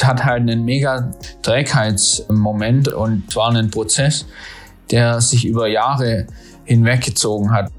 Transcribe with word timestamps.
es 0.00 0.06
hat 0.06 0.24
halt 0.24 0.40
einen 0.40 0.64
mega 0.64 1.12
Trägheitsmoment 1.42 2.88
und 2.88 3.30
zwar 3.30 3.50
einen 3.50 3.70
Prozess, 3.70 4.26
der 4.90 5.20
sich 5.20 5.44
über 5.44 5.68
Jahre 5.68 6.26
hinweggezogen 6.64 7.52
hat. 7.52 7.70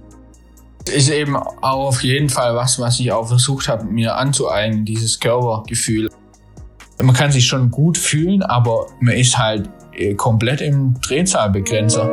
Ist 0.85 1.09
eben 1.09 1.35
auch 1.35 1.87
auf 1.87 2.03
jeden 2.03 2.29
Fall 2.29 2.55
was, 2.55 2.79
was 2.79 2.99
ich 2.99 3.11
auch 3.11 3.27
versucht 3.27 3.67
habe, 3.67 3.85
mir 3.85 4.17
anzueignen, 4.17 4.85
dieses 4.85 5.19
Körpergefühl. 5.19 6.09
Man 7.01 7.15
kann 7.15 7.31
sich 7.31 7.47
schon 7.47 7.71
gut 7.71 7.97
fühlen, 7.97 8.43
aber 8.43 8.85
man 8.99 9.15
ist 9.15 9.39
halt 9.39 9.67
äh, 9.93 10.13
komplett 10.13 10.61
im 10.61 10.93
Drehzahlbegrenzer. 11.01 12.07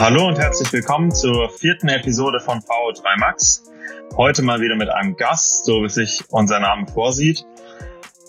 Hallo 0.00 0.28
und 0.28 0.38
herzlich 0.38 0.72
willkommen 0.72 1.14
zur 1.14 1.50
vierten 1.50 1.88
Episode 1.88 2.40
von 2.40 2.60
VO3 2.60 3.18
Max. 3.18 3.64
Heute 4.16 4.40
mal 4.40 4.58
wieder 4.58 4.74
mit 4.74 4.88
einem 4.88 5.14
Gast, 5.14 5.66
so 5.66 5.82
wie 5.82 5.90
sich 5.90 6.24
unser 6.30 6.58
Name 6.58 6.86
vorsieht. 6.86 7.44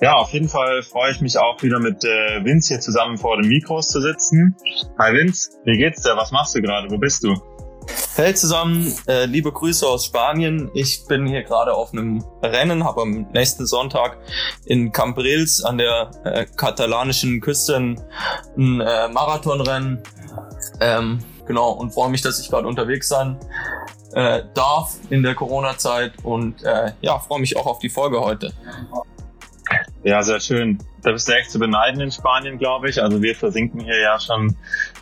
Ja, 0.02 0.16
auf 0.16 0.32
jeden 0.32 0.50
Fall 0.50 0.84
freue 0.84 1.14
ich 1.14 1.22
mich 1.22 1.38
auch 1.38 1.64
wieder 1.64 1.80
mit 1.80 2.04
äh, 2.04 2.44
Vince 2.44 2.74
hier 2.74 2.82
zusammen 2.82 3.18
vor 3.18 3.38
den 3.38 3.48
Mikros 3.48 3.88
zu 3.88 4.02
sitzen. 4.02 4.58
Hi 5.00 5.14
Vince, 5.14 5.52
wie 5.64 5.78
geht's 5.78 6.02
dir? 6.02 6.18
Was 6.18 6.32
machst 6.32 6.54
du 6.56 6.62
gerade? 6.62 6.92
Wo 6.92 6.98
bist 6.98 7.24
du? 7.24 7.42
Hey 8.18 8.36
zusammen, 8.36 8.94
äh, 9.08 9.24
liebe 9.24 9.54
Grüße 9.54 9.88
aus 9.88 10.08
Spanien. 10.08 10.70
Ich 10.74 11.06
bin 11.08 11.26
hier 11.26 11.44
gerade 11.44 11.74
auf 11.74 11.94
einem 11.94 12.22
Rennen, 12.44 12.84
habe 12.84 13.04
am 13.04 13.28
nächsten 13.32 13.66
Sonntag 13.66 14.18
in 14.66 14.92
Cambrils 14.92 15.64
an 15.64 15.78
der 15.78 16.12
äh, 16.26 16.46
katalanischen 16.48 17.40
Küste 17.40 17.78
ein, 17.78 18.02
ein 18.58 18.82
äh, 18.82 19.08
Marathonrennen. 19.08 20.04
Ähm, 20.82 21.20
genau, 21.48 21.72
und 21.72 21.94
freue 21.94 22.10
mich, 22.10 22.22
dass 22.22 22.40
ich 22.40 22.50
gerade 22.50 22.68
unterwegs 22.68 23.08
sein 23.08 23.38
äh, 24.14 24.44
darf 24.54 24.98
in 25.10 25.24
der 25.24 25.36
Corona-Zeit 25.36 26.14
und 26.24 26.64
äh, 26.64 26.92
ja, 27.02 27.20
freue 27.20 27.40
mich 27.40 27.58
auch 27.58 27.66
auf 27.66 27.80
die 27.80 27.90
Folge 27.90 28.22
heute. 28.22 28.54
Ja, 30.04 30.22
sehr 30.24 30.40
schön. 30.40 30.80
Da 31.04 31.12
bist 31.12 31.28
du 31.28 31.34
echt 31.34 31.52
zu 31.52 31.60
beneiden 31.60 32.02
in 32.02 32.12
Spanien, 32.12 32.58
glaube 32.58 32.90
ich. 32.90 33.02
Also 33.02 33.22
wir 33.22 33.36
versinken 33.36 33.82
hier 33.82 34.00
ja 34.00 34.20
schon 34.20 34.56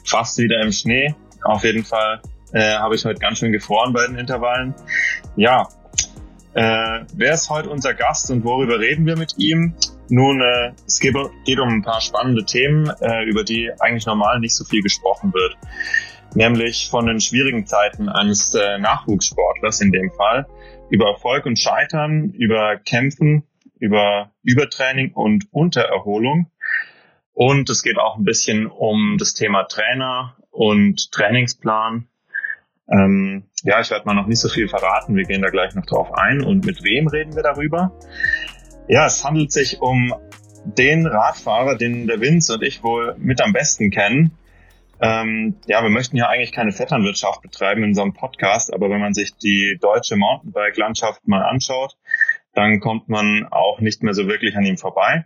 fast 0.03 0.37
wieder 0.37 0.61
im 0.61 0.71
Schnee. 0.71 1.15
Auf 1.43 1.63
jeden 1.63 1.83
Fall 1.83 2.21
äh, 2.51 2.75
habe 2.75 2.95
ich 2.95 3.05
heute 3.05 3.19
ganz 3.19 3.39
schön 3.39 3.51
gefroren 3.51 3.93
bei 3.93 4.05
den 4.05 4.17
Intervallen. 4.17 4.75
Ja, 5.35 5.67
äh, 6.53 7.05
wer 7.13 7.33
ist 7.33 7.49
heute 7.49 7.69
unser 7.69 7.93
Gast 7.93 8.29
und 8.31 8.43
worüber 8.43 8.79
reden 8.79 9.05
wir 9.05 9.15
mit 9.15 9.35
ihm? 9.37 9.73
Nun, 10.09 10.41
äh, 10.41 10.71
es 10.85 10.99
geht, 10.99 11.15
um 11.15 11.69
ein 11.69 11.83
paar 11.83 12.01
spannende 12.01 12.43
Themen, 12.43 12.91
äh, 12.99 13.23
über 13.25 13.43
die 13.43 13.71
eigentlich 13.79 14.05
normal 14.05 14.39
nicht 14.39 14.55
so 14.55 14.65
viel 14.65 14.81
gesprochen 14.81 15.33
wird 15.33 15.55
nämlich 16.35 16.89
von 16.89 17.05
den 17.05 17.19
schwierigen 17.19 17.65
Zeiten 17.65 18.09
eines 18.09 18.53
äh, 18.53 18.77
Nachwuchssportlers 18.77 19.81
in 19.81 19.91
dem 19.91 20.11
Fall, 20.11 20.47
über 20.89 21.09
Erfolg 21.09 21.45
und 21.45 21.59
Scheitern, 21.59 22.31
über 22.31 22.77
Kämpfen, 22.77 23.43
über 23.79 24.31
Übertraining 24.43 25.13
und 25.13 25.45
Untererholung. 25.51 26.51
Und 27.33 27.69
es 27.69 27.83
geht 27.83 27.97
auch 27.97 28.17
ein 28.17 28.25
bisschen 28.25 28.67
um 28.67 29.17
das 29.17 29.33
Thema 29.33 29.63
Trainer 29.63 30.35
und 30.51 31.11
Trainingsplan. 31.11 32.07
Ähm, 32.91 33.43
ja, 33.63 33.79
ich 33.79 33.91
werde 33.91 34.05
mal 34.05 34.13
noch 34.13 34.27
nicht 34.27 34.39
so 34.39 34.49
viel 34.49 34.67
verraten. 34.67 35.15
Wir 35.15 35.23
gehen 35.23 35.41
da 35.41 35.49
gleich 35.49 35.75
noch 35.75 35.85
drauf 35.85 36.11
ein. 36.13 36.43
Und 36.43 36.65
mit 36.65 36.83
wem 36.83 37.07
reden 37.07 37.35
wir 37.35 37.43
darüber? 37.43 37.93
Ja, 38.87 39.05
es 39.05 39.23
handelt 39.23 39.51
sich 39.51 39.81
um 39.81 40.13
den 40.65 41.05
Radfahrer, 41.05 41.77
den 41.77 42.07
der 42.07 42.19
Vince 42.19 42.55
und 42.55 42.63
ich 42.63 42.83
wohl 42.83 43.15
mit 43.17 43.41
am 43.41 43.53
besten 43.53 43.91
kennen. 43.91 44.31
Ähm, 45.01 45.55
ja, 45.67 45.81
wir 45.81 45.89
möchten 45.89 46.17
ja 46.17 46.27
eigentlich 46.27 46.51
keine 46.51 46.71
Vetternwirtschaft 46.71 47.41
betreiben 47.41 47.83
in 47.83 47.93
so 47.93 48.01
einem 48.01 48.13
Podcast, 48.13 48.73
aber 48.73 48.89
wenn 48.89 48.99
man 48.99 49.13
sich 49.13 49.35
die 49.37 49.77
deutsche 49.79 50.17
Mountainbike-Landschaft 50.17 51.27
mal 51.27 51.43
anschaut, 51.43 51.95
dann 52.53 52.79
kommt 52.79 53.07
man 53.07 53.47
auch 53.49 53.79
nicht 53.79 54.03
mehr 54.03 54.13
so 54.13 54.27
wirklich 54.27 54.55
an 54.57 54.65
ihm 54.65 54.77
vorbei. 54.77 55.25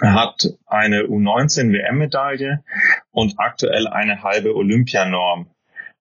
Er 0.00 0.14
hat 0.14 0.48
eine 0.66 1.02
U19 1.02 1.72
WM-Medaille 1.72 2.64
und 3.10 3.34
aktuell 3.38 3.86
eine 3.86 4.22
halbe 4.22 4.54
Olympianorm. 4.54 5.48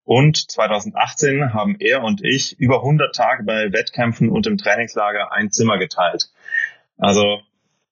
Und 0.04 0.52
2018 0.52 1.54
haben 1.54 1.78
er 1.80 2.04
und 2.04 2.26
ich 2.26 2.60
über 2.60 2.78
100 2.78 3.16
Tage 3.16 3.44
bei 3.44 3.72
Wettkämpfen 3.72 4.30
und 4.30 4.48
im 4.48 4.58
Trainingslager 4.58 5.32
ein 5.32 5.52
Zimmer 5.52 5.78
geteilt. 5.78 6.32
Also 6.98 7.42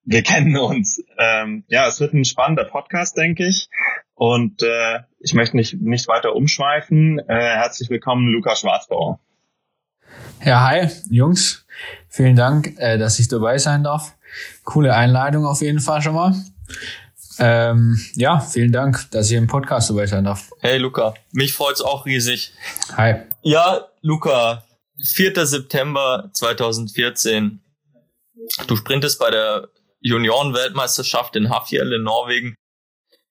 wir 0.03 0.23
kennen 0.23 0.57
uns. 0.57 1.03
Ähm, 1.17 1.63
ja, 1.67 1.87
es 1.87 1.99
wird 1.99 2.13
ein 2.13 2.25
spannender 2.25 2.65
Podcast, 2.65 3.15
denke 3.15 3.45
ich. 3.45 3.69
Und 4.19 4.63
äh, 4.63 4.99
ich 5.21 5.33
möchte 5.33 5.55
nicht, 5.55 5.79
nicht 5.79 6.09
weiter 6.09 6.35
umschweifen. 6.35 7.19
Äh, 7.19 7.55
herzlich 7.55 7.89
willkommen, 7.89 8.27
Luca 8.27 8.53
Schwarzbauer. 8.53 9.17
Ja, 10.43 10.67
hi, 10.67 10.89
Jungs. 11.09 11.65
Vielen 12.09 12.35
Dank, 12.35 12.77
äh, 12.79 12.97
dass 12.97 13.17
ich 13.19 13.29
dabei 13.29 13.57
sein 13.59 13.81
darf. 13.81 14.17
Coole 14.65 14.93
Einleitung 14.93 15.45
auf 15.45 15.61
jeden 15.61 15.79
Fall 15.79 16.01
schon 16.01 16.15
mal. 16.15 16.35
Ähm, 17.39 17.97
ja, 18.15 18.41
vielen 18.41 18.73
Dank, 18.73 19.09
dass 19.11 19.31
ich 19.31 19.37
im 19.37 19.47
Podcast 19.47 19.89
dabei 19.89 20.05
sein 20.05 20.25
darf. 20.25 20.49
Hey 20.59 20.79
Luca, 20.79 21.13
mich 21.31 21.53
freut's 21.53 21.79
auch 21.79 22.05
riesig. 22.05 22.51
Hi. 22.97 23.21
Ja, 23.41 23.87
Luca, 24.01 24.65
4. 25.01 25.45
September 25.45 26.29
2014. 26.33 27.61
Du 28.67 28.75
sprintest 28.75 29.17
bei 29.17 29.31
der 29.31 29.69
Junioren-Weltmeisterschaft 30.01 31.37
in 31.37 31.49
Hafjell 31.49 31.93
in 31.93 32.03
Norwegen 32.03 32.55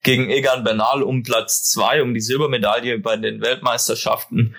gegen 0.02 0.30
Egan 0.30 0.64
Bernal 0.64 1.02
um 1.02 1.22
Platz 1.22 1.64
zwei, 1.64 2.02
um 2.02 2.14
die 2.14 2.20
Silbermedaille 2.20 2.98
bei 2.98 3.16
den 3.16 3.40
Weltmeisterschaften. 3.40 4.54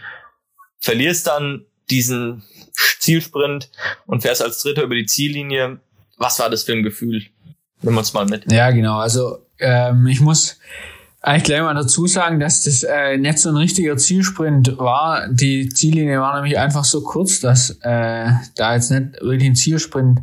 Verlierst 0.79 1.27
dann 1.27 1.65
diesen 1.89 2.43
Zielsprint 2.99 3.69
und 4.05 4.21
fährst 4.21 4.41
als 4.41 4.61
Dritter 4.61 4.83
über 4.83 4.95
die 4.95 5.05
Ziellinie. 5.05 5.79
Was 6.17 6.39
war 6.39 6.49
das 6.49 6.63
für 6.63 6.73
ein 6.73 6.83
Gefühl? 6.83 7.25
Nimm 7.81 7.97
uns 7.97 8.13
mal 8.13 8.25
mit. 8.25 8.51
Ja, 8.51 8.71
genau. 8.71 8.97
Also 8.97 9.45
ähm, 9.59 10.07
ich 10.07 10.19
muss 10.19 10.59
eigentlich 11.21 11.43
gleich 11.43 11.61
mal 11.61 11.73
dazu 11.73 12.07
sagen, 12.07 12.39
dass 12.39 12.63
das 12.63 12.83
äh, 12.83 13.17
nicht 13.17 13.39
so 13.39 13.49
ein 13.49 13.57
richtiger 13.57 13.97
Zielsprint 13.97 14.77
war. 14.77 15.27
Die 15.29 15.69
Ziellinie 15.69 16.19
war 16.21 16.35
nämlich 16.35 16.57
einfach 16.57 16.85
so 16.85 17.01
kurz, 17.01 17.39
dass 17.39 17.71
äh, 17.81 18.31
da 18.55 18.75
jetzt 18.75 18.91
nicht 18.91 19.21
wirklich 19.21 19.49
ein 19.49 19.55
Zielsprint 19.55 20.21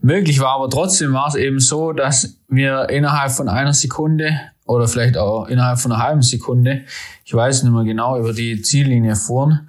möglich 0.00 0.40
war. 0.40 0.54
Aber 0.54 0.70
trotzdem 0.70 1.12
war 1.12 1.28
es 1.28 1.34
eben 1.34 1.60
so, 1.60 1.92
dass 1.92 2.38
wir 2.48 2.88
innerhalb 2.88 3.32
von 3.32 3.48
einer 3.48 3.74
Sekunde 3.74 4.40
oder 4.66 4.86
vielleicht 4.86 5.16
auch 5.16 5.48
innerhalb 5.48 5.78
von 5.78 5.92
einer 5.92 6.02
halben 6.02 6.22
Sekunde, 6.22 6.84
ich 7.24 7.34
weiß 7.34 7.62
nicht 7.62 7.72
mehr 7.72 7.84
genau, 7.84 8.18
über 8.18 8.32
die 8.32 8.60
Ziellinie 8.62 9.16
fuhren. 9.16 9.68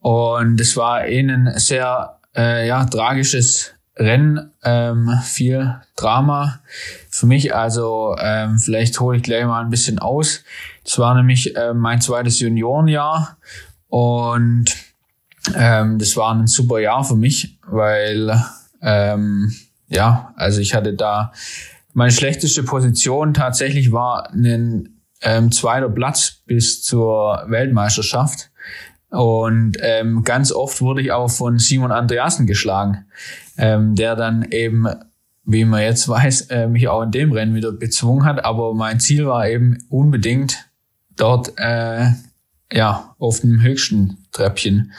Und 0.00 0.60
es 0.60 0.76
war 0.76 1.08
ihnen 1.08 1.52
sehr 1.58 2.18
äh, 2.36 2.68
ja, 2.68 2.84
tragisches 2.84 3.72
Rennen, 3.96 4.50
ähm, 4.62 5.10
viel 5.22 5.76
Drama 5.96 6.60
für 7.10 7.26
mich. 7.26 7.54
Also 7.54 8.14
ähm, 8.20 8.58
vielleicht 8.58 9.00
hole 9.00 9.16
ich 9.16 9.22
gleich 9.22 9.46
mal 9.46 9.64
ein 9.64 9.70
bisschen 9.70 9.98
aus. 9.98 10.44
Es 10.84 10.98
war 10.98 11.14
nämlich 11.14 11.56
äh, 11.56 11.72
mein 11.72 12.00
zweites 12.00 12.38
Juniorenjahr 12.40 13.38
und 13.88 14.66
ähm, 15.54 15.98
das 15.98 16.16
war 16.16 16.34
ein 16.34 16.46
super 16.46 16.78
Jahr 16.78 17.04
für 17.04 17.16
mich, 17.16 17.58
weil 17.66 18.38
ähm, 18.82 19.52
ja, 19.88 20.32
also 20.36 20.60
ich 20.60 20.74
hatte 20.74 20.94
da 20.94 21.32
meine 21.96 22.12
schlechteste 22.12 22.62
Position 22.62 23.32
tatsächlich 23.32 23.90
war 23.90 24.30
ein 24.30 25.00
ähm, 25.22 25.50
zweiter 25.50 25.88
Platz 25.88 26.42
bis 26.44 26.82
zur 26.82 27.44
Weltmeisterschaft. 27.48 28.50
Und 29.08 29.78
ähm, 29.80 30.22
ganz 30.22 30.52
oft 30.52 30.82
wurde 30.82 31.00
ich 31.00 31.12
auch 31.12 31.30
von 31.30 31.58
Simon 31.58 31.92
Andreasen 31.92 32.46
geschlagen, 32.46 33.06
ähm, 33.56 33.94
der 33.94 34.14
dann 34.14 34.46
eben, 34.50 34.86
wie 35.44 35.64
man 35.64 35.80
jetzt 35.80 36.06
weiß, 36.06 36.50
äh, 36.50 36.66
mich 36.66 36.88
auch 36.88 37.02
in 37.02 37.12
dem 37.12 37.32
Rennen 37.32 37.54
wieder 37.54 37.72
bezwungen 37.72 38.26
hat. 38.26 38.44
Aber 38.44 38.74
mein 38.74 39.00
Ziel 39.00 39.26
war 39.26 39.48
eben 39.48 39.78
unbedingt 39.88 40.68
dort 41.16 41.54
äh, 41.56 42.08
ja, 42.70 43.14
auf 43.18 43.40
dem 43.40 43.62
höchsten 43.62 44.25
Treppchen 44.36 44.92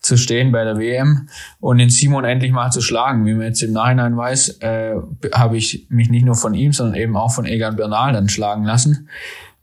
zu 0.00 0.16
stehen 0.16 0.52
bei 0.52 0.64
der 0.64 0.78
WM 0.78 1.28
und 1.60 1.78
den 1.78 1.90
Simon 1.90 2.24
endlich 2.24 2.52
mal 2.52 2.70
zu 2.70 2.80
schlagen. 2.80 3.26
Wie 3.26 3.34
man 3.34 3.46
jetzt 3.46 3.62
im 3.62 3.72
Nachhinein 3.72 4.16
weiß, 4.16 4.60
äh, 4.60 4.94
habe 5.32 5.56
ich 5.56 5.86
mich 5.88 6.10
nicht 6.10 6.24
nur 6.24 6.36
von 6.36 6.54
ihm, 6.54 6.72
sondern 6.72 6.96
eben 6.96 7.16
auch 7.16 7.32
von 7.32 7.44
Egan 7.44 7.76
Bernal 7.76 8.12
dann 8.12 8.28
schlagen 8.28 8.64
lassen. 8.64 9.08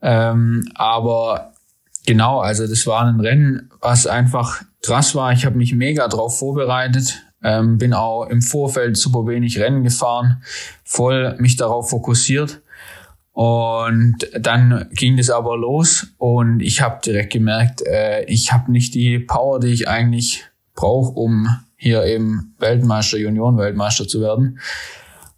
Ähm, 0.02 0.70
aber 0.76 1.54
genau, 2.06 2.40
also 2.40 2.68
das 2.68 2.86
war 2.88 3.06
ein 3.06 3.20
Rennen, 3.20 3.70
was 3.80 4.08
einfach 4.08 4.62
krass 4.84 5.16
war. 5.16 5.32
Ich 5.32 5.46
habe 5.46 5.58
mich 5.58 5.74
mega 5.74 6.08
drauf 6.08 6.40
vorbereitet, 6.40 7.24
ähm, 7.44 7.78
bin 7.78 7.94
auch 7.94 8.26
im 8.26 8.42
Vorfeld 8.42 8.98
super 8.98 9.28
wenig 9.28 9.60
Rennen 9.60 9.84
gefahren, 9.84 10.44
voll 10.84 11.36
mich 11.40 11.56
darauf 11.56 11.90
fokussiert 11.90 12.62
und 13.34 14.18
dann 14.38 14.88
ging 14.92 15.18
es 15.18 15.30
aber 15.30 15.58
los 15.58 16.08
und 16.18 16.62
ich 16.62 16.82
habe 16.82 17.00
direkt 17.06 17.34
gemerkt, 17.34 17.82
äh, 17.86 18.24
ich 18.26 18.52
habe 18.52 18.72
nicht 18.72 18.94
die 18.94 19.20
Power, 19.20 19.60
die 19.60 19.70
ich 19.70 19.88
eigentlich 19.88 20.46
brauche, 20.76 21.12
um 21.12 21.48
hier 21.76 22.04
eben 22.06 22.56
Weltmeister, 22.60 23.18
Junioren-Weltmeister 23.18 24.08
zu 24.08 24.22
werden. 24.22 24.60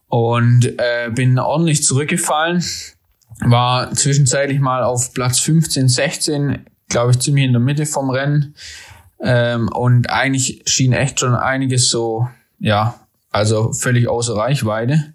Und 0.07 0.65
äh, 0.77 1.09
bin 1.09 1.39
ordentlich 1.39 1.83
zurückgefallen 1.83 2.63
war 3.39 3.91
zwischenzeitlich 3.93 4.59
mal 4.59 4.83
auf 4.83 5.13
Platz 5.13 5.39
15, 5.39 5.89
16, 5.89 6.65
glaube 6.89 7.11
ich, 7.11 7.19
ziemlich 7.19 7.45
in 7.45 7.53
der 7.53 7.61
Mitte 7.61 7.85
vom 7.85 8.09
Rennen. 8.09 8.55
Ähm, 9.21 9.69
und 9.69 10.09
eigentlich 10.09 10.63
schien 10.65 10.93
echt 10.93 11.19
schon 11.19 11.35
einiges 11.35 11.89
so, 11.89 12.27
ja, 12.59 12.95
also 13.31 13.73
völlig 13.73 14.07
außer 14.07 14.35
Reichweite. 14.35 15.13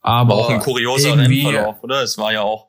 Aber 0.00 0.34
auch 0.34 0.50
ein 0.50 0.60
kurioser 0.60 1.18
Rennverlauf, 1.18 1.82
oder? 1.82 2.02
Es 2.02 2.18
war 2.18 2.32
ja 2.32 2.42
auch 2.42 2.68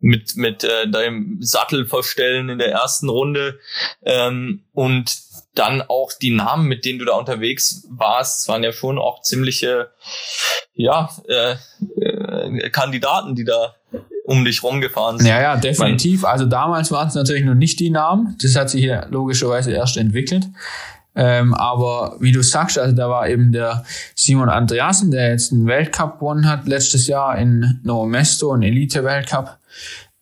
mit 0.00 0.36
mit 0.36 0.64
äh, 0.64 0.88
deinem 0.88 1.36
Sattelverstellen 1.40 2.48
in 2.48 2.58
der 2.58 2.70
ersten 2.70 3.08
Runde 3.08 3.58
ähm, 4.02 4.64
und 4.72 5.12
dann 5.54 5.82
auch 5.82 6.12
die 6.12 6.30
Namen, 6.30 6.66
mit 6.66 6.84
denen 6.84 6.98
du 6.98 7.04
da 7.04 7.14
unterwegs 7.14 7.86
warst, 7.90 8.48
waren 8.48 8.62
ja 8.62 8.72
schon 8.72 8.98
auch 8.98 9.20
ziemliche 9.22 9.90
ja 10.72 11.10
äh, 11.28 11.56
äh, 12.00 12.70
Kandidaten, 12.70 13.34
die 13.34 13.44
da 13.44 13.74
um 14.24 14.44
dich 14.44 14.62
rumgefahren 14.62 15.18
sind. 15.18 15.26
Ja, 15.26 15.42
ja, 15.42 15.56
definitiv. 15.56 16.24
Also 16.24 16.46
damals 16.46 16.92
waren 16.92 17.08
es 17.08 17.14
natürlich 17.14 17.44
noch 17.44 17.54
nicht 17.54 17.80
die 17.80 17.90
Namen. 17.90 18.36
Das 18.40 18.54
hat 18.54 18.70
sich 18.70 18.80
hier 18.80 19.06
logischerweise 19.10 19.72
erst 19.72 19.96
entwickelt. 19.96 20.46
Ähm, 21.20 21.52
aber 21.52 22.16
wie 22.18 22.32
du 22.32 22.42
sagst, 22.42 22.78
also 22.78 22.96
da 22.96 23.10
war 23.10 23.28
eben 23.28 23.52
der 23.52 23.84
Simon 24.14 24.48
Andreasen, 24.48 25.10
der 25.10 25.32
jetzt 25.32 25.52
einen 25.52 25.66
Weltcup 25.66 26.18
gewonnen 26.18 26.48
hat 26.48 26.66
letztes 26.66 27.08
Jahr 27.08 27.36
in 27.36 27.78
Novo 27.82 28.06
Mesto, 28.06 28.52
ein 28.52 28.62
Elite-Weltcup. 28.62 29.58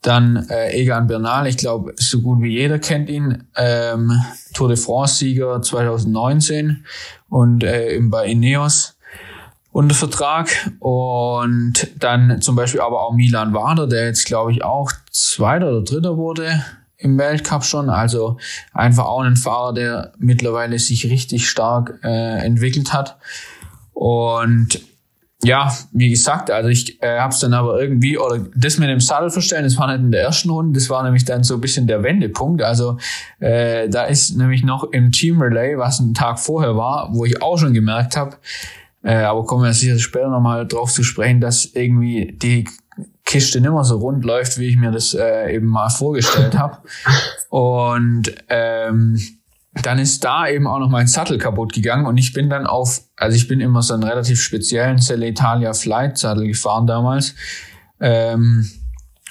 Dann 0.02 0.48
äh, 0.50 0.72
Egan 0.72 1.06
Bernal, 1.06 1.46
ich 1.46 1.56
glaube, 1.56 1.94
so 1.98 2.20
gut 2.20 2.42
wie 2.42 2.50
jeder 2.50 2.80
kennt 2.80 3.08
ihn, 3.10 3.44
ähm, 3.54 4.10
Tour 4.54 4.66
de 4.66 4.76
France-Sieger 4.76 5.62
2019 5.62 6.84
und 7.28 7.62
äh, 7.62 7.96
bei 8.02 8.26
Ineos 8.26 8.96
unter 9.70 9.94
Vertrag. 9.94 10.48
Und 10.80 11.92
dann 11.96 12.42
zum 12.42 12.56
Beispiel 12.56 12.80
aber 12.80 13.02
auch 13.02 13.12
Milan 13.12 13.54
Wader, 13.54 13.86
der 13.86 14.06
jetzt, 14.06 14.26
glaube 14.26 14.50
ich, 14.50 14.64
auch 14.64 14.90
Zweiter 15.12 15.68
oder 15.68 15.82
Dritter 15.82 16.16
wurde 16.16 16.60
im 16.98 17.16
Weltcup 17.16 17.64
schon. 17.64 17.88
Also 17.88 18.38
einfach 18.72 19.06
auch 19.06 19.22
ein 19.22 19.36
Fahrer, 19.36 19.72
der 19.72 20.12
mittlerweile 20.18 20.78
sich 20.78 21.06
richtig 21.06 21.48
stark 21.48 22.00
äh, 22.02 22.44
entwickelt 22.44 22.92
hat. 22.92 23.18
Und 23.92 24.80
ja, 25.44 25.72
wie 25.92 26.10
gesagt, 26.10 26.50
also 26.50 26.68
ich 26.68 27.00
äh, 27.00 27.20
habe 27.20 27.32
es 27.32 27.38
dann 27.38 27.54
aber 27.54 27.80
irgendwie, 27.80 28.18
oder 28.18 28.44
das 28.56 28.78
mit 28.78 28.88
dem 28.88 28.98
Sattelverstellen, 28.98 29.64
das 29.64 29.78
war 29.78 29.86
nicht 29.86 30.04
in 30.04 30.10
der 30.10 30.22
ersten 30.22 30.50
Runde, 30.50 30.78
das 30.78 30.90
war 30.90 31.04
nämlich 31.04 31.24
dann 31.24 31.44
so 31.44 31.54
ein 31.54 31.60
bisschen 31.60 31.86
der 31.86 32.02
Wendepunkt. 32.02 32.60
Also 32.60 32.98
äh, 33.38 33.88
da 33.88 34.04
ist 34.04 34.36
nämlich 34.36 34.64
noch 34.64 34.84
im 34.92 35.12
Team 35.12 35.40
Relay, 35.40 35.78
was 35.78 36.00
ein 36.00 36.14
Tag 36.14 36.40
vorher 36.40 36.76
war, 36.76 37.10
wo 37.12 37.24
ich 37.24 37.40
auch 37.40 37.56
schon 37.56 37.72
gemerkt 37.72 38.16
habe, 38.16 38.36
äh, 39.04 39.14
aber 39.14 39.44
kommen 39.44 39.62
wir 39.62 39.72
sicher 39.72 39.98
später 40.00 40.28
nochmal 40.28 40.66
drauf 40.66 40.92
zu 40.92 41.04
sprechen, 41.04 41.40
dass 41.40 41.66
irgendwie 41.66 42.36
die 42.42 42.64
Kiste 43.28 43.60
nicht 43.60 43.70
mehr 43.70 43.84
so 43.84 43.98
rund 43.98 44.24
läuft, 44.24 44.58
wie 44.58 44.68
ich 44.68 44.78
mir 44.78 44.90
das 44.90 45.12
äh, 45.12 45.54
eben 45.54 45.66
mal 45.66 45.90
vorgestellt 45.90 46.58
habe. 46.58 46.78
Und 47.50 48.32
ähm, 48.48 49.20
dann 49.82 49.98
ist 49.98 50.24
da 50.24 50.48
eben 50.48 50.66
auch 50.66 50.78
noch 50.78 50.88
mein 50.88 51.06
Sattel 51.06 51.36
kaputt 51.36 51.74
gegangen 51.74 52.06
und 52.06 52.16
ich 52.16 52.32
bin 52.32 52.48
dann 52.48 52.66
auf, 52.66 53.02
also 53.16 53.36
ich 53.36 53.46
bin 53.46 53.60
immer 53.60 53.82
so 53.82 53.92
einen 53.92 54.02
relativ 54.02 54.40
speziellen 54.40 54.98
Celle 54.98 55.28
Italia 55.28 55.74
Flight 55.74 56.16
Sattel 56.16 56.46
gefahren 56.46 56.86
damals. 56.86 57.34
Ähm, 58.00 58.66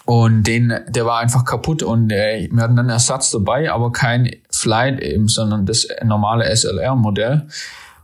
und 0.05 0.43
den, 0.43 0.73
der 0.88 1.05
war 1.07 1.19
einfach 1.19 1.43
kaputt 1.43 1.81
und 1.81 2.11
äh, 2.11 2.47
wir 2.51 2.63
hatten 2.63 2.75
dann 2.75 2.89
Ersatz 2.89 3.31
dabei, 3.31 3.71
aber 3.71 3.91
kein 3.91 4.29
Flight 4.51 5.01
eben, 5.01 5.27
sondern 5.27 5.65
das 5.65 5.88
normale 6.05 6.45
SLR-Modell. 6.55 7.47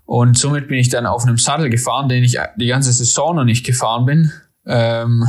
Und 0.05 0.37
somit 0.37 0.67
bin 0.67 0.79
ich 0.79 0.89
dann 0.89 1.05
auf 1.05 1.23
einem 1.23 1.37
Sattel 1.37 1.69
gefahren, 1.69 2.09
den 2.09 2.23
ich 2.23 2.37
die 2.57 2.67
ganze 2.67 2.91
Saison 2.91 3.35
noch 3.35 3.45
nicht 3.45 3.65
gefahren 3.65 4.05
bin. 4.05 4.31
Ähm, 4.65 5.25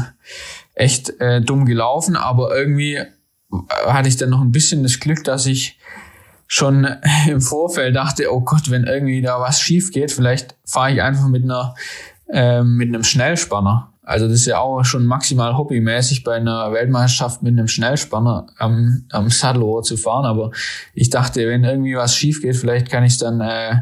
echt 0.75 1.20
äh, 1.20 1.40
dumm 1.40 1.66
gelaufen, 1.66 2.16
aber 2.16 2.56
irgendwie 2.56 3.00
hatte 3.86 4.08
ich 4.08 4.16
dann 4.16 4.31
noch 4.31 4.40
ein 4.40 4.52
bisschen 4.52 4.82
das 4.82 5.00
Glück, 5.00 5.25
dass 5.25 5.46
ich 5.46 5.78
schon 6.46 6.86
im 7.28 7.40
Vorfeld 7.40 7.96
dachte, 7.96 8.32
oh 8.32 8.40
Gott, 8.40 8.70
wenn 8.70 8.84
irgendwie 8.84 9.22
da 9.22 9.40
was 9.40 9.60
schief 9.60 9.92
geht, 9.92 10.12
vielleicht 10.12 10.56
fahre 10.64 10.92
ich 10.92 11.02
einfach 11.02 11.28
mit 11.28 11.44
einer 11.44 11.75
ähm, 12.31 12.76
mit 12.76 12.88
einem 12.88 13.04
Schnellspanner. 13.04 13.92
Also 14.02 14.26
das 14.26 14.40
ist 14.40 14.46
ja 14.46 14.58
auch 14.58 14.84
schon 14.84 15.06
maximal 15.06 15.56
hobbymäßig 15.56 16.25
bei 16.25 16.36
einer 16.36 16.72
Weltmeisterschaft 16.72 17.42
mit 17.42 17.52
einem 17.52 17.69
Schnellspanner 17.69 18.48
am, 18.58 19.06
am 19.10 19.31
Sattelrohr 19.31 19.82
zu 19.82 19.96
fahren. 19.96 20.26
Aber 20.26 20.50
ich 20.92 21.08
dachte, 21.08 21.46
wenn 21.48 21.64
irgendwie 21.64 21.96
was 21.96 22.14
schief 22.14 22.42
geht, 22.42 22.56
vielleicht 22.56 22.90
kann 22.90 23.04
ich 23.04 23.16
dann 23.16 23.40
äh, 23.40 23.76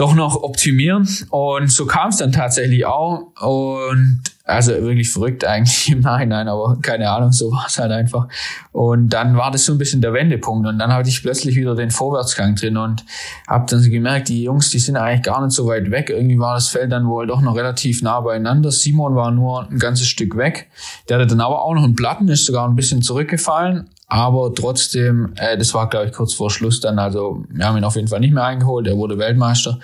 doch 0.00 0.14
noch 0.14 0.42
optimieren. 0.42 1.06
Und 1.28 1.70
so 1.70 1.86
kam 1.86 2.08
es 2.08 2.16
dann 2.16 2.32
tatsächlich 2.32 2.86
auch. 2.86 3.26
Und 3.40 4.22
also 4.44 4.72
wirklich 4.72 5.10
verrückt 5.10 5.44
eigentlich 5.44 5.90
im 5.92 6.00
Nachhinein, 6.00 6.48
aber 6.48 6.78
keine 6.80 7.10
Ahnung, 7.10 7.32
so 7.32 7.52
war 7.52 7.66
es 7.68 7.78
halt 7.78 7.92
einfach. 7.92 8.26
Und 8.72 9.10
dann 9.10 9.36
war 9.36 9.50
das 9.50 9.66
so 9.66 9.72
ein 9.72 9.78
bisschen 9.78 10.00
der 10.00 10.12
Wendepunkt 10.12 10.66
und 10.66 10.78
dann 10.78 10.92
hatte 10.92 11.08
ich 11.08 11.22
plötzlich 11.22 11.54
wieder 11.54 11.74
den 11.74 11.90
Vorwärtsgang 11.90 12.56
drin 12.56 12.76
und 12.76 13.04
habe 13.46 13.66
dann 13.68 13.80
so 13.80 13.90
gemerkt, 13.90 14.28
die 14.28 14.42
Jungs, 14.42 14.70
die 14.70 14.78
sind 14.78 14.96
eigentlich 14.96 15.22
gar 15.22 15.44
nicht 15.44 15.54
so 15.54 15.66
weit 15.66 15.90
weg. 15.90 16.10
Irgendwie 16.10 16.38
war 16.38 16.54
das 16.54 16.68
Feld 16.68 16.90
dann 16.90 17.06
wohl 17.06 17.26
doch 17.26 17.42
noch 17.42 17.54
relativ 17.54 18.02
nah 18.02 18.20
beieinander. 18.20 18.72
Simon 18.72 19.14
war 19.14 19.30
nur 19.30 19.68
ein 19.68 19.78
ganzes 19.78 20.08
Stück 20.08 20.36
weg. 20.36 20.68
Der 21.08 21.18
hatte 21.18 21.28
dann 21.28 21.40
aber 21.40 21.62
auch 21.62 21.74
noch 21.74 21.84
einen 21.84 21.94
Platten, 21.94 22.26
ist 22.28 22.46
sogar 22.46 22.66
ein 22.66 22.74
bisschen 22.74 23.02
zurückgefallen. 23.02 23.88
Aber 24.10 24.52
trotzdem, 24.52 25.34
äh, 25.36 25.56
das 25.56 25.72
war, 25.72 25.88
glaube 25.88 26.06
ich, 26.06 26.12
kurz 26.12 26.34
vor 26.34 26.50
Schluss 26.50 26.80
dann. 26.80 26.98
Also 26.98 27.44
wir 27.48 27.64
haben 27.64 27.78
ihn 27.78 27.84
auf 27.84 27.94
jeden 27.94 28.08
Fall 28.08 28.18
nicht 28.18 28.34
mehr 28.34 28.44
eingeholt. 28.44 28.88
Er 28.88 28.96
wurde 28.96 29.18
Weltmeister. 29.18 29.78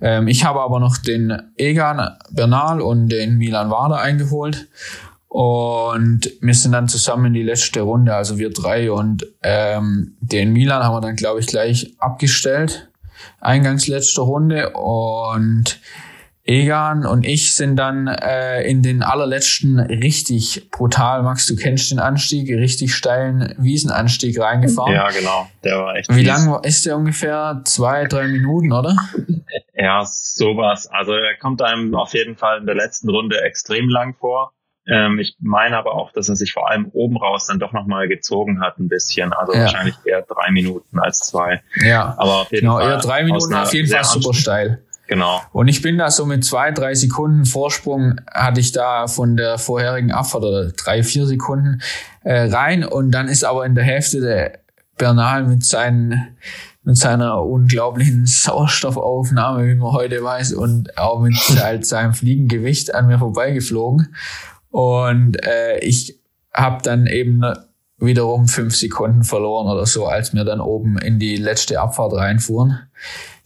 Ähm, 0.00 0.28
ich 0.28 0.44
habe 0.44 0.60
aber 0.60 0.78
noch 0.78 0.96
den 0.96 1.36
Egan 1.56 2.16
Bernal 2.30 2.80
und 2.80 3.08
den 3.08 3.36
Milan 3.36 3.70
Wader 3.70 3.98
eingeholt. 3.98 4.68
Und 5.26 6.30
wir 6.40 6.54
sind 6.54 6.70
dann 6.70 6.86
zusammen 6.86 7.26
in 7.26 7.34
die 7.34 7.42
letzte 7.42 7.80
Runde, 7.80 8.14
also 8.14 8.38
wir 8.38 8.50
drei. 8.50 8.92
Und 8.92 9.26
ähm, 9.42 10.14
den 10.20 10.52
Milan 10.52 10.84
haben 10.84 10.94
wir 10.94 11.00
dann, 11.00 11.16
glaube 11.16 11.40
ich, 11.40 11.48
gleich 11.48 11.94
abgestellt. 11.98 12.88
Eingangs 13.40 13.88
letzte 13.88 14.20
Runde. 14.20 14.70
Und 14.70 15.80
Egan 16.46 17.06
und 17.06 17.24
ich 17.24 17.54
sind 17.54 17.76
dann 17.76 18.06
äh, 18.06 18.62
in 18.62 18.82
den 18.82 19.02
allerletzten 19.02 19.80
richtig 19.80 20.70
brutal, 20.70 21.22
Max, 21.22 21.46
du 21.46 21.56
kennst 21.56 21.90
den 21.90 21.98
Anstieg, 21.98 22.50
richtig 22.50 22.94
steilen 22.94 23.54
Wiesenanstieg 23.56 24.38
reingefahren. 24.38 24.92
Ja, 24.92 25.08
genau, 25.08 25.48
der 25.64 25.78
war 25.78 25.96
echt 25.96 26.14
Wie 26.14 26.22
lang 26.22 26.62
ist 26.62 26.84
der 26.84 26.98
ungefähr? 26.98 27.62
Zwei, 27.64 28.04
drei 28.04 28.28
Minuten, 28.28 28.72
oder? 28.72 28.94
Ja, 29.74 30.04
sowas. 30.04 30.86
Also 30.86 31.14
er 31.14 31.36
kommt 31.36 31.62
einem 31.62 31.94
auf 31.94 32.12
jeden 32.12 32.36
Fall 32.36 32.58
in 32.58 32.66
der 32.66 32.74
letzten 32.74 33.08
Runde 33.08 33.40
extrem 33.40 33.88
lang 33.88 34.14
vor. 34.14 34.52
Ähm, 34.86 35.18
ich 35.18 35.36
meine 35.40 35.78
aber 35.78 35.94
auch, 35.94 36.12
dass 36.12 36.28
er 36.28 36.36
sich 36.36 36.52
vor 36.52 36.70
allem 36.70 36.90
oben 36.92 37.16
raus 37.16 37.46
dann 37.46 37.58
doch 37.58 37.72
nochmal 37.72 38.06
gezogen 38.06 38.60
hat 38.60 38.78
ein 38.78 38.88
bisschen. 38.88 39.32
Also 39.32 39.54
ja. 39.54 39.60
wahrscheinlich 39.60 39.94
eher 40.04 40.22
drei 40.22 40.50
Minuten 40.50 40.98
als 40.98 41.20
zwei. 41.20 41.62
Ja, 41.82 42.14
aber 42.18 42.42
auf 42.42 42.50
jeden 42.50 42.66
genau, 42.66 42.76
Fall 42.76 42.90
eher 42.90 42.98
drei 42.98 43.24
Minuten 43.24 43.54
auf 43.54 43.72
jeden 43.72 43.88
Fall 43.88 44.04
super 44.04 44.34
steil. 44.34 44.84
Genau. 45.06 45.42
Und 45.52 45.68
ich 45.68 45.82
bin 45.82 45.98
da 45.98 46.10
so 46.10 46.24
mit 46.24 46.44
zwei, 46.44 46.70
drei 46.70 46.94
Sekunden 46.94 47.44
Vorsprung 47.44 48.20
hatte 48.32 48.60
ich 48.60 48.72
da 48.72 49.06
von 49.06 49.36
der 49.36 49.58
vorherigen 49.58 50.12
Abfahrt 50.12 50.44
oder 50.44 50.70
drei, 50.70 51.02
vier 51.02 51.26
Sekunden 51.26 51.82
äh, 52.22 52.50
rein 52.50 52.84
und 52.84 53.10
dann 53.10 53.28
ist 53.28 53.44
aber 53.44 53.66
in 53.66 53.74
der 53.74 53.84
Hälfte 53.84 54.20
der 54.20 54.60
Bernal 54.96 55.44
mit 55.44 55.64
seinen 55.64 56.36
mit 56.84 56.98
seiner 56.98 57.42
unglaublichen 57.42 58.26
Sauerstoffaufnahme, 58.26 59.66
wie 59.66 59.74
man 59.74 59.92
heute 59.92 60.22
weiß, 60.22 60.52
und 60.52 60.96
auch 60.98 61.20
mit 61.20 61.34
halt 61.62 61.86
seinem 61.86 62.14
Fliegengewicht 62.14 62.94
an 62.94 63.06
mir 63.06 63.18
vorbeigeflogen. 63.18 64.14
Und 64.70 65.42
äh, 65.44 65.78
ich 65.78 66.20
habe 66.52 66.82
dann 66.82 67.06
eben 67.06 67.42
wiederum 67.98 68.48
fünf 68.48 68.76
Sekunden 68.76 69.24
verloren 69.24 69.66
oder 69.66 69.86
so, 69.86 70.06
als 70.06 70.34
wir 70.34 70.44
dann 70.44 70.60
oben 70.60 70.98
in 70.98 71.18
die 71.18 71.36
letzte 71.36 71.80
Abfahrt 71.80 72.12
reinfuhren. 72.12 72.78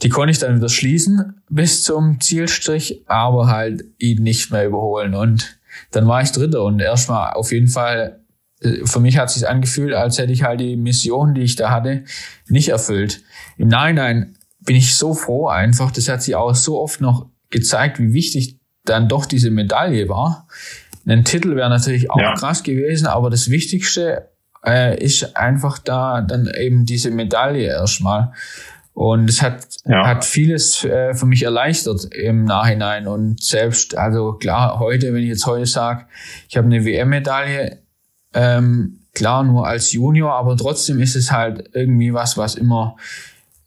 Die 0.02 0.08
konnte 0.08 0.30
ich 0.30 0.38
dann 0.38 0.56
wieder 0.56 0.68
schließen 0.68 1.42
bis 1.48 1.82
zum 1.82 2.20
Zielstrich, 2.20 3.02
aber 3.06 3.48
halt 3.48 3.84
ihn 3.98 4.22
nicht 4.22 4.52
mehr 4.52 4.66
überholen. 4.66 5.14
Und 5.14 5.58
dann 5.90 6.06
war 6.06 6.22
ich 6.22 6.30
Dritter 6.30 6.62
und 6.64 6.80
erstmal 6.80 7.32
auf 7.32 7.50
jeden 7.50 7.68
Fall, 7.68 8.20
äh, 8.60 8.86
für 8.86 9.00
mich 9.00 9.18
hat 9.18 9.28
es 9.28 9.34
sich 9.34 9.48
angefühlt, 9.48 9.94
als 9.94 10.18
hätte 10.18 10.32
ich 10.32 10.44
halt 10.44 10.60
die 10.60 10.76
Mission, 10.76 11.34
die 11.34 11.42
ich 11.42 11.56
da 11.56 11.70
hatte, 11.70 12.04
nicht 12.48 12.68
erfüllt. 12.68 13.22
Im 13.56 13.68
Nachhinein 13.68 14.36
bin 14.60 14.76
ich 14.76 14.96
so 14.96 15.14
froh 15.14 15.48
einfach, 15.48 15.90
das 15.90 16.08
hat 16.08 16.22
sich 16.22 16.36
auch 16.36 16.54
so 16.54 16.80
oft 16.80 17.00
noch 17.00 17.26
gezeigt, 17.50 17.98
wie 17.98 18.12
wichtig 18.12 18.58
dann 18.84 19.08
doch 19.08 19.26
diese 19.26 19.50
Medaille 19.50 20.08
war. 20.08 20.46
Ein 21.06 21.24
Titel 21.24 21.56
wäre 21.56 21.70
natürlich 21.70 22.10
auch 22.10 22.20
ja. 22.20 22.34
krass 22.34 22.62
gewesen, 22.62 23.06
aber 23.06 23.30
das 23.30 23.50
Wichtigste 23.50 24.28
äh, 24.64 25.02
ist 25.02 25.36
einfach 25.36 25.78
da 25.78 26.20
dann 26.20 26.50
eben 26.54 26.84
diese 26.84 27.10
Medaille 27.10 27.66
erstmal. 27.66 28.32
Und 28.98 29.30
es 29.30 29.42
hat, 29.42 29.64
ja. 29.84 30.04
hat 30.04 30.24
vieles 30.24 30.82
äh, 30.82 31.14
für 31.14 31.24
mich 31.24 31.44
erleichtert 31.44 32.12
im 32.12 32.42
Nachhinein. 32.42 33.06
Und 33.06 33.40
selbst, 33.40 33.96
also 33.96 34.32
klar, 34.32 34.80
heute, 34.80 35.14
wenn 35.14 35.22
ich 35.22 35.28
jetzt 35.28 35.46
heute 35.46 35.66
sage, 35.66 36.06
ich 36.48 36.56
habe 36.56 36.66
eine 36.66 36.84
WM-Medaille, 36.84 37.78
ähm, 38.34 38.98
klar 39.14 39.44
nur 39.44 39.68
als 39.68 39.92
Junior, 39.92 40.32
aber 40.34 40.56
trotzdem 40.56 40.98
ist 40.98 41.14
es 41.14 41.30
halt 41.30 41.70
irgendwie 41.74 42.12
was, 42.12 42.36
was 42.36 42.56
immer, 42.56 42.96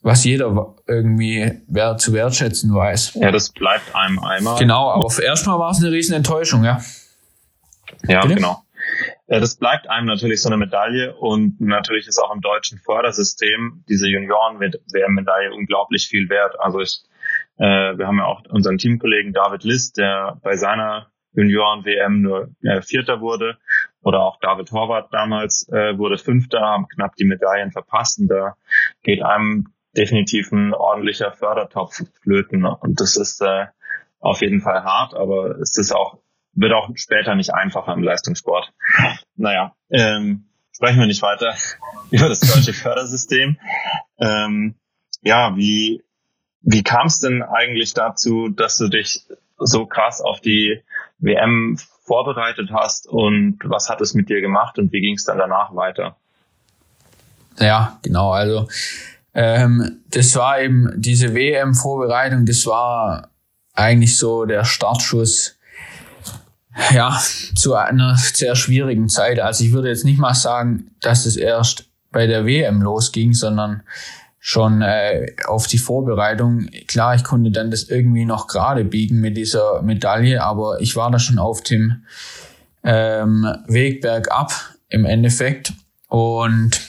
was 0.02 0.26
jeder 0.26 0.76
irgendwie 0.86 1.62
wer, 1.66 1.96
zu 1.96 2.12
wertschätzen 2.12 2.76
weiß. 2.76 3.14
Ja, 3.14 3.32
das 3.32 3.52
bleibt 3.52 3.96
einem 3.96 4.20
einmal. 4.20 4.60
Genau, 4.60 4.92
aber 4.92 5.08
erstmal 5.24 5.58
war 5.60 5.72
es 5.72 5.78
eine 5.78 5.94
riesen 5.94 6.14
Enttäuschung, 6.14 6.66
ja. 6.66 6.82
Ja, 8.06 8.20
Bitte? 8.20 8.36
genau. 8.36 8.66
Das 9.40 9.56
bleibt 9.56 9.90
einem 9.90 10.08
natürlich 10.08 10.42
so 10.42 10.50
eine 10.50 10.58
Medaille 10.58 11.16
und 11.16 11.62
natürlich 11.62 12.06
ist 12.06 12.20
auch 12.20 12.36
im 12.36 12.42
deutschen 12.42 12.80
Fördersystem 12.80 13.86
diese 13.88 14.10
Junioren-WM-Medaille 14.10 15.54
unglaublich 15.54 16.08
viel 16.10 16.30
wert. 16.30 16.60
Also 16.60 16.82
ich, 16.82 17.04
äh, 17.58 17.98
wir 17.98 18.08
haben 18.08 18.18
ja 18.18 18.26
auch 18.26 18.44
unseren 18.50 18.78
Teamkollegen 18.78 19.32
David 19.32 19.64
List, 19.64 19.98
der 19.98 20.38
bei 20.44 20.58
seiner 20.58 21.12
Junioren-WM 21.34 22.22
nur 22.22 22.50
äh, 22.62 22.82
Vierter 22.82 23.22
wurde. 23.22 23.58
Oder 24.04 24.20
auch 24.20 24.38
David 24.42 24.70
Horvath 24.74 25.14
damals 25.14 25.66
äh, 25.70 25.98
wurde 25.98 26.18
Fünfter, 26.18 26.60
haben 26.60 26.90
knapp 26.90 27.16
die 27.16 27.24
Medaillen 27.24 27.72
verpasst. 27.72 28.20
Und 28.20 28.28
da 28.28 28.58
geht 29.02 29.24
einem 29.24 29.68
definitiv 29.96 30.52
ein 30.52 30.74
ordentlicher 30.74 31.32
Fördertopf 31.32 32.02
flöten. 32.22 32.66
Und 32.66 33.00
das 33.00 33.16
ist 33.16 33.42
äh, 33.42 33.68
auf 34.20 34.42
jeden 34.42 34.60
Fall 34.60 34.84
hart, 34.84 35.14
aber 35.14 35.58
es 35.60 35.78
ist 35.78 35.94
auch 35.94 36.21
wird 36.54 36.74
auch 36.74 36.90
später 36.96 37.36
nicht 37.36 37.54
einfacher 37.54 37.94
im 37.94 38.04
Leistungssport. 38.04 38.72
Naja, 39.36 39.76
ähm, 39.90 40.46
sprechen 40.72 41.00
wir 41.00 41.08
nicht 41.08 41.22
weiter 41.22 41.56
über 42.12 42.30
das 42.30 42.40
deutsche 42.40 42.74
Fördersystem. 42.74 43.58
Ähm, 44.20 44.76
ja, 45.22 45.56
wie, 45.56 46.04
wie 46.62 46.84
kam 46.84 47.08
es 47.08 47.20
denn 47.20 47.44
eigentlich 47.44 47.94
dazu, 47.94 48.50
dass 48.50 48.78
du 48.78 48.88
dich 48.88 49.26
so 49.58 49.86
krass 49.86 50.22
auf 50.22 50.42
die 50.42 50.82
WM 51.20 51.78
vorbereitet 52.04 52.72
hast 52.74 53.08
und 53.08 53.60
was 53.64 53.90
hat 53.90 54.02
es 54.02 54.14
mit 54.14 54.30
dir 54.30 54.42
gemacht 54.42 54.80
und 54.80 54.92
wie 54.92 55.02
ging 55.02 55.16
es 55.16 55.26
dann 55.26 55.38
danach 55.38 55.76
weiter? 55.76 56.18
Ja, 57.60 58.00
genau. 58.02 58.32
Also 58.32 58.68
ähm, 59.34 60.02
das 60.10 60.36
war 60.36 60.60
eben 60.60 60.92
diese 60.96 61.34
WM-Vorbereitung, 61.36 62.46
das 62.46 62.66
war 62.66 63.30
eigentlich 63.74 64.18
so 64.18 64.46
der 64.46 64.66
Startschuss 64.66 65.58
ja, 66.94 67.20
zu 67.56 67.76
einer 67.76 68.16
sehr 68.18 68.56
schwierigen 68.56 69.10
Zeit. 69.10 69.40
Also 69.40 69.64
ich 69.64 69.72
würde 69.72 69.90
jetzt 69.90 70.06
nicht 70.06 70.20
mal 70.20 70.34
sagen, 70.34 70.92
dass 71.02 71.26
es 71.26 71.36
erst 71.36 71.86
bei 72.12 72.28
der 72.28 72.46
WM 72.46 72.82
losging, 72.82 73.34
sondern 73.34 73.84
schon 74.40 74.82
äh, 74.82 75.28
auf 75.48 75.68
die 75.68 75.78
Vorbereitung. 75.78 76.68
Klar, 76.88 77.16
ich 77.16 77.24
konnte 77.24 77.52
dann 77.52 77.72
das 77.72 77.84
irgendwie 77.84 78.26
noch 78.26 78.48
gerade 78.48 78.84
biegen 78.84 79.20
mit 79.20 79.38
dieser 79.38 79.82
Medaille, 79.84 80.44
aber 80.44 80.82
ich 80.82 80.96
war 80.96 81.12
da 81.12 81.20
schon 81.20 81.38
auf 81.40 81.62
dem 81.62 82.04
ähm, 82.84 83.46
Weg 83.68 84.02
bergab 84.02 84.52
im 84.90 85.06
Endeffekt. 85.06 85.74
Und 86.08 86.80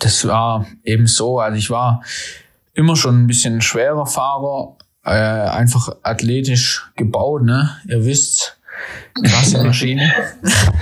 das 0.00 0.26
war 0.26 0.66
eben 0.82 1.06
so. 1.06 1.38
Also 1.38 1.56
ich 1.56 1.70
war 1.70 2.02
immer 2.74 2.96
schon 2.96 3.22
ein 3.22 3.26
bisschen 3.26 3.60
schwerer 3.60 4.06
Fahrer, 4.06 4.76
äh, 5.04 5.10
einfach 5.10 5.88
athletisch 6.02 6.90
gebaut, 6.96 7.42
ne? 7.42 7.76
Ihr 7.86 8.04
wisst, 8.04 8.58
Krasse 9.22 9.62
Maschine. 9.62 10.12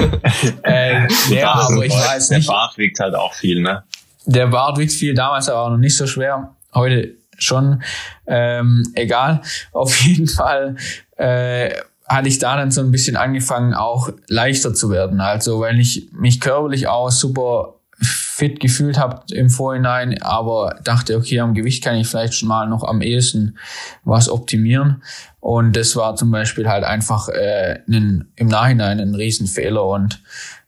äh, 0.63 1.07
ja, 1.31 1.53
aber 1.53 1.85
ich 1.85 1.93
weiß 1.93 2.31
nicht. 2.31 2.49
Der 2.49 2.53
Bart 2.53 2.79
wiegt 2.79 3.01
halt 3.01 3.15
auch 3.15 3.35
viel, 3.35 3.61
ne? 3.61 3.83
Der 4.27 4.47
Bart 4.47 4.79
wiegt 4.79 4.93
viel, 4.93 5.15
damals 5.15 5.49
aber 5.49 5.61
auch 5.61 5.71
noch 5.71 5.79
nicht 5.79 5.97
so 5.97 6.07
schwer. 6.07 6.55
Heute 6.75 7.15
schon. 7.39 7.83
Ähm, 8.27 8.85
egal. 8.95 9.43
Auf 9.73 10.01
jeden 10.03 10.29
Fall 10.29 10.77
äh, 11.17 11.71
hatte 12.07 12.29
ich 12.29 12.39
da 12.39 12.57
dann 12.57 12.71
so 12.71 12.81
ein 12.81 12.91
bisschen 12.91 13.17
angefangen, 13.17 13.75
auch 13.75 14.11
leichter 14.29 14.75
zu 14.75 14.91
werden. 14.91 15.21
Also, 15.21 15.61
weil 15.61 15.81
ich 15.81 16.09
mich 16.13 16.41
körperlich 16.41 16.89
auch 16.89 17.11
super 17.11 17.80
fit 18.03 18.61
gefühlt 18.61 18.99
habe 18.99 19.23
im 19.33 19.51
Vorhinein, 19.51 20.21
aber 20.23 20.79
dachte, 20.85 21.17
okay, 21.17 21.41
am 21.41 21.55
Gewicht 21.55 21.85
kann 21.85 21.97
ich 21.97 22.09
vielleicht 22.09 22.35
schon 22.35 22.49
mal 22.49 22.67
noch 22.67 22.85
am 22.85 23.03
ehesten 23.03 23.59
was 24.05 24.29
optimieren. 24.29 25.03
Und 25.41 25.77
das 25.77 25.97
war 25.97 26.17
zum 26.17 26.31
Beispiel 26.31 26.69
halt 26.69 26.85
einfach 26.85 27.29
äh, 27.29 27.81
ein, 27.89 28.33
im 28.37 28.49
Nachhinein 28.49 29.01
ein 29.01 29.15
Riesenfehler. 29.15 29.85
Und 29.85 30.23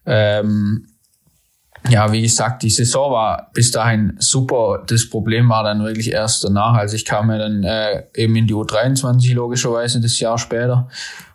ähm, 0.05 0.87
ja, 1.89 2.11
wie 2.11 2.21
gesagt, 2.21 2.63
die 2.63 2.69
Saison 2.69 3.11
war 3.11 3.49
bis 3.53 3.71
dahin 3.71 4.15
super. 4.19 4.83
Das 4.87 5.09
Problem 5.09 5.49
war 5.49 5.63
dann 5.63 5.83
wirklich 5.83 6.11
erst 6.11 6.43
danach. 6.43 6.75
Also 6.75 6.95
ich 6.95 7.05
kam 7.05 7.29
ja 7.29 7.37
dann 7.37 7.63
äh, 7.63 8.03
eben 8.15 8.35
in 8.35 8.47
die 8.47 8.53
U23 8.53 9.33
logischerweise 9.33 9.99
das 9.99 10.19
Jahr 10.19 10.37
später. 10.37 10.87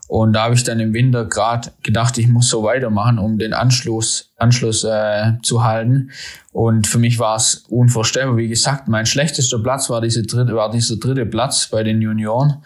Und 0.08 0.32
da 0.32 0.44
habe 0.44 0.54
ich 0.54 0.64
dann 0.64 0.80
im 0.80 0.94
Winter 0.94 1.26
gerade 1.26 1.70
gedacht, 1.82 2.16
ich 2.18 2.28
muss 2.28 2.48
so 2.48 2.62
weitermachen, 2.64 3.18
um 3.18 3.38
den 3.38 3.52
Anschluss, 3.52 4.32
Anschluss 4.38 4.82
äh, 4.82 5.34
zu 5.42 5.62
halten. 5.62 6.10
Und 6.52 6.86
für 6.86 6.98
mich 6.98 7.18
war 7.18 7.36
es 7.36 7.66
unvorstellbar. 7.68 8.38
Wie 8.38 8.48
gesagt, 8.48 8.88
mein 8.88 9.04
schlechtester 9.04 9.58
Platz 9.62 9.90
war, 9.90 10.00
diese 10.00 10.22
dritte, 10.22 10.54
war 10.54 10.70
dieser 10.70 10.96
dritte 10.96 11.26
Platz 11.26 11.68
bei 11.70 11.82
den 11.82 12.00
Junioren 12.00 12.56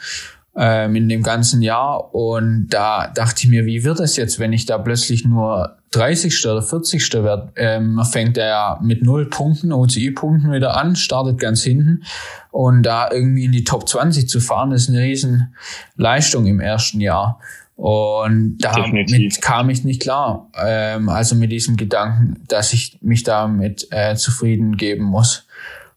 ähm, 0.57 0.97
in 0.97 1.09
dem 1.09 1.23
ganzen 1.23 1.63
Jahr. 1.63 2.15
Und 2.15 2.69
da 2.71 3.09
dachte 3.09 3.45
ich 3.45 3.51
mir, 3.51 3.65
wie 3.67 3.85
wird 3.85 4.01
es 4.01 4.17
jetzt, 4.17 4.39
wenn 4.39 4.53
ich 4.53 4.67
da 4.67 4.79
plötzlich 4.79 5.25
nur 5.25 5.77
30. 5.93 6.47
oder 6.47 6.63
40. 6.63 7.13
werde? 7.15 7.53
Ähm, 7.57 8.01
fängt 8.11 8.37
er 8.37 8.47
ja 8.47 8.81
mit 8.83 9.03
null 9.03 9.29
Punkten, 9.29 9.73
OCI-Punkten 9.73 10.53
wieder 10.53 10.77
an, 10.77 10.97
startet 10.97 11.39
ganz 11.39 11.63
hinten. 11.63 12.03
Und 12.51 12.83
da 12.83 13.11
irgendwie 13.11 13.45
in 13.45 13.53
die 13.53 13.65
Top 13.65 13.89
20 13.89 14.29
zu 14.29 14.41
fahren, 14.41 14.73
ist 14.73 14.89
eine 14.89 15.01
riesen 15.01 15.55
Leistung 15.97 16.47
im 16.47 16.61
ersten 16.61 17.01
Jahr. 17.01 17.41
Und 17.77 18.59
damit 18.59 19.41
kam 19.41 19.71
ich 19.71 19.85
nicht 19.85 20.03
klar. 20.03 20.51
Ähm, 20.63 21.09
also 21.09 21.35
mit 21.35 21.51
diesem 21.51 21.77
Gedanken, 21.77 22.43
dass 22.47 22.73
ich 22.73 22.99
mich 23.01 23.23
damit 23.23 23.89
äh, 23.91 24.15
zufrieden 24.17 24.77
geben 24.77 25.05
muss. 25.05 25.47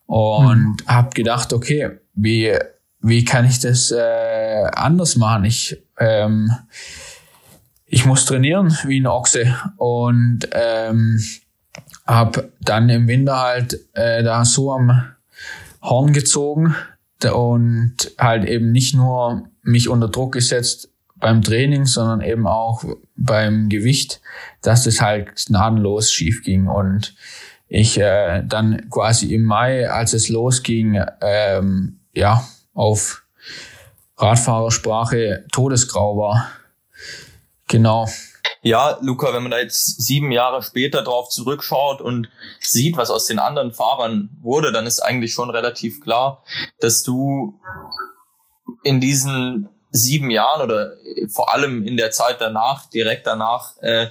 Und 0.07 0.81
hm. 0.81 0.87
habe 0.87 1.09
gedacht, 1.11 1.51
okay, 1.51 1.91
wie 2.13 2.57
wie 3.05 3.23
kann 3.23 3.45
ich 3.45 3.59
das 3.59 3.91
äh, 3.91 4.65
anders 4.73 5.15
machen? 5.15 5.45
Ich, 5.45 5.77
ähm, 5.99 6.51
ich 7.85 8.05
muss 8.05 8.25
trainieren 8.25 8.75
wie 8.85 8.99
ein 8.99 9.05
Ochse 9.05 9.55
und 9.77 10.39
ähm, 10.51 11.23
habe 12.07 12.51
dann 12.61 12.89
im 12.89 13.07
Winter 13.07 13.39
halt 13.39 13.79
äh, 13.93 14.23
da 14.23 14.43
so 14.43 14.73
am 14.73 15.03
Horn 15.83 16.13
gezogen 16.13 16.75
und 17.31 17.95
halt 18.17 18.45
eben 18.45 18.71
nicht 18.71 18.95
nur 18.95 19.49
mich 19.61 19.87
unter 19.87 20.07
Druck 20.07 20.33
gesetzt 20.33 20.89
beim 21.15 21.43
Training, 21.43 21.85
sondern 21.85 22.21
eben 22.21 22.47
auch 22.47 22.83
beim 23.15 23.69
Gewicht, 23.69 24.19
dass 24.63 24.87
es 24.87 24.99
halt 24.99 25.35
gnadenlos 25.45 26.11
schief 26.11 26.43
ging 26.43 26.67
und 26.67 27.13
ich 27.67 27.99
äh, 27.99 28.43
dann 28.43 28.89
quasi 28.89 29.33
im 29.33 29.43
Mai, 29.43 29.89
als 29.89 30.13
es 30.13 30.29
losging, 30.29 31.03
ähm, 31.21 31.99
ja, 32.13 32.43
auf 32.75 33.23
Radfahrersprache 34.17 35.45
todesgrau 35.51 36.17
war. 36.17 36.51
Genau. 37.67 38.07
Ja, 38.61 38.97
Luca, 39.01 39.33
wenn 39.33 39.43
man 39.43 39.51
da 39.51 39.59
jetzt 39.59 40.01
sieben 40.01 40.31
Jahre 40.31 40.61
später 40.61 41.03
drauf 41.03 41.29
zurückschaut 41.29 42.01
und 42.01 42.29
sieht, 42.59 42.97
was 42.97 43.09
aus 43.09 43.25
den 43.25 43.39
anderen 43.39 43.73
Fahrern 43.73 44.29
wurde, 44.41 44.71
dann 44.71 44.85
ist 44.85 44.99
eigentlich 44.99 45.33
schon 45.33 45.49
relativ 45.49 46.01
klar, 46.01 46.43
dass 46.79 47.03
du 47.03 47.59
in 48.83 48.99
diesen 48.99 49.69
sieben 49.91 50.29
Jahren 50.29 50.61
oder 50.61 50.93
vor 51.29 51.53
allem 51.53 51.83
in 51.83 51.97
der 51.97 52.11
Zeit 52.11 52.37
danach, 52.39 52.89
direkt 52.89 53.25
danach, 53.27 53.77
äh, 53.81 54.07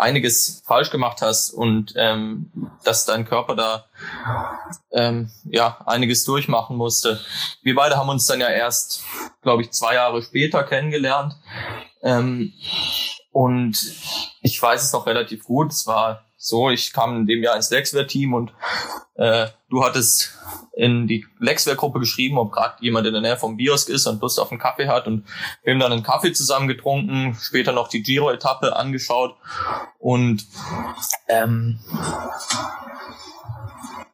einiges 0.00 0.62
falsch 0.66 0.90
gemacht 0.90 1.22
hast 1.22 1.50
und 1.50 1.94
ähm, 1.96 2.50
dass 2.84 3.04
dein 3.04 3.24
Körper 3.24 3.54
da 3.54 3.84
ähm, 4.92 5.30
ja 5.44 5.78
einiges 5.86 6.24
durchmachen 6.24 6.76
musste. 6.76 7.20
Wir 7.62 7.74
beide 7.74 7.96
haben 7.96 8.08
uns 8.08 8.26
dann 8.26 8.40
ja 8.40 8.48
erst, 8.48 9.02
glaube 9.42 9.62
ich, 9.62 9.70
zwei 9.72 9.94
Jahre 9.94 10.22
später 10.22 10.64
kennengelernt. 10.64 11.34
Ähm, 12.02 12.52
und 13.32 13.78
ich 14.40 14.60
weiß 14.60 14.82
es 14.82 14.92
noch 14.92 15.06
relativ 15.06 15.44
gut. 15.44 15.72
Es 15.72 15.86
war 15.86 16.24
so, 16.42 16.70
ich 16.70 16.94
kam 16.94 17.14
in 17.16 17.26
dem 17.26 17.42
Jahr 17.42 17.54
ins 17.54 17.68
Lexware-Team 17.68 18.32
und 18.32 18.54
äh, 19.16 19.48
du 19.68 19.84
hattest 19.84 20.38
in 20.72 21.06
die 21.06 21.26
Lexware-Gruppe 21.38 22.00
geschrieben, 22.00 22.38
ob 22.38 22.50
gerade 22.50 22.76
jemand 22.80 23.06
in 23.06 23.12
der 23.12 23.20
Nähe 23.20 23.36
vom 23.36 23.58
Biosk 23.58 23.90
ist 23.90 24.06
und 24.06 24.22
Lust 24.22 24.40
auf 24.40 24.50
einen 24.50 24.58
Kaffee 24.58 24.88
hat. 24.88 25.06
Und 25.06 25.26
wir 25.62 25.74
haben 25.74 25.80
dann 25.80 25.92
einen 25.92 26.02
Kaffee 26.02 26.32
zusammen 26.32 26.66
getrunken, 26.66 27.36
später 27.38 27.72
noch 27.72 27.88
die 27.88 28.02
Giro-Etappe 28.02 28.74
angeschaut. 28.74 29.36
Und 29.98 30.46
ähm, 31.28 31.78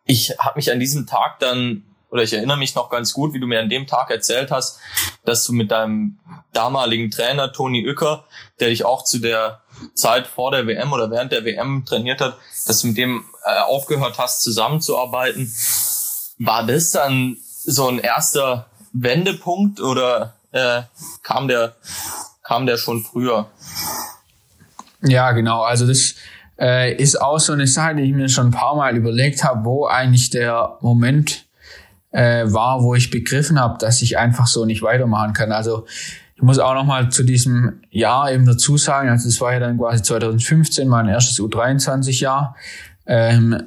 ich 0.05 0.37
habe 0.41 0.59
mich 0.59 0.73
an 0.73 0.81
diesem 0.81 1.07
Tag 1.07 1.39
dann 1.39 1.85
oder 2.11 2.25
ich 2.25 2.33
erinnere 2.33 2.57
mich 2.57 2.75
noch 2.75 2.91
ganz 2.91 3.13
gut, 3.13 3.35
wie 3.35 3.41
du 3.41 3.47
mir 3.47 3.61
an 3.61 3.69
dem 3.69 3.87
Tag 3.87 4.11
erzählt 4.11 4.51
hast, 4.51 4.81
dass 5.25 5.45
du 5.45 5.53
mit 5.53 5.71
deinem 5.71 6.19
damaligen 6.53 7.11
Trainer 7.11 7.53
Toni 7.53 7.87
Uecker, 7.87 8.25
der 8.59 8.69
dich 8.69 8.85
auch 8.85 9.05
zu 9.05 9.21
der 9.21 9.63
Zeit 9.95 10.27
vor 10.27 10.51
der 10.51 10.67
WM 10.67 10.93
oder 10.93 11.11
während 11.11 11.33
der 11.33 11.45
WM 11.45 11.85
trainiert 11.85 12.21
hat, 12.21 12.37
dass 12.67 12.81
du 12.81 12.89
mit 12.89 12.97
dem 12.97 13.25
äh, 13.45 13.61
aufgehört 13.61 14.19
hast, 14.19 14.43
zusammenzuarbeiten. 14.43 15.53
War 16.39 16.67
das 16.67 16.91
dann 16.91 17.37
so 17.65 17.89
ein 17.89 17.99
erster 17.99 18.67
Wendepunkt 18.93 19.81
oder 19.81 20.35
äh, 20.53 20.83
kam 21.23 21.49
der 21.49 21.75
kam 22.43 22.67
der 22.67 22.77
schon 22.77 23.03
früher? 23.03 23.51
Ja, 25.03 25.33
genau. 25.33 25.63
Also 25.63 25.87
das 25.87 26.15
äh, 26.59 26.95
ist 26.95 27.21
auch 27.21 27.39
so 27.39 27.53
eine 27.53 27.67
Sache, 27.67 27.97
die 27.97 28.03
ich 28.03 28.13
mir 28.15 28.29
schon 28.29 28.49
ein 28.49 28.53
paar 28.53 28.77
Mal 28.77 28.97
überlegt 28.97 29.45
habe, 29.45 29.65
wo 29.65 29.87
eigentlich 29.87 30.31
der 30.31 30.77
Moment 30.81 31.45
äh, 32.13 32.45
war, 32.47 32.83
wo 32.83 32.95
ich 32.95 33.11
begriffen 33.11 33.61
habe, 33.61 33.79
dass 33.79 34.01
ich 34.01 34.17
einfach 34.17 34.47
so 34.47 34.65
nicht 34.65 34.83
weitermachen 34.83 35.33
kann. 35.33 35.53
Also 35.53 35.87
ich 36.37 36.43
muss 36.43 36.59
auch 36.59 36.75
nochmal 36.75 37.09
zu 37.09 37.23
diesem 37.23 37.81
Jahr 37.91 38.31
eben 38.31 38.45
dazu 38.45 38.77
sagen, 38.77 39.09
also 39.09 39.27
es 39.27 39.41
war 39.41 39.55
ja 39.55 39.61
dann 39.61 39.79
quasi 39.79 40.03
2015 40.03 40.87
mein 40.87 41.09
erstes 41.09 41.41
U23-Jahr. 41.41 42.55
Ähm, 43.07 43.63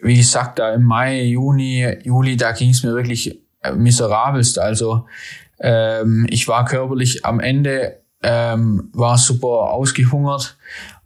wie 0.00 0.16
gesagt, 0.16 0.58
da 0.58 0.72
im 0.72 0.82
Mai, 0.82 1.24
Juni, 1.24 1.86
Juli, 2.02 2.38
da 2.38 2.52
ging 2.52 2.70
es 2.70 2.82
mir 2.82 2.94
wirklich 2.94 3.38
äh, 3.60 3.72
miserabelst. 3.72 4.58
Also 4.58 5.06
ähm, 5.60 6.26
ich 6.30 6.48
war 6.48 6.64
körperlich 6.64 7.26
am 7.26 7.38
Ende, 7.38 8.00
ähm, 8.22 8.88
war 8.94 9.18
super 9.18 9.72
ausgehungert 9.72 10.56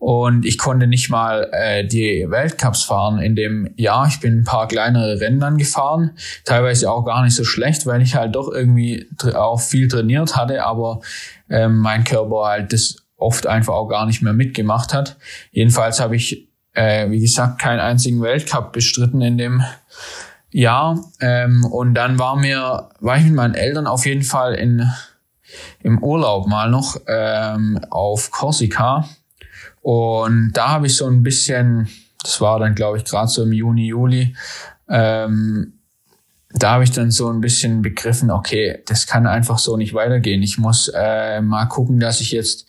und 0.01 0.47
ich 0.47 0.57
konnte 0.57 0.87
nicht 0.87 1.11
mal 1.11 1.51
äh, 1.53 1.85
die 1.85 2.25
Weltcups 2.27 2.85
fahren 2.85 3.19
in 3.19 3.37
dem 3.37 3.69
Jahr. 3.77 4.07
Ich 4.07 4.19
bin 4.19 4.41
ein 4.41 4.45
paar 4.45 4.67
kleinere 4.67 5.21
Rennen 5.21 5.41
dann 5.41 5.59
gefahren, 5.59 6.13
teilweise 6.47 6.91
auch 6.91 7.05
gar 7.05 7.23
nicht 7.23 7.37
so 7.37 7.45
schlecht, 7.45 7.85
weil 7.85 8.01
ich 8.01 8.15
halt 8.15 8.35
doch 8.35 8.51
irgendwie 8.51 9.07
auch 9.35 9.61
viel 9.61 9.89
trainiert 9.89 10.37
hatte, 10.37 10.65
aber 10.65 11.01
ähm, 11.51 11.77
mein 11.81 12.05
Körper 12.05 12.47
halt 12.47 12.73
das 12.73 12.97
oft 13.19 13.47
einfach 13.47 13.75
auch 13.75 13.89
gar 13.89 14.07
nicht 14.07 14.23
mehr 14.23 14.33
mitgemacht 14.33 14.95
hat. 14.95 15.19
Jedenfalls 15.53 16.01
habe 16.01 16.17
ich, 16.17 16.49
äh, 16.73 17.11
wie 17.11 17.21
gesagt, 17.21 17.61
keinen 17.61 17.81
einzigen 17.81 18.23
Weltcup 18.23 18.73
bestritten 18.73 19.21
in 19.21 19.37
dem 19.37 19.63
Jahr. 20.51 20.99
Ähm, 21.21 21.67
und 21.67 21.93
dann 21.93 22.19
war 22.19 22.37
mir, 22.37 22.89
war 23.01 23.19
ich 23.19 23.25
mit 23.25 23.35
meinen 23.35 23.55
Eltern 23.55 23.87
auf 23.87 24.07
jeden 24.07 24.25
Fall 24.25 24.55
in 24.55 24.91
im 25.83 26.03
Urlaub 26.03 26.47
mal 26.47 26.71
noch 26.71 26.97
ähm, 27.09 27.81
auf 27.91 28.31
Korsika 28.31 29.05
und 29.81 30.53
da 30.55 30.69
habe 30.69 30.87
ich 30.87 30.97
so 30.97 31.07
ein 31.07 31.23
bisschen, 31.23 31.89
das 32.23 32.41
war 32.41 32.59
dann, 32.59 32.75
glaube 32.75 32.99
ich, 32.99 33.05
gerade 33.05 33.29
so 33.29 33.43
im 33.43 33.53
Juni, 33.53 33.87
Juli, 33.87 34.37
ähm, 34.89 35.75
da 36.53 36.73
habe 36.73 36.85
ich 36.85 36.91
dann 36.91 37.11
so 37.11 37.31
ein 37.31 37.41
bisschen 37.41 37.81
begriffen, 37.81 38.31
okay, 38.31 38.83
das 38.87 39.07
kann 39.07 39.27
einfach 39.27 39.59
so 39.59 39.77
nicht 39.77 39.95
weitergehen. 39.95 40.43
Ich 40.43 40.59
muss 40.59 40.91
äh, 40.95 41.41
mal 41.41 41.67
gucken, 41.67 42.01
dass 42.01 42.21
ich 42.21 42.33
jetzt 42.33 42.69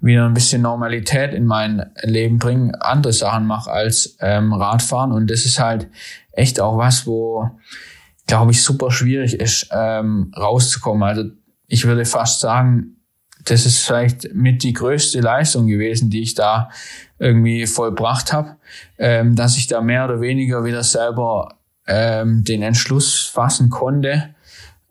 wieder 0.00 0.26
ein 0.26 0.34
bisschen 0.34 0.62
Normalität 0.62 1.32
in 1.32 1.46
mein 1.46 1.92
Leben 2.02 2.38
bringe, 2.38 2.80
andere 2.82 3.12
Sachen 3.12 3.46
mache 3.46 3.70
als 3.70 4.16
ähm, 4.20 4.52
Radfahren. 4.52 5.12
Und 5.12 5.30
das 5.30 5.46
ist 5.46 5.58
halt 5.58 5.88
echt 6.32 6.60
auch 6.60 6.76
was, 6.76 7.06
wo, 7.06 7.48
glaube 8.26 8.50
ich, 8.50 8.62
super 8.62 8.90
schwierig 8.90 9.40
ist, 9.40 9.68
ähm, 9.70 10.32
rauszukommen. 10.36 11.02
Also 11.02 11.30
ich 11.68 11.86
würde 11.86 12.04
fast 12.04 12.40
sagen, 12.40 12.96
das 13.44 13.66
ist 13.66 13.78
vielleicht 13.78 14.34
mit 14.34 14.62
die 14.62 14.72
größte 14.72 15.20
Leistung 15.20 15.66
gewesen, 15.66 16.10
die 16.10 16.22
ich 16.22 16.34
da 16.34 16.70
irgendwie 17.18 17.66
vollbracht 17.66 18.32
habe, 18.32 18.56
ähm, 18.98 19.36
dass 19.36 19.56
ich 19.56 19.66
da 19.66 19.80
mehr 19.80 20.04
oder 20.04 20.20
weniger 20.20 20.64
wieder 20.64 20.82
selber 20.82 21.56
ähm, 21.86 22.44
den 22.44 22.62
Entschluss 22.62 23.20
fassen 23.20 23.70
konnte. 23.70 24.34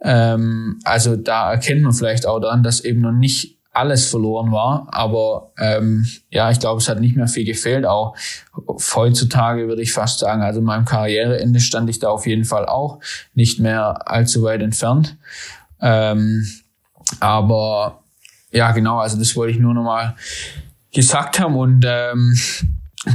Ähm, 0.02 0.80
also 0.84 1.16
da 1.16 1.52
erkennt 1.52 1.82
man 1.82 1.94
vielleicht 1.94 2.26
auch 2.26 2.40
dann, 2.40 2.64
dass 2.64 2.82
eben 2.82 3.02
noch 3.02 3.12
nicht 3.12 3.58
alles 3.74 4.10
verloren 4.10 4.52
war, 4.52 4.88
aber 4.92 5.54
ähm, 5.58 6.06
ja, 6.30 6.52
ich 6.52 6.60
glaube, 6.60 6.82
es 6.82 6.90
hat 6.90 7.00
nicht 7.00 7.16
mehr 7.16 7.28
viel 7.28 7.46
gefehlt. 7.46 7.86
Auch 7.86 8.18
heutzutage 8.94 9.70
würde 9.70 9.82
ich 9.82 9.94
fast 9.94 10.20
sagen, 10.20 10.42
also 10.42 10.60
meinem 10.60 10.84
Karriereende 10.84 11.62
stand 11.62 11.90
ich 11.90 12.00
da 12.00 12.10
auf 12.10 12.28
jeden 12.28 12.44
Fall 12.44 12.66
auch 12.66 13.00
nicht 13.34 13.62
mehr 13.62 14.10
allzu 14.12 14.44
weit 14.44 14.62
entfernt. 14.62 15.18
Ähm, 15.80 16.46
aber 17.22 18.01
ja, 18.52 18.72
genau, 18.72 19.00
also 19.00 19.18
das 19.18 19.36
wollte 19.36 19.54
ich 19.54 19.60
nur 19.60 19.74
nochmal 19.74 20.16
gesagt 20.94 21.40
haben 21.40 21.56
und 21.56 21.86
ähm, 21.88 22.38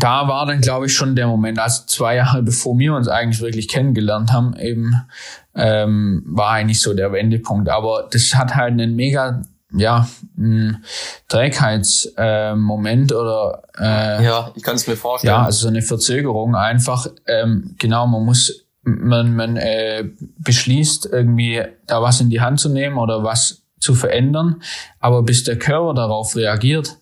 da 0.01 0.27
war 0.27 0.47
dann, 0.47 0.61
glaube 0.61 0.87
ich, 0.87 0.95
schon 0.95 1.15
der 1.15 1.29
Moment, 1.29 1.59
also 1.59 1.83
zwei 1.87 2.17
Jahre 2.17 2.43
bevor 2.45 2.79
wir 2.79 2.95
uns 2.95 3.09
eigentlich 3.09 3.41
wirklich 3.41 3.69
kennengelernt 3.69 4.33
haben, 4.33 4.57
eben 4.57 4.95
ähm, 5.55 6.23
war 6.27 6.51
eigentlich 6.51 6.81
so 6.81 6.95
der 6.95 7.13
Wendepunkt. 7.13 7.69
Aber 7.69 8.09
das 8.11 8.35
hat 8.35 8.57
halt 8.57 8.73
einen 8.73 8.97
mega, 8.97 9.43
ja, 9.73 10.09
einen 10.37 10.85
Trägheitsmoment 11.29 13.13
äh, 13.13 13.15
oder 13.15 13.63
äh, 13.79 14.25
ja, 14.25 14.53
ich 14.55 14.63
kann 14.63 14.77
es 14.77 14.87
mir 14.87 14.97
vorstellen. 14.97 15.35
Ja, 15.35 15.45
also 15.45 15.63
so 15.63 15.69
eine 15.69 15.83
Verzögerung 15.83 16.57
einfach. 16.57 17.07
Ähm, 17.27 17.75
genau, 17.79 18.07
man 18.07 18.25
muss 18.25 18.67
man, 18.83 19.35
man 19.35 19.57
äh, 19.57 20.05
beschließt 20.39 21.07
irgendwie 21.07 21.63
da 21.87 22.03
was 22.03 22.21
in 22.21 22.31
die 22.31 22.41
Hand 22.41 22.61
zu 22.61 22.69
nehmen 22.69 22.99
oder 22.99 23.25
was 23.25 23.66
zu 23.79 23.95
verändern. 23.95 24.63
Aber 25.01 25.23
bis 25.23 25.45
der 25.45 25.59
Körper 25.59 25.95
darauf 25.95 26.37
reagiert, 26.37 26.99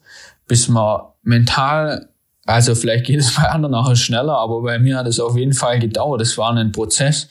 bis 0.46 0.68
man 0.68 1.02
mental, 1.22 2.08
also 2.46 2.74
vielleicht 2.74 3.06
geht 3.06 3.20
es 3.20 3.34
bei 3.34 3.48
anderen 3.48 3.74
auch 3.74 3.94
schneller, 3.96 4.37
aber 4.37 4.62
bei 4.62 4.78
mir 4.78 4.98
hat 4.98 5.06
es 5.06 5.20
auf 5.20 5.37
jeden 5.37 5.54
Fall 5.54 5.78
gedauert. 5.78 6.20
Es 6.20 6.37
war 6.37 6.54
ein 6.54 6.72
Prozess, 6.72 7.28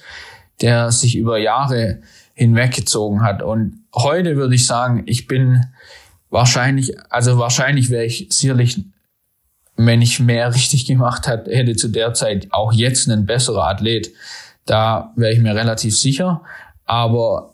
der 0.62 0.92
sich 0.92 1.16
über 1.16 1.38
Jahre 1.38 2.02
hinweggezogen 2.34 3.22
hat. 3.22 3.42
Und 3.44 3.84
heute 3.94 4.36
würde 4.36 4.56
ich 4.56 4.66
sagen, 4.66 5.04
ich 5.06 5.28
bin 5.28 5.66
wahrscheinlich, 6.30 6.96
also 7.12 7.38
wahrscheinlich 7.38 7.90
wäre 7.90 8.06
ich 8.06 8.28
sicherlich, 8.30 8.82
wenn 9.76 10.02
ich 10.02 10.20
mehr 10.20 10.54
richtig 10.54 10.86
gemacht 10.86 11.28
hätte, 11.28 11.52
hätte 11.52 11.76
zu 11.76 11.90
der 11.90 12.14
Zeit 12.14 12.48
auch 12.52 12.74
jetzt 12.74 13.08
ein 13.08 13.26
besserer 13.26 13.68
Athlet. 13.68 14.12
Da 14.66 15.14
wäre 15.16 15.34
ich 15.34 15.40
mir 15.40 15.56
relativ 15.56 15.98
sicher. 15.98 16.42
Aber 16.86 17.53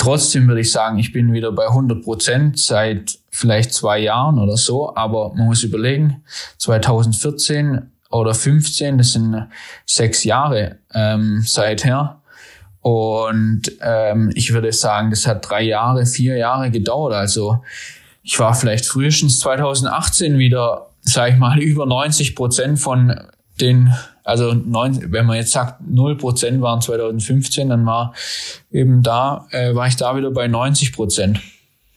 Trotzdem 0.00 0.48
würde 0.48 0.62
ich 0.62 0.72
sagen, 0.72 0.98
ich 0.98 1.12
bin 1.12 1.30
wieder 1.34 1.52
bei 1.52 1.66
100 1.66 2.02
Prozent 2.02 2.58
seit 2.58 3.18
vielleicht 3.28 3.74
zwei 3.74 3.98
Jahren 3.98 4.38
oder 4.38 4.56
so. 4.56 4.96
Aber 4.96 5.34
man 5.34 5.44
muss 5.44 5.62
überlegen, 5.62 6.24
2014 6.56 7.82
oder 8.10 8.32
15, 8.32 8.96
das 8.96 9.12
sind 9.12 9.46
sechs 9.84 10.24
Jahre 10.24 10.78
ähm, 10.94 11.42
seither. 11.46 12.22
Und 12.80 13.60
ähm, 13.82 14.32
ich 14.34 14.54
würde 14.54 14.72
sagen, 14.72 15.10
das 15.10 15.26
hat 15.26 15.46
drei 15.46 15.64
Jahre, 15.64 16.06
vier 16.06 16.38
Jahre 16.38 16.70
gedauert. 16.70 17.12
Also 17.12 17.62
ich 18.22 18.38
war 18.38 18.54
vielleicht 18.54 18.86
frühestens 18.86 19.38
2018 19.40 20.38
wieder, 20.38 20.92
sag 21.02 21.34
ich 21.34 21.36
mal, 21.38 21.58
über 21.62 21.84
90 21.84 22.34
Prozent 22.34 22.78
von 22.78 23.20
den 23.60 23.92
also 24.30 24.54
neun, 24.54 25.12
wenn 25.12 25.26
man 25.26 25.36
jetzt 25.36 25.50
sagt, 25.50 25.82
0% 25.82 26.60
waren 26.60 26.80
2015, 26.80 27.68
dann 27.68 27.84
war 27.84 28.14
eben 28.70 29.02
da, 29.02 29.46
äh, 29.50 29.74
war 29.74 29.88
ich 29.88 29.96
da 29.96 30.16
wieder 30.16 30.30
bei 30.30 30.46
90 30.46 30.92
Prozent. 30.92 31.40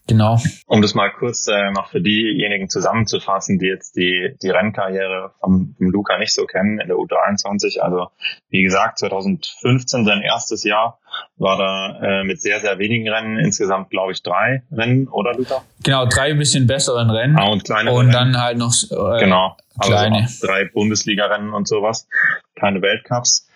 Genau. 0.08 0.38
Um 0.68 0.82
das 0.82 0.96
mal 0.96 1.10
kurz 1.12 1.48
äh, 1.48 1.72
noch 1.72 1.89
für 1.89 2.02
diejenigen 2.02 2.70
zusammenzufassen, 2.70 3.58
die 3.58 3.68
jetzt 3.68 3.96
die, 3.96 4.36
die 4.42 4.50
Rennkarriere 4.50 5.32
vom, 5.39 5.76
vom 5.78 5.89
Luca 5.92 6.18
nicht 6.18 6.34
so 6.34 6.46
kennen 6.46 6.80
in 6.80 6.88
der 6.88 6.98
U23. 6.98 7.80
Also 7.80 8.10
wie 8.50 8.63
gesagt, 8.63 9.00
2015 9.00 10.04
sein 10.06 10.22
erstes 10.22 10.63
Jahr 10.66 11.00
war 11.38 11.58
da 11.58 12.00
äh, 12.02 12.24
mit 12.26 12.42
sehr, 12.42 12.60
sehr 12.60 12.80
wenigen 12.80 13.08
Rennen, 13.08 13.39
insgesamt 13.39 13.92
glaube 13.92 14.12
ich 14.12 14.22
drei 14.24 14.63
Rennen, 14.72 15.08
oder 15.08 15.34
Luca? 15.34 15.63
Genau, 15.84 16.06
drei 16.06 16.34
bisschen 16.34 16.68
besseren 16.68 17.10
Rennen. 17.10 17.38
Ah, 17.38 17.50
und 17.50 17.63
kleine 17.63 17.92
Und 17.92 18.08
Rennen. 18.08 18.34
dann 18.34 18.42
halt 18.42 18.58
noch 18.58 18.74
äh, 18.92 19.20
genau, 19.20 19.56
kleine. 19.80 20.24
Also 20.24 20.48
drei 20.48 20.66
Bundesliga-Rennen 20.66 21.54
und 21.54 21.68
sowas, 21.68 22.08
keine 22.56 22.82
Weltcups. 22.82 23.48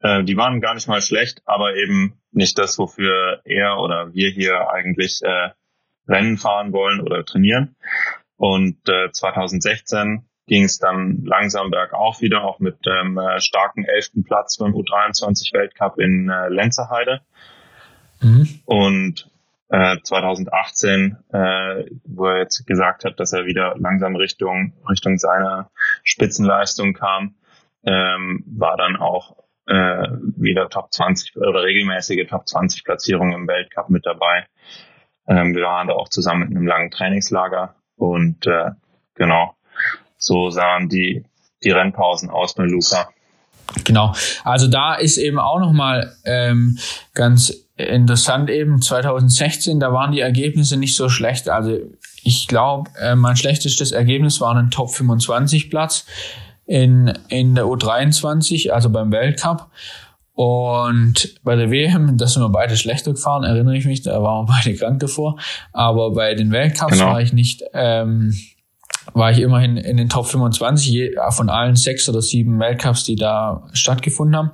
Äh, 0.00 0.24
die 0.24 0.36
waren 0.36 0.60
gar 0.60 0.74
nicht 0.74 0.86
mal 0.86 1.00
schlecht, 1.00 1.40
aber 1.46 1.74
eben 1.76 2.20
nicht 2.30 2.58
das, 2.58 2.78
wofür 2.78 3.40
er 3.44 3.78
oder 3.78 4.12
wir 4.12 4.30
hier 4.30 4.70
eigentlich 4.70 5.20
äh, 5.22 5.50
Rennen 6.08 6.38
fahren 6.38 6.72
wollen 6.72 7.00
oder 7.00 7.24
trainieren. 7.24 7.76
Und 8.36 8.88
äh, 8.88 9.10
2016 9.10 10.26
ging 10.46 10.64
es 10.64 10.78
dann 10.78 11.22
langsam 11.24 11.70
bergauf 11.70 12.20
wieder, 12.20 12.44
auch 12.44 12.58
mit 12.58 12.84
dem 12.84 13.18
äh, 13.18 13.40
starken 13.40 13.84
elften 13.84 14.24
Platz 14.24 14.58
beim 14.58 14.72
U23 14.72 15.54
Weltcup 15.54 15.98
in 15.98 16.28
äh, 16.28 16.48
Lenzerheide. 16.48 17.20
Mhm. 18.20 18.60
Und 18.66 19.30
äh, 19.68 19.96
2018, 20.02 21.16
äh, 21.32 21.84
wo 22.04 22.26
er 22.26 22.38
jetzt 22.38 22.66
gesagt 22.66 23.04
hat, 23.04 23.18
dass 23.18 23.32
er 23.32 23.46
wieder 23.46 23.74
langsam 23.78 24.16
Richtung 24.16 24.74
Richtung 24.88 25.16
seiner 25.18 25.70
Spitzenleistung 26.02 26.92
kam, 26.92 27.36
ähm, 27.84 28.44
war 28.46 28.76
dann 28.76 28.96
auch 28.96 29.36
äh, 29.66 30.08
wieder 30.36 30.68
Top 30.68 30.92
20 30.92 31.36
oder 31.36 31.62
regelmäßige 31.62 32.26
Top 32.28 32.46
20 32.46 32.84
Platzierungen 32.84 33.32
im 33.32 33.48
Weltcup 33.48 33.88
mit 33.88 34.04
dabei. 34.04 34.46
Ähm, 35.26 35.54
wir 35.54 35.62
waren 35.62 35.88
da 35.88 35.94
auch 35.94 36.08
zusammen 36.08 36.50
in 36.50 36.56
einem 36.56 36.66
langen 36.66 36.90
Trainingslager 36.90 37.74
und 37.96 38.46
äh, 38.46 38.70
genau, 39.14 39.54
so 40.18 40.50
sahen 40.50 40.88
die, 40.88 41.24
die 41.62 41.70
Rennpausen 41.70 42.30
aus 42.30 42.54
bei 42.54 42.64
Luca. 42.64 43.08
Genau, 43.84 44.14
also 44.44 44.68
da 44.68 44.94
ist 44.94 45.16
eben 45.16 45.38
auch 45.38 45.58
nochmal 45.58 46.14
ähm, 46.24 46.78
ganz 47.14 47.50
interessant 47.76 48.50
eben 48.50 48.80
2016, 48.80 49.80
da 49.80 49.92
waren 49.92 50.12
die 50.12 50.20
Ergebnisse 50.20 50.76
nicht 50.76 50.94
so 50.94 51.08
schlecht. 51.08 51.48
Also 51.48 51.78
ich 52.22 52.46
glaube, 52.46 52.90
äh, 53.00 53.14
mein 53.14 53.36
schlechtestes 53.36 53.92
Ergebnis 53.92 54.40
war 54.40 54.54
ein 54.54 54.70
Top 54.70 54.90
25 54.90 55.70
Platz 55.70 56.06
in, 56.66 57.12
in 57.28 57.54
der 57.54 57.64
U23, 57.64 58.70
also 58.70 58.90
beim 58.90 59.10
Weltcup. 59.10 59.70
Und 60.34 61.40
bei 61.44 61.54
der 61.54 61.70
WM, 61.70 62.16
da 62.16 62.26
sind 62.26 62.42
wir 62.42 62.48
beide 62.48 62.76
schlechter 62.76 63.12
gefahren, 63.12 63.44
erinnere 63.44 63.76
ich 63.76 63.86
mich, 63.86 64.02
da 64.02 64.20
waren 64.22 64.46
wir 64.46 64.54
beide 64.64 64.76
krank 64.76 65.00
davor. 65.00 65.38
Aber 65.72 66.12
bei 66.12 66.34
den 66.34 66.50
Weltcups 66.50 66.98
genau. 66.98 67.12
war 67.12 67.22
ich 67.22 67.32
nicht, 67.32 67.62
ähm, 67.72 68.34
war 69.12 69.30
ich 69.30 69.38
immerhin 69.38 69.76
in 69.76 69.96
den 69.96 70.08
Top 70.08 70.26
25 70.26 70.88
je, 70.88 71.16
von 71.30 71.48
allen 71.50 71.76
sechs 71.76 72.08
oder 72.08 72.20
sieben 72.20 72.58
Weltcups, 72.58 73.04
die 73.04 73.14
da 73.14 73.68
stattgefunden 73.72 74.36
haben. 74.36 74.50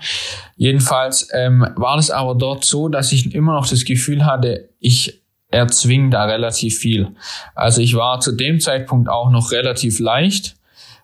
Jedenfalls 0.56 1.28
ähm, 1.32 1.66
war 1.76 1.96
es 1.96 2.10
aber 2.10 2.34
dort 2.34 2.64
so, 2.64 2.88
dass 2.88 3.12
ich 3.12 3.34
immer 3.34 3.54
noch 3.54 3.66
das 3.66 3.84
Gefühl 3.84 4.26
hatte, 4.26 4.68
ich 4.80 5.22
erzwingen 5.50 6.10
da 6.10 6.24
relativ 6.24 6.78
viel. 6.78 7.14
Also 7.54 7.80
ich 7.80 7.94
war 7.96 8.20
zu 8.20 8.32
dem 8.32 8.60
Zeitpunkt 8.60 9.08
auch 9.08 9.30
noch 9.30 9.50
relativ 9.50 9.98
leicht, 9.98 10.56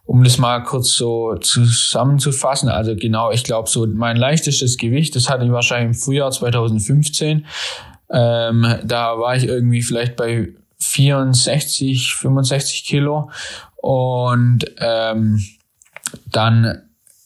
um 0.06 0.22
das 0.22 0.38
mal 0.38 0.62
kurz 0.62 0.92
so 0.92 1.34
zusammenzufassen. 1.36 2.68
Also 2.68 2.94
genau, 2.96 3.32
ich 3.32 3.44
glaube 3.44 3.68
so 3.68 3.86
mein 3.86 4.16
leichtestes 4.16 4.78
Gewicht, 4.78 5.16
das 5.16 5.28
hatte 5.28 5.44
ich 5.44 5.50
wahrscheinlich 5.50 5.96
im 5.96 6.02
Frühjahr 6.02 6.30
2015. 6.30 7.46
Ähm, 8.08 8.78
da 8.84 9.18
war 9.18 9.36
ich 9.36 9.44
irgendwie 9.44 9.82
vielleicht 9.82 10.14
bei 10.16 10.48
64, 10.78 12.14
65 12.14 12.84
Kilo 12.84 13.30
und 13.76 14.64
ähm, 14.78 15.44
dann 16.26 16.82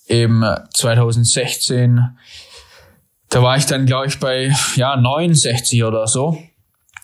eben 0.06 0.42
2016, 0.72 2.16
da 3.28 3.42
war 3.42 3.58
ich 3.58 3.66
dann 3.66 3.84
glaube 3.84 4.06
ich 4.06 4.18
bei 4.18 4.54
ja 4.76 4.96
69 4.96 5.84
oder 5.84 6.06
so 6.06 6.38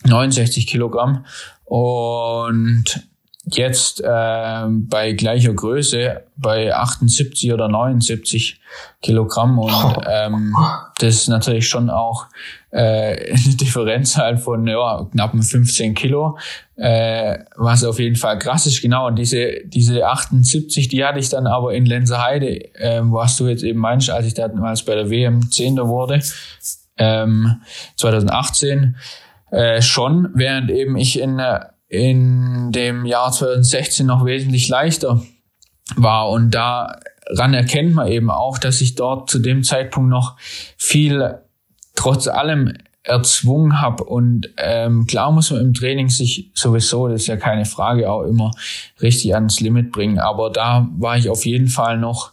69 0.05 0.67
Kilogramm. 0.67 1.27
Und 1.65 3.09
jetzt 3.47 4.01
äh, 4.01 4.65
bei 4.69 5.13
gleicher 5.13 5.55
Größe 5.55 6.23
bei 6.37 6.75
78 6.75 7.53
oder 7.53 7.69
79 7.69 8.61
Kilogramm 9.03 9.59
und 9.59 9.99
ähm, 10.09 10.55
das 10.99 11.15
ist 11.15 11.29
natürlich 11.29 11.69
schon 11.69 11.89
auch 11.89 12.27
äh, 12.73 12.77
eine 13.33 13.55
Differenz 13.55 14.17
halt 14.17 14.41
von 14.41 14.67
ja, 14.67 15.07
knappen 15.13 15.43
15 15.43 15.95
Kilo, 15.95 16.39
äh, 16.77 17.39
was 17.57 17.85
auf 17.85 18.01
jeden 18.01 18.17
Fall 18.17 18.39
krass 18.39 18.67
ist, 18.67 18.83
genau. 18.83 19.07
Und 19.07 19.17
diese, 19.17 19.61
diese 19.65 20.07
78, 20.07 20.89
die 20.89 21.05
hatte 21.05 21.21
ich 21.21 21.29
dann 21.29 21.47
aber 21.47 21.73
in 21.73 21.87
Lenzerheide, 21.87 22.75
äh, 22.75 23.01
was 23.03 23.37
du 23.37 23.47
jetzt 23.47 23.63
eben 23.63 23.79
meinst, 23.79 24.11
als 24.11 24.27
ich 24.27 24.35
damals 24.35 24.85
bei 24.85 24.97
der 24.97 25.09
WM 25.09 25.51
Zehnter 25.53 25.87
wurde, 25.87 26.21
ähm, 26.99 27.61
2018, 27.97 28.97
äh, 29.53 29.81
schon, 29.81 30.31
während 30.35 30.71
eben 30.71 30.97
ich 30.97 31.21
in, 31.21 31.39
äh, 31.39 31.61
in 31.89 32.73
dem 32.73 33.07
Jahr 33.07 33.33
2016 33.33 34.07
noch 34.07 34.25
wesentlich 34.25 34.69
leichter 34.69 35.23
war. 35.95 36.31
Und 36.31 36.51
daran 36.53 37.55
erkennt 37.55 37.95
man 37.95 38.09
eben 38.09 38.31
auch, 38.31 38.59
dass 38.59 38.81
ich 38.81 38.95
dort 38.95 39.31
zu 39.31 39.39
dem 39.39 39.63
Zeitpunkt 39.63 40.11
noch 40.11 40.37
viel 40.77 41.39
trotz 41.95 42.29
allem 42.29 42.73
erzwungen 43.07 43.81
habe. 43.81 44.05
Und 44.05 44.51
ähm, 44.57 45.07
klar 45.07 45.31
muss 45.31 45.51
man 45.51 45.61
im 45.61 45.75
Training 45.75 46.09
sich 46.09 46.51
sowieso, 46.55 47.09
das 47.09 47.23
ist 47.23 47.29
ja 47.29 47.37
keine 47.37 47.65
Frage, 47.65 48.11
auch 48.11 48.25
immer 48.25 48.51
richtig 49.01 49.35
ans 49.35 49.61
Limit 49.61 49.93
bringen. 49.93 50.19
Aber 50.19 50.51
da 50.51 50.89
war 50.99 51.17
ich 51.17 51.31
auf 51.31 51.47
jeden 51.47 51.69
Fall 51.69 51.99
noch 51.99 52.33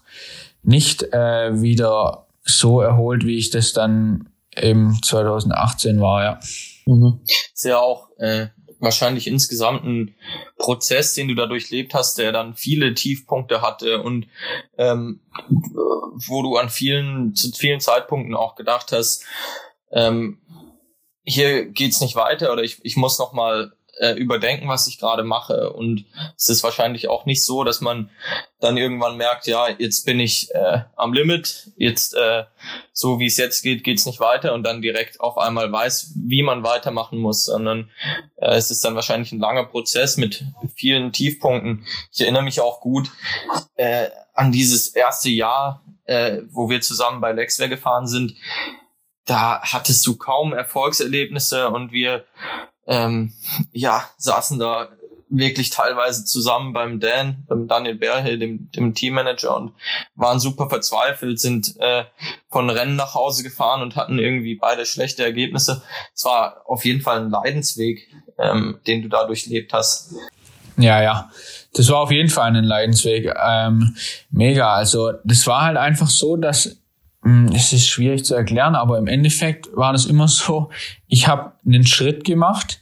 nicht 0.64 1.04
äh, 1.14 1.62
wieder 1.62 2.26
so 2.44 2.82
erholt, 2.82 3.26
wie 3.26 3.38
ich 3.38 3.52
das 3.52 3.74
dann 3.74 4.30
eben 4.56 5.00
2018 5.02 6.02
war, 6.02 6.24
ja. 6.24 6.40
Mhm. 6.86 7.20
Ist 7.54 7.66
ja 7.66 7.78
auch 7.78 8.10
äh, 8.18 8.48
wahrscheinlich 8.84 9.28
insgesamt 9.28 9.86
ein 9.86 10.16
Prozess, 10.58 11.14
den 11.14 11.30
du 11.30 11.36
da 11.36 11.46
durchlebt 11.46 11.94
hast, 11.94 12.18
der 12.18 12.32
dann 12.32 12.56
viele 12.56 12.94
Tiefpunkte 12.94 13.62
hatte 13.62 14.02
und 14.02 14.28
ähm, 14.78 15.22
wo 16.28 16.44
du 16.44 16.58
an 16.58 16.70
vielen, 16.70 17.34
zu 17.34 17.52
vielen 17.52 17.80
Zeitpunkten 17.80 18.36
auch 18.36 18.56
gedacht 18.56 18.92
hast, 18.92 19.26
ähm, 19.92 20.40
hier 21.24 21.66
geht's 21.66 22.02
nicht 22.02 22.16
weiter 22.16 22.52
oder 22.52 22.64
ich, 22.64 22.80
ich 22.84 22.98
muss 22.98 23.18
noch 23.18 23.32
mal 23.32 23.74
äh, 24.00 24.14
überdenken, 24.14 24.68
was 24.68 24.88
ich 24.88 24.98
gerade 25.00 25.24
mache. 25.24 25.72
Und 25.72 26.06
es 26.36 26.50
ist 26.50 26.64
wahrscheinlich 26.64 27.08
auch 27.08 27.26
nicht 27.26 27.46
so, 27.46 27.64
dass 27.64 27.82
man 27.82 28.10
dann 28.60 28.78
irgendwann 28.78 29.18
merkt, 29.18 29.46
ja, 29.48 29.68
jetzt 29.70 30.06
bin 30.06 30.20
ich 30.20 30.54
äh, 30.54 30.82
am 30.96 31.14
Limit, 31.14 31.72
jetzt 31.76 32.16
äh, 32.16 32.46
so 32.92 33.20
wie 33.20 33.28
es 33.28 33.38
jetzt 33.38 33.62
geht, 33.62 33.84
geht's 33.84 34.06
nicht 34.06 34.20
weiter 34.20 34.54
und 34.54 34.64
dann 34.64 34.82
direkt 34.82 35.20
auf 35.20 35.38
einmal 35.38 35.72
weiß, 35.72 36.14
wie 36.16 36.44
man 36.44 36.64
weitermachen 36.64 37.20
muss, 37.20 37.46
sondern 37.46 37.90
äh, 38.38 38.56
es 38.56 38.72
ist 38.72 38.84
dann 38.84 38.96
wahrscheinlich 38.96 39.32
ein 39.32 39.40
langer 39.40 39.66
Prozess 39.66 40.18
mit 40.18 40.44
vielen 40.76 41.12
Tiefpunkten. 41.12 41.86
Ich 42.12 42.22
erinnere 42.22 42.44
mich 42.44 42.62
auch 42.62 42.82
gut 42.82 43.12
äh, 43.76 44.10
an 44.34 44.52
dieses 44.52 44.88
erste 44.88 45.30
Jahr, 45.30 45.84
äh, 46.06 46.42
wo 46.50 46.70
wir 46.70 46.82
zusammen 46.82 47.22
bei 47.22 47.32
Lexware 47.32 47.70
gefahren 47.70 48.08
sind. 48.08 48.36
Da 49.26 49.62
hattest 49.62 50.06
du 50.06 50.18
kaum 50.18 50.54
Erfolgserlebnisse 50.54 51.70
und 51.70 51.92
wir 51.92 52.26
ähm, 52.88 53.34
ja, 53.72 54.04
saßen 54.18 54.60
da 54.60 54.90
wirklich 55.36 55.72
teilweise 55.72 56.26
zusammen 56.26 56.74
beim 56.74 57.00
Dan, 57.00 57.44
beim 57.48 57.68
Daniel 57.68 57.96
Berhill, 57.96 58.38
dem, 58.38 58.72
dem 58.72 58.94
Teammanager 58.94 59.58
und 59.58 59.74
waren 60.16 60.40
super 60.40 60.70
verzweifelt, 60.70 61.40
sind 61.40 61.76
äh, 61.80 62.06
von 62.50 62.70
Rennen 62.70 62.96
nach 62.96 63.16
Hause 63.16 63.42
gefahren 63.44 63.82
und 63.82 63.96
hatten 63.96 64.20
irgendwie 64.20 64.56
beide 64.56 64.86
schlechte 64.86 65.24
Ergebnisse. 65.24 65.82
Es 66.14 66.24
war 66.26 66.62
auf 66.66 66.86
jeden 66.86 67.02
Fall 67.02 67.20
ein 67.20 67.32
Leidensweg, 67.32 68.08
ähm, 68.38 68.80
den 68.86 69.02
du 69.02 69.10
da 69.10 69.26
durchlebt 69.26 69.74
hast. 69.74 70.14
Ja, 70.78 71.02
ja. 71.02 71.32
Das 71.74 71.90
war 71.90 72.02
auf 72.02 72.12
jeden 72.12 72.30
Fall 72.30 72.56
ein 72.56 72.64
Leidensweg. 72.64 73.34
Ähm, 73.44 73.96
mega. 74.30 74.74
Also 74.74 75.14
das 75.24 75.46
war 75.48 75.64
halt 75.64 75.78
einfach 75.78 76.10
so, 76.10 76.36
dass 76.36 76.78
es 77.54 77.72
ist 77.72 77.88
schwierig 77.88 78.26
zu 78.26 78.36
erklären, 78.36 78.76
aber 78.76 78.98
im 78.98 79.08
Endeffekt 79.08 79.70
war 79.76 79.94
das 79.94 80.06
immer 80.06 80.28
so, 80.28 80.70
ich 81.08 81.28
habe 81.28 81.54
einen 81.66 81.86
Schritt 81.86 82.26
gemacht 82.26 82.82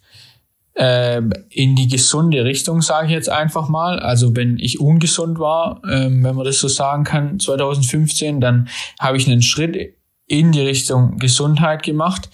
äh, 0.73 1.21
in 1.49 1.75
die 1.75 1.87
gesunde 1.87 2.43
Richtung, 2.43 2.81
sage 2.81 3.07
ich 3.07 3.13
jetzt 3.13 3.29
einfach 3.29 3.69
mal. 3.69 3.99
Also 3.99 4.35
wenn 4.35 4.57
ich 4.57 4.79
ungesund 4.79 5.37
war, 5.37 5.81
äh, 5.85 6.07
wenn 6.09 6.35
man 6.35 6.45
das 6.45 6.59
so 6.59 6.67
sagen 6.67 7.03
kann, 7.03 7.39
2015, 7.39 8.41
dann 8.41 8.67
habe 8.99 9.17
ich 9.17 9.27
einen 9.27 9.41
Schritt 9.41 9.95
in 10.25 10.51
die 10.51 10.61
Richtung 10.61 11.17
Gesundheit 11.17 11.83
gemacht. 11.83 12.29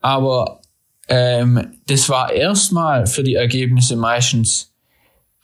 Aber 0.00 0.60
ähm, 1.08 1.68
das 1.86 2.08
war 2.08 2.32
erstmal 2.32 3.06
für 3.06 3.22
die 3.22 3.34
Ergebnisse 3.34 3.96
meistens 3.96 4.74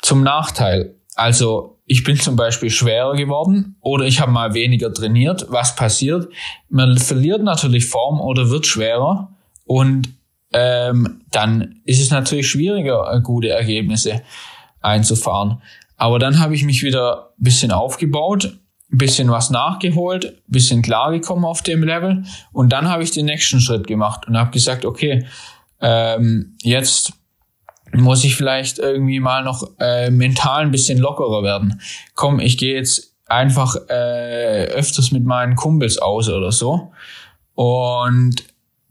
zum 0.02 0.22
Nachteil. 0.22 0.96
Also 1.14 1.73
ich 1.86 2.02
bin 2.02 2.16
zum 2.18 2.36
Beispiel 2.36 2.70
schwerer 2.70 3.14
geworden 3.14 3.76
oder 3.80 4.06
ich 4.06 4.20
habe 4.20 4.32
mal 4.32 4.54
weniger 4.54 4.92
trainiert. 4.92 5.46
Was 5.50 5.76
passiert? 5.76 6.28
Man 6.68 6.96
verliert 6.98 7.42
natürlich 7.42 7.86
Form 7.86 8.20
oder 8.20 8.50
wird 8.50 8.66
schwerer 8.66 9.34
und 9.66 10.08
ähm, 10.52 11.20
dann 11.30 11.80
ist 11.84 12.00
es 12.00 12.10
natürlich 12.10 12.48
schwieriger, 12.48 13.12
äh, 13.12 13.20
gute 13.20 13.48
Ergebnisse 13.50 14.22
einzufahren. 14.80 15.60
Aber 15.96 16.18
dann 16.18 16.38
habe 16.38 16.54
ich 16.54 16.64
mich 16.64 16.82
wieder 16.82 17.32
ein 17.38 17.44
bisschen 17.44 17.70
aufgebaut, 17.70 18.56
ein 18.92 18.98
bisschen 18.98 19.30
was 19.30 19.50
nachgeholt, 19.50 20.26
ein 20.26 20.52
bisschen 20.52 20.82
klargekommen 20.82 21.44
auf 21.44 21.62
dem 21.62 21.82
Level 21.82 22.24
und 22.52 22.72
dann 22.72 22.88
habe 22.88 23.02
ich 23.02 23.10
den 23.10 23.26
nächsten 23.26 23.60
Schritt 23.60 23.86
gemacht 23.86 24.26
und 24.26 24.38
habe 24.38 24.50
gesagt, 24.50 24.84
okay, 24.84 25.26
ähm, 25.80 26.56
jetzt 26.62 27.12
muss 28.00 28.24
ich 28.24 28.36
vielleicht 28.36 28.78
irgendwie 28.78 29.20
mal 29.20 29.44
noch 29.44 29.68
äh, 29.78 30.10
mental 30.10 30.62
ein 30.62 30.70
bisschen 30.70 30.98
lockerer 30.98 31.42
werden. 31.42 31.80
Komm, 32.14 32.40
ich 32.40 32.58
gehe 32.58 32.74
jetzt 32.74 33.14
einfach 33.26 33.76
äh, 33.88 34.66
öfters 34.66 35.10
mit 35.10 35.24
meinen 35.24 35.56
Kumpels 35.56 35.98
aus 35.98 36.28
oder 36.28 36.52
so. 36.52 36.92
Und 37.54 38.44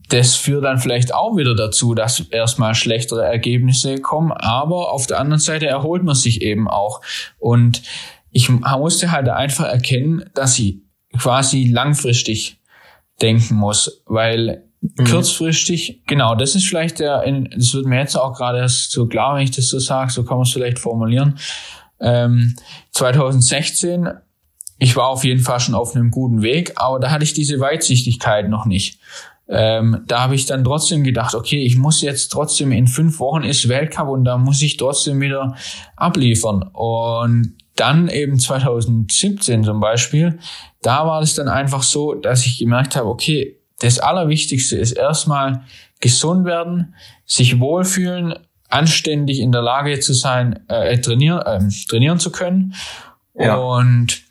das 0.10 0.36
führt 0.36 0.64
dann 0.64 0.80
vielleicht 0.80 1.14
auch 1.14 1.38
wieder 1.38 1.56
dazu, 1.56 1.96
dass 1.96 2.20
erstmal 2.20 2.76
schlechtere 2.76 3.24
Ergebnisse 3.26 4.00
kommen, 4.00 4.32
aber 4.32 4.92
auf 4.92 5.08
der 5.08 5.20
anderen 5.20 5.40
Seite 5.40 5.68
erholt 5.68 6.04
man 6.04 6.16
sich 6.16 6.42
eben 6.42 6.68
auch. 6.68 7.02
Und 7.40 7.82
ich 8.32 8.50
musste 8.50 9.12
halt 9.12 9.30
einfach 9.30 9.66
erkennen, 9.66 10.26
dass 10.34 10.60
ich 10.60 10.78
quasi 11.18 11.66
langfristig 11.66 12.60
denken 13.22 13.56
muss, 13.56 14.04
weil 14.06 14.64
Mhm. 14.84 15.06
Kurzfristig, 15.06 16.02
genau, 16.08 16.36
das 16.36 16.56
ist 16.56 16.66
vielleicht 16.66 17.00
der, 17.00 17.24
das 17.56 17.74
wird 17.74 17.86
mir 17.86 18.00
jetzt 18.00 18.18
auch 18.18 18.34
gerade 18.34 18.58
erst 18.58 18.92
so 18.92 19.08
klar, 19.08 19.36
wenn 19.36 19.44
ich 19.44 19.52
das 19.52 19.68
so 19.68 19.80
sage, 19.80 20.12
so 20.12 20.24
kann 20.26 20.38
man 20.38 20.46
es 20.46 20.52
vielleicht 20.52 20.78
formulieren. 20.78 21.40
Ähm, 22.02 22.56
2016, 22.92 24.10
ich 24.80 24.96
war 24.98 25.08
auf 25.08 25.24
jeden 25.24 25.40
Fall 25.40 25.62
schon 25.62 25.74
auf 25.74 25.96
einem 25.96 26.12
guten 26.12 26.42
Weg, 26.42 26.74
aber 26.76 27.00
da 27.00 27.12
hatte 27.12 27.24
ich 27.24 27.34
diese 27.34 27.62
Weitsichtigkeit 27.62 28.50
noch 28.50 28.66
nicht. 28.66 29.00
Ähm, 29.48 30.04
da 30.06 30.22
habe 30.22 30.36
ich 30.36 30.48
dann 30.48 30.66
trotzdem 30.66 31.04
gedacht, 31.04 31.34
okay, 31.34 31.64
ich 31.64 31.78
muss 31.78 32.02
jetzt 32.02 32.30
trotzdem 32.30 32.74
in 32.74 32.88
fünf 32.88 33.20
Wochen 33.20 33.44
ist 33.44 33.70
Weltcup 33.70 34.10
und 34.10 34.26
da 34.26 34.38
muss 34.38 34.62
ich 34.62 34.76
trotzdem 34.76 35.22
wieder 35.22 35.56
abliefern. 35.96 36.64
Und 36.74 37.56
dann 37.78 38.10
eben 38.10 38.38
2017 38.38 39.64
zum 39.64 39.80
Beispiel, 39.80 40.40
da 40.82 41.08
war 41.08 41.22
es 41.22 41.36
dann 41.36 41.48
einfach 41.48 41.84
so, 41.84 42.14
dass 42.14 42.46
ich 42.46 42.60
gemerkt 42.60 42.98
habe, 42.98 43.08
okay, 43.08 43.63
das 43.84 44.00
Allerwichtigste 44.00 44.78
ist 44.78 44.94
erstmal 44.94 45.64
gesund 46.00 46.46
werden, 46.46 46.96
sich 47.26 47.60
wohlfühlen, 47.60 48.34
anständig 48.70 49.40
in 49.40 49.52
der 49.52 49.62
Lage 49.62 50.00
zu 50.00 50.14
sein, 50.14 50.68
äh, 50.70 50.98
trainieren, 51.00 51.42
äh, 51.42 51.70
trainieren 51.88 52.18
zu 52.18 52.32
können 52.32 52.74
ja. 53.36 53.56
und 53.56 54.22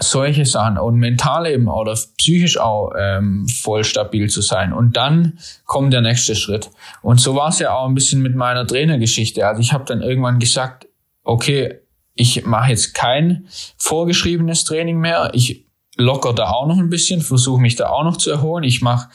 solche 0.00 0.46
Sachen 0.46 0.78
und 0.78 0.96
mental 0.96 1.46
eben 1.48 1.66
oder 1.66 1.98
psychisch 2.18 2.56
auch 2.56 2.92
ähm, 2.96 3.48
voll 3.48 3.82
stabil 3.82 4.30
zu 4.30 4.42
sein. 4.42 4.72
Und 4.72 4.96
dann 4.96 5.38
kommt 5.64 5.92
der 5.92 6.00
nächste 6.00 6.36
Schritt. 6.36 6.70
Und 7.02 7.20
so 7.20 7.34
war 7.34 7.48
es 7.48 7.58
ja 7.58 7.74
auch 7.74 7.88
ein 7.88 7.94
bisschen 7.94 8.22
mit 8.22 8.36
meiner 8.36 8.64
Trainergeschichte. 8.64 9.44
Also 9.44 9.60
ich 9.60 9.72
habe 9.72 9.84
dann 9.86 10.02
irgendwann 10.02 10.38
gesagt, 10.38 10.86
okay, 11.24 11.80
ich 12.14 12.46
mache 12.46 12.70
jetzt 12.70 12.94
kein 12.94 13.48
vorgeschriebenes 13.76 14.64
Training 14.64 14.98
mehr. 14.98 15.30
Ich 15.34 15.67
locker 15.98 16.32
da 16.32 16.50
auch 16.50 16.66
noch 16.66 16.78
ein 16.78 16.88
bisschen, 16.88 17.20
versuche 17.20 17.60
mich 17.60 17.76
da 17.76 17.90
auch 17.90 18.04
noch 18.04 18.16
zu 18.16 18.30
erholen. 18.30 18.64
Ich 18.64 18.80
mache 18.80 19.10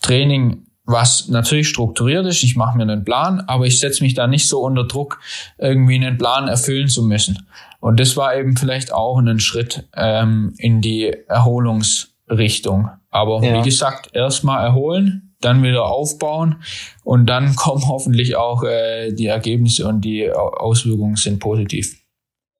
Training, 0.00 0.66
was 0.84 1.28
natürlich 1.28 1.68
strukturiert 1.68 2.26
ist. 2.26 2.42
Ich 2.42 2.56
mache 2.56 2.76
mir 2.76 2.84
einen 2.84 3.04
Plan, 3.04 3.40
aber 3.40 3.66
ich 3.66 3.78
setze 3.78 4.02
mich 4.02 4.14
da 4.14 4.26
nicht 4.26 4.48
so 4.48 4.60
unter 4.60 4.84
Druck, 4.84 5.20
irgendwie 5.58 5.96
einen 5.96 6.16
Plan 6.16 6.48
erfüllen 6.48 6.88
zu 6.88 7.02
müssen. 7.02 7.46
Und 7.80 8.00
das 8.00 8.16
war 8.16 8.36
eben 8.36 8.56
vielleicht 8.56 8.92
auch 8.92 9.18
ein 9.18 9.40
Schritt 9.40 9.88
ähm, 9.94 10.54
in 10.58 10.80
die 10.80 11.12
Erholungsrichtung. 11.28 12.90
Aber 13.10 13.42
ja. 13.42 13.58
wie 13.58 13.62
gesagt, 13.62 14.10
erstmal 14.14 14.64
erholen, 14.64 15.34
dann 15.40 15.62
wieder 15.62 15.86
aufbauen 15.86 16.62
und 17.02 17.26
dann 17.26 17.56
kommen 17.56 17.86
hoffentlich 17.88 18.36
auch 18.36 18.62
äh, 18.62 19.12
die 19.12 19.26
Ergebnisse 19.26 19.88
und 19.88 20.02
die 20.02 20.30
Auswirkungen 20.30 21.16
sind 21.16 21.40
positiv. 21.40 21.96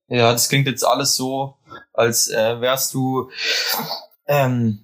Ja, 0.08 0.32
das 0.32 0.48
klingt 0.48 0.66
jetzt 0.66 0.84
alles 0.84 1.14
so, 1.14 1.54
als 1.92 2.28
äh, 2.28 2.60
wärst 2.60 2.94
du 2.94 3.30
ähm, 4.26 4.80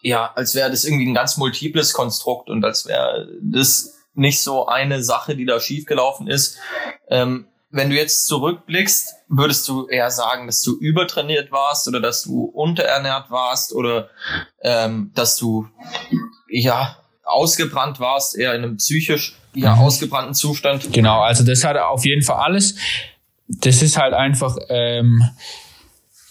ja, 0.00 0.32
als 0.34 0.54
wäre 0.54 0.70
das 0.70 0.84
irgendwie 0.84 1.06
ein 1.06 1.14
ganz 1.14 1.36
multiples 1.36 1.92
Konstrukt 1.92 2.50
und 2.50 2.64
als 2.64 2.86
wäre 2.86 3.28
das 3.40 3.94
nicht 4.14 4.42
so 4.42 4.66
eine 4.66 5.02
Sache, 5.02 5.36
die 5.36 5.46
da 5.46 5.60
schiefgelaufen 5.60 6.26
ist. 6.26 6.58
Ähm, 7.08 7.46
wenn 7.70 7.88
du 7.88 7.96
jetzt 7.96 8.26
zurückblickst, 8.26 9.14
würdest 9.28 9.66
du 9.68 9.86
eher 9.86 10.10
sagen, 10.10 10.46
dass 10.46 10.60
du 10.60 10.76
übertrainiert 10.76 11.50
warst 11.50 11.88
oder 11.88 12.00
dass 12.00 12.22
du 12.22 12.44
unterernährt 12.44 13.30
warst 13.30 13.72
oder 13.72 14.10
ähm, 14.60 15.10
dass 15.14 15.36
du 15.36 15.66
ja 16.50 16.98
ausgebrannt 17.24 17.98
warst, 17.98 18.36
eher 18.36 18.54
in 18.54 18.64
einem 18.64 18.76
psychisch 18.76 19.36
ja, 19.54 19.76
mhm. 19.76 19.82
ausgebrannten 19.82 20.34
Zustand? 20.34 20.92
Genau, 20.92 21.22
also 21.22 21.44
das 21.44 21.64
hat 21.64 21.78
auf 21.78 22.04
jeden 22.04 22.22
Fall 22.22 22.36
alles. 22.36 22.74
Das 23.48 23.80
ist 23.80 23.96
halt 23.96 24.12
einfach 24.12 24.56
ähm, 24.68 25.22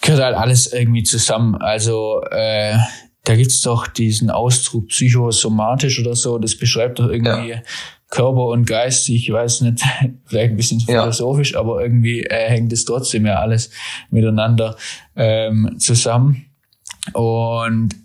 gehört 0.01 0.23
halt 0.23 0.35
alles 0.35 0.71
irgendwie 0.71 1.03
zusammen. 1.03 1.55
Also 1.55 2.21
äh, 2.31 2.77
da 3.23 3.35
gibt's 3.35 3.61
doch 3.61 3.87
diesen 3.87 4.29
Ausdruck 4.31 4.87
psychosomatisch 4.87 5.99
oder 5.99 6.15
so, 6.15 6.39
das 6.39 6.55
beschreibt 6.57 6.99
doch 6.99 7.09
irgendwie 7.09 7.49
ja. 7.49 7.61
Körper 8.09 8.45
und 8.45 8.65
Geist, 8.65 9.07
ich 9.09 9.31
weiß 9.31 9.61
nicht, 9.61 9.83
vielleicht 10.25 10.51
ein 10.51 10.57
bisschen 10.57 10.81
philosophisch, 10.81 11.53
ja. 11.53 11.59
aber 11.59 11.81
irgendwie 11.81 12.23
äh, 12.23 12.49
hängt 12.49 12.73
es 12.73 12.85
trotzdem 12.85 13.25
ja 13.25 13.35
alles 13.35 13.69
miteinander 14.09 14.75
ähm, 15.15 15.75
zusammen. 15.79 16.45
Und 17.13 17.95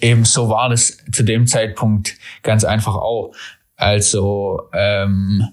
eben 0.00 0.24
so 0.24 0.48
war 0.48 0.68
das 0.68 0.98
zu 1.12 1.22
dem 1.22 1.46
Zeitpunkt 1.46 2.16
ganz 2.42 2.64
einfach 2.64 2.96
auch. 2.96 3.32
Also 3.76 4.62
ähm, 4.72 5.48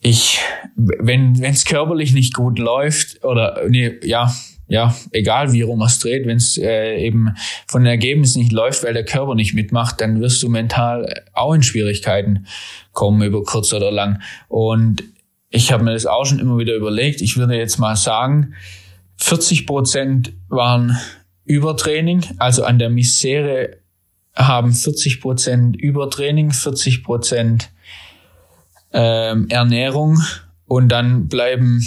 ich, 0.00 0.40
wenn 0.76 1.42
es 1.42 1.64
körperlich 1.64 2.12
nicht 2.12 2.32
gut 2.32 2.58
läuft 2.58 3.24
oder 3.24 3.62
nee, 3.68 3.98
ja, 4.02 4.32
ja, 4.68 4.94
egal 5.12 5.52
wie 5.52 5.62
rum 5.62 5.82
es 5.82 5.98
dreht, 5.98 6.26
wenn 6.26 6.38
es 6.38 6.58
äh, 6.58 6.98
eben 6.98 7.36
von 7.66 7.82
den 7.82 7.90
Ergebnissen 7.90 8.40
nicht 8.40 8.52
läuft, 8.52 8.82
weil 8.84 8.94
der 8.94 9.04
Körper 9.04 9.34
nicht 9.34 9.54
mitmacht, 9.54 10.00
dann 10.00 10.20
wirst 10.20 10.42
du 10.42 10.48
mental 10.48 11.24
auch 11.32 11.54
in 11.54 11.62
Schwierigkeiten 11.62 12.46
kommen 12.92 13.22
über 13.22 13.42
kurz 13.44 13.72
oder 13.72 13.92
lang. 13.92 14.20
Und 14.48 15.04
ich 15.50 15.70
habe 15.70 15.84
mir 15.84 15.92
das 15.92 16.06
auch 16.06 16.24
schon 16.24 16.40
immer 16.40 16.58
wieder 16.58 16.74
überlegt. 16.74 17.20
Ich 17.20 17.36
würde 17.36 17.56
jetzt 17.56 17.78
mal 17.78 17.96
sagen, 17.96 18.54
40 19.18 19.66
Prozent 19.66 20.32
waren 20.48 20.96
Übertraining, 21.44 22.24
also 22.38 22.64
an 22.64 22.78
der 22.78 22.90
Misere 22.90 23.78
haben 24.34 24.72
40 24.72 25.20
Prozent 25.20 25.76
Übertraining, 25.76 26.50
40 26.50 27.04
Prozent 27.04 27.70
ähm, 28.92 29.46
Ernährung 29.48 30.20
und 30.66 30.88
dann 30.88 31.28
bleiben 31.28 31.82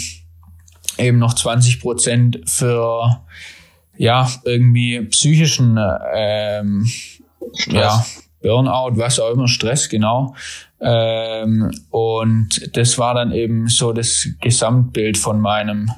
eben 1.00 1.18
noch 1.18 1.34
20 1.34 1.80
Prozent 1.80 2.40
für 2.46 3.22
ja 3.96 4.28
irgendwie 4.44 5.00
psychischen 5.02 5.78
ähm, 6.14 6.90
ja 7.66 8.04
Burnout, 8.42 8.96
was 8.96 9.20
auch 9.20 9.30
immer 9.32 9.48
Stress 9.48 9.88
genau. 9.88 10.34
Ähm, 10.80 11.70
und 11.90 12.76
das 12.76 12.98
war 12.98 13.14
dann 13.14 13.32
eben 13.32 13.68
so 13.68 13.92
das 13.92 14.28
Gesamtbild 14.40 15.18
von 15.18 15.40
meinem 15.40 15.90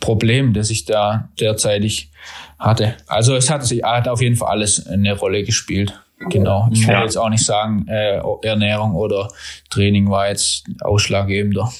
Problem, 0.00 0.54
das 0.54 0.70
ich 0.70 0.86
da 0.86 1.28
derzeitig 1.38 2.10
hatte. 2.58 2.96
Also 3.06 3.36
es 3.36 3.50
hat, 3.50 3.62
hat 3.62 4.08
auf 4.08 4.22
jeden 4.22 4.36
Fall 4.36 4.48
alles 4.48 4.86
eine 4.86 5.14
Rolle 5.16 5.44
gespielt. 5.44 6.00
Genau. 6.30 6.68
Ich 6.72 6.86
will 6.86 6.94
jetzt 6.94 7.18
auch 7.18 7.28
nicht 7.28 7.44
sagen, 7.44 7.86
äh, 7.88 8.20
Ernährung 8.42 8.94
oder 8.94 9.28
Training 9.68 10.08
war 10.08 10.28
jetzt 10.28 10.64
ausschlaggebender. 10.80 11.70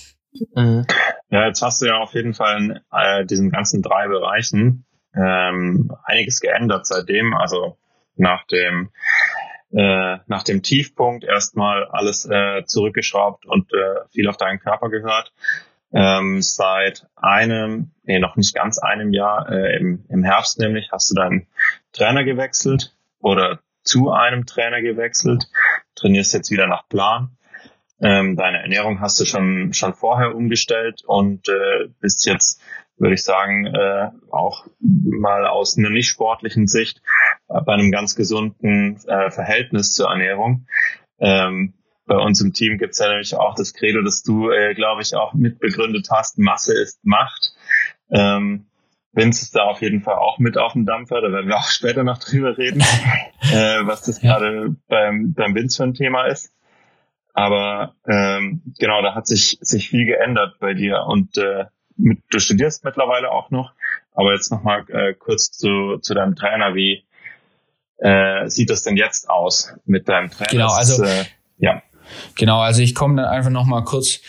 Mhm. 0.54 0.84
Ja, 1.34 1.48
jetzt 1.48 1.62
hast 1.62 1.82
du 1.82 1.86
ja 1.86 1.98
auf 1.98 2.14
jeden 2.14 2.32
Fall 2.32 2.56
in 2.58 2.80
äh, 2.92 3.26
diesen 3.26 3.50
ganzen 3.50 3.82
drei 3.82 4.06
Bereichen 4.06 4.86
ähm, 5.16 5.90
einiges 6.04 6.38
geändert 6.38 6.86
seitdem. 6.86 7.34
Also 7.34 7.76
nach 8.14 8.46
dem 8.46 8.92
äh, 9.72 10.18
nach 10.28 10.44
dem 10.44 10.62
Tiefpunkt 10.62 11.24
erstmal 11.24 11.86
alles 11.86 12.24
äh, 12.24 12.64
zurückgeschraubt 12.66 13.46
und 13.46 13.72
äh, 13.72 14.06
viel 14.12 14.28
auf 14.28 14.36
deinen 14.36 14.60
Körper 14.60 14.90
gehört. 14.90 15.32
Ähm, 15.92 16.40
seit 16.40 17.08
einem, 17.16 17.90
nee, 18.04 18.20
noch 18.20 18.36
nicht 18.36 18.54
ganz 18.54 18.78
einem 18.78 19.12
Jahr, 19.12 19.50
äh, 19.50 19.76
im, 19.76 20.04
im 20.08 20.22
Herbst 20.22 20.60
nämlich, 20.60 20.92
hast 20.92 21.10
du 21.10 21.16
deinen 21.16 21.48
Trainer 21.90 22.22
gewechselt 22.22 22.94
oder 23.18 23.58
zu 23.82 24.12
einem 24.12 24.46
Trainer 24.46 24.82
gewechselt, 24.82 25.46
trainierst 25.96 26.32
jetzt 26.32 26.52
wieder 26.52 26.68
nach 26.68 26.88
Plan. 26.88 27.33
Ähm, 28.04 28.36
deine 28.36 28.60
Ernährung 28.60 29.00
hast 29.00 29.18
du 29.18 29.24
schon, 29.24 29.72
schon 29.72 29.94
vorher 29.94 30.34
umgestellt 30.34 31.02
und 31.06 31.48
äh, 31.48 31.88
bist 32.00 32.26
jetzt, 32.26 32.60
würde 32.98 33.14
ich 33.14 33.24
sagen, 33.24 33.64
äh, 33.64 34.10
auch 34.30 34.66
mal 34.78 35.46
aus 35.46 35.78
einer 35.78 35.88
nicht 35.88 36.08
sportlichen 36.08 36.66
Sicht 36.66 37.00
äh, 37.48 37.62
bei 37.62 37.72
einem 37.72 37.90
ganz 37.90 38.14
gesunden 38.14 38.98
äh, 39.06 39.30
Verhältnis 39.30 39.94
zur 39.94 40.10
Ernährung. 40.10 40.66
Ähm, 41.18 41.72
bei 42.04 42.16
uns 42.16 42.42
im 42.42 42.52
Team 42.52 42.76
gibt's 42.76 42.98
ja 42.98 43.08
nämlich 43.08 43.34
auch 43.36 43.54
das 43.54 43.72
Credo, 43.72 44.02
das 44.02 44.22
du, 44.22 44.50
äh, 44.50 44.74
glaube 44.74 45.00
ich, 45.00 45.14
auch 45.14 45.32
mitbegründet 45.32 46.08
hast, 46.10 46.36
Masse 46.38 46.74
ist 46.74 47.02
Macht. 47.06 47.54
Ähm, 48.10 48.66
Vince 49.12 49.44
ist 49.44 49.56
da 49.56 49.62
auf 49.62 49.80
jeden 49.80 50.02
Fall 50.02 50.16
auch 50.16 50.38
mit 50.38 50.58
auf 50.58 50.74
dem 50.74 50.84
Dampfer, 50.84 51.22
da 51.22 51.32
werden 51.32 51.48
wir 51.48 51.56
auch 51.56 51.68
später 51.68 52.04
noch 52.04 52.18
drüber 52.18 52.58
reden, 52.58 52.80
äh, 53.50 53.86
was 53.86 54.02
das 54.02 54.20
ja. 54.20 54.34
gerade 54.34 54.76
beim, 54.88 55.32
beim 55.32 55.54
Vince 55.54 55.78
für 55.78 55.84
ein 55.84 55.94
Thema 55.94 56.26
ist. 56.26 56.52
Aber 57.34 57.94
ähm, 58.08 58.62
genau, 58.78 59.02
da 59.02 59.14
hat 59.14 59.26
sich, 59.26 59.58
sich 59.60 59.90
viel 59.90 60.06
geändert 60.06 60.56
bei 60.60 60.72
dir 60.72 61.04
und 61.06 61.36
äh, 61.36 61.64
mit, 61.96 62.20
du 62.30 62.38
studierst 62.38 62.84
mittlerweile 62.84 63.30
auch 63.30 63.50
noch. 63.50 63.72
Aber 64.14 64.32
jetzt 64.32 64.52
nochmal 64.52 64.84
äh, 64.88 65.14
kurz 65.14 65.50
zu, 65.50 65.98
zu 66.00 66.14
deinem 66.14 66.36
Trainer. 66.36 66.74
Wie 66.76 67.04
äh, 67.98 68.48
sieht 68.48 68.70
das 68.70 68.84
denn 68.84 68.96
jetzt 68.96 69.28
aus 69.28 69.74
mit 69.84 70.08
deinem 70.08 70.30
Trainer? 70.30 70.50
Genau, 70.50 70.72
also 70.72 71.02
äh, 71.02 71.24
ja. 71.58 71.82
Genau, 72.36 72.60
also 72.60 72.82
ich 72.82 72.94
komme 72.94 73.16
dann 73.16 73.24
einfach 73.26 73.50
nochmal 73.50 73.82
kurz, 73.82 74.20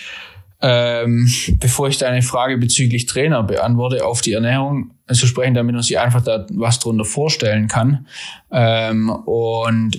ähm, 0.62 1.32
bevor 1.60 1.88
ich 1.88 2.00
deine 2.00 2.24
Frage 2.24 2.58
bezüglich 2.58 3.06
Trainer 3.06 3.44
beantworte, 3.44 4.04
auf 4.04 4.22
die 4.22 4.34
Ernährung 4.34 4.96
zu 5.12 5.28
sprechen, 5.28 5.54
damit 5.54 5.76
man 5.76 5.84
sich 5.84 6.00
einfach 6.00 6.24
da 6.24 6.48
was 6.50 6.80
drunter 6.80 7.06
vorstellen 7.06 7.68
kann. 7.68 8.08
Ähm, 8.52 9.12
und 9.12 9.98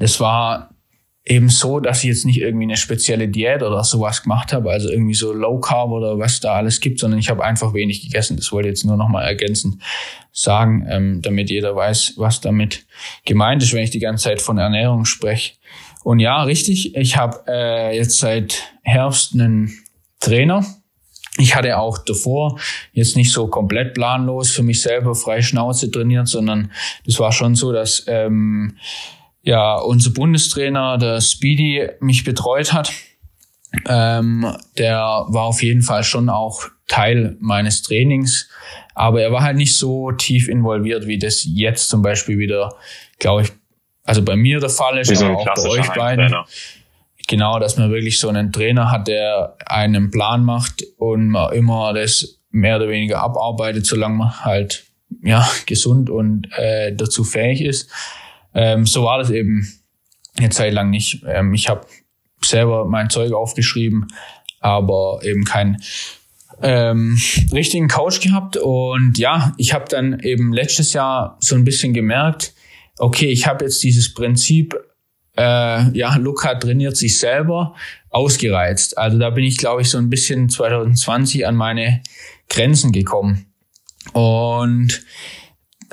das 0.00 0.18
war 0.18 0.70
eben 1.28 1.48
so, 1.48 1.80
dass 1.80 1.98
ich 1.98 2.08
jetzt 2.08 2.24
nicht 2.24 2.40
irgendwie 2.40 2.64
eine 2.64 2.76
spezielle 2.76 3.28
Diät 3.28 3.62
oder 3.62 3.84
sowas 3.84 4.22
gemacht 4.22 4.52
habe, 4.52 4.70
also 4.70 4.88
irgendwie 4.88 5.14
so 5.14 5.32
Low 5.32 5.60
Carb 5.60 5.90
oder 5.90 6.18
was 6.18 6.40
da 6.40 6.54
alles 6.54 6.80
gibt, 6.80 7.00
sondern 7.00 7.20
ich 7.20 7.28
habe 7.28 7.44
einfach 7.44 7.74
wenig 7.74 8.02
gegessen. 8.02 8.36
Das 8.36 8.50
wollte 8.50 8.68
ich 8.68 8.72
jetzt 8.72 8.84
nur 8.84 8.96
nochmal 8.96 9.24
ergänzend 9.24 9.82
sagen, 10.32 10.86
ähm, 10.88 11.22
damit 11.22 11.50
jeder 11.50 11.76
weiß, 11.76 12.14
was 12.16 12.40
damit 12.40 12.86
gemeint 13.24 13.62
ist, 13.62 13.72
wenn 13.72 13.82
ich 13.82 13.90
die 13.90 13.98
ganze 13.98 14.24
Zeit 14.24 14.40
von 14.40 14.58
Ernährung 14.58 15.04
spreche. 15.04 15.54
Und 16.04 16.20
ja, 16.20 16.42
richtig, 16.42 16.94
ich 16.96 17.16
habe 17.16 17.44
äh, 17.46 17.96
jetzt 17.96 18.18
seit 18.18 18.72
Herbst 18.82 19.34
einen 19.34 19.72
Trainer. 20.20 20.64
Ich 21.38 21.54
hatte 21.54 21.78
auch 21.78 21.98
davor 21.98 22.58
jetzt 22.92 23.16
nicht 23.16 23.32
so 23.32 23.46
komplett 23.48 23.94
planlos 23.94 24.50
für 24.50 24.62
mich 24.62 24.82
selber 24.82 25.14
frei 25.14 25.42
Schnauze 25.42 25.90
trainiert, 25.90 26.26
sondern 26.26 26.72
das 27.04 27.20
war 27.20 27.30
schon 27.30 27.54
so, 27.54 27.72
dass 27.72 28.04
ähm, 28.08 28.76
ja, 29.48 29.76
unser 29.76 30.10
Bundestrainer, 30.10 30.98
der 30.98 31.22
Speedy, 31.22 31.88
mich 32.00 32.22
betreut 32.22 32.74
hat. 32.74 32.92
Ähm, 33.86 34.54
der 34.76 34.98
war 35.28 35.44
auf 35.44 35.62
jeden 35.62 35.80
Fall 35.80 36.04
schon 36.04 36.28
auch 36.28 36.66
Teil 36.86 37.34
meines 37.40 37.80
Trainings, 37.80 38.50
aber 38.94 39.22
er 39.22 39.32
war 39.32 39.42
halt 39.42 39.56
nicht 39.56 39.74
so 39.74 40.12
tief 40.12 40.48
involviert, 40.48 41.06
wie 41.06 41.18
das 41.18 41.46
jetzt 41.46 41.88
zum 41.88 42.02
Beispiel 42.02 42.36
wieder, 42.36 42.74
glaube 43.20 43.44
ich, 43.44 43.52
also 44.04 44.22
bei 44.22 44.36
mir 44.36 44.60
der 44.60 44.68
Fall 44.68 44.98
ist, 44.98 45.10
aber 45.22 45.38
auch 45.38 45.54
bei 45.54 45.68
euch 45.70 45.88
beiden. 45.94 46.34
Genau, 47.26 47.58
dass 47.58 47.78
man 47.78 47.90
wirklich 47.90 48.20
so 48.20 48.28
einen 48.28 48.52
Trainer 48.52 48.90
hat, 48.90 49.08
der 49.08 49.56
einen 49.64 50.10
Plan 50.10 50.44
macht 50.44 50.84
und 50.98 51.28
man 51.28 51.54
immer 51.54 51.94
das 51.94 52.38
mehr 52.50 52.76
oder 52.76 52.90
weniger 52.90 53.20
abarbeitet, 53.20 53.86
solange 53.86 54.14
man 54.14 54.44
halt 54.44 54.84
ja 55.22 55.48
gesund 55.64 56.10
und 56.10 56.48
äh, 56.52 56.94
dazu 56.94 57.24
fähig 57.24 57.62
ist. 57.62 57.90
Ähm, 58.54 58.86
so 58.86 59.04
war 59.04 59.18
das 59.18 59.30
eben 59.30 59.66
eine 60.36 60.50
Zeit 60.50 60.72
lang 60.72 60.90
nicht. 60.90 61.22
Ähm, 61.26 61.54
ich 61.54 61.68
habe 61.68 61.86
selber 62.42 62.84
mein 62.84 63.10
Zeug 63.10 63.32
aufgeschrieben, 63.32 64.08
aber 64.60 65.20
eben 65.22 65.44
keinen 65.44 65.82
ähm, 66.62 67.20
richtigen 67.52 67.88
Coach 67.88 68.20
gehabt. 68.20 68.56
Und 68.56 69.18
ja, 69.18 69.54
ich 69.58 69.72
habe 69.74 69.86
dann 69.88 70.20
eben 70.20 70.52
letztes 70.52 70.92
Jahr 70.92 71.36
so 71.40 71.54
ein 71.54 71.64
bisschen 71.64 71.92
gemerkt, 71.92 72.54
okay, 72.98 73.30
ich 73.30 73.46
habe 73.46 73.64
jetzt 73.64 73.82
dieses 73.82 74.12
Prinzip 74.12 74.76
äh, 75.38 75.96
ja, 75.96 76.16
Luca 76.16 76.54
trainiert 76.56 76.96
sich 76.96 77.18
selber 77.18 77.74
ausgereizt. 78.10 78.98
Also 78.98 79.18
da 79.18 79.30
bin 79.30 79.44
ich, 79.44 79.56
glaube 79.56 79.82
ich, 79.82 79.90
so 79.90 79.98
ein 79.98 80.10
bisschen 80.10 80.48
2020 80.48 81.46
an 81.46 81.54
meine 81.54 82.02
Grenzen 82.48 82.90
gekommen 82.90 83.46
und 84.12 85.02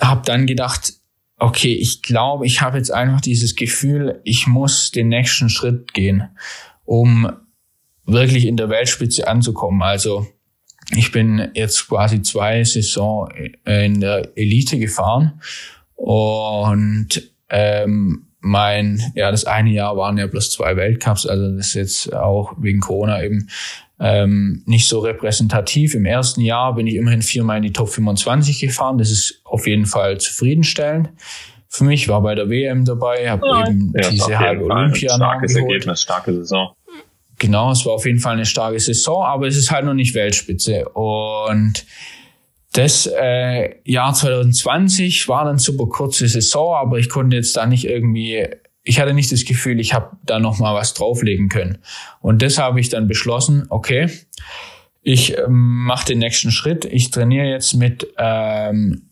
habe 0.01 0.23
dann 0.25 0.47
gedacht, 0.47 0.93
okay, 1.37 1.73
ich 1.73 2.01
glaube, 2.01 2.45
ich 2.45 2.61
habe 2.61 2.77
jetzt 2.77 2.91
einfach 2.91 3.21
dieses 3.21 3.55
Gefühl, 3.55 4.21
ich 4.23 4.47
muss 4.47 4.91
den 4.91 5.09
nächsten 5.09 5.49
Schritt 5.49 5.93
gehen, 5.93 6.29
um 6.85 7.29
wirklich 8.05 8.45
in 8.45 8.57
der 8.57 8.69
Weltspitze 8.69 9.27
anzukommen. 9.27 9.81
Also 9.81 10.27
ich 10.95 11.11
bin 11.11 11.49
jetzt 11.55 11.87
quasi 11.87 12.21
zwei 12.21 12.63
Saison 12.63 13.29
in 13.65 13.99
der 13.99 14.37
Elite 14.37 14.77
gefahren 14.77 15.41
und 15.95 17.31
ähm, 17.49 18.27
mein, 18.39 19.01
ja, 19.15 19.31
das 19.31 19.45
eine 19.45 19.71
Jahr 19.71 19.97
waren 19.97 20.19
ja 20.19 20.27
bloß 20.27 20.51
zwei 20.51 20.75
Weltcups, 20.75 21.25
also 21.25 21.57
das 21.57 21.67
ist 21.67 21.73
jetzt 21.73 22.13
auch 22.13 22.53
wegen 22.59 22.79
Corona 22.79 23.23
eben 23.23 23.49
ähm, 23.99 24.63
nicht 24.65 24.87
so 24.87 24.99
repräsentativ. 24.99 25.95
Im 25.95 26.05
ersten 26.05 26.41
Jahr 26.41 26.75
bin 26.75 26.87
ich 26.87 26.95
immerhin 26.95 27.21
viermal 27.21 27.57
in 27.57 27.63
die 27.63 27.73
Top 27.73 27.89
25 27.89 28.59
gefahren. 28.59 28.97
Das 28.97 29.11
ist 29.11 29.41
auf 29.45 29.67
jeden 29.67 29.85
Fall 29.85 30.19
zufriedenstellend. 30.19 31.09
Für 31.67 31.83
mich 31.83 32.07
war 32.07 32.21
bei 32.21 32.35
der 32.35 32.49
WM 32.49 32.85
dabei, 32.85 33.29
habe 33.29 33.45
ja. 33.47 33.67
eben 33.67 33.93
ja, 33.95 34.09
diese 34.09 34.39
halbe 34.39 34.65
Olympia 34.65 35.15
Starkes. 35.15 35.55
Ergebnis, 35.55 36.01
starke 36.01 36.33
Saison. 36.33 36.71
Genau, 37.37 37.71
es 37.71 37.85
war 37.85 37.93
auf 37.93 38.05
jeden 38.05 38.19
Fall 38.19 38.33
eine 38.33 38.45
starke 38.45 38.79
Saison, 38.79 39.25
aber 39.25 39.47
es 39.47 39.57
ist 39.57 39.71
halt 39.71 39.85
noch 39.85 39.93
nicht 39.93 40.15
Weltspitze. 40.15 40.87
Und 40.89 41.85
das 42.71 43.07
äh, 43.07 43.75
Jahr 43.83 44.13
2020 44.13 45.27
war 45.27 45.45
dann 45.45 45.57
super 45.57 45.87
kurze 45.87 46.27
Saison, 46.27 46.75
aber 46.75 46.97
ich 46.97 47.09
konnte 47.09 47.35
jetzt 47.35 47.55
da 47.57 47.65
nicht 47.65 47.85
irgendwie, 47.85 48.47
ich 48.85 48.99
hatte 48.99 49.13
nicht 49.13 49.31
das 49.31 49.43
Gefühl, 49.43 49.79
ich 49.79 49.93
habe 49.93 50.15
da 50.23 50.39
noch 50.39 50.59
mal 50.59 50.73
was 50.73 50.93
drauflegen 50.93 51.49
können. 51.49 51.79
Und 52.21 52.41
das 52.41 52.57
habe 52.57 52.79
ich 52.79 52.89
dann 52.89 53.07
beschlossen, 53.07 53.65
okay, 53.69 54.09
ich 55.01 55.37
ähm, 55.37 55.83
mache 55.85 56.05
den 56.05 56.19
nächsten 56.19 56.51
Schritt. 56.51 56.85
Ich 56.85 57.11
trainiere 57.11 57.47
jetzt 57.47 57.73
mit 57.73 58.07
ähm, 58.17 59.09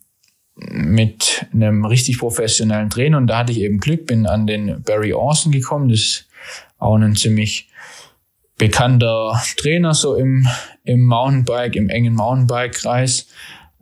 mit 0.55 1.47
einem 1.51 1.83
richtig 1.85 2.19
professionellen 2.19 2.89
Trainer 2.89 3.17
und 3.17 3.27
da 3.27 3.39
hatte 3.39 3.51
ich 3.51 3.59
eben 3.59 3.79
Glück, 3.79 4.05
bin 4.05 4.27
an 4.27 4.45
den 4.45 4.83
Barry 4.83 5.11
Orson 5.13 5.51
gekommen. 5.51 5.89
Das 5.89 5.99
ist 5.99 6.27
auch 6.77 6.95
ein 6.95 7.15
ziemlich 7.15 7.69
bekannter 8.57 9.41
Trainer 9.57 9.93
so 9.93 10.15
im, 10.15 10.47
im 10.83 11.05
Mountainbike, 11.05 11.75
im 11.75 11.89
engen 11.89 12.13
Mountainbike-Kreis. 12.13 13.27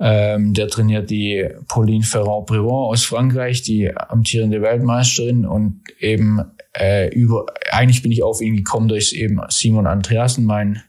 Ähm, 0.04 0.56
der 0.56 0.68
trainiert 0.68 1.12
die 1.12 1.48
Pauline 1.68 2.04
Ferrand-Brivant 2.04 2.90
aus 2.90 3.06
Frankreich, 3.06 3.62
die 3.62 3.96
amtierende 3.96 4.64
Weltmeisterin 4.64 5.46
und 5.46 5.84
eben 6.00 6.42
äh, 6.74 7.14
über, 7.14 7.46
eigentlich 7.72 8.02
bin 8.02 8.12
ich 8.12 8.24
auf 8.24 8.42
ihn 8.42 8.58
gekommen 8.58 8.88
durch 8.88 9.14
eben 9.14 9.40
Simon 9.50 9.86
Andreasen, 9.86 10.46
mein 10.46 10.82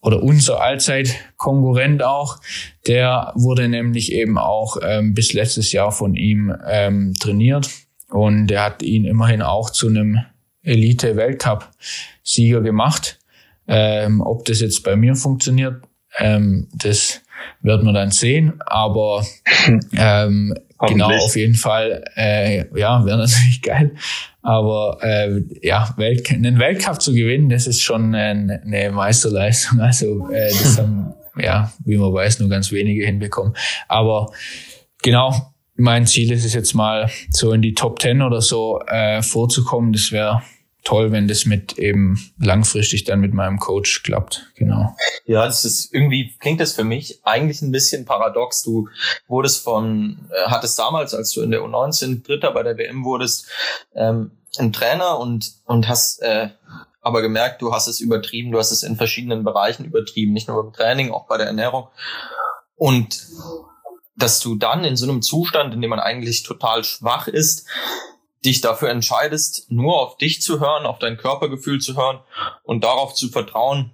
oder 0.00 0.20
unser 0.20 0.60
Allzeit-Konkurrent 0.60 2.02
auch, 2.02 2.40
der 2.88 3.32
wurde 3.36 3.68
nämlich 3.68 4.12
eben 4.12 4.36
auch 4.36 4.78
ähm, 4.82 5.14
bis 5.14 5.32
letztes 5.32 5.70
Jahr 5.70 5.92
von 5.92 6.16
ihm 6.16 6.52
ähm, 6.66 7.14
trainiert 7.20 7.70
und 8.08 8.50
er 8.50 8.64
hat 8.64 8.82
ihn 8.82 9.04
immerhin 9.04 9.42
auch 9.42 9.70
zu 9.70 9.86
einem 9.86 10.18
Elite-Weltcup-Sieger 10.62 12.62
gemacht. 12.62 13.20
Ähm, 13.68 14.22
ob 14.22 14.44
das 14.46 14.60
jetzt 14.60 14.82
bei 14.82 14.96
mir 14.96 15.14
funktioniert, 15.14 15.84
ähm, 16.18 16.68
das 16.72 17.20
wird 17.62 17.82
man 17.82 17.94
dann 17.94 18.10
sehen. 18.10 18.60
Aber 18.66 19.24
ähm, 19.96 20.54
genau, 20.86 21.10
auf 21.10 21.36
jeden 21.36 21.54
Fall, 21.54 22.04
äh, 22.16 22.64
ja, 22.78 23.04
wäre 23.04 23.18
natürlich 23.18 23.62
geil. 23.62 23.94
Aber 24.42 24.98
äh, 25.02 25.42
ja, 25.62 25.92
Welt, 25.96 26.30
einen 26.30 26.58
Weltcup 26.58 27.02
zu 27.02 27.12
gewinnen, 27.12 27.48
das 27.48 27.66
ist 27.66 27.82
schon 27.82 28.14
eine, 28.14 28.62
eine 28.64 28.90
Meisterleistung. 28.90 29.80
Also 29.80 30.28
äh, 30.30 30.48
das 30.48 30.78
haben, 30.78 31.14
ja, 31.38 31.72
wie 31.84 31.96
man 31.96 32.12
weiß, 32.12 32.40
nur 32.40 32.48
ganz 32.48 32.72
wenige 32.72 33.04
hinbekommen. 33.04 33.54
Aber 33.88 34.32
genau, 35.02 35.52
mein 35.76 36.06
Ziel 36.06 36.32
ist 36.32 36.44
es 36.44 36.54
jetzt 36.54 36.74
mal, 36.74 37.10
so 37.30 37.52
in 37.52 37.62
die 37.62 37.74
Top 37.74 37.98
Ten 37.98 38.22
oder 38.22 38.40
so 38.40 38.80
äh, 38.88 39.22
vorzukommen. 39.22 39.92
Das 39.92 40.10
wäre 40.12 40.42
toll, 40.88 41.12
wenn 41.12 41.28
das 41.28 41.44
mit 41.44 41.78
eben 41.78 42.18
langfristig 42.38 43.04
dann 43.04 43.20
mit 43.20 43.34
meinem 43.34 43.58
Coach 43.58 44.02
klappt. 44.02 44.46
Genau. 44.54 44.96
Ja, 45.26 45.44
das 45.44 45.66
ist 45.66 45.92
irgendwie 45.92 46.34
klingt 46.40 46.60
das 46.60 46.72
für 46.72 46.84
mich 46.84 47.20
eigentlich 47.24 47.60
ein 47.60 47.72
bisschen 47.72 48.06
paradox. 48.06 48.62
Du 48.62 48.88
wurdest 49.26 49.62
von, 49.62 50.30
äh, 50.30 50.48
hattest 50.48 50.78
damals, 50.78 51.12
als 51.12 51.32
du 51.32 51.42
in 51.42 51.50
der 51.50 51.60
U19 51.60 52.24
Dritter 52.24 52.52
bei 52.52 52.62
der 52.62 52.78
WM 52.78 53.04
wurdest, 53.04 53.48
ähm, 53.94 54.30
ein 54.58 54.72
Trainer 54.72 55.18
und 55.18 55.52
und 55.66 55.88
hast 55.88 56.22
äh, 56.22 56.48
aber 57.02 57.20
gemerkt, 57.20 57.60
du 57.60 57.74
hast 57.74 57.86
es 57.86 58.00
übertrieben, 58.00 58.50
du 58.50 58.58
hast 58.58 58.70
es 58.70 58.82
in 58.82 58.96
verschiedenen 58.96 59.44
Bereichen 59.44 59.84
übertrieben, 59.84 60.32
nicht 60.32 60.48
nur 60.48 60.62
beim 60.62 60.72
Training, 60.72 61.10
auch 61.10 61.26
bei 61.26 61.36
der 61.36 61.48
Ernährung. 61.48 61.88
Und 62.76 63.26
dass 64.16 64.40
du 64.40 64.54
dann 64.54 64.84
in 64.84 64.96
so 64.96 65.04
einem 65.04 65.20
Zustand, 65.20 65.74
in 65.74 65.82
dem 65.82 65.90
man 65.90 66.00
eigentlich 66.00 66.44
total 66.44 66.82
schwach 66.82 67.28
ist, 67.28 67.66
dich 68.44 68.60
dafür 68.60 68.90
entscheidest, 68.90 69.70
nur 69.70 70.00
auf 70.00 70.16
dich 70.16 70.42
zu 70.42 70.60
hören, 70.60 70.86
auf 70.86 70.98
dein 70.98 71.16
Körpergefühl 71.16 71.80
zu 71.80 71.96
hören 71.96 72.20
und 72.62 72.84
darauf 72.84 73.14
zu 73.14 73.28
vertrauen, 73.28 73.92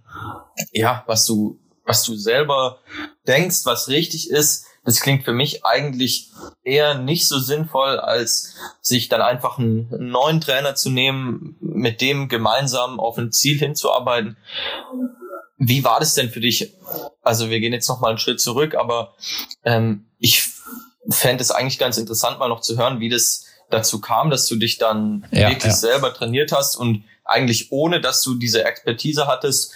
ja, 0.72 1.02
was 1.06 1.24
du, 1.26 1.58
was 1.84 2.02
du 2.04 2.14
selber 2.14 2.78
denkst, 3.26 3.64
was 3.64 3.88
richtig 3.88 4.30
ist, 4.30 4.66
das 4.84 5.00
klingt 5.00 5.24
für 5.24 5.32
mich 5.32 5.64
eigentlich 5.64 6.30
eher 6.62 6.94
nicht 6.94 7.26
so 7.26 7.38
sinnvoll, 7.38 7.98
als 7.98 8.54
sich 8.82 9.08
dann 9.08 9.22
einfach 9.22 9.58
einen 9.58 9.88
neuen 10.10 10.42
Trainer 10.42 10.74
zu 10.74 10.90
nehmen, 10.90 11.56
mit 11.60 12.02
dem 12.02 12.28
gemeinsam 12.28 13.00
auf 13.00 13.16
ein 13.16 13.32
Ziel 13.32 13.58
hinzuarbeiten. 13.58 14.36
Wie 15.56 15.84
war 15.84 16.00
das 16.00 16.14
denn 16.14 16.28
für 16.28 16.40
dich? 16.40 16.74
Also 17.22 17.48
wir 17.48 17.60
gehen 17.60 17.72
jetzt 17.72 17.88
noch 17.88 18.00
mal 18.00 18.10
einen 18.10 18.18
Schritt 18.18 18.40
zurück, 18.40 18.74
aber 18.74 19.14
ähm, 19.64 20.06
ich 20.18 20.46
fände 21.08 21.42
es 21.42 21.50
eigentlich 21.50 21.78
ganz 21.78 21.96
interessant, 21.96 22.38
mal 22.38 22.48
noch 22.48 22.60
zu 22.60 22.76
hören, 22.76 23.00
wie 23.00 23.08
das 23.08 23.43
dazu 23.74 24.00
kam, 24.00 24.30
dass 24.30 24.46
du 24.46 24.56
dich 24.56 24.78
dann 24.78 25.26
ja, 25.32 25.50
wirklich 25.50 25.72
ja. 25.72 25.76
selber 25.76 26.14
trainiert 26.14 26.52
hast 26.52 26.76
und 26.76 27.04
eigentlich 27.24 27.72
ohne, 27.72 28.00
dass 28.00 28.22
du 28.22 28.34
diese 28.34 28.64
Expertise 28.64 29.26
hattest 29.26 29.72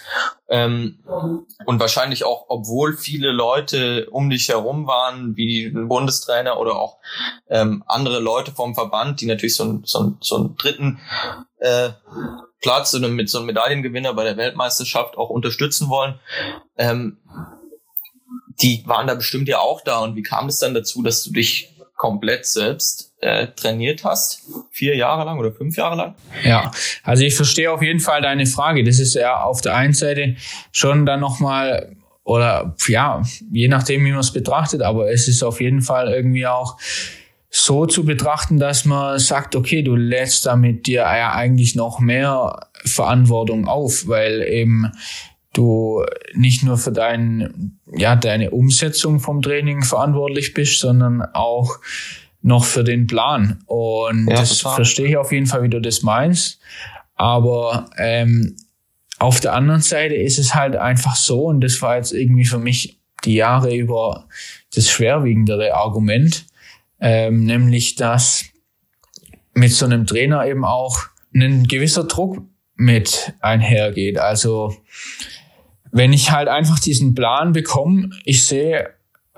ähm, 0.49 0.99
und 1.65 1.79
wahrscheinlich 1.79 2.23
auch, 2.23 2.45
obwohl 2.47 2.95
viele 2.95 3.31
Leute 3.31 4.07
um 4.11 4.29
dich 4.29 4.49
herum 4.49 4.85
waren, 4.85 5.35
wie 5.35 5.65
ein 5.65 5.87
Bundestrainer 5.87 6.59
oder 6.59 6.75
auch 6.75 6.99
ähm, 7.49 7.83
andere 7.87 8.19
Leute 8.19 8.51
vom 8.51 8.75
Verband, 8.75 9.19
die 9.21 9.25
natürlich 9.25 9.55
so, 9.55 9.63
ein, 9.63 9.81
so, 9.83 9.99
ein, 9.99 10.17
so 10.21 10.35
einen 10.35 10.55
dritten 10.57 10.99
äh, 11.57 11.89
Platz 12.61 12.93
und 12.93 13.11
mit 13.15 13.29
so 13.29 13.39
einem 13.39 13.47
Medaillengewinner 13.47 14.13
bei 14.13 14.25
der 14.25 14.37
Weltmeisterschaft 14.37 15.17
auch 15.17 15.29
unterstützen 15.29 15.89
wollen. 15.89 16.19
Ähm, 16.77 17.17
die 18.61 18.83
waren 18.85 19.07
da 19.07 19.15
bestimmt 19.15 19.47
ja 19.47 19.59
auch 19.59 19.81
da. 19.81 19.99
Und 19.99 20.15
wie 20.15 20.23
kam 20.23 20.49
es 20.49 20.59
dann 20.59 20.73
dazu, 20.73 21.01
dass 21.01 21.23
du 21.23 21.31
dich 21.31 21.73
komplett 21.95 22.45
selbst 22.45 23.08
äh, 23.21 23.47
trainiert 23.55 24.03
hast, 24.03 24.43
vier 24.71 24.95
Jahre 24.95 25.25
lang 25.25 25.39
oder 25.39 25.51
fünf 25.51 25.75
Jahre 25.77 25.95
lang? 25.95 26.15
Ja, 26.43 26.71
also 27.03 27.23
ich 27.23 27.35
verstehe 27.35 27.71
auf 27.71 27.81
jeden 27.81 27.99
Fall 27.99 28.21
deine 28.21 28.45
Frage. 28.45 28.83
Das 28.83 28.99
ist 28.99 29.15
ja 29.15 29.41
auf 29.41 29.61
der 29.61 29.75
einen 29.75 29.93
Seite 29.93 30.35
schon 30.71 31.05
dann 31.05 31.19
nochmal, 31.19 31.95
oder 32.23 32.75
ja, 32.87 33.21
je 33.51 33.67
nachdem, 33.67 34.05
wie 34.05 34.11
man 34.11 34.19
es 34.19 34.31
betrachtet, 34.31 34.81
aber 34.81 35.11
es 35.11 35.27
ist 35.27 35.43
auf 35.43 35.59
jeden 35.61 35.81
Fall 35.81 36.07
irgendwie 36.13 36.47
auch 36.47 36.77
so 37.49 37.87
zu 37.87 38.05
betrachten, 38.05 38.59
dass 38.59 38.85
man 38.85 39.17
sagt, 39.17 39.55
okay, 39.55 39.81
du 39.81 39.95
lädst 39.95 40.45
damit 40.45 40.85
dir 40.85 41.01
ja 41.01 41.33
eigentlich 41.33 41.75
noch 41.75 41.99
mehr 41.99 42.67
Verantwortung 42.85 43.67
auf, 43.67 44.07
weil 44.07 44.43
eben 44.43 44.91
du 45.53 46.05
nicht 46.35 46.63
nur 46.63 46.77
für 46.77 46.91
dein, 46.91 47.79
ja, 47.91 48.15
deine 48.15 48.51
Umsetzung 48.51 49.19
vom 49.19 49.41
Training 49.41 49.81
verantwortlich 49.81 50.53
bist, 50.53 50.79
sondern 50.79 51.23
auch 51.33 51.79
noch 52.41 52.63
für 52.63 52.83
den 52.83 53.07
Plan. 53.07 53.61
Und 53.65 54.27
ja, 54.29 54.37
das 54.37 54.59
total. 54.59 54.75
verstehe 54.75 55.07
ich 55.09 55.17
auf 55.17 55.31
jeden 55.31 55.45
Fall, 55.45 55.63
wie 55.63 55.69
du 55.69 55.81
das 55.81 56.01
meinst. 56.03 56.59
Aber 57.15 57.89
ähm, 57.97 58.55
auf 59.19 59.41
der 59.41 59.53
anderen 59.53 59.81
Seite 59.81 60.15
ist 60.15 60.39
es 60.39 60.55
halt 60.55 60.75
einfach 60.75 61.15
so, 61.15 61.45
und 61.45 61.61
das 61.61 61.81
war 61.81 61.97
jetzt 61.97 62.13
irgendwie 62.13 62.45
für 62.45 62.59
mich 62.59 62.99
die 63.25 63.35
Jahre 63.35 63.75
über 63.75 64.27
das 64.73 64.89
schwerwiegendere 64.89 65.75
Argument, 65.75 66.45
ähm, 67.01 67.43
nämlich 67.43 67.95
dass 67.95 68.45
mit 69.53 69.73
so 69.73 69.85
einem 69.85 70.05
Trainer 70.05 70.45
eben 70.45 70.63
auch 70.63 71.01
ein 71.35 71.67
gewisser 71.67 72.05
Druck 72.05 72.41
mit 72.75 73.33
einhergeht. 73.41 74.17
Also 74.17 74.73
wenn 75.91 76.13
ich 76.13 76.31
halt 76.31 76.47
einfach 76.47 76.79
diesen 76.79 77.13
Plan 77.13 77.51
bekomme, 77.51 78.11
ich 78.23 78.45
sehe, 78.45 78.93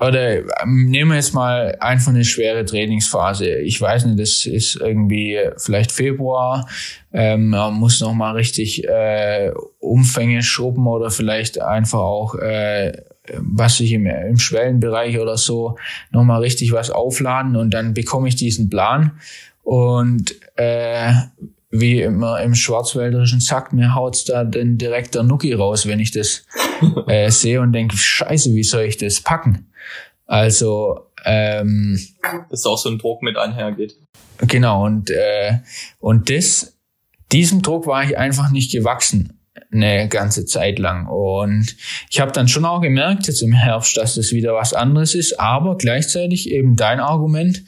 oder 0.08 0.38
ähm, 0.62 0.90
nehmen 0.90 1.10
wir 1.10 1.16
jetzt 1.16 1.34
mal 1.34 1.76
einfach 1.80 2.10
eine 2.10 2.24
schwere 2.24 2.64
Trainingsphase. 2.64 3.58
Ich 3.60 3.80
weiß 3.80 4.06
nicht, 4.06 4.18
das 4.18 4.46
ist 4.46 4.76
irgendwie 4.76 5.38
vielleicht 5.58 5.92
Februar. 5.92 6.68
Ähm, 7.12 7.50
man 7.50 7.74
muss 7.74 8.00
noch 8.00 8.14
mal 8.14 8.32
richtig 8.32 8.88
äh, 8.88 9.52
Umfänge 9.78 10.42
schrubben 10.42 10.86
oder 10.86 11.10
vielleicht 11.10 11.60
einfach 11.60 12.00
auch, 12.00 12.34
äh, 12.34 12.92
was 13.36 13.80
ich 13.80 13.92
im, 13.92 14.06
im 14.06 14.38
Schwellenbereich 14.38 15.18
oder 15.18 15.36
so, 15.36 15.76
noch 16.10 16.24
mal 16.24 16.40
richtig 16.40 16.72
was 16.72 16.90
aufladen 16.90 17.54
und 17.54 17.72
dann 17.72 17.94
bekomme 17.94 18.28
ich 18.28 18.36
diesen 18.36 18.70
Plan 18.70 19.12
Und 19.62 20.34
äh, 20.56 21.12
wie 21.72 22.02
immer 22.02 22.40
im 22.40 22.54
Schwarzwälderischen 22.54 23.40
sagt, 23.40 23.72
mir 23.72 23.94
haut's 23.94 24.24
da 24.24 24.44
den 24.44 24.78
direkt 24.78 25.14
der 25.14 25.24
Nuki 25.24 25.54
raus, 25.54 25.86
wenn 25.86 25.98
ich 25.98 26.12
das 26.12 26.44
äh, 27.08 27.30
sehe 27.30 27.60
und 27.60 27.72
denke, 27.72 27.96
scheiße, 27.96 28.54
wie 28.54 28.62
soll 28.62 28.82
ich 28.82 28.98
das 28.98 29.22
packen? 29.22 29.72
Also 30.26 31.06
ähm, 31.24 31.98
dass 32.50 32.66
auch 32.66 32.78
so 32.78 32.90
ein 32.90 32.98
Druck 32.98 33.22
mit 33.22 33.36
einhergeht. 33.36 33.96
Genau, 34.38 34.84
und, 34.84 35.10
äh, 35.10 35.58
und 35.98 36.30
das, 36.30 36.76
diesem 37.32 37.62
Druck 37.62 37.86
war 37.86 38.04
ich 38.04 38.18
einfach 38.18 38.50
nicht 38.50 38.72
gewachsen 38.72 39.38
eine 39.72 40.08
ganze 40.08 40.44
Zeit 40.44 40.78
lang. 40.78 41.06
Und 41.06 41.76
ich 42.10 42.20
habe 42.20 42.32
dann 42.32 42.48
schon 42.48 42.64
auch 42.64 42.80
gemerkt, 42.80 43.26
jetzt 43.26 43.42
im 43.42 43.52
Herbst, 43.52 43.96
dass 43.96 44.14
das 44.14 44.32
wieder 44.32 44.54
was 44.54 44.74
anderes 44.74 45.14
ist, 45.14 45.40
aber 45.40 45.76
gleichzeitig 45.76 46.50
eben 46.50 46.76
dein 46.76 47.00
Argument. 47.00 47.62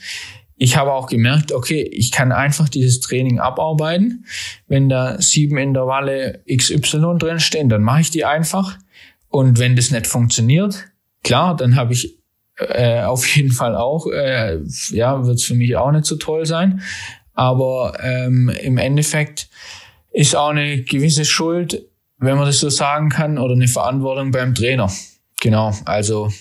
Ich 0.56 0.76
habe 0.76 0.92
auch 0.92 1.08
gemerkt, 1.08 1.52
okay, 1.52 1.82
ich 1.82 2.12
kann 2.12 2.30
einfach 2.30 2.68
dieses 2.68 3.00
Training 3.00 3.40
abarbeiten. 3.40 4.24
Wenn 4.68 4.88
da 4.88 5.20
sieben 5.20 5.58
Intervalle 5.58 6.42
XY 6.48 7.16
drin 7.18 7.40
stehen, 7.40 7.68
dann 7.68 7.82
mache 7.82 8.02
ich 8.02 8.10
die 8.10 8.24
einfach. 8.24 8.78
Und 9.28 9.58
wenn 9.58 9.74
das 9.74 9.90
nicht 9.90 10.06
funktioniert, 10.06 10.84
klar, 11.24 11.56
dann 11.56 11.74
habe 11.74 11.92
ich 11.92 12.18
äh, 12.56 13.02
auf 13.02 13.26
jeden 13.34 13.50
Fall 13.50 13.74
auch, 13.74 14.06
äh, 14.06 14.60
ja, 14.90 15.26
wird 15.26 15.38
es 15.38 15.44
für 15.44 15.54
mich 15.54 15.76
auch 15.76 15.90
nicht 15.90 16.04
so 16.04 16.16
toll 16.16 16.46
sein. 16.46 16.82
Aber 17.32 17.98
ähm, 18.00 18.48
im 18.48 18.78
Endeffekt 18.78 19.48
ist 20.12 20.36
auch 20.36 20.50
eine 20.50 20.82
gewisse 20.82 21.24
Schuld, 21.24 21.82
wenn 22.18 22.36
man 22.36 22.46
das 22.46 22.60
so 22.60 22.70
sagen 22.70 23.08
kann, 23.08 23.38
oder 23.38 23.54
eine 23.54 23.66
Verantwortung 23.66 24.30
beim 24.30 24.54
Trainer. 24.54 24.90
Genau, 25.40 25.74
also 25.84 26.32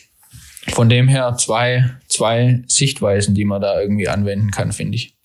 von 0.72 0.90
dem 0.90 1.08
her 1.08 1.36
zwei, 1.36 1.86
zwei 2.08 2.64
Sichtweisen, 2.68 3.36
die 3.36 3.46
man 3.46 3.62
da 3.62 3.80
irgendwie 3.80 4.08
anwenden 4.08 4.52
kann, 4.52 4.72
finde 4.72 4.96
ich. 4.96 5.16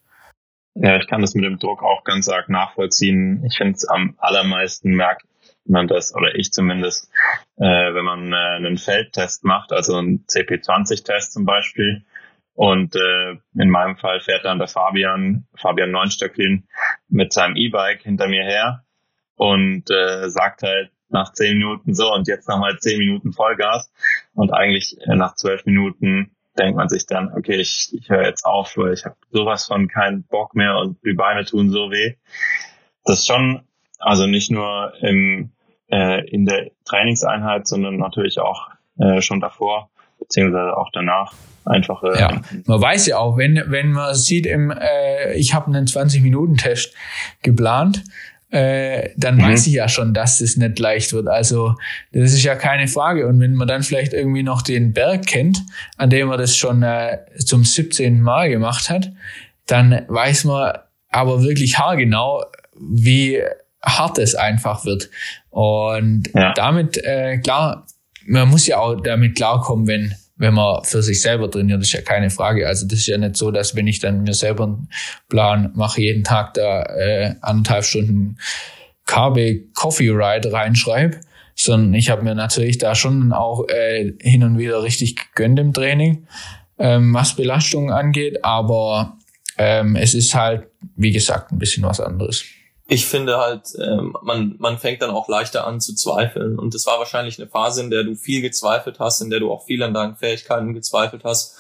Ja, 0.74 0.96
ich 0.96 1.08
kann 1.08 1.20
das 1.20 1.34
mit 1.34 1.44
dem 1.44 1.58
Druck 1.58 1.82
auch 1.82 2.04
ganz 2.04 2.28
arg 2.28 2.48
nachvollziehen. 2.48 3.44
Ich 3.44 3.56
finde 3.56 3.72
es 3.72 3.88
am 3.88 4.14
allermeisten 4.18 4.90
merkt 4.90 5.24
man 5.66 5.88
das, 5.88 6.14
oder 6.14 6.34
ich 6.34 6.52
zumindest, 6.52 7.10
äh, 7.56 7.64
wenn 7.64 8.04
man 8.04 8.32
äh, 8.32 8.36
einen 8.36 8.78
Feldtest 8.78 9.44
macht, 9.44 9.72
also 9.72 9.96
einen 9.96 10.24
CP20-Test 10.26 11.32
zum 11.32 11.44
Beispiel. 11.44 12.04
Und 12.54 12.96
äh, 12.96 13.36
in 13.60 13.70
meinem 13.70 13.96
Fall 13.96 14.20
fährt 14.20 14.44
dann 14.44 14.58
der 14.58 14.68
Fabian, 14.68 15.46
Fabian 15.54 15.90
Neunstöcklin 15.90 16.66
mit 17.08 17.32
seinem 17.32 17.56
E-Bike 17.56 18.02
hinter 18.02 18.28
mir 18.28 18.42
her 18.42 18.84
und 19.36 19.90
äh, 19.90 20.28
sagt 20.28 20.62
halt 20.62 20.90
nach 21.10 21.32
zehn 21.32 21.58
Minuten 21.58 21.94
so 21.94 22.12
und 22.12 22.28
jetzt 22.28 22.48
nochmal 22.48 22.78
zehn 22.78 22.98
Minuten 22.98 23.32
Vollgas. 23.32 23.90
Und 24.34 24.52
eigentlich 24.52 24.96
äh, 25.06 25.14
nach 25.14 25.34
zwölf 25.34 25.64
Minuten 25.66 26.30
denkt 26.58 26.76
man 26.76 26.88
sich 26.88 27.06
dann, 27.06 27.32
okay, 27.32 27.56
ich, 27.56 27.90
ich 27.92 28.08
höre 28.10 28.24
jetzt 28.24 28.44
auf, 28.44 28.76
weil 28.76 28.92
ich 28.92 29.04
habe 29.04 29.16
sowas 29.30 29.66
von 29.66 29.88
keinen 29.88 30.24
Bock 30.24 30.54
mehr 30.54 30.76
und 30.76 30.98
die 31.04 31.14
Beine 31.14 31.44
tun 31.44 31.70
so 31.70 31.90
weh. 31.90 32.14
Das 33.04 33.24
schon, 33.26 33.62
also 33.98 34.26
nicht 34.26 34.50
nur 34.50 34.92
im 35.00 35.52
äh, 35.90 36.28
in 36.28 36.44
der 36.44 36.70
Trainingseinheit, 36.84 37.66
sondern 37.66 37.96
natürlich 37.96 38.38
auch 38.38 38.68
äh, 38.98 39.20
schon 39.22 39.40
davor 39.40 39.90
beziehungsweise 40.18 40.76
auch 40.76 40.90
danach 40.92 41.32
einfach. 41.64 42.02
Äh, 42.02 42.20
ja, 42.20 42.40
man 42.66 42.80
weiß 42.80 43.06
ja 43.06 43.18
auch, 43.18 43.36
wenn 43.36 43.62
wenn 43.68 43.92
man 43.92 44.14
sieht, 44.14 44.46
im 44.46 44.70
äh, 44.70 45.34
ich 45.34 45.54
habe 45.54 45.66
einen 45.66 45.86
20 45.86 46.22
Minuten 46.22 46.56
Test 46.56 46.94
geplant. 47.42 48.04
Äh, 48.50 49.10
dann 49.16 49.36
mhm. 49.36 49.42
weiß 49.42 49.66
ich 49.66 49.74
ja 49.74 49.88
schon, 49.88 50.14
dass 50.14 50.38
das 50.38 50.56
nicht 50.56 50.78
leicht 50.78 51.12
wird. 51.12 51.28
Also 51.28 51.74
das 52.12 52.32
ist 52.32 52.44
ja 52.44 52.54
keine 52.54 52.88
Frage. 52.88 53.26
Und 53.26 53.40
wenn 53.40 53.54
man 53.54 53.68
dann 53.68 53.82
vielleicht 53.82 54.14
irgendwie 54.14 54.42
noch 54.42 54.62
den 54.62 54.92
Berg 54.92 55.26
kennt, 55.26 55.62
an 55.96 56.08
dem 56.10 56.28
man 56.28 56.38
das 56.38 56.56
schon 56.56 56.82
äh, 56.82 57.18
zum 57.44 57.64
17. 57.64 58.20
Mal 58.22 58.48
gemacht 58.48 58.88
hat, 58.88 59.12
dann 59.66 60.02
weiß 60.08 60.44
man 60.44 60.78
aber 61.10 61.42
wirklich 61.42 61.78
haargenau, 61.78 62.44
wie 62.78 63.42
hart 63.82 64.18
es 64.18 64.34
einfach 64.34 64.84
wird. 64.84 65.10
Und 65.50 66.30
ja. 66.34 66.52
damit, 66.54 66.96
äh, 67.04 67.38
klar, 67.38 67.86
man 68.26 68.48
muss 68.48 68.66
ja 68.66 68.78
auch 68.78 69.00
damit 69.00 69.36
klarkommen, 69.36 69.86
wenn, 69.86 70.14
wenn 70.38 70.54
man 70.54 70.84
für 70.84 71.02
sich 71.02 71.20
selber 71.20 71.50
trainiert, 71.50 71.82
ist 71.82 71.92
ja 71.92 72.00
keine 72.00 72.30
Frage. 72.30 72.66
Also 72.66 72.86
das 72.86 73.00
ist 73.00 73.08
ja 73.08 73.18
nicht 73.18 73.36
so, 73.36 73.50
dass 73.50 73.74
wenn 73.74 73.86
ich 73.86 73.98
dann 73.98 74.22
mir 74.22 74.34
selber 74.34 74.64
einen 74.64 74.88
Plan 75.28 75.72
mache, 75.74 76.00
jeden 76.00 76.24
Tag 76.24 76.54
da 76.54 76.82
äh, 76.84 77.34
anderthalb 77.42 77.84
Stunden 77.84 78.38
KB 79.06 79.64
Coffee 79.74 80.10
Ride 80.10 80.52
reinschreibe, 80.52 81.20
sondern 81.54 81.94
ich 81.94 82.08
habe 82.10 82.22
mir 82.22 82.34
natürlich 82.34 82.78
da 82.78 82.94
schon 82.94 83.32
auch 83.32 83.68
äh, 83.68 84.12
hin 84.20 84.44
und 84.44 84.58
wieder 84.58 84.82
richtig 84.82 85.16
gegönnt 85.16 85.58
im 85.58 85.72
Training, 85.72 86.26
ähm, 86.78 87.12
was 87.12 87.34
Belastungen 87.34 87.90
angeht, 87.90 88.44
aber 88.44 89.18
ähm, 89.56 89.96
es 89.96 90.14
ist 90.14 90.34
halt, 90.34 90.68
wie 90.94 91.10
gesagt, 91.10 91.50
ein 91.50 91.58
bisschen 91.58 91.82
was 91.82 92.00
anderes 92.00 92.44
ich 92.90 93.04
finde 93.06 93.36
halt, 93.36 93.74
ähm, 93.78 94.16
man, 94.22 94.56
man 94.58 94.78
fängt 94.78 95.02
dann 95.02 95.10
auch 95.10 95.28
leichter 95.28 95.66
an 95.66 95.78
zu 95.78 95.94
zweifeln. 95.94 96.58
Und 96.58 96.72
das 96.74 96.86
war 96.86 96.98
wahrscheinlich 96.98 97.38
eine 97.38 97.48
Phase, 97.48 97.82
in 97.82 97.90
der 97.90 98.02
du 98.02 98.14
viel 98.14 98.40
gezweifelt 98.40 98.98
hast, 98.98 99.20
in 99.20 99.28
der 99.28 99.40
du 99.40 99.52
auch 99.52 99.66
viel 99.66 99.82
an 99.82 99.92
deinen 99.92 100.16
Fähigkeiten 100.16 100.72
gezweifelt 100.72 101.22
hast. 101.22 101.58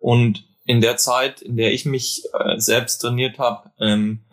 Und 0.00 0.44
in 0.66 0.82
der 0.82 0.98
Zeit, 0.98 1.40
in 1.40 1.56
der 1.56 1.72
ich 1.72 1.86
mich 1.86 2.24
äh, 2.38 2.58
selbst 2.58 2.98
trainiert 2.98 3.38
habe, 3.38 3.70
ähm, 3.80 4.26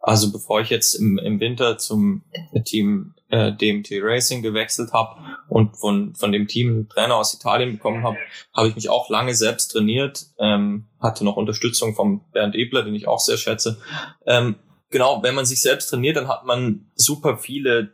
also 0.00 0.32
bevor 0.32 0.60
ich 0.60 0.70
jetzt 0.70 0.94
im, 0.94 1.16
im 1.16 1.38
Winter 1.38 1.78
zum 1.78 2.24
Team 2.64 3.14
äh, 3.28 3.52
DMT 3.52 4.00
Racing 4.02 4.42
gewechselt 4.42 4.92
habe 4.92 5.20
und 5.48 5.76
von, 5.76 6.14
von 6.16 6.32
dem 6.32 6.48
Team 6.48 6.70
einen 6.70 6.88
Trainer 6.88 7.16
aus 7.16 7.34
Italien 7.34 7.72
bekommen 7.72 8.02
habe, 8.02 8.16
habe 8.52 8.68
ich 8.68 8.74
mich 8.74 8.88
auch 8.88 9.10
lange 9.10 9.34
selbst 9.34 9.68
trainiert, 9.68 10.26
ähm, 10.40 10.88
hatte 10.98 11.24
noch 11.24 11.36
Unterstützung 11.36 11.94
vom 11.94 12.24
Bernd 12.32 12.56
Ebler, 12.56 12.82
den 12.82 12.96
ich 12.96 13.06
auch 13.06 13.20
sehr 13.20 13.36
schätze. 13.36 13.80
Ähm, 14.26 14.56
genau, 14.90 15.22
wenn 15.22 15.34
man 15.34 15.44
sich 15.44 15.60
selbst 15.60 15.88
trainiert, 15.88 16.16
dann 16.16 16.28
hat 16.28 16.44
man 16.44 16.90
super 16.94 17.36
viele 17.36 17.92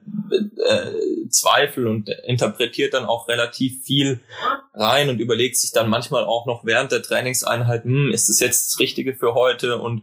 äh, 0.67 1.29
Zweifel 1.29 1.87
und 1.87 2.09
interpretiert 2.09 2.95
dann 2.95 3.05
auch 3.05 3.29
relativ 3.29 3.83
viel 3.85 4.21
rein 4.73 5.09
und 5.09 5.19
überlegt 5.19 5.57
sich 5.57 5.73
dann 5.73 5.91
manchmal 5.91 6.25
auch 6.25 6.47
noch 6.47 6.65
während 6.65 6.93
der 6.93 7.03
Trainingseinheit, 7.03 7.85
hm, 7.85 8.11
ist 8.13 8.29
das 8.29 8.41
jetzt 8.41 8.71
das 8.71 8.79
Richtige 8.79 9.15
für 9.15 9.35
heute 9.35 9.79
und 9.79 10.03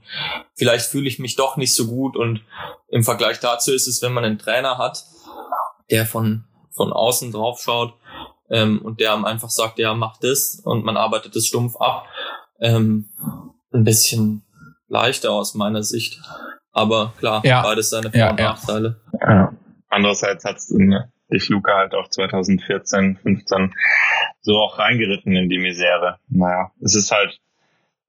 vielleicht 0.56 0.86
fühle 0.86 1.08
ich 1.08 1.20
mich 1.20 1.36
doch 1.36 1.58
nicht 1.58 1.76
so 1.76 1.88
gut 1.88 2.16
und 2.16 2.42
im 2.90 3.04
Vergleich 3.04 3.40
dazu 3.40 3.74
ist 3.74 3.88
es, 3.88 4.02
wenn 4.02 4.14
man 4.14 4.26
einen 4.26 4.40
Trainer 4.40 4.78
hat, 4.78 5.06
der 5.90 6.06
von, 6.06 6.46
von 6.72 6.92
außen 6.92 7.32
drauf 7.32 7.62
schaut 7.62 7.94
ähm, 8.50 8.82
und 8.82 9.00
der 9.00 9.14
einfach 9.26 9.50
sagt, 9.50 9.80
ja, 9.80 9.94
mach 9.94 10.18
das 10.18 10.62
und 10.64 10.84
man 10.84 10.98
arbeitet 10.98 11.36
es 11.36 11.48
stumpf 11.48 11.76
ab, 11.78 12.06
ähm, 12.60 13.10
ein 13.74 13.84
bisschen 13.84 14.44
leichter 14.88 15.32
aus 15.32 15.54
meiner 15.54 15.84
Sicht. 15.84 16.20
Aber 16.72 17.14
klar, 17.20 17.42
ja. 17.46 17.62
beides 17.62 17.90
seine 17.90 18.12
Vor- 18.12 18.30
und 18.32 18.40
ja, 18.40 18.46
Nachteile. 18.46 19.02
Ja. 19.20 19.54
Andererseits 19.90 20.46
hat 20.46 20.58
dich 21.32 21.50
Luca 21.50 21.76
halt 21.76 21.94
auch 21.94 22.10
2014, 22.10 23.18
15 23.22 23.74
so 24.42 24.58
auch 24.58 24.80
reingeritten 24.80 25.36
in 25.36 25.50
die 25.50 25.58
Misere. 25.58 26.18
Naja, 26.30 26.72
es 26.82 26.96
ist 26.96 27.12
halt 27.12 27.38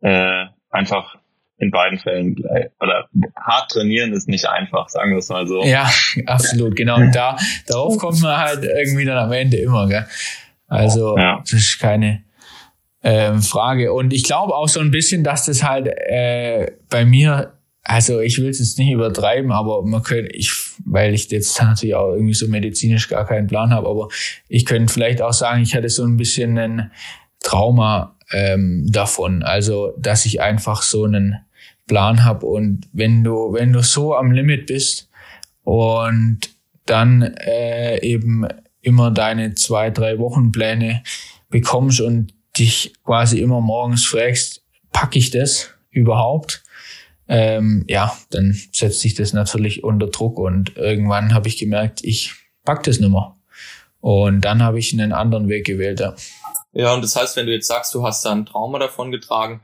äh, 0.00 0.46
einfach 0.70 1.16
in 1.58 1.70
beiden 1.70 1.98
Fällen 1.98 2.36
oder 2.80 3.08
hart 3.36 3.70
trainieren 3.70 4.12
ist 4.12 4.28
nicht 4.28 4.48
einfach, 4.48 4.88
sagen 4.88 5.12
wir 5.12 5.18
es 5.18 5.28
mal 5.28 5.46
so. 5.46 5.62
Ja, 5.64 5.88
absolut, 6.26 6.74
genau. 6.74 6.96
Und 6.96 7.14
da 7.14 7.36
darauf 7.68 7.98
kommt 7.98 8.20
man 8.20 8.36
halt 8.36 8.64
irgendwie 8.64 9.04
dann 9.04 9.18
am 9.18 9.32
Ende 9.32 9.58
immer, 9.58 9.86
gell? 9.88 10.06
Also 10.66 11.16
ja. 11.16 11.38
das 11.40 11.52
ist 11.52 11.78
keine 11.78 12.24
ähm, 13.04 13.42
Frage. 13.42 13.92
Und 13.92 14.12
ich 14.12 14.24
glaube 14.24 14.54
auch 14.54 14.68
so 14.68 14.80
ein 14.80 14.90
bisschen, 14.90 15.22
dass 15.22 15.44
das 15.44 15.62
halt 15.62 15.86
äh, 15.86 16.72
bei 16.88 17.04
mir 17.04 17.52
also 17.84 18.20
ich 18.20 18.38
will 18.38 18.48
es 18.48 18.60
jetzt 18.60 18.78
nicht 18.78 18.92
übertreiben, 18.92 19.50
aber 19.50 19.82
man 19.82 20.02
könnte, 20.02 20.30
ich, 20.32 20.52
weil 20.84 21.14
ich 21.14 21.30
jetzt 21.30 21.60
natürlich 21.60 21.94
auch 21.94 22.12
irgendwie 22.12 22.34
so 22.34 22.46
medizinisch 22.48 23.08
gar 23.08 23.26
keinen 23.26 23.48
Plan 23.48 23.72
habe, 23.72 23.88
aber 23.88 24.08
ich 24.48 24.66
könnte 24.66 24.92
vielleicht 24.92 25.20
auch 25.20 25.32
sagen, 25.32 25.62
ich 25.62 25.74
hatte 25.74 25.88
so 25.88 26.04
ein 26.04 26.16
bisschen 26.16 26.58
ein 26.58 26.92
Trauma 27.40 28.16
ähm, 28.30 28.86
davon. 28.90 29.42
Also, 29.42 29.94
dass 29.98 30.26
ich 30.26 30.40
einfach 30.40 30.82
so 30.82 31.04
einen 31.04 31.38
Plan 31.86 32.24
habe 32.24 32.46
und 32.46 32.88
wenn 32.92 33.24
du, 33.24 33.52
wenn 33.52 33.72
du 33.72 33.82
so 33.82 34.14
am 34.14 34.30
Limit 34.30 34.66
bist 34.66 35.10
und 35.64 36.38
dann 36.86 37.22
äh, 37.22 38.00
eben 38.04 38.46
immer 38.80 39.10
deine 39.10 39.54
zwei, 39.54 39.90
drei 39.90 40.18
Wochenpläne 40.18 41.02
bekommst 41.50 42.00
und 42.00 42.32
dich 42.58 42.94
quasi 43.04 43.40
immer 43.40 43.60
morgens 43.60 44.04
fragst, 44.04 44.62
packe 44.92 45.18
ich 45.18 45.30
das 45.30 45.70
überhaupt? 45.90 46.62
Ähm, 47.34 47.86
ja, 47.88 48.14
dann 48.28 48.54
setzt 48.72 49.00
sich 49.00 49.14
das 49.14 49.32
natürlich 49.32 49.82
unter 49.82 50.06
Druck 50.06 50.38
und 50.38 50.76
irgendwann 50.76 51.32
habe 51.32 51.48
ich 51.48 51.56
gemerkt, 51.56 52.04
ich 52.04 52.34
pack 52.62 52.82
das 52.82 53.00
nicht 53.00 53.10
mehr. 53.10 53.34
Und 54.00 54.42
dann 54.42 54.62
habe 54.62 54.78
ich 54.78 54.92
einen 54.92 55.14
anderen 55.14 55.48
Weg 55.48 55.64
gewählt. 55.64 56.00
Ja. 56.00 56.14
ja, 56.74 56.92
und 56.92 57.02
das 57.02 57.16
heißt, 57.16 57.34
wenn 57.36 57.46
du 57.46 57.52
jetzt 57.52 57.68
sagst, 57.68 57.94
du 57.94 58.04
hast 58.04 58.22
da 58.26 58.32
ein 58.32 58.44
Trauma 58.44 58.78
davon 58.78 59.10
getragen, 59.10 59.62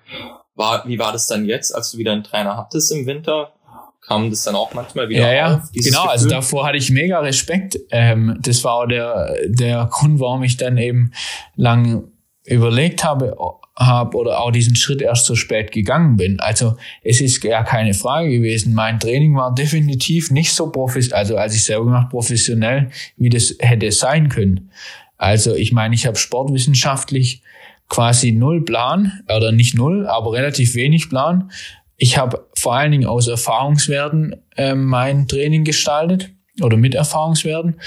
war, 0.55 0.89
wie 0.89 0.99
war 0.99 1.13
das 1.13 1.27
dann 1.27 1.45
jetzt, 1.45 1.75
als 1.75 1.91
du 1.91 1.99
wieder 1.99 2.13
einen 2.13 2.25
Trainer 2.25 2.57
hattest 2.57 2.91
im 2.91 3.05
Winter? 3.05 3.53
Kam 4.01 4.31
das 4.31 4.45
dann 4.45 4.55
auch 4.55 4.73
manchmal 4.73 5.11
wieder 5.11 5.31
ja, 5.31 5.57
auf? 5.57 5.63
Ja, 5.73 5.83
genau. 5.83 6.05
Also 6.05 6.05
Gefühl? 6.05 6.11
Also 6.11 6.29
davor 6.31 6.67
hatte 6.67 6.79
ich 6.79 6.91
mega 6.91 7.21
Respekt. 7.21 7.79
Ähm, 7.91 8.39
das 8.41 8.65
war 8.65 8.77
auch 8.77 8.87
der, 8.87 9.35
der 9.47 9.87
Grund, 9.93 10.21
warum 10.21 10.43
ich 10.43 10.57
dann 10.57 10.79
eben 10.79 11.13
lang 11.55 12.11
überlegt 12.45 13.05
habe, 13.05 13.37
habe 13.79 14.17
oder 14.17 14.41
auch 14.41 14.51
diesen 14.51 14.75
Schritt 14.75 15.01
erst 15.01 15.27
so 15.27 15.37
spät 15.37 15.71
gegangen 15.71 16.17
bin. 16.17 16.41
Also 16.41 16.77
es 17.03 17.21
ist 17.21 17.43
ja 17.45 17.63
keine 17.63 17.95
Frage 17.95 18.31
gewesen. 18.31 18.75
Mein 18.75 18.99
Training 18.99 19.37
war 19.37 19.55
definitiv 19.55 20.31
nicht 20.31 20.53
so 20.53 20.71
professionell, 20.71 21.19
also 21.19 21.37
als 21.37 21.55
ich 21.55 21.65
selber 21.65 21.85
gemacht 21.85 22.11
professionell, 22.11 22.91
wie 23.17 23.29
das 23.29 23.55
hätte 23.61 23.93
sein 23.93 24.29
können. 24.29 24.71
Also 25.17 25.55
ich 25.55 25.73
meine, 25.73 25.95
ich 25.95 26.07
habe 26.07 26.17
sportwissenschaftlich 26.17 27.43
quasi 27.89 28.33
null 28.33 28.65
Plan 28.65 29.21
oder 29.35 29.53
nicht 29.53 29.75
null, 29.75 30.07
aber 30.07 30.33
relativ 30.33 30.75
wenig 30.75 31.09
Plan. 31.09 31.51
Ich 31.97 32.19
habe 32.19 32.47
vor 32.55 32.75
allen 32.75 32.93
Dingen 32.93 33.07
aus 33.07 33.29
Erfahrungswerten 33.29 34.37
äh, 34.57 34.75
mein 34.75 35.27
Training 35.29 35.65
gestaltet 35.65 36.31
oder 36.61 36.77
mit 36.77 36.95
Erfahrungswerten. 36.95 37.81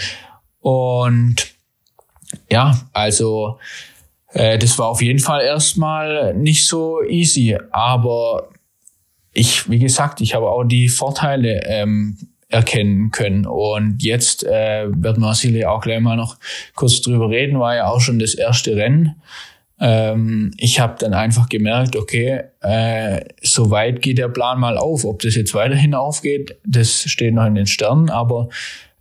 Und 0.59 1.53
ja, 2.49 2.79
also 2.93 3.59
äh, 4.33 4.57
das 4.57 4.77
war 4.79 4.87
auf 4.87 5.01
jeden 5.01 5.19
Fall 5.19 5.41
erstmal 5.41 6.33
nicht 6.33 6.65
so 6.65 7.03
easy. 7.03 7.57
Aber 7.71 8.49
ich, 9.33 9.69
wie 9.69 9.79
gesagt, 9.79 10.21
ich 10.21 10.35
habe 10.35 10.49
auch 10.49 10.63
die 10.63 10.89
Vorteile 10.89 11.61
ähm, 11.65 12.17
erkennen 12.51 13.11
können. 13.11 13.45
Und 13.45 14.03
jetzt 14.03 14.43
äh, 14.43 14.87
wird 14.89 15.17
Marcille 15.17 15.69
auch 15.69 15.81
gleich 15.81 15.99
mal 15.99 16.17
noch 16.17 16.37
kurz 16.75 17.01
drüber 17.01 17.29
reden, 17.29 17.59
war 17.59 17.75
ja 17.75 17.87
auch 17.87 18.01
schon 18.01 18.19
das 18.19 18.33
erste 18.33 18.75
Rennen. 18.75 19.15
Ähm, 19.79 20.53
ich 20.57 20.79
habe 20.79 20.95
dann 20.99 21.13
einfach 21.13 21.49
gemerkt, 21.49 21.95
okay, 21.95 22.43
äh, 22.61 23.21
so 23.41 23.71
weit 23.71 24.01
geht 24.01 24.19
der 24.19 24.27
Plan 24.27 24.59
mal 24.59 24.77
auf. 24.77 25.05
Ob 25.05 25.21
das 25.21 25.35
jetzt 25.35 25.55
weiterhin 25.55 25.95
aufgeht, 25.95 26.57
das 26.65 27.09
steht 27.09 27.33
noch 27.33 27.47
in 27.47 27.55
den 27.55 27.67
Sternen, 27.67 28.09
aber 28.09 28.49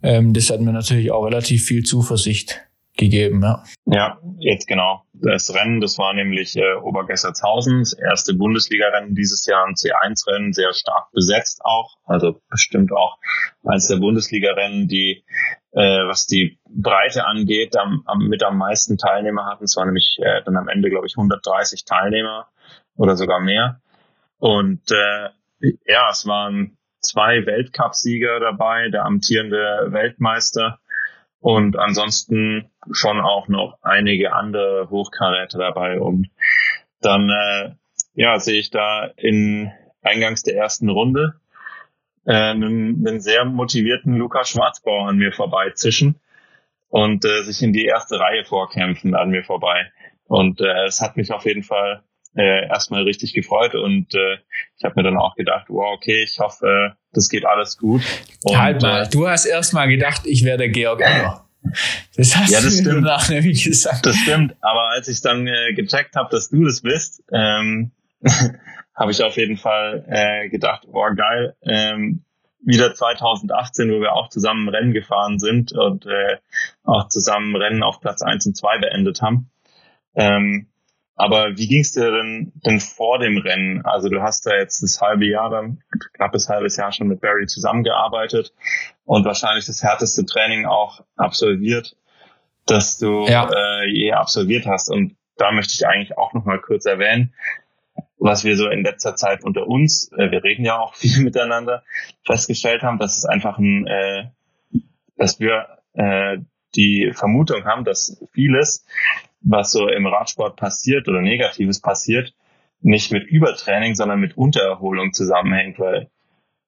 ähm, 0.01 0.33
das 0.33 0.49
hat 0.49 0.61
mir 0.61 0.73
natürlich 0.73 1.11
auch 1.11 1.23
relativ 1.23 1.65
viel 1.65 1.83
Zuversicht 1.83 2.61
gegeben, 2.97 3.41
ja. 3.41 3.63
Ja, 3.85 4.19
jetzt 4.39 4.67
genau. 4.67 5.03
Das 5.13 5.53
Rennen, 5.53 5.81
das 5.81 5.97
war 5.97 6.13
nämlich 6.13 6.55
äh, 6.55 6.75
Obergessertshausen, 6.75 7.79
das 7.79 7.93
erste 7.93 8.33
Bundesliga-Rennen 8.33 9.15
dieses 9.15 9.45
Jahr, 9.45 9.65
ein 9.65 9.75
C1-Rennen, 9.75 10.53
sehr 10.53 10.73
stark 10.73 11.11
besetzt 11.11 11.61
auch, 11.63 11.97
also 12.05 12.41
bestimmt 12.49 12.91
auch 12.91 13.17
eines 13.63 13.87
der 13.87 13.97
Bundesliga-Rennen, 13.97 14.87
die, 14.87 15.23
äh, 15.71 15.79
was 16.07 16.25
die 16.25 16.59
Breite 16.69 17.25
angeht, 17.25 17.77
am, 17.77 18.03
am, 18.05 18.27
mit 18.27 18.43
am 18.43 18.57
meisten 18.57 18.97
Teilnehmer 18.97 19.45
hatten. 19.45 19.65
Es 19.65 19.75
waren 19.77 19.87
nämlich 19.87 20.17
äh, 20.21 20.41
dann 20.43 20.57
am 20.57 20.67
Ende, 20.67 20.89
glaube 20.89 21.07
ich, 21.07 21.15
130 21.15 21.85
Teilnehmer 21.85 22.49
oder 22.95 23.15
sogar 23.15 23.39
mehr. 23.39 23.81
Und 24.37 24.91
äh, 24.91 25.29
ja, 25.85 26.09
es 26.09 26.25
waren 26.25 26.77
zwei 26.99 27.45
Weltcupsieger 27.45 28.39
dabei, 28.39 28.89
der 28.89 29.05
amtierende 29.05 29.87
Weltmeister 29.89 30.79
und 31.41 31.77
ansonsten 31.77 32.69
schon 32.91 33.19
auch 33.19 33.47
noch 33.47 33.79
einige 33.81 34.33
andere 34.33 34.89
Hochkaräter 34.89 35.57
dabei. 35.57 35.99
Und 35.99 36.29
dann 37.01 37.29
äh, 37.29 37.71
ja, 38.13 38.39
sehe 38.39 38.59
ich 38.59 38.69
da 38.69 39.05
in 39.17 39.71
eingangs 40.03 40.43
der 40.43 40.55
ersten 40.55 40.89
Runde 40.89 41.33
äh, 42.25 42.33
einen, 42.33 43.05
einen 43.05 43.19
sehr 43.19 43.43
motivierten 43.45 44.15
Lukas 44.15 44.49
Schwarzbauer 44.49 45.09
an 45.09 45.17
mir 45.17 45.31
vorbeizischen 45.31 46.19
und 46.89 47.25
äh, 47.25 47.43
sich 47.43 47.63
in 47.63 47.73
die 47.73 47.85
erste 47.85 48.19
Reihe 48.19 48.45
vorkämpfen 48.45 49.15
an 49.15 49.31
mir 49.31 49.43
vorbei. 49.43 49.91
Und 50.25 50.61
äh, 50.61 50.85
es 50.85 51.01
hat 51.01 51.17
mich 51.17 51.31
auf 51.31 51.45
jeden 51.45 51.63
Fall 51.63 52.03
äh, 52.35 52.67
erstmal 52.67 53.03
richtig 53.03 53.33
gefreut 53.33 53.73
und 53.73 54.13
äh, 54.13 54.37
ich 54.77 54.83
habe 54.83 54.93
mir 54.97 55.03
dann 55.03 55.17
auch 55.17 55.35
gedacht, 55.35 55.65
wow, 55.69 55.95
okay, 55.95 56.23
ich 56.23 56.39
hoffe, 56.39 56.95
äh, 56.95 57.00
das 57.13 57.29
geht 57.29 57.45
alles 57.45 57.77
gut. 57.77 58.01
Und, 58.43 58.57
halt 58.57 58.81
mal, 58.81 59.03
äh, 59.03 59.09
du 59.09 59.27
hast 59.27 59.45
erstmal 59.45 59.87
gedacht, 59.87 60.21
ich 60.25 60.43
wäre 60.43 60.57
der 60.57 60.69
Georg 60.69 61.01
Enger. 61.01 61.45
Das 62.15 62.35
hast 62.35 62.51
ja, 62.51 62.59
das 62.59 62.75
du 62.75 62.81
stimmt. 62.81 63.05
danach 63.05 63.29
nämlich 63.29 63.63
gesagt. 63.63 64.05
Das 64.05 64.15
stimmt, 64.15 64.55
aber 64.61 64.89
als 64.89 65.07
ich 65.07 65.21
dann 65.21 65.47
äh, 65.47 65.73
gecheckt 65.73 66.15
habe, 66.15 66.29
dass 66.31 66.49
du 66.49 66.63
das 66.63 66.81
bist, 66.81 67.23
ähm, 67.31 67.91
habe 68.95 69.11
ich 69.11 69.23
auf 69.23 69.37
jeden 69.37 69.57
Fall 69.57 70.05
äh, 70.07 70.49
gedacht, 70.49 70.87
oh 70.91 71.05
geil, 71.15 71.55
ähm, 71.63 72.23
wieder 72.63 72.93
2018, 72.93 73.91
wo 73.91 74.01
wir 74.01 74.13
auch 74.13 74.29
zusammen 74.29 74.69
Rennen 74.69 74.93
gefahren 74.93 75.39
sind 75.39 75.71
und 75.71 76.05
äh, 76.05 76.37
auch 76.83 77.07
zusammen 77.07 77.55
Rennen 77.55 77.83
auf 77.83 77.99
Platz 77.99 78.21
eins 78.21 78.45
und 78.45 78.55
zwei 78.55 78.77
beendet 78.77 79.21
haben. 79.21 79.49
Ähm, 80.15 80.70
aber 81.21 81.55
wie 81.55 81.67
ging 81.67 81.81
es 81.81 81.91
dir 81.91 82.09
denn, 82.11 82.51
denn 82.65 82.79
vor 82.79 83.19
dem 83.19 83.37
Rennen? 83.37 83.85
Also 83.85 84.09
du 84.09 84.23
hast 84.23 84.47
da 84.47 84.55
jetzt 84.55 84.81
das 84.81 84.99
halbe 85.01 85.27
Jahr 85.27 85.51
dann, 85.51 85.83
knappes 86.13 86.49
halbes 86.49 86.77
Jahr 86.77 86.91
schon 86.91 87.09
mit 87.09 87.21
Barry 87.21 87.45
zusammengearbeitet 87.45 88.55
und 89.05 89.23
wahrscheinlich 89.23 89.67
das 89.67 89.83
härteste 89.83 90.25
Training 90.25 90.65
auch 90.65 91.01
absolviert, 91.17 91.95
das 92.65 92.97
du 92.97 93.27
ja. 93.27 93.47
äh, 93.53 93.87
je 93.91 94.13
absolviert 94.13 94.65
hast. 94.65 94.89
Und 94.89 95.15
da 95.37 95.51
möchte 95.51 95.73
ich 95.75 95.85
eigentlich 95.85 96.17
auch 96.17 96.33
noch 96.33 96.43
mal 96.45 96.59
kurz 96.59 96.87
erwähnen, 96.87 97.35
was 98.17 98.43
wir 98.43 98.57
so 98.57 98.67
in 98.67 98.83
letzter 98.83 99.15
Zeit 99.15 99.43
unter 99.43 99.67
uns, 99.67 100.11
äh, 100.17 100.31
wir 100.31 100.43
reden 100.43 100.65
ja 100.65 100.79
auch 100.79 100.95
viel 101.01 101.23
miteinander, 101.23 101.83
festgestellt 102.25 102.81
haben, 102.81 102.97
dass 102.97 103.17
es 103.17 103.25
einfach 103.25 103.59
ein, 103.59 103.85
äh, 103.85 104.23
dass 105.17 105.39
wir 105.39 105.67
äh, 105.93 106.39
die 106.73 107.11
Vermutung 107.13 107.65
haben, 107.65 107.85
dass 107.85 108.19
vieles 108.33 108.87
was 109.41 109.71
so 109.71 109.87
im 109.87 110.05
Radsport 110.05 110.55
passiert 110.55 111.07
oder 111.07 111.21
Negatives 111.21 111.81
passiert, 111.81 112.33
nicht 112.81 113.11
mit 113.11 113.27
Übertraining, 113.27 113.95
sondern 113.95 114.19
mit 114.19 114.37
Untererholung 114.37 115.13
zusammenhängt, 115.13 115.79
weil 115.79 116.09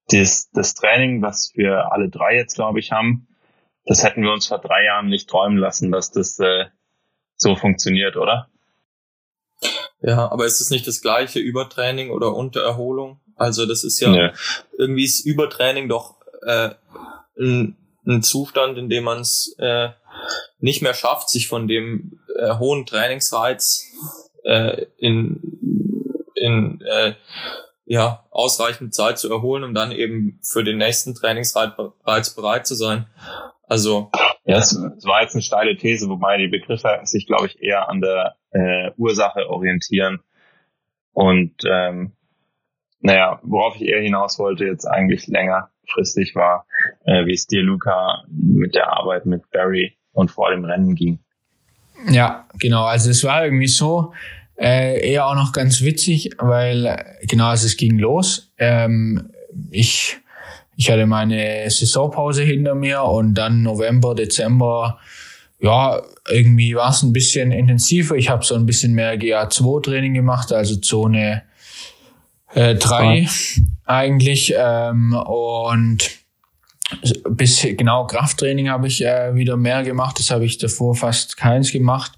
das, 0.10 0.50
das 0.52 0.74
Training, 0.76 1.22
was 1.22 1.54
wir 1.56 1.92
alle 1.92 2.10
drei 2.10 2.36
jetzt, 2.36 2.56
glaube 2.56 2.80
ich, 2.80 2.92
haben, 2.92 3.28
das 3.86 4.04
hätten 4.04 4.22
wir 4.22 4.32
uns 4.32 4.48
vor 4.48 4.60
drei 4.60 4.84
Jahren 4.86 5.08
nicht 5.08 5.30
träumen 5.30 5.58
lassen, 5.58 5.92
dass 5.92 6.12
das 6.12 6.40
äh, 6.40 6.66
so 7.36 7.56
funktioniert, 7.56 8.16
oder? 8.16 8.50
Ja, 10.02 10.30
aber 10.32 10.46
ist 10.46 10.62
es 10.62 10.70
nicht 10.70 10.88
das 10.88 11.02
gleiche 11.02 11.40
Übertraining 11.40 12.12
oder 12.12 12.36
Untererholung? 12.36 13.22
Also 13.36 13.66
das 13.66 13.84
ist 13.84 14.00
ja 14.00 14.10
nee. 14.10 14.30
irgendwie 14.78 15.06
ist 15.06 15.26
Übertraining 15.26 15.90
doch 15.90 16.18
äh, 16.46 16.72
ein, 17.40 17.78
ein 18.06 18.22
Zustand, 18.22 18.78
in 18.78 18.90
dem 18.90 19.06
man 19.06 19.22
es 19.22 19.56
äh, 19.60 19.90
nicht 20.60 20.82
mehr 20.82 20.94
schafft, 20.94 21.30
sich 21.30 21.48
von 21.48 21.68
dem 21.68 22.20
äh, 22.38 22.56
hohen 22.56 22.86
Trainingsreiz 22.86 23.86
äh, 24.44 24.86
in, 24.98 25.42
in 26.36 26.82
äh, 26.82 27.14
ja, 27.86 28.26
ausreichend 28.32 28.94
Zeit 28.94 29.20
zu 29.20 29.30
erholen, 29.30 29.64
um 29.64 29.74
dann 29.74 29.92
eben 29.92 30.40
für 30.42 30.64
den 30.64 30.78
nächsten 30.78 31.14
Trainingsreiz 31.16 32.36
bereit 32.36 32.66
zu 32.66 32.76
sein. 32.76 33.08
Also. 33.68 34.10
Ja, 34.46 34.58
es, 34.58 34.76
war 34.76 35.22
jetzt 35.22 35.36
eine 35.36 35.42
steile 35.42 35.78
These, 35.78 36.10
wobei 36.10 36.38
die 36.38 36.48
Begriffe 36.48 37.00
sich, 37.04 37.28
glaube 37.28 37.48
ich, 37.48 37.62
eher 37.62 37.90
an 37.90 38.02
der 38.02 38.36
äh, 38.52 38.92
Ursache 38.98 39.50
orientieren. 39.50 40.22
Und 41.14 41.54
ähm, 41.70 42.14
naja, 43.00 43.40
worauf 43.44 43.76
ich 43.76 43.84
eher 43.84 44.02
hinaus 44.02 44.40
wollte, 44.40 44.66
jetzt 44.66 44.86
eigentlich 44.86 45.28
längerfristig 45.28 46.36
war, 46.36 46.66
äh, 47.06 47.26
wie 47.26 47.34
es 47.34 47.48
dir, 47.48 47.62
Luca, 47.62 48.24
mit 48.30 48.76
der 48.76 48.92
Arbeit 48.92 49.26
mit 49.26 49.50
Barry 49.52 49.98
und 50.14 50.32
vor 50.32 50.52
dem 50.52 50.64
Rennen 50.66 50.96
ging. 50.96 51.20
Ja, 52.10 52.48
genau. 52.60 52.86
Also 52.86 53.10
es 53.10 53.24
war 53.24 53.44
irgendwie 53.44 53.68
so 53.68 54.14
äh, 54.58 55.12
eher 55.12 55.28
auch 55.28 55.36
noch 55.36 55.52
ganz 55.52 55.82
witzig, 55.82 56.32
weil 56.38 57.04
genau, 57.24 57.48
also 57.48 57.66
es 57.66 57.78
ging 57.78 57.98
los. 58.00 58.52
Ähm, 58.58 59.32
ich 59.70 60.18
ich 60.76 60.90
hatte 60.90 61.06
meine 61.06 61.70
Saisonpause 61.70 62.44
hinter 62.44 62.76
mir 62.76 63.04
und 63.04 63.36
dann 63.36 63.62
November, 63.62 64.16
Dezember, 64.16 65.00
ja, 65.60 66.02
irgendwie 66.30 66.76
war 66.76 66.90
es 66.90 67.04
ein 67.04 67.14
bisschen 67.14 67.52
intensiver. 67.52 68.16
Ich 68.16 68.30
habe 68.30 68.44
so 68.44 68.56
ein 68.56 68.66
bisschen 68.66 68.94
mehr 68.94 69.18
GA2-Training 69.18 70.14
gemacht, 70.14 70.52
also 70.52 70.76
Zone 70.78 71.44
äh, 72.54 72.76
3 72.76 73.28
eigentlich. 73.86 74.54
Ähm, 74.58 75.14
und 75.14 76.10
bis 77.30 77.62
genau 77.62 78.06
Krafttraining 78.06 78.70
habe 78.70 78.88
ich 78.88 79.04
äh, 79.04 79.36
wieder 79.36 79.58
mehr 79.58 79.84
gemacht. 79.84 80.20
Das 80.20 80.32
habe 80.32 80.46
ich 80.46 80.58
davor 80.58 80.96
fast 80.96 81.38
keins 81.38 81.72
gemacht. 81.72 82.14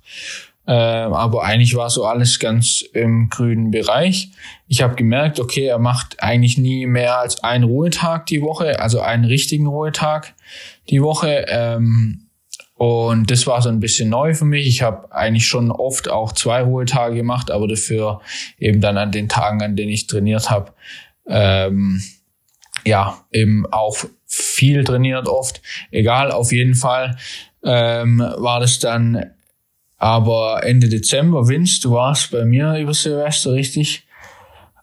Äh, 0.67 0.71
aber 0.71 1.43
eigentlich 1.43 1.75
war 1.75 1.89
so 1.89 2.05
alles 2.05 2.39
ganz 2.39 2.81
im 2.93 3.29
grünen 3.29 3.69
Bereich. 3.71 4.29
Ich 4.67 4.81
habe 4.81 4.95
gemerkt, 4.95 5.39
okay, 5.39 5.65
er 5.65 5.77
macht 5.77 6.23
eigentlich 6.23 6.57
nie 6.57 6.87
mehr 6.87 7.19
als 7.19 7.43
einen 7.43 7.65
Ruhetag 7.65 8.25
die 8.25 8.41
Woche, 8.41 8.79
also 8.79 8.99
einen 8.99 9.25
richtigen 9.25 9.67
Ruhetag 9.67 10.33
die 10.89 11.01
Woche. 11.01 11.45
Ähm, 11.49 12.21
und 12.73 13.31
das 13.31 13.47
war 13.47 13.61
so 13.61 13.69
ein 13.69 13.79
bisschen 13.79 14.09
neu 14.09 14.33
für 14.33 14.45
mich. 14.45 14.67
Ich 14.67 14.81
habe 14.81 15.11
eigentlich 15.11 15.47
schon 15.47 15.71
oft 15.71 16.09
auch 16.09 16.33
zwei 16.33 16.61
Ruhetage 16.61 17.15
gemacht, 17.15 17.51
aber 17.51 17.67
dafür 17.67 18.21
eben 18.59 18.81
dann 18.81 18.97
an 18.97 19.11
den 19.11 19.29
Tagen, 19.29 19.61
an 19.61 19.75
denen 19.75 19.91
ich 19.91 20.07
trainiert 20.07 20.49
habe, 20.49 20.73
ähm, 21.27 22.01
ja, 22.85 23.23
eben 23.31 23.65
auch 23.71 23.97
viel 24.35 24.83
trainiert 24.83 25.27
oft. 25.27 25.61
Egal, 25.91 26.31
auf 26.31 26.51
jeden 26.51 26.75
Fall 26.75 27.17
ähm, 27.63 28.19
war 28.19 28.59
das 28.59 28.79
dann 28.79 29.31
aber 29.97 30.61
Ende 30.63 30.89
Dezember, 30.89 31.47
Vince, 31.47 31.81
du 31.81 31.91
warst 31.91 32.31
bei 32.31 32.45
mir 32.45 32.77
über 32.77 32.93
Silvester, 32.93 33.53
richtig? 33.53 34.03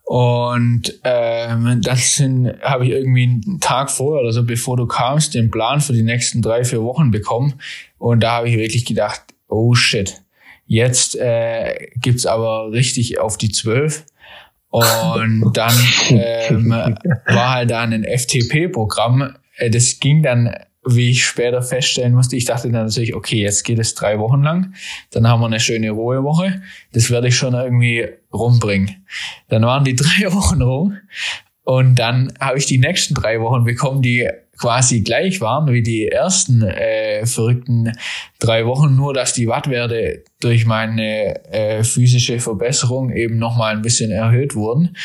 Und 0.04 0.98
ähm, 1.04 1.80
das 1.82 2.20
habe 2.62 2.84
ich 2.84 2.90
irgendwie 2.90 3.22
einen 3.24 3.60
Tag 3.60 3.90
vorher 3.90 4.22
oder 4.22 4.32
so, 4.32 4.44
bevor 4.44 4.76
du 4.76 4.86
kamst, 4.86 5.34
den 5.34 5.50
Plan 5.50 5.80
für 5.80 5.92
die 5.92 6.02
nächsten 6.02 6.42
drei, 6.42 6.64
vier 6.64 6.82
Wochen 6.82 7.10
bekommen. 7.10 7.54
Und 7.98 8.20
da 8.20 8.32
habe 8.32 8.48
ich 8.48 8.56
wirklich 8.56 8.84
gedacht, 8.84 9.22
oh 9.48 9.74
shit, 9.74 10.22
Jetzt 10.72 11.16
äh, 11.16 11.90
gibt's 11.96 12.24
aber 12.24 12.72
richtig 12.72 13.18
auf 13.20 13.36
die 13.36 13.50
zwölf. 13.50 14.06
Und 14.70 15.52
dann 15.52 15.74
ähm, 16.08 16.70
war 16.70 17.50
halt 17.50 17.70
da 17.70 17.82
ein 17.82 18.04
FTP-Programm. 18.04 19.34
Äh, 19.56 19.70
das 19.70 20.00
ging 20.00 20.22
dann, 20.22 20.54
wie 20.84 21.10
ich 21.10 21.24
später 21.24 21.62
feststellen 21.62 22.14
musste, 22.14 22.36
ich 22.36 22.44
dachte 22.44 22.70
dann 22.70 22.86
natürlich, 22.86 23.14
okay, 23.14 23.40
jetzt 23.40 23.64
geht 23.64 23.78
es 23.78 23.94
drei 23.94 24.18
Wochen 24.18 24.42
lang. 24.42 24.74
Dann 25.10 25.28
haben 25.28 25.40
wir 25.40 25.46
eine 25.46 25.60
schöne 25.60 25.90
Ruhewoche. 25.90 26.62
Das 26.92 27.10
werde 27.10 27.28
ich 27.28 27.36
schon 27.36 27.54
irgendwie 27.54 28.08
rumbringen. 28.32 29.04
Dann 29.48 29.62
waren 29.62 29.84
die 29.84 29.96
drei 29.96 30.32
Wochen 30.32 30.60
rum. 30.60 30.98
Und 31.64 31.94
dann 31.94 32.32
habe 32.40 32.58
ich 32.58 32.66
die 32.66 32.78
nächsten 32.78 33.14
drei 33.14 33.40
Wochen 33.40 33.64
bekommen, 33.64 34.02
die 34.02 34.28
quasi 34.58 35.00
gleich 35.00 35.40
waren 35.40 35.72
wie 35.72 35.82
die 35.82 36.08
ersten 36.08 36.62
äh, 36.62 37.26
verrückten 37.26 37.92
drei 38.38 38.66
Wochen, 38.66 38.94
nur 38.94 39.14
dass 39.14 39.32
die 39.32 39.48
Wattwerte 39.48 40.24
durch 40.40 40.66
meine 40.66 41.44
äh, 41.52 41.82
physische 41.82 42.38
Verbesserung 42.38 43.10
eben 43.10 43.38
nochmal 43.38 43.74
ein 43.74 43.82
bisschen 43.82 44.10
erhöht 44.10 44.54
wurden. 44.54 44.96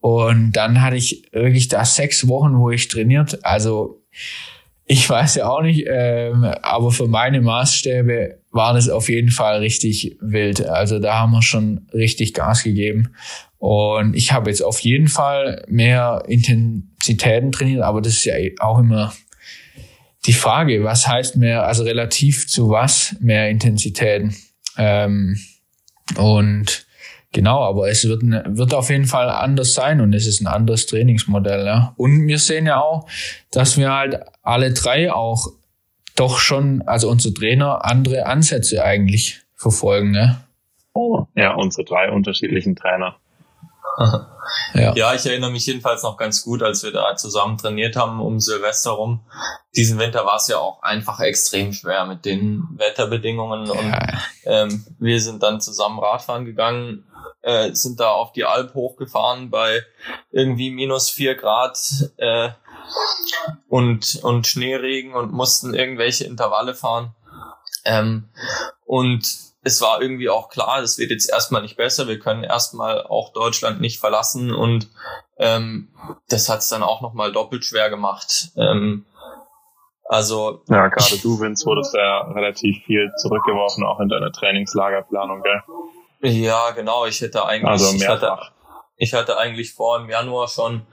Und 0.00 0.52
dann 0.52 0.80
hatte 0.80 0.96
ich 0.96 1.28
wirklich 1.32 1.68
da 1.68 1.84
sechs 1.84 2.28
Wochen, 2.28 2.58
wo 2.58 2.70
ich 2.70 2.88
trainiert. 2.88 3.44
Also 3.44 4.02
ich 4.86 5.08
weiß 5.08 5.34
ja 5.36 5.48
auch 5.48 5.60
nicht, 5.60 5.84
ähm, 5.86 6.44
aber 6.62 6.90
für 6.90 7.08
meine 7.08 7.40
Maßstäbe 7.42 8.38
war 8.50 8.72
das 8.72 8.88
auf 8.88 9.08
jeden 9.08 9.30
Fall 9.30 9.58
richtig 9.58 10.16
wild. 10.20 10.66
Also 10.66 10.98
da 10.98 11.18
haben 11.18 11.32
wir 11.32 11.42
schon 11.42 11.86
richtig 11.92 12.32
Gas 12.32 12.62
gegeben. 12.62 13.10
Und 13.58 14.14
ich 14.14 14.32
habe 14.32 14.50
jetzt 14.50 14.62
auf 14.62 14.80
jeden 14.80 15.08
Fall 15.08 15.64
mehr 15.68 16.22
Intensitäten 16.26 17.52
trainiert, 17.52 17.82
aber 17.82 18.00
das 18.00 18.14
ist 18.14 18.24
ja 18.24 18.34
auch 18.60 18.78
immer 18.78 19.12
die 20.26 20.32
Frage, 20.32 20.84
was 20.84 21.06
heißt 21.06 21.36
mehr, 21.36 21.66
also 21.66 21.82
relativ 21.82 22.46
zu 22.48 22.70
was 22.70 23.16
mehr 23.20 23.50
Intensitäten. 23.50 24.34
Ähm, 24.76 25.38
und 26.16 26.86
genau, 27.32 27.62
aber 27.62 27.88
es 27.88 28.06
wird, 28.06 28.22
wird 28.22 28.74
auf 28.74 28.90
jeden 28.90 29.06
Fall 29.06 29.28
anders 29.28 29.74
sein 29.74 30.00
und 30.00 30.14
es 30.14 30.26
ist 30.26 30.40
ein 30.40 30.46
anderes 30.46 30.86
Trainingsmodell. 30.86 31.66
Ja. 31.66 31.94
Und 31.96 32.26
wir 32.26 32.38
sehen 32.38 32.66
ja 32.66 32.80
auch, 32.80 33.08
dass 33.50 33.76
wir 33.76 33.92
halt 33.92 34.20
alle 34.42 34.72
drei 34.72 35.12
auch 35.12 35.48
doch 36.16 36.38
schon, 36.38 36.82
also 36.82 37.08
unsere 37.08 37.34
Trainer, 37.34 37.84
andere 37.84 38.26
Ansätze 38.26 38.84
eigentlich 38.84 39.42
verfolgen. 39.54 40.10
Ne? 40.10 40.40
Ja, 41.36 41.54
unsere 41.54 41.84
drei 41.84 42.10
unterschiedlichen 42.10 42.74
Trainer 42.74 43.16
ja. 44.74 44.94
ja, 44.94 45.14
ich 45.14 45.26
erinnere 45.26 45.50
mich 45.50 45.66
jedenfalls 45.66 46.02
noch 46.02 46.16
ganz 46.16 46.44
gut, 46.44 46.62
als 46.62 46.82
wir 46.84 46.92
da 46.92 47.16
zusammen 47.16 47.58
trainiert 47.58 47.96
haben 47.96 48.20
um 48.20 48.38
Silvester 48.38 48.92
rum. 48.92 49.20
Diesen 49.76 49.98
Winter 49.98 50.24
war 50.24 50.36
es 50.36 50.48
ja 50.48 50.58
auch 50.58 50.82
einfach 50.82 51.20
extrem 51.20 51.72
schwer 51.72 52.06
mit 52.06 52.24
den 52.24 52.62
Wetterbedingungen 52.76 53.70
und 53.70 53.94
ähm, 54.44 54.84
wir 54.98 55.20
sind 55.20 55.42
dann 55.42 55.60
zusammen 55.60 55.98
Radfahren 55.98 56.44
gegangen, 56.44 57.04
äh, 57.42 57.72
sind 57.72 58.00
da 58.00 58.10
auf 58.10 58.32
die 58.32 58.44
Alp 58.44 58.74
hochgefahren 58.74 59.50
bei 59.50 59.82
irgendwie 60.30 60.70
minus 60.70 61.10
vier 61.10 61.34
Grad 61.34 61.78
äh, 62.16 62.50
und, 63.68 64.20
und 64.22 64.46
Schneeregen 64.46 65.14
und 65.14 65.32
mussten 65.32 65.74
irgendwelche 65.74 66.24
Intervalle 66.24 66.74
fahren. 66.74 67.14
Ähm, 67.84 68.28
und 68.84 69.48
es 69.62 69.80
war 69.80 70.00
irgendwie 70.00 70.30
auch 70.30 70.48
klar, 70.48 70.80
das 70.80 70.98
wird 70.98 71.10
jetzt 71.10 71.30
erstmal 71.30 71.62
nicht 71.62 71.76
besser. 71.76 72.08
Wir 72.08 72.18
können 72.18 72.44
erstmal 72.44 73.02
auch 73.02 73.32
Deutschland 73.32 73.80
nicht 73.80 74.00
verlassen 74.00 74.52
und 74.52 74.88
ähm, 75.38 75.88
das 76.28 76.48
hat 76.48 76.60
es 76.60 76.68
dann 76.68 76.82
auch 76.82 77.00
nochmal 77.00 77.32
doppelt 77.32 77.64
schwer 77.64 77.90
gemacht. 77.90 78.50
Ähm, 78.56 79.04
also 80.08 80.62
ja, 80.68 80.88
gerade 80.88 81.18
du, 81.18 81.38
Vince, 81.38 81.66
wurdest 81.66 81.94
ja 81.94 82.22
relativ 82.32 82.82
viel 82.86 83.12
zurückgeworfen, 83.18 83.84
auch 83.84 84.00
in 84.00 84.08
deiner 84.08 84.32
Trainingslagerplanung, 84.32 85.42
gell? 85.42 85.62
Ja, 86.20 86.70
genau. 86.70 87.06
Ich 87.06 87.20
hätte 87.20 87.44
eigentlich, 87.44 87.68
also 87.68 87.94
ich 87.94 88.06
hatte, 88.06 88.36
ich 88.96 89.14
hatte 89.14 89.38
eigentlich 89.38 89.74
vor 89.74 89.98
im 89.98 90.08
Januar 90.08 90.48
schon 90.48 90.86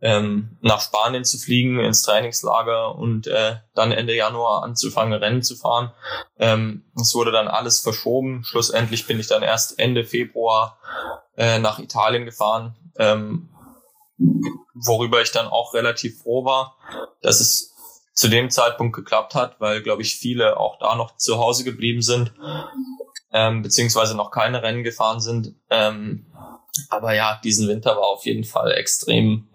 ähm, 0.00 0.58
nach 0.60 0.80
Spanien 0.80 1.24
zu 1.24 1.38
fliegen, 1.38 1.80
ins 1.80 2.02
Trainingslager 2.02 2.94
und 2.94 3.26
äh, 3.26 3.56
dann 3.74 3.90
Ende 3.90 4.14
Januar 4.14 4.62
anzufangen, 4.62 5.14
Rennen 5.14 5.42
zu 5.42 5.56
fahren. 5.56 5.92
Ähm, 6.38 6.84
es 7.00 7.14
wurde 7.14 7.32
dann 7.32 7.48
alles 7.48 7.80
verschoben. 7.80 8.44
Schlussendlich 8.44 9.06
bin 9.06 9.18
ich 9.18 9.26
dann 9.26 9.42
erst 9.42 9.78
Ende 9.78 10.04
Februar 10.04 10.78
äh, 11.36 11.58
nach 11.58 11.78
Italien 11.78 12.26
gefahren, 12.26 12.76
ähm, 12.96 13.48
worüber 14.74 15.20
ich 15.22 15.32
dann 15.32 15.48
auch 15.48 15.74
relativ 15.74 16.22
froh 16.22 16.44
war, 16.44 16.76
dass 17.22 17.40
es 17.40 17.74
zu 18.12 18.28
dem 18.28 18.50
Zeitpunkt 18.50 18.96
geklappt 18.96 19.36
hat, 19.36 19.60
weil, 19.60 19.80
glaube 19.80 20.02
ich, 20.02 20.16
viele 20.16 20.58
auch 20.58 20.78
da 20.80 20.96
noch 20.96 21.16
zu 21.16 21.38
Hause 21.38 21.62
geblieben 21.62 22.02
sind, 22.02 22.32
ähm, 23.32 23.62
beziehungsweise 23.62 24.16
noch 24.16 24.30
keine 24.30 24.62
Rennen 24.62 24.84
gefahren 24.84 25.20
sind. 25.20 25.54
Ähm, 25.70 26.26
aber 26.88 27.14
ja, 27.14 27.40
diesen 27.42 27.68
Winter 27.68 27.90
war 27.90 28.06
auf 28.06 28.24
jeden 28.24 28.44
Fall 28.44 28.72
extrem 28.72 29.48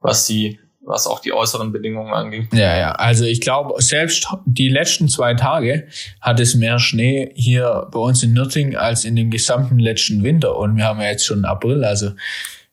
was 0.00 0.26
die 0.26 0.58
was 0.86 1.08
auch 1.08 1.18
die 1.18 1.32
äußeren 1.32 1.72
Bedingungen 1.72 2.14
anging. 2.14 2.48
Ja, 2.52 2.76
ja. 2.76 2.92
Also 2.92 3.24
ich 3.24 3.40
glaube, 3.40 3.82
selbst 3.82 4.28
die 4.44 4.68
letzten 4.68 5.08
zwei 5.08 5.34
Tage 5.34 5.88
hat 6.20 6.38
es 6.38 6.54
mehr 6.54 6.78
Schnee 6.78 7.32
hier 7.34 7.88
bei 7.90 7.98
uns 7.98 8.22
in 8.22 8.32
Nürting 8.32 8.76
als 8.76 9.04
in 9.04 9.16
dem 9.16 9.32
gesamten 9.32 9.80
letzten 9.80 10.22
Winter. 10.22 10.56
Und 10.56 10.76
wir 10.76 10.84
haben 10.84 11.00
ja 11.00 11.08
jetzt 11.08 11.26
schon 11.26 11.44
April, 11.44 11.84
also 11.84 12.12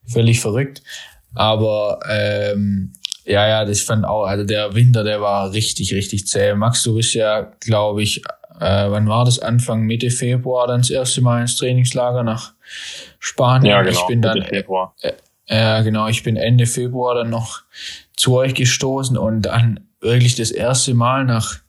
völlig 0.06 0.40
verrückt. 0.40 0.84
Aber 1.34 2.02
ähm, 2.08 2.94
ja, 3.26 3.48
ja, 3.48 3.66
das 3.66 3.82
fand 3.82 4.06
auch, 4.06 4.26
also 4.26 4.44
der 4.44 4.76
Winter, 4.76 5.04
der 5.04 5.20
war 5.20 5.52
richtig, 5.52 5.92
richtig 5.96 6.28
zäh. 6.28 6.54
Max, 6.54 6.84
du 6.84 6.94
bist 6.94 7.16
ja, 7.16 7.52
glaube 7.62 8.04
ich, 8.04 8.22
äh, 8.60 8.90
wann 8.90 9.08
war 9.08 9.26
das? 9.26 9.40
Anfang 9.40 9.82
Mitte 9.82 10.10
Februar 10.10 10.68
dann 10.68 10.82
das 10.82 10.90
erste 10.90 11.22
Mal 11.22 11.42
ins 11.42 11.58
Trainingslager 11.58 12.24
nach 12.24 12.54
Spanien. 13.20 13.72
Ja, 13.72 13.82
genau. 13.82 14.00
Ich 14.00 14.08
bin 14.08 14.22
dann, 14.22 14.40
Mitte 14.40 14.50
Februar. 14.50 14.96
Äh, 15.02 15.14
ja, 15.48 15.82
genau. 15.82 16.08
Ich 16.08 16.24
bin 16.24 16.36
Ende 16.36 16.66
Februar 16.66 17.16
dann 17.16 17.30
noch 17.30 17.62
zu 18.16 18.36
euch 18.36 18.54
gestoßen 18.54 19.18
und 19.18 19.44
dann 19.44 19.88
wirklich 20.00 20.36
das 20.36 20.52
erste 20.52 20.94
Mal 20.94 21.26
nach 21.26 21.60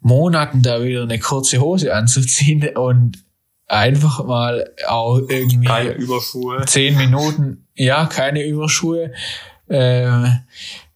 Monaten 0.00 0.62
da 0.62 0.82
wieder 0.82 1.02
eine 1.02 1.18
kurze 1.18 1.60
Hose 1.60 1.94
anzuziehen 1.94 2.76
und 2.76 3.18
einfach 3.66 4.24
mal 4.24 4.70
auch 4.86 5.18
irgendwie 5.28 5.66
keine 5.66 5.90
Überschuhe. 5.92 6.64
Zehn 6.64 6.96
Minuten, 6.96 7.66
ja, 7.74 8.06
keine 8.06 8.44
Überschuhe. 8.44 9.12
Äh, 9.68 10.08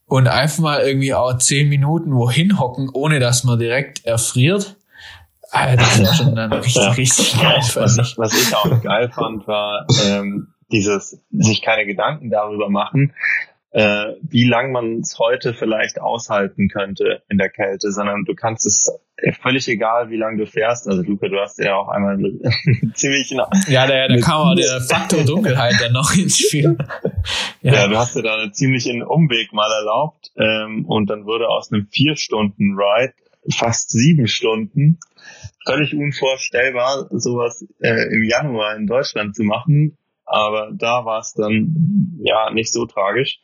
und 0.07 0.29
einfach 0.29 0.59
mal 0.59 0.81
irgendwie 0.83 1.15
auch 1.15 1.39
zehn 1.39 1.69
Minuten 1.69 2.15
wohin 2.15 2.59
hocken, 2.59 2.91
ohne 2.93 3.19
dass 3.19 3.45
man 3.45 3.59
direkt 3.59 4.05
erfriert. 4.05 4.77
Ah, 5.53 5.77
das 5.77 6.03
war 6.03 6.15
schon 6.15 6.35
dann 6.35 6.53
richtig, 6.53 6.77
ja. 6.77 6.91
richtig 6.91 7.41
geil. 7.41 7.61
Was, 7.75 8.19
was 8.19 8.43
ich 8.43 8.57
auch 8.57 8.83
geil 8.83 9.11
fand, 9.11 9.47
war, 9.47 9.87
ähm, 10.07 10.49
dieses 10.73 11.23
sich 11.31 11.63
keine 11.63 11.85
Gedanken 11.87 12.31
darüber 12.31 12.71
machen, 12.71 13.13
äh, 13.71 14.15
wie 14.23 14.49
lang 14.49 14.73
man 14.73 15.01
es 15.01 15.19
heute 15.19 15.53
vielleicht 15.53 16.01
aushalten 16.01 16.69
könnte 16.69 17.23
in 17.29 17.37
der 17.37 17.51
Kälte, 17.51 17.93
sondern 17.93 18.25
du 18.25 18.35
kannst 18.35 18.67
es 18.67 18.91
völlig 19.41 19.69
egal, 19.69 20.11
wie 20.11 20.17
lange 20.17 20.39
du 20.39 20.47
fährst. 20.47 20.89
Also 20.89 21.03
Luca, 21.03 21.29
du 21.29 21.39
hast 21.39 21.59
ja 21.59 21.77
auch 21.77 21.89
einmal 21.89 22.17
ziemlich 22.95 23.31
ja, 23.31 23.87
da, 23.87 24.09
da 24.09 24.17
kam 24.19 24.41
auch 24.41 24.55
der 24.55 24.81
Faktor 24.81 25.25
Dunkelheit 25.25 25.75
dann 25.81 25.93
noch 25.93 26.15
ins 26.15 26.39
Spiel. 26.39 26.77
ja. 27.63 27.75
ja, 27.75 27.89
du 27.89 27.97
hast 27.97 28.17
dir 28.17 28.23
da 28.23 28.37
einen 28.37 28.53
ziemlichen 28.53 29.03
Umweg 29.03 29.53
mal 29.53 29.71
erlaubt 29.71 30.33
ähm, 30.37 30.87
und 30.87 31.09
dann 31.11 31.25
wurde 31.27 31.49
aus 31.49 31.73
einem 31.73 31.87
vier 31.91 32.17
Stunden 32.17 32.77
Ride 32.77 33.15
fast 33.51 33.91
sieben 33.91 34.27
Stunden. 34.29 34.99
Völlig 35.67 35.95
unvorstellbar, 35.95 37.07
sowas 37.11 37.65
äh, 37.81 38.15
im 38.15 38.25
Januar 38.25 38.77
in 38.77 38.87
Deutschland 38.87 39.35
zu 39.37 39.43
machen 39.43 39.97
aber 40.33 40.71
da 40.73 41.05
war 41.05 41.21
es 41.21 41.35
dann 41.35 42.19
ja 42.23 42.51
nicht 42.53 42.73
so 42.73 42.87
tragisch. 42.87 43.41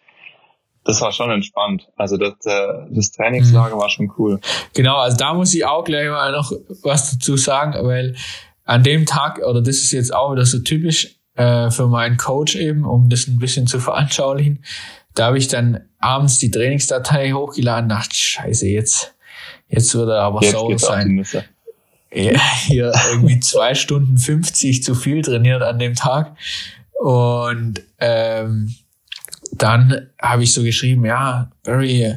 Das 0.85 1.03
war 1.03 1.13
schon 1.13 1.31
entspannt. 1.31 1.89
Also 1.97 2.17
das, 2.17 2.33
äh, 2.47 2.87
das 2.91 3.13
Trainingslager 3.13 3.77
mhm. 3.77 3.81
war 3.81 3.91
schon 3.91 4.11
cool. 4.17 4.41
Genau, 4.73 4.97
also 4.97 5.17
da 5.19 5.35
muss 5.35 5.55
ich 5.55 5.67
auch 5.67 5.85
gleich 5.85 6.09
mal 6.09 6.33
noch 6.33 6.51
was 6.83 7.11
dazu 7.11 7.37
sagen, 7.37 7.75
weil 7.87 8.17
an 8.65 8.83
dem 8.83 9.05
Tag, 9.05 9.39
oder 9.47 9.61
das 9.61 9.77
ist 9.77 9.93
jetzt 9.93 10.15
auch 10.15 10.33
wieder 10.33 10.47
so 10.47 10.61
typisch 10.61 11.19
äh, 11.35 11.71
für 11.71 11.89
meinen 11.89 12.17
Coach 12.17 12.57
eben, 12.57 12.87
um 12.87 13.11
das 13.11 13.27
ein 13.27 13.39
bisschen 13.39 13.67
zu 13.67 13.81
veranschaulichen, 13.81 14.65
da 15.15 15.27
habe 15.27 15.39
ich 15.39 15.49
dann 15.49 15.81
abends 15.99 16.39
die 16.39 16.51
Trainingsdatei 16.51 17.33
hochgeladen, 17.33 17.91
dachte, 17.91 18.15
scheiße, 18.15 18.67
jetzt, 18.67 19.15
jetzt 19.69 19.95
wird 19.95 20.09
er 20.09 20.23
aber 20.23 20.41
jetzt 20.41 20.53
sauer 20.53 20.79
sein. 20.79 21.23
Ja, 22.13 22.41
hier 22.67 22.93
irgendwie 23.11 23.41
zwei 23.41 23.75
Stunden 23.75 24.17
50 24.17 24.83
zu 24.83 24.95
viel 24.95 25.23
trainiert 25.23 25.63
an 25.63 25.79
dem 25.79 25.95
Tag. 25.95 26.37
Und 26.99 27.83
ähm, 27.99 28.75
dann 29.53 30.09
habe 30.21 30.43
ich 30.43 30.53
so 30.53 30.63
geschrieben, 30.63 31.05
ja, 31.05 31.51
Barry, 31.65 32.17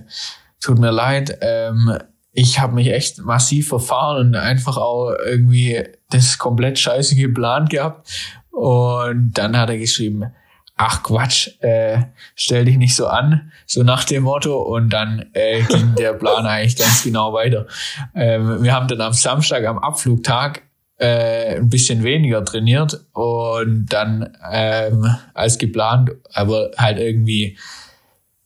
tut 0.59 0.79
mir 0.79 0.91
leid, 0.91 1.37
ähm, 1.41 1.97
ich 2.33 2.59
habe 2.59 2.75
mich 2.75 2.87
echt 2.87 3.19
massiv 3.19 3.67
verfahren 3.67 4.29
und 4.29 4.35
einfach 4.35 4.77
auch 4.77 5.13
irgendwie 5.25 5.83
das 6.09 6.37
komplett 6.37 6.79
scheiße 6.79 7.15
geplant 7.15 7.69
gehabt. 7.69 8.09
Und 8.51 9.33
dann 9.33 9.57
hat 9.57 9.69
er 9.69 9.77
geschrieben, 9.77 10.31
ach 10.77 11.03
Quatsch, 11.03 11.49
äh, 11.59 12.03
stell 12.35 12.65
dich 12.65 12.77
nicht 12.77 12.95
so 12.95 13.07
an, 13.07 13.51
so 13.65 13.83
nach 13.83 14.03
dem 14.03 14.23
Motto. 14.23 14.59
Und 14.61 14.89
dann 14.89 15.29
äh, 15.33 15.61
ging 15.63 15.95
der 15.95 16.13
Plan 16.13 16.45
eigentlich 16.47 16.77
ganz 16.77 17.03
genau 17.03 17.33
weiter. 17.33 17.67
Ähm, 18.15 18.63
wir 18.63 18.73
haben 18.73 18.87
dann 18.87 19.01
am 19.01 19.13
Samstag, 19.13 19.65
am 19.65 19.77
Abflugtag, 19.77 20.63
äh, 21.01 21.55
ein 21.55 21.69
bisschen 21.69 22.03
weniger 22.03 22.45
trainiert 22.45 23.05
und 23.13 23.87
dann 23.87 24.37
ähm, 24.51 25.07
als 25.33 25.57
geplant, 25.57 26.11
aber 26.33 26.69
halt 26.77 26.99
irgendwie, 26.99 27.57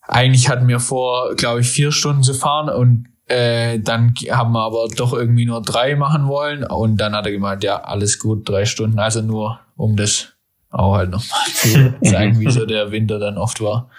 eigentlich 0.01 0.47
hatten 0.47 0.67
wir 0.67 0.79
vor, 0.79 1.35
glaube 1.35 1.61
ich, 1.61 1.67
vier 1.67 1.91
Stunden 1.91 2.23
zu 2.23 2.33
fahren 2.33 2.69
und 2.69 3.07
äh, 3.27 3.79
dann 3.79 4.13
haben 4.31 4.53
wir 4.53 4.61
aber 4.61 4.87
doch 4.95 5.11
irgendwie 5.11 5.45
nur 5.45 5.61
drei 5.61 5.95
machen 5.95 6.27
wollen 6.27 6.63
und 6.63 6.97
dann 6.97 7.13
hat 7.13 7.25
er 7.25 7.33
gemeint, 7.33 7.63
ja, 7.63 7.81
alles 7.81 8.19
gut, 8.19 8.47
drei 8.47 8.65
Stunden, 8.65 8.99
also 8.99 9.21
nur 9.21 9.59
um 9.75 9.97
das 9.97 10.34
auch 10.75 10.95
halt 10.95 11.09
nochmal 11.09 11.45
zu 11.53 11.99
zeigen, 12.03 12.39
wie 12.39 12.51
so 12.51 12.65
der 12.65 12.91
Winter 12.91 13.19
dann 13.19 13.37
oft 13.37 13.61
war. 13.61 13.89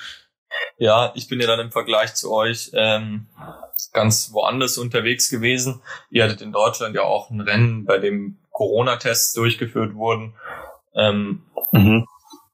Ja, 0.79 1.13
ich 1.15 1.29
bin 1.29 1.41
ja 1.41 1.47
dann 1.47 1.61
im 1.61 1.73
Vergleich 1.73 2.15
zu 2.15 2.33
euch 2.33 2.71
ähm, 2.75 3.27
ganz 3.93 4.33
woanders 4.33 4.79
unterwegs 4.79 5.31
gewesen. 5.31 5.83
Ihr 6.11 6.25
hattet 6.25 6.43
in 6.43 6.53
Deutschland 6.53 6.95
ja 6.95 7.03
auch 7.03 7.31
ein 7.31 7.41
Rennen, 7.41 7.85
bei 7.85 7.99
dem 7.99 8.39
Corona-Tests 8.53 9.35
durchgeführt 9.35 9.95
wurden. 9.95 10.35
Ähm, 10.95 11.43
mhm. 11.73 12.07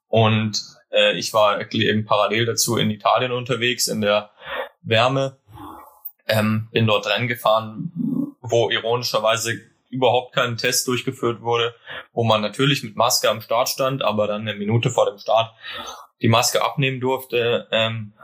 Und 0.08 0.60
äh, 0.90 1.16
ich 1.16 1.32
war 1.32 1.60
eben 1.72 2.04
parallel 2.04 2.46
dazu 2.46 2.76
in 2.76 2.90
Italien 2.90 3.32
unterwegs, 3.32 3.88
in 3.88 4.00
der 4.00 4.30
Wärme. 4.82 5.38
Ähm, 6.26 6.68
bin 6.72 6.86
dort 6.86 7.06
Rennen 7.06 7.28
gefahren, 7.28 7.92
wo 8.40 8.70
ironischerweise 8.70 9.60
überhaupt 9.92 10.34
kein 10.34 10.56
Test 10.56 10.88
durchgeführt 10.88 11.42
wurde, 11.42 11.74
wo 12.12 12.24
man 12.24 12.40
natürlich 12.40 12.82
mit 12.82 12.96
Maske 12.96 13.28
am 13.28 13.42
Start 13.42 13.68
stand, 13.68 14.02
aber 14.02 14.26
dann 14.26 14.40
eine 14.42 14.54
Minute 14.54 14.90
vor 14.90 15.06
dem 15.06 15.18
Start 15.18 15.54
die 16.22 16.28
Maske 16.28 16.64
abnehmen 16.64 17.00
durfte. 17.00 17.68
Ähm, 17.70 18.14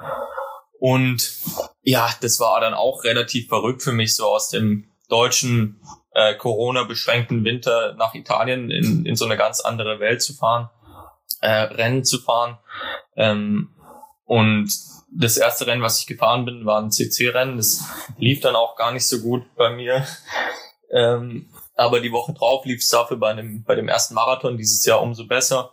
und 0.80 1.30
ja, 1.82 2.10
das 2.20 2.40
war 2.40 2.60
dann 2.60 2.74
auch 2.74 3.04
relativ 3.04 3.48
verrückt 3.48 3.82
für 3.82 3.92
mich, 3.92 4.16
so 4.16 4.26
aus 4.26 4.48
dem 4.48 4.90
deutschen 5.08 5.80
äh, 6.14 6.34
Corona-beschränkten 6.34 7.44
Winter 7.44 7.94
nach 7.94 8.14
Italien 8.14 8.70
in, 8.70 9.04
in 9.04 9.16
so 9.16 9.26
eine 9.26 9.36
ganz 9.36 9.60
andere 9.60 10.00
Welt 10.00 10.22
zu 10.22 10.34
fahren, 10.34 10.70
äh, 11.40 11.50
Rennen 11.50 12.04
zu 12.04 12.18
fahren. 12.18 12.58
Ähm, 13.16 13.74
und 14.24 14.70
das 15.10 15.36
erste 15.36 15.66
Rennen, 15.66 15.82
was 15.82 16.00
ich 16.00 16.06
gefahren 16.06 16.44
bin, 16.44 16.64
war 16.64 16.80
ein 16.80 16.90
CC-Rennen. 16.90 17.56
Das 17.56 17.84
lief 18.18 18.40
dann 18.40 18.56
auch 18.56 18.76
gar 18.76 18.92
nicht 18.92 19.06
so 19.06 19.20
gut 19.20 19.42
bei 19.56 19.70
mir. 19.70 20.06
Ähm, 20.90 21.48
aber 21.78 22.00
die 22.00 22.12
Woche 22.12 22.32
drauf 22.32 22.64
lief 22.64 22.80
es 22.80 22.88
dafür 22.88 23.16
bei, 23.16 23.30
einem, 23.30 23.62
bei 23.62 23.76
dem 23.76 23.88
ersten 23.88 24.14
Marathon 24.14 24.56
dieses 24.56 24.84
Jahr 24.84 25.00
umso 25.00 25.26
besser. 25.26 25.70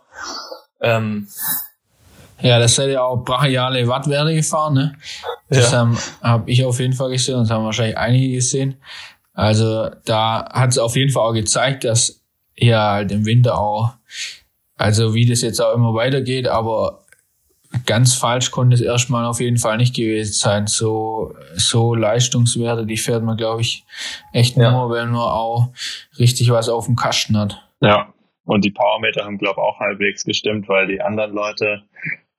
Ähm, 0.80 1.28
ja, 2.40 2.60
das 2.60 2.76
seid 2.76 2.90
ja 2.90 3.02
auch 3.02 3.16
brachiale 3.16 3.88
Wattwerte 3.88 4.34
gefahren, 4.34 4.74
ne? 4.74 4.96
Das 5.48 5.72
ja. 5.72 5.78
habe 5.78 5.96
hab 6.22 6.48
ich 6.48 6.64
auf 6.64 6.78
jeden 6.78 6.92
Fall 6.92 7.10
gesehen 7.10 7.34
und 7.34 7.42
das 7.42 7.50
haben 7.50 7.64
wahrscheinlich 7.64 7.98
einige 7.98 8.34
gesehen. 8.34 8.80
Also 9.34 9.90
da 10.04 10.48
hat 10.52 10.70
es 10.70 10.78
auf 10.78 10.94
jeden 10.94 11.10
Fall 11.10 11.24
auch 11.24 11.32
gezeigt, 11.32 11.84
dass 11.84 12.22
ja 12.54 12.92
halt 12.92 13.10
im 13.10 13.26
Winter 13.26 13.58
auch, 13.58 13.94
also 14.76 15.12
wie 15.12 15.26
das 15.26 15.42
jetzt 15.42 15.60
auch 15.60 15.74
immer 15.74 15.92
weitergeht, 15.94 16.46
aber 16.46 17.05
ganz 17.86 18.14
falsch 18.14 18.50
konnte 18.50 18.74
es 18.74 18.80
erstmal 18.80 19.24
auf 19.24 19.40
jeden 19.40 19.58
Fall 19.58 19.76
nicht 19.76 19.94
gewesen 19.94 20.32
sein. 20.32 20.66
So, 20.66 21.34
so 21.54 21.94
Leistungswerte, 21.94 22.86
die 22.86 22.96
fährt 22.96 23.22
man, 23.22 23.36
glaube 23.36 23.62
ich, 23.62 23.84
echt 24.32 24.56
ja. 24.56 24.70
nur, 24.70 24.90
wenn 24.90 25.10
man 25.10 25.20
auch 25.20 25.68
richtig 26.18 26.50
was 26.50 26.68
auf 26.68 26.86
dem 26.86 26.96
Kasten 26.96 27.38
hat. 27.38 27.62
Ja, 27.80 28.12
und 28.44 28.64
die 28.64 28.70
Powermeter 28.70 29.24
haben, 29.24 29.38
glaube 29.38 29.60
ich, 29.60 29.62
auch 29.62 29.80
halbwegs 29.80 30.24
gestimmt, 30.24 30.68
weil 30.68 30.86
die 30.86 31.00
anderen 31.00 31.32
Leute, 31.32 31.82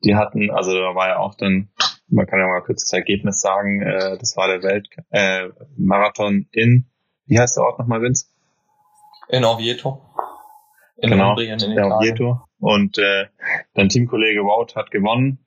die 0.03 0.15
hatten, 0.15 0.51
also 0.51 0.73
da 0.73 0.95
war 0.95 1.09
ja 1.09 1.17
auch 1.19 1.35
dann, 1.35 1.69
man 2.07 2.25
kann 2.25 2.39
ja 2.39 2.47
mal 2.47 2.61
kurz 2.61 2.83
das 2.83 2.93
Ergebnis 2.93 3.41
sagen, 3.41 3.81
äh, 3.81 4.17
das 4.17 4.37
war 4.37 4.47
der 4.47 4.63
Weltmarathon 4.63 6.47
äh, 6.51 6.63
in, 6.63 6.85
wie 7.25 7.39
heißt 7.39 7.57
der 7.57 7.63
Ort 7.63 7.79
nochmal, 7.79 8.01
Vince? 8.01 8.27
In 9.29 9.43
Oviedo. 9.43 10.01
In 10.97 11.11
genau, 11.11 11.29
Umbrien, 11.29 11.59
in 11.59 11.75
der 11.75 11.87
Oviedo. 11.87 12.46
Und 12.59 12.97
äh, 12.97 13.27
dein 13.73 13.89
Teamkollege 13.89 14.41
Wout 14.41 14.75
hat 14.75 14.91
gewonnen. 14.91 15.39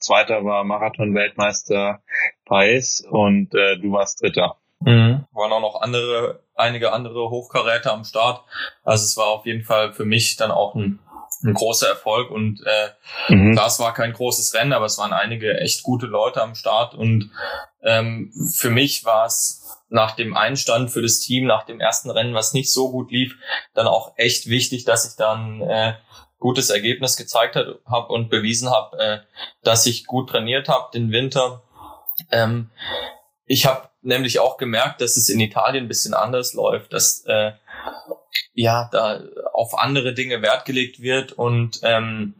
Zweiter 0.00 0.44
war 0.44 0.64
Marathon-Weltmeister 0.64 2.02
Paes 2.44 3.06
und 3.08 3.54
äh, 3.54 3.78
du 3.78 3.92
warst 3.92 4.22
Dritter. 4.22 4.56
Mhm. 4.80 5.24
Waren 5.32 5.52
auch 5.52 5.60
noch 5.60 5.80
andere, 5.80 6.42
einige 6.54 6.92
andere 6.92 7.30
Hochkaräter 7.30 7.92
am 7.92 8.04
Start. 8.04 8.44
Also 8.84 9.04
es 9.04 9.16
war 9.16 9.28
auf 9.28 9.46
jeden 9.46 9.64
Fall 9.64 9.92
für 9.94 10.04
mich 10.04 10.36
dann 10.36 10.50
auch 10.50 10.74
ein, 10.74 10.98
ein 11.44 11.54
großer 11.54 11.88
Erfolg 11.88 12.30
und 12.30 12.60
äh, 12.66 13.32
mhm. 13.32 13.52
klar, 13.52 13.66
es 13.66 13.80
war 13.80 13.94
kein 13.94 14.12
großes 14.12 14.54
Rennen, 14.54 14.72
aber 14.72 14.86
es 14.86 14.98
waren 14.98 15.12
einige 15.12 15.58
echt 15.58 15.82
gute 15.82 16.06
Leute 16.06 16.42
am 16.42 16.54
Start 16.54 16.94
und 16.94 17.30
ähm, 17.82 18.32
für 18.54 18.70
mich 18.70 19.04
war 19.04 19.26
es 19.26 19.82
nach 19.88 20.12
dem 20.12 20.36
Einstand 20.36 20.90
für 20.90 21.02
das 21.02 21.20
Team, 21.20 21.46
nach 21.46 21.64
dem 21.64 21.80
ersten 21.80 22.10
Rennen, 22.10 22.34
was 22.34 22.54
nicht 22.54 22.72
so 22.72 22.90
gut 22.90 23.10
lief, 23.10 23.36
dann 23.74 23.86
auch 23.86 24.12
echt 24.16 24.48
wichtig, 24.48 24.84
dass 24.84 25.08
ich 25.08 25.16
dann 25.16 25.60
äh, 25.62 25.94
gutes 26.42 26.70
Ergebnis 26.70 27.16
gezeigt 27.16 27.54
habe 27.54 28.12
und 28.12 28.28
bewiesen 28.28 28.68
habe, 28.68 28.98
äh, 28.98 29.18
dass 29.62 29.86
ich 29.86 30.06
gut 30.06 30.28
trainiert 30.28 30.68
habe 30.68 30.90
den 30.92 31.12
Winter. 31.12 31.62
Ähm, 32.32 32.70
ich 33.46 33.64
habe 33.64 33.88
nämlich 34.02 34.40
auch 34.40 34.56
gemerkt, 34.56 35.00
dass 35.00 35.16
es 35.16 35.28
in 35.28 35.38
Italien 35.38 35.84
ein 35.84 35.88
bisschen 35.88 36.14
anders 36.14 36.52
läuft, 36.52 36.92
dass 36.92 37.24
äh, 37.26 37.52
ja 38.54 38.88
da 38.90 39.22
auf 39.52 39.78
andere 39.78 40.14
Dinge 40.14 40.42
Wert 40.42 40.64
gelegt 40.64 41.00
wird 41.00 41.30
und 41.30 41.78
ähm, 41.84 42.34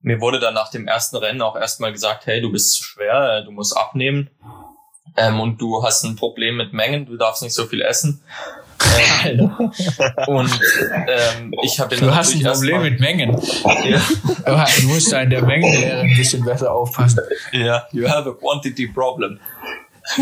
mir 0.00 0.20
wurde 0.20 0.40
dann 0.40 0.54
nach 0.54 0.72
dem 0.72 0.88
ersten 0.88 1.16
Rennen 1.16 1.40
auch 1.40 1.54
erstmal 1.54 1.92
gesagt, 1.92 2.26
hey, 2.26 2.40
du 2.40 2.50
bist 2.50 2.74
zu 2.74 2.82
schwer, 2.82 3.38
äh, 3.38 3.44
du 3.44 3.52
musst 3.52 3.76
abnehmen 3.76 4.30
ähm, 5.16 5.38
und 5.38 5.60
du 5.60 5.84
hast 5.84 6.02
ein 6.04 6.16
Problem 6.16 6.56
mit 6.56 6.72
Mengen, 6.72 7.06
du 7.06 7.16
darfst 7.16 7.42
nicht 7.42 7.54
so 7.54 7.66
viel 7.66 7.82
essen. 7.82 8.20
Ähm, 9.24 9.50
und 10.26 10.60
ähm, 11.08 11.54
ich 11.62 11.80
habe 11.80 11.96
Du 11.96 12.14
hast 12.14 12.34
ein 12.34 12.42
Problem 12.42 12.82
mit 12.82 13.00
Mengen. 13.00 13.36
Ja. 13.84 14.00
Du 14.80 14.86
musst 14.86 15.12
da 15.12 15.22
in 15.22 15.30
der 15.30 15.44
Mengenlehre 15.44 16.00
ein 16.00 16.16
bisschen 16.16 16.44
besser 16.44 16.72
aufpassen. 16.72 17.20
Ja, 17.52 17.86
you 17.92 18.08
have 18.08 18.28
a 18.28 18.32
quantity 18.32 18.86
problem. 18.86 19.40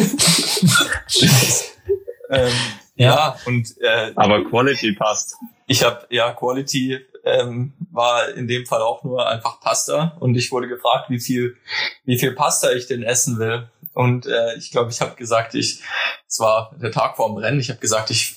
ähm, 2.31 2.53
ja. 2.97 3.15
ja, 3.15 3.37
und 3.45 3.75
äh, 3.81 4.13
aber 4.17 4.45
Quality 4.45 4.93
passt. 4.93 5.37
Ich 5.67 5.85
habe 5.85 6.07
ja 6.11 6.33
Quality 6.33 6.99
ähm, 7.25 7.73
war 7.91 8.29
in 8.31 8.49
dem 8.49 8.65
Fall 8.67 8.81
auch 8.81 9.05
nur 9.05 9.29
einfach 9.29 9.61
Pasta 9.61 10.17
und 10.21 10.35
ich 10.37 10.51
wurde 10.53 10.69
gefragt, 10.69 11.11
wie 11.11 11.21
viel 11.21 11.57
wie 12.05 12.19
viel 12.19 12.33
Pasta 12.33 12.73
ich 12.73 12.87
denn 12.87 13.03
essen 13.03 13.39
will. 13.39 13.69
Und 13.97 14.27
äh, 14.27 14.55
ich 14.59 14.73
glaube, 14.73 14.91
ich 14.91 15.01
habe 15.01 15.17
gesagt, 15.17 15.55
ich, 15.55 15.83
es 16.29 16.39
war 16.39 16.71
der 16.77 16.93
Tag 16.93 17.17
vor 17.17 17.29
dem 17.29 17.39
Rennen, 17.39 17.59
ich 17.59 17.71
habe 17.71 17.81
gesagt, 17.81 18.11
ich, 18.11 18.37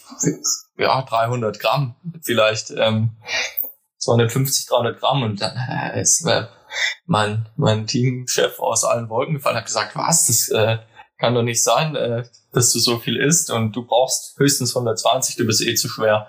ja, 0.78 1.02
300 1.02 1.60
Gramm 1.60 1.96
vielleicht, 2.22 2.72
ähm, 2.72 3.18
250, 3.98 4.68
300 4.68 4.98
Gramm. 5.02 5.22
Und 5.22 5.42
dann 5.42 5.58
äh, 5.58 6.00
ist 6.00 6.26
äh, 6.26 6.46
mein, 7.06 7.50
mein 7.58 7.88
Teamchef 7.88 8.58
aus 8.62 8.86
allen 8.86 9.10
Wolken 9.10 9.34
gefallen, 9.34 9.58
hat 9.58 9.66
gesagt, 9.66 9.98
was, 9.98 10.28
das 10.28 10.48
äh, 10.48 10.78
kann 11.20 11.36
doch 11.36 11.44
nicht 11.44 11.62
sein, 11.62 11.96
äh, 11.96 12.24
dass 12.54 12.72
du 12.72 12.80
so 12.80 12.98
viel 12.98 13.18
isst 13.18 13.52
und 13.52 13.76
du 13.76 13.86
brauchst 13.86 14.40
höchstens 14.40 14.76
120, 14.76 15.36
du 15.36 15.46
bist 15.46 15.62
eh 15.62 15.76
zu 15.76 15.88
schwer. 15.88 16.28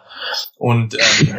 Und 0.59 0.95
ähm, 0.95 1.39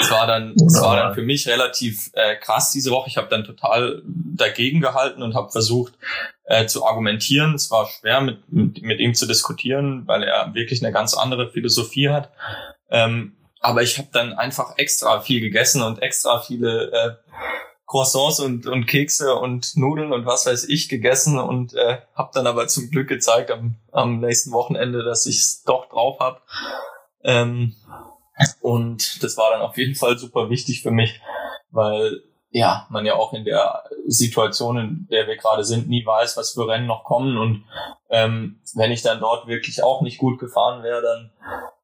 es 0.00 0.10
war 0.10 0.26
dann, 0.26 0.54
es 0.54 0.80
war 0.80 0.96
dann 0.96 1.14
für 1.14 1.22
mich 1.22 1.46
relativ 1.46 2.10
äh, 2.14 2.36
krass 2.36 2.72
diese 2.72 2.90
Woche. 2.90 3.08
Ich 3.08 3.16
habe 3.16 3.28
dann 3.28 3.44
total 3.44 4.02
dagegen 4.06 4.80
gehalten 4.80 5.22
und 5.22 5.34
habe 5.34 5.50
versucht 5.50 5.92
äh, 6.44 6.66
zu 6.66 6.84
argumentieren. 6.84 7.54
Es 7.54 7.70
war 7.70 7.86
schwer 7.86 8.20
mit, 8.22 8.52
mit, 8.52 8.82
mit 8.82 8.98
ihm 8.98 9.14
zu 9.14 9.26
diskutieren, 9.26 10.06
weil 10.06 10.24
er 10.24 10.54
wirklich 10.54 10.82
eine 10.82 10.92
ganz 10.92 11.14
andere 11.14 11.50
Philosophie 11.50 12.08
hat. 12.08 12.32
Ähm, 12.90 13.36
aber 13.60 13.82
ich 13.82 13.98
habe 13.98 14.08
dann 14.12 14.32
einfach 14.32 14.78
extra 14.78 15.20
viel 15.20 15.40
gegessen 15.40 15.82
und 15.82 16.00
extra 16.00 16.40
viele 16.40 16.90
äh, 16.90 17.10
Croissants 17.88 18.38
und, 18.38 18.66
und 18.66 18.86
Kekse 18.86 19.34
und 19.34 19.74
Nudeln 19.76 20.12
und 20.12 20.26
was 20.26 20.44
weiß 20.44 20.68
ich 20.68 20.90
gegessen 20.90 21.38
und 21.38 21.72
äh, 21.72 21.98
habe 22.14 22.30
dann 22.34 22.46
aber 22.46 22.68
zum 22.68 22.90
Glück 22.90 23.08
gezeigt 23.08 23.50
am, 23.50 23.76
am 23.92 24.20
nächsten 24.20 24.52
Wochenende, 24.52 25.02
dass 25.02 25.24
ich 25.24 25.38
es 25.38 25.62
doch 25.62 25.88
drauf 25.88 26.20
habe. 26.20 26.40
Ähm, 27.24 27.74
und 28.60 29.22
das 29.22 29.38
war 29.38 29.50
dann 29.50 29.62
auf 29.62 29.78
jeden 29.78 29.94
Fall 29.94 30.18
super 30.18 30.50
wichtig 30.50 30.82
für 30.82 30.90
mich, 30.90 31.20
weil 31.70 32.22
ja, 32.50 32.86
man 32.90 33.04
ja 33.04 33.14
auch 33.14 33.34
in 33.34 33.44
der 33.44 33.84
Situation, 34.06 34.78
in 34.78 35.08
der 35.10 35.26
wir 35.26 35.36
gerade 35.36 35.64
sind, 35.64 35.88
nie 35.88 36.04
weiß, 36.04 36.36
was 36.36 36.52
für 36.52 36.66
Rennen 36.66 36.86
noch 36.86 37.04
kommen. 37.04 37.36
Und 37.36 37.64
ähm, 38.08 38.60
wenn 38.74 38.90
ich 38.90 39.02
dann 39.02 39.20
dort 39.20 39.46
wirklich 39.46 39.82
auch 39.82 40.00
nicht 40.00 40.18
gut 40.18 40.38
gefahren 40.38 40.82
wäre, 40.82 41.02
dann 41.02 41.30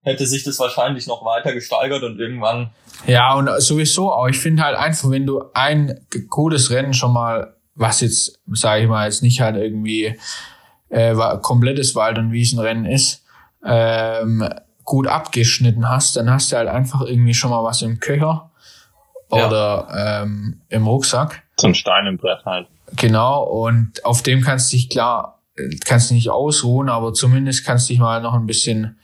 hätte 0.03 0.27
sich 0.27 0.43
das 0.43 0.59
wahrscheinlich 0.59 1.07
noch 1.07 1.25
weiter 1.25 1.53
gesteigert 1.53 2.03
und 2.03 2.19
irgendwann. 2.19 2.71
Ja, 3.07 3.35
und 3.35 3.51
sowieso 3.61 4.13
auch. 4.13 4.29
Ich 4.29 4.39
finde 4.39 4.63
halt 4.63 4.77
einfach, 4.77 5.11
wenn 5.11 5.27
du 5.27 5.45
ein 5.53 6.07
gutes 6.29 6.71
Rennen 6.71 6.95
schon 6.95 7.13
mal, 7.13 7.57
was 7.75 8.01
jetzt, 8.01 8.41
sage 8.53 8.83
ich 8.83 8.89
mal, 8.89 9.07
jetzt 9.07 9.23
nicht 9.23 9.41
halt 9.41 9.57
irgendwie 9.57 10.19
äh, 10.89 11.15
komplettes 11.43 11.95
Wald- 11.95 12.19
und 12.19 12.33
Wiesenrennen 12.33 12.87
ist, 12.87 13.25
ähm, 13.67 14.49
gut 14.85 15.09
abgeschnitten 15.09 15.89
hast, 15.89 16.17
dann 16.17 16.31
hast 16.31 16.53
du 16.53 16.57
halt 16.57 16.69
einfach 16.69 17.03
irgendwie 17.03 17.35
schon 17.35 17.51
mal 17.51 17.65
was 17.65 17.83
im 17.83 18.01
Köcher 18.01 18.51
oder 19.35 19.89
ja. 19.89 20.23
ähm, 20.23 20.61
im 20.69 20.87
Rucksack. 20.87 21.43
Ein 21.63 21.75
Stein 21.75 22.07
im 22.07 22.17
Brett 22.17 22.45
halt. 22.45 22.67
Genau, 22.97 23.43
und 23.43 24.05
auf 24.05 24.23
dem 24.23 24.43
kannst 24.43 24.73
du 24.73 24.77
dich 24.77 24.89
klar, 24.89 25.43
kannst 25.85 26.11
du 26.11 26.15
nicht 26.15 26.31
ausruhen, 26.31 26.89
aber 26.89 27.13
zumindest 27.13 27.65
kannst 27.65 27.89
du 27.89 27.93
dich 27.93 28.01
mal 28.01 28.21
noch 28.21 28.35
ein 28.35 28.47
bisschen, 28.47 28.99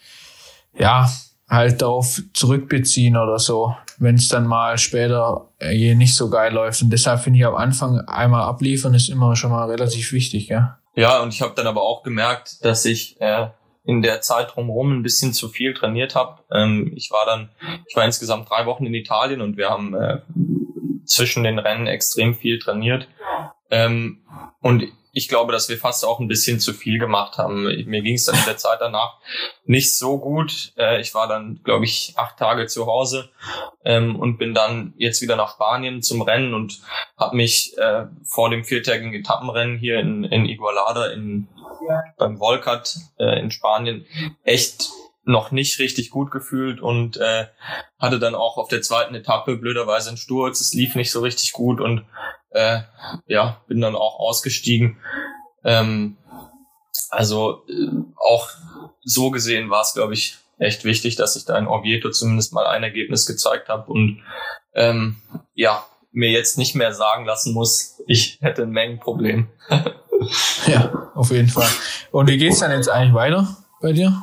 ja, 0.79 1.11
halt 1.49 1.83
darauf 1.83 2.23
zurückbeziehen 2.33 3.17
oder 3.17 3.39
so, 3.39 3.75
wenn 3.99 4.15
es 4.15 4.29
dann 4.29 4.47
mal 4.47 4.79
später 4.79 5.49
äh, 5.59 5.95
nicht 5.95 6.15
so 6.15 6.31
geil 6.31 6.53
läuft. 6.53 6.83
Und 6.83 6.91
deshalb 6.91 7.21
finde 7.21 7.41
ich 7.41 7.45
am 7.45 7.57
Anfang 7.57 8.01
einmal 8.01 8.43
abliefern 8.43 8.95
ist 8.95 9.09
immer 9.09 9.35
schon 9.35 9.51
mal 9.51 9.69
relativ 9.69 10.13
wichtig, 10.13 10.49
ja. 10.49 10.79
Ja, 10.95 11.21
und 11.21 11.33
ich 11.33 11.43
habe 11.43 11.55
dann 11.57 11.67
aber 11.67 11.83
auch 11.83 12.03
gemerkt, 12.03 12.65
dass 12.65 12.85
ich 12.85 13.21
äh, 13.21 13.49
in 13.91 14.03
der 14.03 14.21
Zeit 14.21 14.55
drumherum 14.55 14.93
ein 14.93 15.03
bisschen 15.03 15.33
zu 15.33 15.49
viel 15.49 15.75
trainiert 15.75 16.15
habe. 16.15 16.43
Ähm, 16.53 16.93
ich 16.95 17.11
war 17.11 17.27
dann, 17.27 17.51
ich 17.89 17.97
war 17.97 18.05
insgesamt 18.05 18.49
drei 18.49 18.65
Wochen 18.67 18.87
in 18.87 18.95
Italien 18.95 19.41
und 19.41 19.57
wir 19.57 19.69
haben 19.69 19.95
äh, 19.95 20.21
zwischen 21.05 21.43
den 21.43 21.59
Rennen 21.59 21.89
extrem 21.89 22.35
viel 22.35 22.61
trainiert. 22.61 23.09
Ähm, 23.71 24.23
und 24.61 24.85
ich 25.13 25.29
glaube, 25.29 25.53
dass 25.53 25.69
wir 25.69 25.77
fast 25.77 26.05
auch 26.05 26.21
ein 26.21 26.29
bisschen 26.29 26.61
zu 26.61 26.73
viel 26.73 27.01
gemacht 27.01 27.37
haben. 27.37 27.65
Mir 27.65 28.03
ging 28.03 28.15
es 28.15 28.27
dann 28.27 28.37
in 28.37 28.45
der 28.45 28.57
Zeit 28.57 28.81
danach 28.81 29.19
nicht 29.65 29.97
so 29.97 30.19
gut. 30.19 30.73
Äh, 30.77 31.01
ich 31.01 31.15
war 31.15 31.27
dann, 31.27 31.61
glaube 31.65 31.85
ich, 31.85 32.15
acht 32.17 32.39
Tage 32.39 32.67
zu 32.67 32.87
Hause 32.87 33.31
ähm, 33.85 34.15
und 34.15 34.39
bin 34.39 34.55
dann 34.55 34.95
jetzt 34.99 35.21
wieder 35.21 35.35
nach 35.35 35.55
Spanien 35.55 36.03
zum 36.03 36.23
Rennen 36.23 36.55
und 36.55 36.81
habe 37.17 37.37
mich 37.37 37.77
äh, 37.77 38.07
vor 38.23 38.51
dem 38.51 38.65
viertägigen 38.65 39.15
Etappenrennen 39.15 39.79
hier 39.79 39.99
in, 39.99 40.23
in 40.25 40.47
Igualada 40.47 41.07
in, 41.07 41.49
beim 42.19 42.39
Volcat 42.41 42.97
äh, 43.19 43.41
in 43.41 43.51
Spanien 43.51 44.07
echt 44.45 44.91
noch 45.25 45.51
nicht 45.51 45.79
richtig 45.79 46.11
gut 46.11 46.31
gefühlt 46.31 46.81
und 46.81 47.17
äh, 47.19 47.47
hatte 47.99 48.19
dann 48.19 48.35
auch 48.35 48.57
auf 48.57 48.69
der 48.69 48.83
zweiten 48.83 49.15
Etappe 49.15 49.57
blöderweise 49.57 50.09
einen 50.09 50.17
Sturz. 50.17 50.61
Es 50.61 50.73
lief 50.73 50.95
nicht 50.95 51.11
so 51.11 51.21
richtig 51.21 51.53
gut 51.53 51.81
und 51.81 52.05
äh, 52.51 52.81
ja, 53.27 53.61
bin 53.69 53.81
dann 53.81 53.95
auch 53.95 54.19
ausgestiegen. 54.19 54.99
Ähm, 55.65 56.17
also 57.11 57.65
äh, 57.69 57.91
auch 58.17 58.49
so 59.03 59.31
gesehen 59.31 59.71
war 59.71 59.83
es, 59.83 59.95
glaube 59.95 60.15
ich, 60.15 60.39
echt 60.59 60.85
wichtig, 60.85 61.17
dass 61.17 61.37
ich 61.37 61.45
da 61.45 61.57
in 61.59 61.67
Orvieto 61.67 62.11
zumindest 62.11 62.53
mal 62.53 62.67
ein 62.67 62.83
Ergebnis 62.83 63.27
gezeigt 63.27 63.69
habe 63.69 63.91
und 63.91 64.23
ähm, 64.75 65.17
ja, 65.55 65.85
mir 66.13 66.31
jetzt 66.31 66.59
nicht 66.59 66.75
mehr 66.75 66.93
sagen 66.93 67.25
lassen 67.25 67.55
muss, 67.55 68.01
ich 68.07 68.39
hätte 68.41 68.63
ein 68.63 68.71
Mengenproblem. 68.71 69.49
ja, 70.67 71.11
auf 71.15 71.31
jeden 71.31 71.49
Fall. 71.49 71.69
Und 72.11 72.29
wie 72.29 72.39
geht's 72.39 72.61
dann 72.61 72.71
jetzt 72.71 72.89
eigentlich 72.89 73.15
weiter 73.15 73.57
bei 73.81 73.93
dir? 73.93 74.23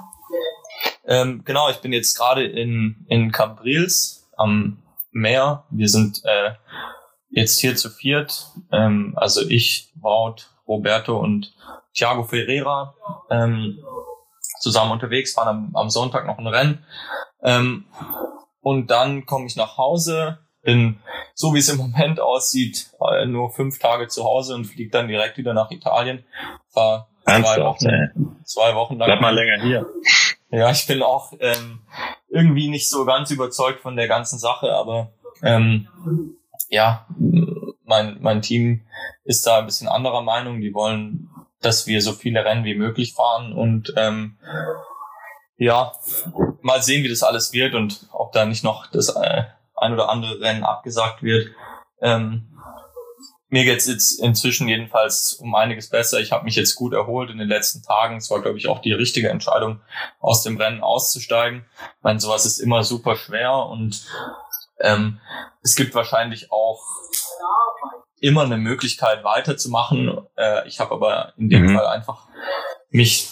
Ähm, 1.06 1.44
genau, 1.46 1.70
ich 1.70 1.78
bin 1.78 1.94
jetzt 1.94 2.18
gerade 2.18 2.46
in, 2.46 3.06
in 3.08 3.32
Cambrils 3.32 4.30
am 4.36 4.84
Meer. 5.12 5.64
Wir 5.70 5.88
sind 5.88 6.22
äh, 6.26 6.52
jetzt 7.30 7.60
hier 7.60 7.76
zu 7.76 7.90
viert. 7.90 8.48
Ähm, 8.72 9.14
also 9.16 9.42
ich, 9.48 9.92
Wout, 9.96 10.44
Roberto 10.68 11.18
und 11.18 11.54
Thiago 11.94 12.24
Ferreira 12.24 12.94
ähm, 13.30 13.80
zusammen 14.60 14.92
unterwegs, 14.92 15.34
fahren 15.34 15.48
am, 15.48 15.76
am 15.76 15.90
Sonntag 15.90 16.26
noch 16.28 16.38
ein 16.38 16.48
Rennen. 16.48 16.86
Ähm, 17.42 17.86
und 18.62 18.92
dann 18.92 19.26
komme 19.26 19.46
ich 19.46 19.56
nach 19.56 19.78
Hause, 19.78 20.40
bin, 20.68 21.00
so 21.34 21.54
wie 21.54 21.60
es 21.60 21.70
im 21.70 21.78
Moment 21.78 22.20
aussieht, 22.20 22.92
äh, 23.00 23.26
nur 23.26 23.52
fünf 23.52 23.80
Tage 23.80 24.10
zu 24.10 24.26
Hause 24.26 24.54
und 24.54 24.66
fliege 24.66 24.92
dann 24.92 25.08
direkt 25.08 25.38
wieder 25.38 25.54
nach 25.54 25.72
Italien. 25.72 26.26
War 26.74 27.08
zwei 27.26 27.64
Wochen, 27.64 28.42
zwei 28.44 28.76
Wochen 28.76 28.98
lang. 28.98 29.08
Bleib 29.08 29.22
mal 29.22 29.34
länger 29.34 29.64
hier. 29.64 29.86
Ja, 30.52 30.70
ich 30.70 30.86
bin 30.86 31.02
auch 31.02 31.32
ähm, 31.40 31.84
irgendwie 32.30 32.68
nicht 32.68 32.90
so 32.90 33.06
ganz 33.06 33.32
überzeugt 33.32 33.80
von 33.80 33.96
der 33.96 34.10
ganzen 34.10 34.40
Sache, 34.40 34.74
aber 34.74 35.14
ähm, 35.42 35.88
ja, 36.68 37.08
mein, 37.86 38.18
mein 38.20 38.42
Team 38.42 38.82
ist 39.24 39.48
da 39.48 39.60
ein 39.60 39.66
bisschen 39.66 39.88
anderer 39.88 40.22
Meinung. 40.22 40.60
Die 40.60 40.74
wollen, 40.74 41.30
dass 41.62 41.88
wir 41.88 42.02
so 42.02 42.12
viele 42.12 42.44
Rennen 42.44 42.66
wie 42.66 42.76
möglich 42.76 43.14
fahren 43.14 43.54
und 43.54 43.94
ähm, 43.96 44.38
ja, 45.58 45.94
mal 46.62 46.82
sehen, 46.82 47.06
wie 47.06 47.10
das 47.10 47.24
alles 47.24 47.54
wird 47.54 47.74
und 47.74 48.08
ob 48.12 48.34
da 48.34 48.46
nicht 48.46 48.66
noch 48.66 48.88
das 48.88 49.16
äh, 49.16 49.44
ein 49.78 49.94
oder 49.94 50.10
andere 50.10 50.40
Rennen 50.42 50.64
abgesagt 50.64 51.24
wird. 51.24 51.50
Ähm, 52.02 52.58
mir 53.50 53.64
geht's 53.64 53.88
jetzt 53.88 54.20
inzwischen 54.20 54.68
jedenfalls 54.68 55.34
um 55.34 55.56
einiges 55.56 55.90
besser. 55.90 56.20
Ich 56.20 56.32
habe 56.32 56.44
mich 56.44 56.56
jetzt 56.56 56.76
gut 56.76 56.94
erholt 56.94 57.30
in 57.30 57.38
den 57.38 57.48
letzten 57.48 57.82
Tagen. 57.82 58.18
Es 58.18 58.30
war, 58.30 58.42
glaube 58.42 58.58
ich, 58.58 58.68
auch 58.68 58.80
die 58.80 58.92
richtige 58.92 59.30
Entscheidung, 59.30 59.80
aus 60.20 60.44
dem 60.44 60.58
Rennen 60.58 60.82
auszusteigen. 60.82 61.66
Ich 61.98 62.04
meine, 62.04 62.20
sowas 62.20 62.46
ist 62.46 62.60
immer 62.60 62.84
super 62.84 63.16
schwer 63.16 63.54
und 63.54 64.06
ähm, 64.80 65.20
es 65.62 65.76
gibt 65.76 65.96
wahrscheinlich 65.96 66.52
auch 66.52 66.84
immer 68.20 68.44
eine 68.44 68.58
Möglichkeit 68.58 69.24
weiterzumachen. 69.24 70.20
Äh, 70.36 70.68
ich 70.68 70.80
habe 70.80 70.96
aber 70.96 71.34
in 71.38 71.50
dem 71.50 71.68
mhm. 71.68 71.76
Fall 71.76 71.88
einfach 71.88 72.28
mich 72.90 73.30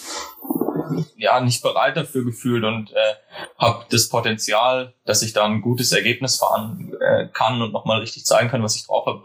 ja 1.15 1.39
nicht 1.39 1.61
bereit 1.61 1.97
dafür 1.97 2.23
gefühlt 2.23 2.63
und 2.63 2.91
äh, 2.91 3.15
habe 3.57 3.85
das 3.89 4.09
Potenzial, 4.09 4.93
dass 5.05 5.21
ich 5.21 5.33
da 5.33 5.45
ein 5.45 5.61
gutes 5.61 5.91
Ergebnis 5.91 6.37
fahren 6.37 6.93
äh, 6.99 7.27
kann 7.27 7.61
und 7.61 7.71
nochmal 7.71 7.99
richtig 7.99 8.25
zeigen 8.25 8.49
kann, 8.49 8.63
was 8.63 8.75
ich 8.75 8.85
drauf 8.85 9.05
habe, 9.05 9.23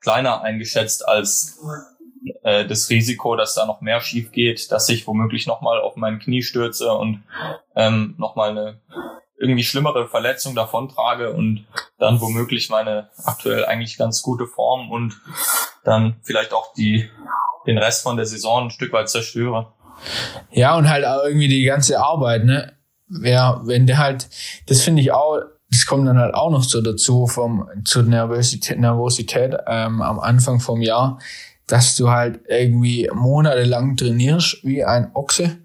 kleiner 0.00 0.42
eingeschätzt 0.42 1.06
als 1.06 1.60
äh, 2.42 2.66
das 2.66 2.90
Risiko, 2.90 3.36
dass 3.36 3.54
da 3.54 3.66
noch 3.66 3.80
mehr 3.80 4.00
schief 4.00 4.32
geht, 4.32 4.70
dass 4.72 4.88
ich 4.88 5.06
womöglich 5.06 5.46
nochmal 5.46 5.80
auf 5.80 5.96
mein 5.96 6.18
Knie 6.18 6.42
stürze 6.42 6.92
und 6.92 7.22
ähm, 7.76 8.14
nochmal 8.18 8.50
eine 8.50 8.80
irgendwie 9.38 9.64
schlimmere 9.64 10.08
Verletzung 10.08 10.54
davontrage 10.54 11.32
und 11.32 11.66
dann 11.98 12.20
womöglich 12.20 12.70
meine 12.70 13.10
aktuell 13.24 13.64
eigentlich 13.64 13.96
ganz 13.96 14.22
gute 14.22 14.46
Form 14.46 14.90
und 14.90 15.20
dann 15.84 16.16
vielleicht 16.22 16.52
auch 16.52 16.74
die 16.74 17.08
den 17.66 17.78
Rest 17.78 18.02
von 18.02 18.16
der 18.16 18.26
Saison 18.26 18.64
ein 18.64 18.70
Stück 18.70 18.92
weit 18.92 19.08
zerstöre. 19.08 19.72
Ja, 20.50 20.76
und 20.76 20.88
halt 20.88 21.04
auch 21.04 21.24
irgendwie 21.24 21.48
die 21.48 21.64
ganze 21.64 22.00
Arbeit, 22.00 22.44
ne? 22.44 22.72
Ja, 23.22 23.60
wenn 23.64 23.86
der 23.86 23.98
halt, 23.98 24.28
das 24.66 24.82
finde 24.82 25.02
ich 25.02 25.12
auch, 25.12 25.40
das 25.70 25.86
kommt 25.86 26.06
dann 26.06 26.18
halt 26.18 26.34
auch 26.34 26.50
noch 26.50 26.62
so 26.62 26.80
dazu 26.80 27.26
vom 27.26 27.68
zur 27.84 28.02
Nervosität, 28.02 28.78
Nervosität 28.78 29.54
ähm, 29.66 30.02
am 30.02 30.18
Anfang 30.20 30.60
vom 30.60 30.80
Jahr, 30.80 31.18
dass 31.66 31.96
du 31.96 32.10
halt 32.10 32.40
irgendwie 32.48 33.08
monatelang 33.12 33.96
trainierst 33.96 34.64
wie 34.64 34.84
ein 34.84 35.10
Ochse 35.14 35.58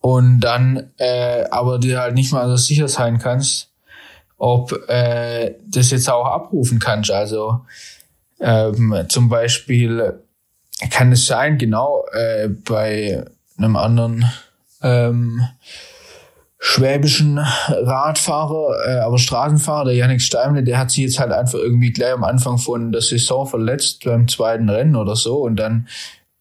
und 0.00 0.40
dann 0.40 0.90
äh, 0.98 1.44
aber 1.50 1.78
dir 1.78 2.00
halt 2.00 2.14
nicht 2.14 2.32
mal 2.32 2.48
so 2.48 2.56
sicher 2.56 2.88
sein 2.88 3.18
kannst, 3.18 3.70
ob 4.38 4.72
äh, 4.88 5.54
das 5.66 5.90
jetzt 5.90 6.10
auch 6.10 6.26
abrufen 6.26 6.78
kannst. 6.78 7.10
Also 7.10 7.60
ähm, 8.40 9.04
zum 9.08 9.28
Beispiel 9.28 10.20
kann 10.90 11.12
es 11.12 11.26
sein, 11.26 11.58
genau 11.58 12.04
äh, 12.12 12.48
bei 12.48 13.24
einem 13.62 13.76
anderen 13.76 14.24
ähm, 14.82 15.42
schwäbischen 16.58 17.38
Radfahrer, 17.38 18.86
äh, 18.86 18.98
aber 19.00 19.18
Straßenfahrer, 19.18 19.86
der 19.86 19.94
Yannick 19.94 20.20
Steimle, 20.20 20.62
der 20.62 20.78
hat 20.78 20.90
sich 20.90 21.04
jetzt 21.04 21.18
halt 21.18 21.32
einfach 21.32 21.58
irgendwie 21.58 21.90
gleich 21.90 22.12
am 22.12 22.24
Anfang 22.24 22.58
von 22.58 22.92
der 22.92 23.00
Saison 23.00 23.46
verletzt 23.46 24.04
beim 24.04 24.28
zweiten 24.28 24.68
Rennen 24.68 24.94
oder 24.94 25.16
so 25.16 25.38
und 25.38 25.56
dann 25.56 25.88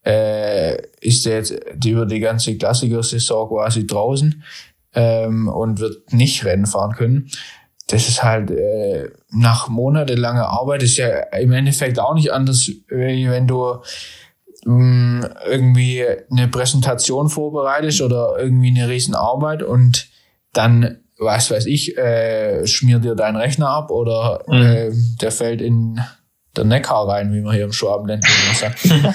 äh, 0.05 0.77
ist 0.99 1.25
er 1.25 1.37
jetzt 1.37 1.53
über 1.85 2.05
die 2.05 2.19
ganze 2.19 2.57
Klassiker-Saison 2.57 3.47
quasi 3.49 3.87
draußen 3.87 4.43
ähm, 4.93 5.47
und 5.47 5.79
wird 5.79 6.11
nicht 6.11 6.43
Rennen 6.43 6.65
fahren 6.65 6.95
können. 6.95 7.29
Das 7.87 8.07
ist 8.07 8.21
halt 8.21 8.51
äh, 8.51 9.09
nach 9.31 9.69
monatelanger 9.69 10.47
Arbeit 10.47 10.83
ist 10.83 10.97
ja 10.97 11.07
im 11.39 11.53
Endeffekt 11.53 11.97
auch 11.97 12.13
nicht 12.13 12.31
anders, 12.31 12.69
wenn 12.89 13.47
du 13.47 13.77
mh, 14.65 14.73
mm, 14.73 15.25
irgendwie 15.47 16.05
eine 16.31 16.47
Präsentation 16.47 17.29
vorbereitest 17.29 18.01
oder 18.01 18.35
irgendwie 18.37 18.69
eine 18.69 18.89
riesen 18.89 19.15
Arbeit 19.15 19.63
und 19.63 20.07
dann 20.53 21.03
was 21.19 21.51
weiß 21.51 21.65
ich, 21.65 21.97
äh, 21.97 22.65
schmiert 22.65 23.03
dir 23.03 23.15
dein 23.15 23.35
Rechner 23.35 23.67
ab 23.69 23.91
oder 23.91 24.43
mhm. 24.47 24.61
äh, 24.61 24.91
der 25.21 25.31
fällt 25.31 25.61
in 25.61 25.99
der 26.55 26.63
Neckar 26.63 27.07
rein, 27.07 27.33
wie 27.33 27.41
man 27.41 27.53
hier 27.53 27.65
im 27.65 27.73
Schwabenland 27.73 28.23
sagt. 28.53 28.85
ja. 28.85 29.13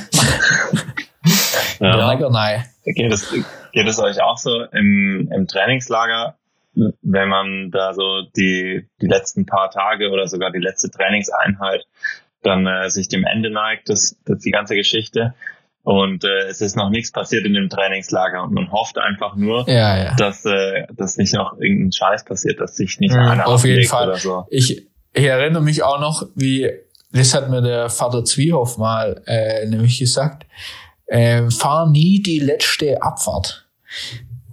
Der 1.81 2.07
Neckar, 2.07 2.31
nein. 2.31 2.65
Geht 2.85 3.13
es, 3.13 3.33
geht 3.73 3.89
es 3.89 3.99
euch 3.99 4.23
auch 4.23 4.37
so 4.37 4.65
im, 4.73 5.31
im 5.35 5.49
Trainingslager, 5.49 6.37
wenn 6.75 7.29
man 7.29 7.71
da 7.71 7.95
so 7.95 8.23
die, 8.37 8.87
die 9.01 9.07
letzten 9.07 9.47
paar 9.47 9.71
Tage 9.71 10.11
oder 10.11 10.29
sogar 10.29 10.51
die 10.53 10.59
letzte 10.59 10.91
Trainingseinheit 10.91 11.85
dann 12.45 12.67
äh, 12.67 12.89
sich 12.91 13.09
dem 13.09 13.25
Ende 13.25 13.51
neigt, 13.51 13.89
das, 13.89 14.17
das 14.25 14.39
die 14.41 14.51
ganze 14.51 14.75
Geschichte. 14.75 15.35
Und 15.83 16.25
äh, 16.25 16.47
es 16.49 16.63
ist 16.63 16.77
noch 16.77 16.89
nichts 16.89 17.13
passiert 17.13 17.45
in 17.45 17.53
dem 17.53 17.69
Trainingslager 17.69 18.43
und 18.43 18.55
man 18.55 18.73
hofft 18.73 18.97
einfach 18.97 19.37
nur, 19.37 19.69
ja, 19.69 20.03
ja. 20.03 20.15
dass 20.17 20.47
äh, 20.47 20.87
dass 20.97 21.19
nicht 21.19 21.35
noch 21.35 21.61
irgendein 21.61 21.93
Scheiß 21.93 22.25
passiert, 22.25 22.59
dass 22.59 22.77
sich 22.77 22.99
nicht 23.01 23.15
mhm, 23.15 23.21
einer 23.21 23.47
auf 23.47 23.67
jeden 23.67 23.85
Fall. 23.85 24.09
oder 24.09 24.17
so. 24.17 24.47
Ich, 24.49 24.87
ich 25.13 25.25
erinnere 25.25 25.63
mich 25.63 25.83
auch 25.83 26.01
noch, 26.01 26.27
wie 26.35 26.71
das 27.13 27.35
hat 27.35 27.51
mir 27.51 27.61
der 27.61 27.91
Vater 27.91 28.25
Zwiehoff 28.25 28.79
mal 28.79 29.23
äh, 29.27 29.67
nämlich 29.67 29.99
gesagt, 29.99 30.47
äh, 31.07 31.51
fahr 31.51 31.91
nie 31.91 32.23
die 32.23 32.39
letzte 32.39 33.03
Abfahrt. 33.03 33.69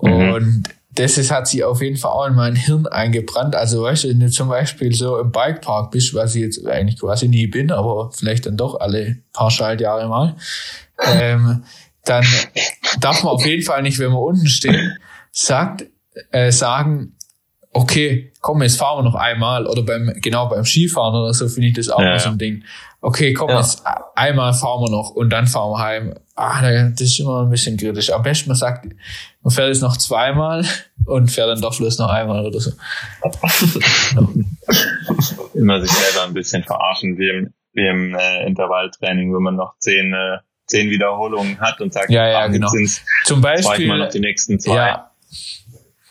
Mhm. 0.01 0.33
Und 0.33 0.63
das 0.93 1.17
ist, 1.17 1.31
hat 1.31 1.47
sich 1.47 1.63
auf 1.63 1.81
jeden 1.81 1.97
Fall 1.97 2.11
auch 2.11 2.27
in 2.27 2.35
mein 2.35 2.55
Hirn 2.55 2.85
eingebrannt. 2.87 3.55
Also 3.55 3.83
weißt 3.83 4.03
du, 4.03 4.09
wenn 4.09 4.19
du 4.19 4.29
zum 4.29 4.49
Beispiel 4.49 4.93
so 4.93 5.19
im 5.19 5.31
Bikepark 5.31 5.91
bist, 5.91 6.13
was 6.13 6.35
ich 6.35 6.41
jetzt 6.41 6.65
eigentlich 6.65 6.99
quasi 6.99 7.27
nie 7.27 7.47
bin, 7.47 7.71
aber 7.71 8.11
vielleicht 8.11 8.45
dann 8.45 8.57
doch 8.57 8.79
alle 8.79 9.17
paar 9.31 9.51
Schaltjahre 9.51 10.07
mal, 10.09 10.35
ähm, 11.05 11.63
dann 12.03 12.25
darf 12.99 13.23
man 13.23 13.33
auf 13.33 13.45
jeden 13.45 13.63
Fall 13.63 13.81
nicht, 13.83 13.99
wenn 13.99 14.11
wir 14.11 14.19
unten 14.19 14.47
stehen, 14.47 14.97
sagt, 15.31 15.85
äh, 16.31 16.51
sagen, 16.51 17.15
okay, 17.73 18.33
komm, 18.41 18.61
jetzt 18.61 18.77
fahren 18.77 18.99
wir 18.99 19.09
noch 19.09 19.15
einmal. 19.15 19.67
Oder 19.67 19.83
beim, 19.83 20.13
genau 20.21 20.49
beim 20.49 20.65
Skifahren 20.65 21.15
oder 21.15 21.33
so 21.33 21.47
finde 21.47 21.69
ich 21.69 21.75
das 21.75 21.89
auch 21.89 22.01
Ja, 22.01 22.19
so 22.19 22.29
ein 22.29 22.37
Ding. 22.37 22.63
Okay, 23.03 23.33
komm, 23.33 23.49
Ja. 23.49 23.57
jetzt 23.59 23.81
einmal 24.15 24.53
fahren 24.53 24.81
wir 24.83 24.91
noch 24.91 25.09
und 25.09 25.31
dann 25.31 25.47
fahren 25.47 25.71
wir 25.71 25.79
heim. 25.79 26.13
Ah, 26.35 26.61
das 26.61 27.01
ist 27.01 27.19
immer 27.19 27.41
ein 27.43 27.49
bisschen 27.49 27.75
kritisch. 27.77 28.11
Am 28.11 28.21
besten 28.21 28.49
man 28.49 28.57
sagt, 28.57 28.85
man 29.41 29.51
fährt 29.51 29.69
jetzt 29.69 29.81
noch 29.81 29.97
zweimal 29.97 30.63
und 31.05 31.31
fährt 31.31 31.49
dann 31.49 31.61
doch 31.61 31.75
bloß 31.75 31.97
noch 31.97 32.09
einmal 32.11 32.45
oder 32.45 32.59
so. 32.59 32.71
Immer 35.53 35.81
sich 35.81 35.91
selber 35.91 36.27
ein 36.27 36.33
bisschen 36.33 36.63
verarschen, 36.63 37.17
wie 37.17 37.29
im, 37.29 37.53
wie 37.73 37.87
im 37.87 38.15
äh, 38.15 38.45
Intervalltraining, 38.47 39.33
wenn 39.33 39.43
man 39.43 39.55
noch 39.55 39.75
zehn, 39.79 40.13
äh, 40.13 40.37
zehn 40.67 40.89
Wiederholungen 40.89 41.59
hat 41.59 41.79
und 41.81 41.93
sagt, 41.93 42.09
Ja, 42.09 42.27
ja, 42.27 42.47
genau. 42.47 42.69
Zum 43.25 43.41
Beispiel, 43.41 43.87
mal 43.87 43.97
noch 43.99 44.09
die 44.09 44.19
nächsten 44.19 44.59
zwei. 44.59 44.75
ja, 44.75 45.11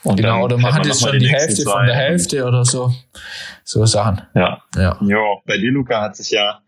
Und 0.05 0.17
genau, 0.17 0.47
dann 0.49 0.65
oder 0.65 0.69
noch 0.79 0.85
jetzt 0.85 1.01
schon 1.01 1.13
die 1.13 1.19
nächsten 1.19 1.37
Hälfte 1.39 1.63
zwei. 1.63 1.73
von 1.73 1.87
der 1.87 1.97
Hälfte 1.97 2.45
oder 2.45 2.65
so. 2.65 2.93
So 3.65 3.85
Sachen. 3.87 4.23
Ja. 4.35 4.61
Ja. 4.77 4.99
Jo, 5.01 5.41
bei 5.47 5.57
dir, 5.57 5.71
Luca, 5.71 6.03
hat 6.03 6.17
sich 6.17 6.31
ja 6.31 6.61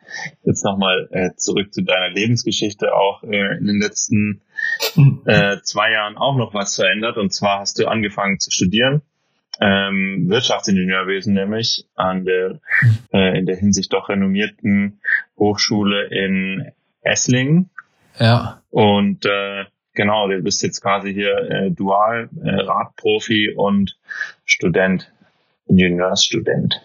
jetzt 0.44 0.64
nochmal 0.64 1.08
äh, 1.12 1.30
zurück 1.36 1.72
zu 1.72 1.82
deiner 1.82 2.10
Lebensgeschichte 2.10 2.94
auch 2.94 3.22
äh, 3.22 3.58
in 3.58 3.66
den 3.66 3.80
letzten 3.80 4.42
äh, 5.26 5.58
zwei 5.62 5.92
Jahren 5.92 6.16
auch 6.16 6.36
noch 6.36 6.54
was 6.54 6.76
verändert. 6.76 7.16
Und 7.16 7.32
zwar 7.32 7.60
hast 7.60 7.78
du 7.78 7.86
angefangen 7.86 8.38
zu 8.38 8.50
studieren. 8.50 9.02
Ähm, 9.60 10.28
Wirtschaftsingenieurwesen 10.28 11.34
nämlich 11.34 11.86
an 11.94 12.24
der 12.24 12.60
äh, 13.12 13.38
in 13.38 13.46
der 13.46 13.56
Hinsicht 13.56 13.92
doch 13.92 14.08
renommierten 14.08 15.00
Hochschule 15.36 16.06
in 16.06 16.72
Esslingen. 17.02 17.70
Ja. 18.18 18.62
Und 18.70 19.26
äh, 19.26 19.64
genau, 19.94 20.28
du 20.28 20.40
bist 20.40 20.62
jetzt 20.62 20.80
quasi 20.80 21.12
hier 21.12 21.36
äh, 21.36 21.70
Dual, 21.70 22.30
äh, 22.42 22.50
Radprofi 22.50 23.54
und 23.54 23.98
Student, 24.44 25.12
Ingenieursstudent. 25.66 26.82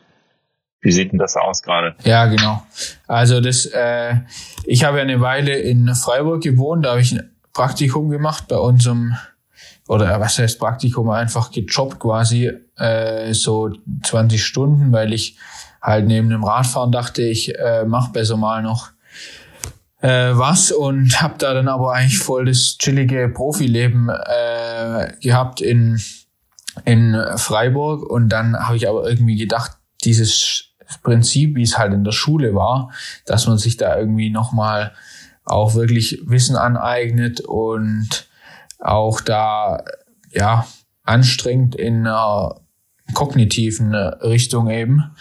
Wie 0.87 0.93
sieht 0.93 1.11
denn 1.11 1.19
das 1.19 1.35
aus 1.35 1.63
gerade? 1.63 1.95
Ja, 2.05 2.27
genau. 2.27 2.63
Also 3.07 3.41
das, 3.41 3.65
äh, 3.65 4.15
ich 4.63 4.85
habe 4.85 4.99
ja 4.99 5.03
eine 5.03 5.19
Weile 5.19 5.57
in 5.57 5.93
Freiburg 5.93 6.41
gewohnt, 6.41 6.85
da 6.85 6.91
habe 6.91 7.01
ich 7.01 7.11
ein 7.11 7.29
Praktikum 7.51 8.09
gemacht 8.09 8.45
bei 8.47 8.55
unserem, 8.55 9.17
oder 9.89 10.17
was 10.21 10.39
heißt 10.39 10.57
Praktikum, 10.57 11.09
einfach 11.09 11.51
gejobbt 11.51 11.99
quasi, 11.99 12.53
äh, 12.77 13.33
so 13.33 13.69
20 14.03 14.41
Stunden, 14.41 14.93
weil 14.93 15.11
ich 15.11 15.37
halt 15.81 16.07
neben 16.07 16.29
dem 16.29 16.45
Radfahren 16.45 16.93
dachte, 16.93 17.21
ich 17.21 17.53
äh, 17.59 17.83
mache 17.83 18.13
besser 18.13 18.37
mal 18.37 18.63
noch 18.63 18.91
äh, 19.99 20.37
was 20.37 20.71
und 20.71 21.21
habe 21.21 21.35
da 21.37 21.53
dann 21.53 21.67
aber 21.67 21.91
eigentlich 21.91 22.19
voll 22.19 22.45
das 22.45 22.77
chillige 22.77 23.27
Profileben 23.27 24.07
äh, 24.07 25.11
gehabt 25.19 25.59
in, 25.59 25.99
in 26.85 27.21
Freiburg 27.35 28.09
und 28.09 28.29
dann 28.29 28.57
habe 28.57 28.77
ich 28.77 28.87
aber 28.87 29.05
irgendwie 29.05 29.35
gedacht, 29.35 29.73
dieses 30.05 30.66
Prinzip, 31.03 31.55
wie 31.55 31.63
es 31.63 31.77
halt 31.77 31.93
in 31.93 32.03
der 32.03 32.11
Schule 32.11 32.55
war, 32.55 32.91
dass 33.25 33.47
man 33.47 33.57
sich 33.57 33.77
da 33.77 33.97
irgendwie 33.97 34.29
nochmal 34.29 34.93
auch 35.43 35.75
wirklich 35.75 36.21
Wissen 36.25 36.55
aneignet 36.55 37.41
und 37.41 38.27
auch 38.79 39.21
da 39.21 39.83
ja 40.31 40.67
anstrengt 41.03 41.75
in 41.75 42.05
einer 42.05 42.59
kognitiven 43.13 43.95
Richtung 43.95 44.69
eben. 44.69 45.15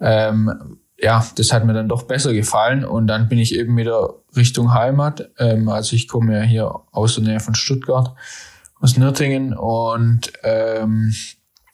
Ähm, 0.00 0.78
ja, 0.98 1.26
das 1.34 1.52
hat 1.52 1.64
mir 1.64 1.72
dann 1.72 1.88
doch 1.88 2.04
besser 2.04 2.32
gefallen 2.32 2.84
und 2.84 3.08
dann 3.08 3.28
bin 3.28 3.38
ich 3.38 3.56
eben 3.56 3.76
wieder 3.76 4.14
Richtung 4.36 4.72
Heimat. 4.72 5.30
Ähm, 5.38 5.68
also 5.68 5.96
ich 5.96 6.06
komme 6.06 6.38
ja 6.38 6.42
hier 6.42 6.72
aus 6.92 7.16
der 7.16 7.24
Nähe 7.24 7.40
von 7.40 7.56
Stuttgart, 7.56 8.14
aus 8.80 8.96
Nürtingen 8.96 9.52
und 9.52 10.32
ähm, 10.44 11.12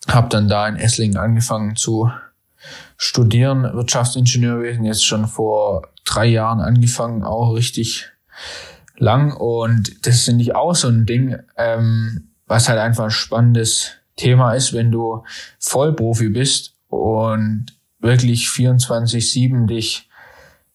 habe 0.07 0.29
dann 0.29 0.47
da 0.47 0.67
in 0.67 0.77
Esslingen 0.77 1.17
angefangen 1.17 1.75
zu 1.75 2.11
studieren, 3.01 3.63
Wirtschaftsingenieurwesen, 3.63 4.83
jetzt 4.83 5.05
schon 5.05 5.25
vor 5.25 5.87
drei 6.03 6.25
Jahren 6.25 6.59
angefangen, 6.59 7.23
auch 7.23 7.53
richtig 7.53 8.11
lang. 8.97 9.31
Und 9.31 10.05
das 10.05 10.23
finde 10.25 10.43
ich 10.43 10.53
auch 10.53 10.75
so 10.75 10.89
ein 10.89 11.05
Ding, 11.05 11.37
ähm, 11.55 12.31
was 12.45 12.67
halt 12.67 12.77
einfach 12.77 13.05
ein 13.05 13.11
spannendes 13.11 13.91
Thema 14.17 14.53
ist, 14.53 14.73
wenn 14.73 14.91
du 14.91 15.23
Vollprofi 15.59 16.27
bist 16.27 16.75
und 16.89 17.67
wirklich 17.99 18.47
24-7 18.47 19.65
dich 19.65 20.09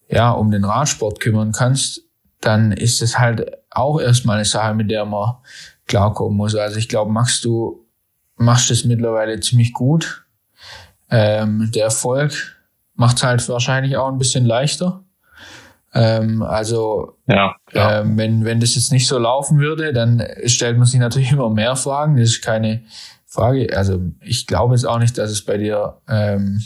ja 0.09 0.31
um 0.31 0.49
den 0.49 0.65
Radsport 0.65 1.19
kümmern 1.19 1.51
kannst, 1.51 2.01
dann 2.41 2.71
ist 2.71 3.03
es 3.03 3.19
halt 3.19 3.51
auch 3.69 3.99
erstmal 3.99 4.37
eine 4.37 4.45
Sache, 4.45 4.73
mit 4.73 4.89
der 4.89 5.05
man 5.05 5.35
klarkommen 5.85 6.37
muss. 6.37 6.55
Also 6.55 6.77
ich 6.79 6.89
glaube, 6.89 7.11
Max, 7.11 7.39
du 7.41 7.85
machst 8.35 8.71
es 8.71 8.83
mittlerweile 8.83 9.39
ziemlich 9.41 9.73
gut. 9.73 10.24
Ähm, 11.09 11.71
der 11.73 11.85
Erfolg 11.85 12.57
macht 12.95 13.17
es 13.17 13.23
halt 13.23 13.49
wahrscheinlich 13.49 13.97
auch 13.97 14.07
ein 14.07 14.17
bisschen 14.17 14.45
leichter. 14.45 15.03
Ähm, 15.93 16.43
also 16.43 17.17
Ja, 17.27 17.55
ja. 17.73 18.01
ähm, 18.01 18.17
wenn, 18.17 18.43
wenn 18.43 18.59
das 18.59 18.75
jetzt 18.75 18.91
nicht 18.91 19.07
so 19.07 19.17
laufen 19.17 19.59
würde, 19.59 19.93
dann 19.93 20.21
stellt 20.45 20.77
man 20.77 20.85
sich 20.85 20.99
natürlich 20.99 21.31
immer 21.33 21.49
mehr 21.49 21.75
Fragen. 21.75 22.17
Das 22.17 22.29
ist 22.29 22.41
keine 22.41 22.83
Frage. 23.25 23.75
Also 23.75 24.01
ich 24.21 24.47
glaube 24.47 24.75
jetzt 24.75 24.85
auch 24.85 24.99
nicht, 24.99 25.17
dass 25.17 25.31
es 25.31 25.43
bei 25.43 25.57
dir 25.57 25.97
ähm, 26.09 26.61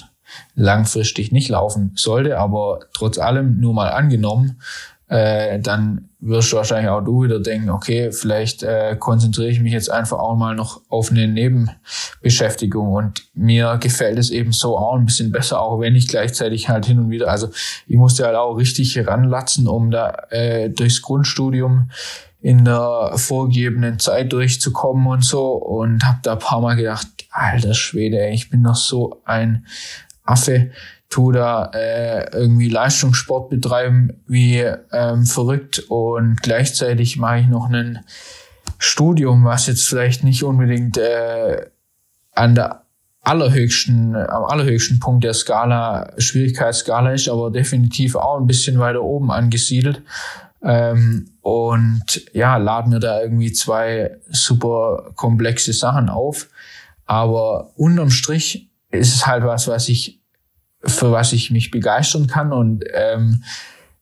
langfristig 0.56 1.32
nicht 1.32 1.50
laufen 1.50 1.94
sollte, 1.96 2.38
aber 2.38 2.80
trotz 2.94 3.18
allem 3.18 3.60
nur 3.60 3.74
mal 3.74 3.90
angenommen, 3.90 4.62
äh, 5.10 5.60
dann 5.60 6.10
wirst 6.20 6.52
du 6.52 6.58
wahrscheinlich 6.58 6.90
auch 6.90 7.02
du 7.02 7.24
wieder 7.24 7.40
denken, 7.40 7.70
okay, 7.70 8.12
vielleicht 8.12 8.62
äh, 8.62 8.96
konzentriere 9.00 9.50
ich 9.50 9.60
mich 9.60 9.74
jetzt 9.74 9.90
einfach 9.90 10.20
auch 10.20 10.36
mal 10.36 10.56
noch 10.56 10.82
auf 10.90 11.12
eine 11.12 11.28
Nebenbeschäftigung 11.28 12.94
und 12.94 13.24
mir 13.34 13.78
gefällt 13.82 14.20
es 14.20 14.30
eben 14.30 14.52
so 14.52 14.78
auch 14.78 14.96
ein 14.96 15.06
bisschen 15.06 15.32
besser, 15.32 15.62
auch 15.62 15.80
wenn 15.80 15.96
ich 15.96 16.08
gleichzeitig 16.08 16.70
halt 16.70 16.86
hin 16.86 17.00
und 17.00 17.10
wieder, 17.10 17.30
also 17.30 17.50
ich 17.88 17.96
musste 17.98 18.26
halt 18.26 18.36
auch 18.36 18.56
richtig 18.56 18.96
heranlatzen, 18.96 19.68
um 19.68 19.90
da 19.90 20.12
äh, 20.30 20.70
durchs 20.70 21.02
Grundstudium 21.02 21.90
in 22.42 22.66
der 22.66 23.14
vorgegebenen 23.16 23.98
Zeit 23.98 24.32
durchzukommen 24.32 25.08
und 25.08 25.26
so 25.26 25.54
und 25.54 26.06
habe 26.06 26.20
da 26.22 26.34
ein 26.34 26.40
paar 26.40 26.62
Mal 26.62 26.76
gedacht, 26.76 27.08
alter 27.32 27.74
Schwede, 27.74 28.30
ich 28.30 28.50
bin 28.50 28.62
noch 28.62 28.76
so 28.76 29.22
ein 29.26 29.66
Affe, 30.24 30.70
tu 31.10 31.32
da 31.32 31.72
äh, 31.74 32.30
irgendwie 32.32 32.70
Leistungssport 32.70 33.50
betreiben 33.50 34.22
wie 34.28 34.64
ähm, 34.92 35.26
verrückt 35.26 35.80
und 35.90 36.42
gleichzeitig 36.42 37.18
mache 37.18 37.40
ich 37.40 37.48
noch 37.48 37.70
ein 37.70 38.06
Studium, 38.78 39.44
was 39.44 39.68
jetzt 39.68 39.88
vielleicht 39.88 40.24
nicht 40.24 40.44
unbedingt 40.44 40.98
äh, 40.98 41.66
an 42.34 42.56
der 42.56 42.84
allerhöchsten, 43.22 44.16
am 44.16 44.46
allerhöchsten 44.46 45.00
Punkt 45.00 45.24
der 45.24 45.34
Skala, 45.34 46.14
Schwierigkeitsskala 46.18 47.12
ist, 47.12 47.28
aber 47.28 47.52
definitiv 47.52 48.16
auch 48.16 48.40
ein 48.40 48.48
bisschen 48.48 48.80
weiter 48.80 49.04
oben 49.04 49.32
angesiedelt. 49.32 50.02
Ähm, 50.64 51.32
und 51.42 52.22
ja, 52.34 52.58
laden 52.58 52.92
mir 52.92 53.00
da 53.00 53.22
irgendwie 53.22 53.52
zwei 53.52 54.18
super 54.30 55.12
komplexe 55.16 55.74
Sachen 55.74 56.10
auf. 56.10 56.48
Aber 57.06 57.72
unterm 57.76 58.10
Strich 58.10 58.70
ist 58.92 59.14
es 59.16 59.28
halt 59.28 59.44
was, 59.44 59.68
was 59.68 59.90
ich, 59.90 60.19
für 60.84 61.12
was 61.12 61.34
ich 61.34 61.52
mich 61.52 61.72
begeistern 61.72 62.28
kann 62.28 62.54
und, 62.54 62.84
ähm, 62.94 63.44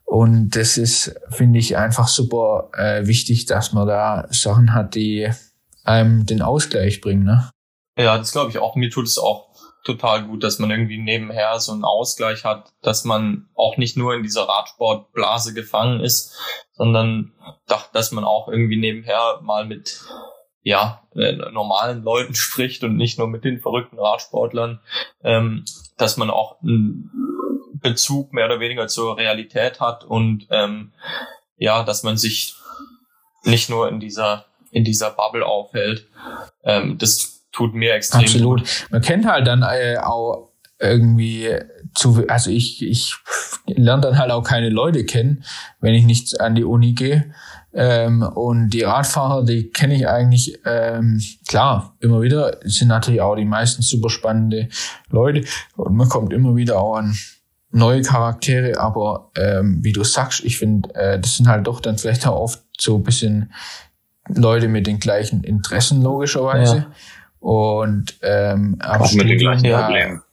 und 0.06 0.52
das 0.56 0.78
ist, 0.78 1.20
finde 1.30 1.60
ich, 1.60 1.76
einfach 1.76 2.08
super 2.08 2.70
äh, 2.74 3.08
wichtig, 3.08 3.46
dass 3.46 3.74
man 3.74 3.88
da 3.88 4.28
Sachen 4.30 4.74
hat, 4.74 4.96
die 4.96 5.30
einem 5.84 6.26
den 6.26 6.42
Ausgleich 6.42 7.02
bringen, 7.02 7.24
ne? 7.24 7.50
Ja, 7.98 8.18
das 8.18 8.32
glaube 8.32 8.52
ich 8.52 8.60
auch. 8.60 8.76
Mir 8.76 8.90
tut 8.90 9.08
es 9.08 9.18
auch 9.18 9.48
total 9.84 10.26
gut, 10.26 10.44
dass 10.44 10.60
man 10.60 10.70
irgendwie 10.70 10.98
nebenher 10.98 11.60
so 11.60 11.72
einen 11.72 11.84
Ausgleich 11.84 12.44
hat, 12.44 12.70
dass 12.82 13.06
man 13.06 13.50
auch 13.56 13.78
nicht 13.78 13.98
nur 13.98 14.14
in 14.14 14.22
dieser 14.22 14.44
Radsportblase 14.44 15.54
gefangen 15.54 16.02
ist, 16.02 16.38
sondern 16.74 17.34
dass 17.94 18.12
man 18.12 18.24
auch 18.24 18.50
irgendwie 18.50 18.78
nebenher 18.78 19.40
mal 19.42 19.66
mit 19.66 20.02
ja, 20.62 21.02
äh, 21.16 21.32
normalen 21.32 22.04
Leuten 22.04 22.36
spricht 22.36 22.84
und 22.84 22.98
nicht 22.98 23.18
nur 23.18 23.28
mit 23.28 23.46
den 23.46 23.60
verrückten 23.60 23.98
Radsportlern, 23.98 24.82
ähm, 25.24 25.64
dass 25.98 26.18
man 26.18 26.30
auch 26.30 26.62
einen 26.62 27.12
Bezug 27.74 28.34
mehr 28.34 28.46
oder 28.46 28.60
weniger 28.60 28.88
zur 28.88 29.18
Realität 29.18 29.80
hat 29.80 30.04
und 30.04 30.48
ähm, 30.50 30.94
ja, 31.58 31.84
dass 31.84 32.04
man 32.04 32.18
sich 32.18 32.56
nicht 33.44 33.70
nur 33.70 33.90
in 33.90 34.00
dieser 34.00 34.46
in 34.72 34.84
dieser 34.84 35.12
Bubble 35.12 35.46
aufhält. 35.46 36.08
Ähm, 36.64 36.98
das 36.98 37.46
tut 37.52 37.74
mir 37.74 37.94
extrem 37.94 38.22
Absolut. 38.22 38.60
gut. 38.60 38.88
Man 38.92 39.02
kennt 39.02 39.26
halt 39.26 39.48
dann 39.48 39.64
äh, 39.64 39.98
auch 39.98 40.52
irgendwie 40.80 41.56
zu, 41.96 42.24
also 42.28 42.52
ich, 42.52 42.84
ich 42.84 43.16
lerne 43.66 44.02
dann 44.02 44.18
halt 44.18 44.32
auch 44.32 44.44
keine 44.44 44.70
Leute 44.70 45.06
kennen, 45.06 45.44
wenn 45.80 45.96
ich 45.96 46.06
nicht 46.06 46.40
an 46.40 46.56
die 46.56 46.64
Uni 46.64 46.94
gehe. 46.94 47.34
Ähm, 47.80 48.24
und 48.24 48.72
die 48.72 48.82
Radfahrer, 48.82 49.46
die 49.46 49.70
kenne 49.70 49.96
ich 49.96 50.08
eigentlich, 50.08 50.58
ähm, 50.66 51.22
klar, 51.48 51.96
immer 52.00 52.24
wieder, 52.24 52.58
sind 52.64 52.88
natürlich 52.88 53.22
auch 53.22 53.36
die 53.36 53.46
meisten 53.46 53.84
super 53.84 54.10
spannende 54.10 54.68
Leute 55.12 55.44
und 55.76 55.96
man 55.96 56.10
kommt 56.10 56.34
immer 56.34 56.56
wieder 56.56 56.80
auch 56.80 56.96
an 56.96 57.16
neue 57.70 58.02
Charaktere, 58.02 58.80
aber 58.80 59.30
ähm, 59.38 59.84
wie 59.84 59.94
du 59.94 60.04
sagst, 60.04 60.44
ich 60.44 60.58
finde, 60.58 60.94
äh, 60.96 61.20
das 61.20 61.38
sind 61.38 61.48
halt 61.48 61.68
doch 61.68 61.80
dann 61.80 62.00
vielleicht 62.00 62.26
auch 62.26 62.40
oft 62.40 62.64
so 62.80 62.96
ein 62.96 63.04
bisschen 63.04 63.54
Leute 64.28 64.70
mit 64.70 64.88
den 64.88 65.00
gleichen 65.00 65.44
Interessen 65.44 66.02
logischerweise. 66.02 66.78
Ja. 66.78 66.88
Und 67.40 68.18
ähm, 68.24 68.80
Auch 68.84 69.14
mit 69.14 69.30
den 69.30 69.38
gleichen 69.38 69.72
Problemen. 69.72 70.24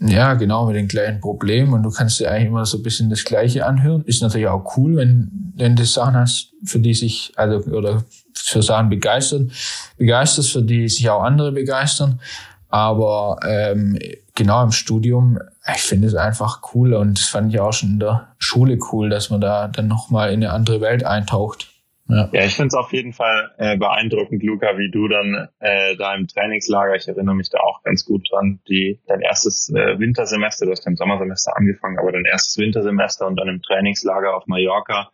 Ja, 0.00 0.34
genau, 0.34 0.66
mit 0.66 0.76
den 0.76 0.86
gleichen 0.86 1.20
Problemen. 1.20 1.72
Und 1.72 1.82
du 1.82 1.90
kannst 1.90 2.20
dir 2.20 2.30
eigentlich 2.30 2.48
immer 2.48 2.64
so 2.64 2.78
ein 2.78 2.82
bisschen 2.82 3.10
das 3.10 3.24
Gleiche 3.24 3.66
anhören. 3.66 4.04
Ist 4.04 4.22
natürlich 4.22 4.46
auch 4.46 4.76
cool, 4.76 4.96
wenn, 4.96 5.52
wenn 5.56 5.74
du 5.74 5.84
Sachen 5.84 6.14
hast, 6.14 6.52
für 6.64 6.78
die 6.78 6.94
sich, 6.94 7.32
also, 7.36 7.58
oder 7.70 8.04
für 8.34 8.62
Sachen 8.62 8.90
begeistern, 8.90 9.50
begeisterst, 9.96 10.52
für 10.52 10.62
die 10.62 10.88
sich 10.88 11.10
auch 11.10 11.22
andere 11.22 11.50
begeistern. 11.50 12.20
Aber 12.68 13.38
ähm, 13.44 13.98
genau 14.34 14.62
im 14.62 14.72
Studium, 14.72 15.38
ich 15.74 15.82
finde 15.82 16.06
es 16.06 16.14
einfach 16.14 16.60
cool 16.74 16.94
und 16.94 17.18
das 17.18 17.26
fand 17.26 17.52
ich 17.52 17.60
auch 17.60 17.72
schon 17.72 17.90
in 17.90 18.00
der 18.00 18.28
Schule 18.38 18.78
cool, 18.92 19.08
dass 19.08 19.30
man 19.30 19.40
da 19.40 19.68
dann 19.68 19.88
nochmal 19.88 20.32
in 20.32 20.44
eine 20.44 20.52
andere 20.52 20.80
Welt 20.80 21.04
eintaucht. 21.04 21.68
Ja, 22.08 22.30
ja 22.32 22.44
ich 22.44 22.56
finde 22.56 22.68
es 22.68 22.74
auf 22.74 22.92
jeden 22.92 23.12
Fall 23.12 23.52
äh, 23.58 23.76
beeindruckend, 23.76 24.42
Luca, 24.42 24.78
wie 24.78 24.90
du 24.90 25.08
dann 25.08 25.48
äh, 25.60 25.96
da 25.96 26.14
im 26.14 26.26
Trainingslager, 26.26 26.96
ich 26.96 27.06
erinnere 27.06 27.34
mich 27.34 27.50
da 27.50 27.58
auch 27.60 27.82
ganz 27.82 28.04
gut 28.04 28.28
dran, 28.30 28.60
die 28.68 29.00
dein 29.06 29.20
erstes 29.20 29.70
äh, 29.70 29.98
Wintersemester, 29.98 30.66
du 30.66 30.72
hast 30.72 30.86
im 30.86 30.96
Sommersemester 30.96 31.56
angefangen, 31.56 31.98
aber 31.98 32.12
dein 32.12 32.24
erstes 32.24 32.56
Wintersemester 32.58 33.26
und 33.26 33.36
dann 33.36 33.48
im 33.48 33.62
Trainingslager 33.62 34.34
auf 34.34 34.46
Mallorca. 34.46 35.10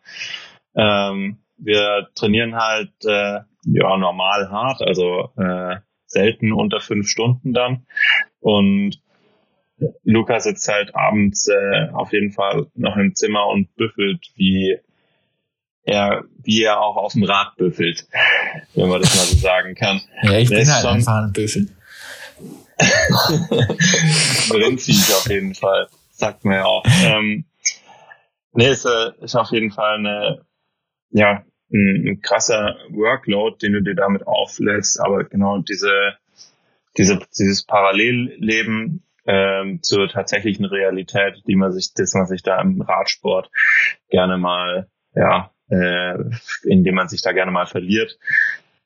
Ähm, 0.76 1.38
wir 1.56 2.08
trainieren 2.14 2.56
halt 2.56 2.92
äh, 3.04 3.40
ja 3.64 3.96
normal 3.96 4.50
hart, 4.50 4.82
also 4.82 5.30
äh, 5.36 5.76
selten 6.06 6.52
unter 6.52 6.80
fünf 6.80 7.08
Stunden 7.08 7.52
dann. 7.52 7.86
Und 8.40 9.00
Luca 10.04 10.38
sitzt 10.40 10.68
halt 10.68 10.94
abends 10.94 11.48
äh, 11.48 11.88
auf 11.92 12.12
jeden 12.12 12.30
Fall 12.30 12.66
noch 12.74 12.96
im 12.96 13.14
Zimmer 13.14 13.46
und 13.48 13.74
büffelt, 13.74 14.32
wie 14.36 14.78
er, 15.84 16.24
wie 16.42 16.62
er 16.62 16.80
auch 16.80 16.96
auf 16.96 17.12
dem 17.12 17.24
Rad 17.24 17.56
büffelt, 17.56 18.06
wenn 18.74 18.88
man 18.88 19.00
das 19.00 19.14
mal 19.14 19.24
so 19.24 19.36
sagen 19.36 19.74
kann. 19.74 20.00
Ja, 20.22 20.38
ich 20.38 20.48
Der 20.48 20.58
bin 20.58 20.72
halt 20.72 20.84
einfach 20.86 21.22
ein 21.22 21.32
Büffel. 21.32 21.68
Rindviech 24.50 25.14
auf 25.14 25.28
jeden 25.28 25.54
Fall, 25.54 25.88
sagt 26.10 26.44
man 26.44 26.54
ja 26.54 26.64
auch. 26.64 26.84
Ähm, 27.04 27.44
nee, 28.52 28.68
ist, 28.68 28.84
äh, 28.84 29.12
ist 29.20 29.36
auf 29.36 29.50
jeden 29.52 29.70
Fall 29.70 29.98
eine, 29.98 30.44
ja, 31.10 31.44
ein, 31.72 32.04
ein 32.08 32.20
krasser 32.20 32.76
Workload, 32.90 33.58
den 33.62 33.74
du 33.74 33.82
dir 33.82 33.94
damit 33.94 34.26
auflädst, 34.26 35.00
aber 35.00 35.24
genau 35.24 35.58
diese, 35.58 36.14
diese, 36.96 37.20
dieses 37.38 37.64
Parallelleben 37.64 39.04
ähm, 39.26 39.82
zur 39.82 40.08
tatsächlichen 40.08 40.64
Realität, 40.64 41.42
die 41.46 41.56
man 41.56 41.72
sich, 41.72 41.94
das 41.94 42.14
man 42.14 42.26
sich 42.26 42.42
da 42.42 42.60
im 42.60 42.80
Radsport 42.80 43.50
gerne 44.10 44.38
mal, 44.38 44.88
ja, 45.14 45.53
äh, 45.68 46.14
indem 46.64 46.94
man 46.94 47.08
sich 47.08 47.22
da 47.22 47.32
gerne 47.32 47.50
mal 47.50 47.66
verliert. 47.66 48.18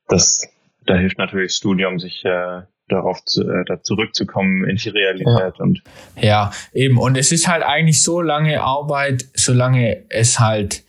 Das, 0.08 0.48
da 0.86 0.94
hilft 0.94 1.18
natürlich 1.18 1.48
das 1.52 1.56
Studium, 1.56 1.98
sich 1.98 2.24
äh, 2.24 2.62
darauf 2.88 3.24
zu, 3.24 3.42
äh, 3.42 3.64
da 3.66 3.82
zurückzukommen 3.82 4.68
in 4.68 4.76
die 4.76 4.88
Realität 4.88 5.26
ja. 5.26 5.52
und 5.58 5.82
ja 6.16 6.50
eben 6.72 6.98
und 6.98 7.18
es 7.18 7.32
ist 7.32 7.46
halt 7.46 7.62
eigentlich 7.62 8.02
so 8.02 8.22
lange 8.22 8.62
Arbeit, 8.62 9.26
solange 9.34 10.04
es 10.08 10.40
halt 10.40 10.84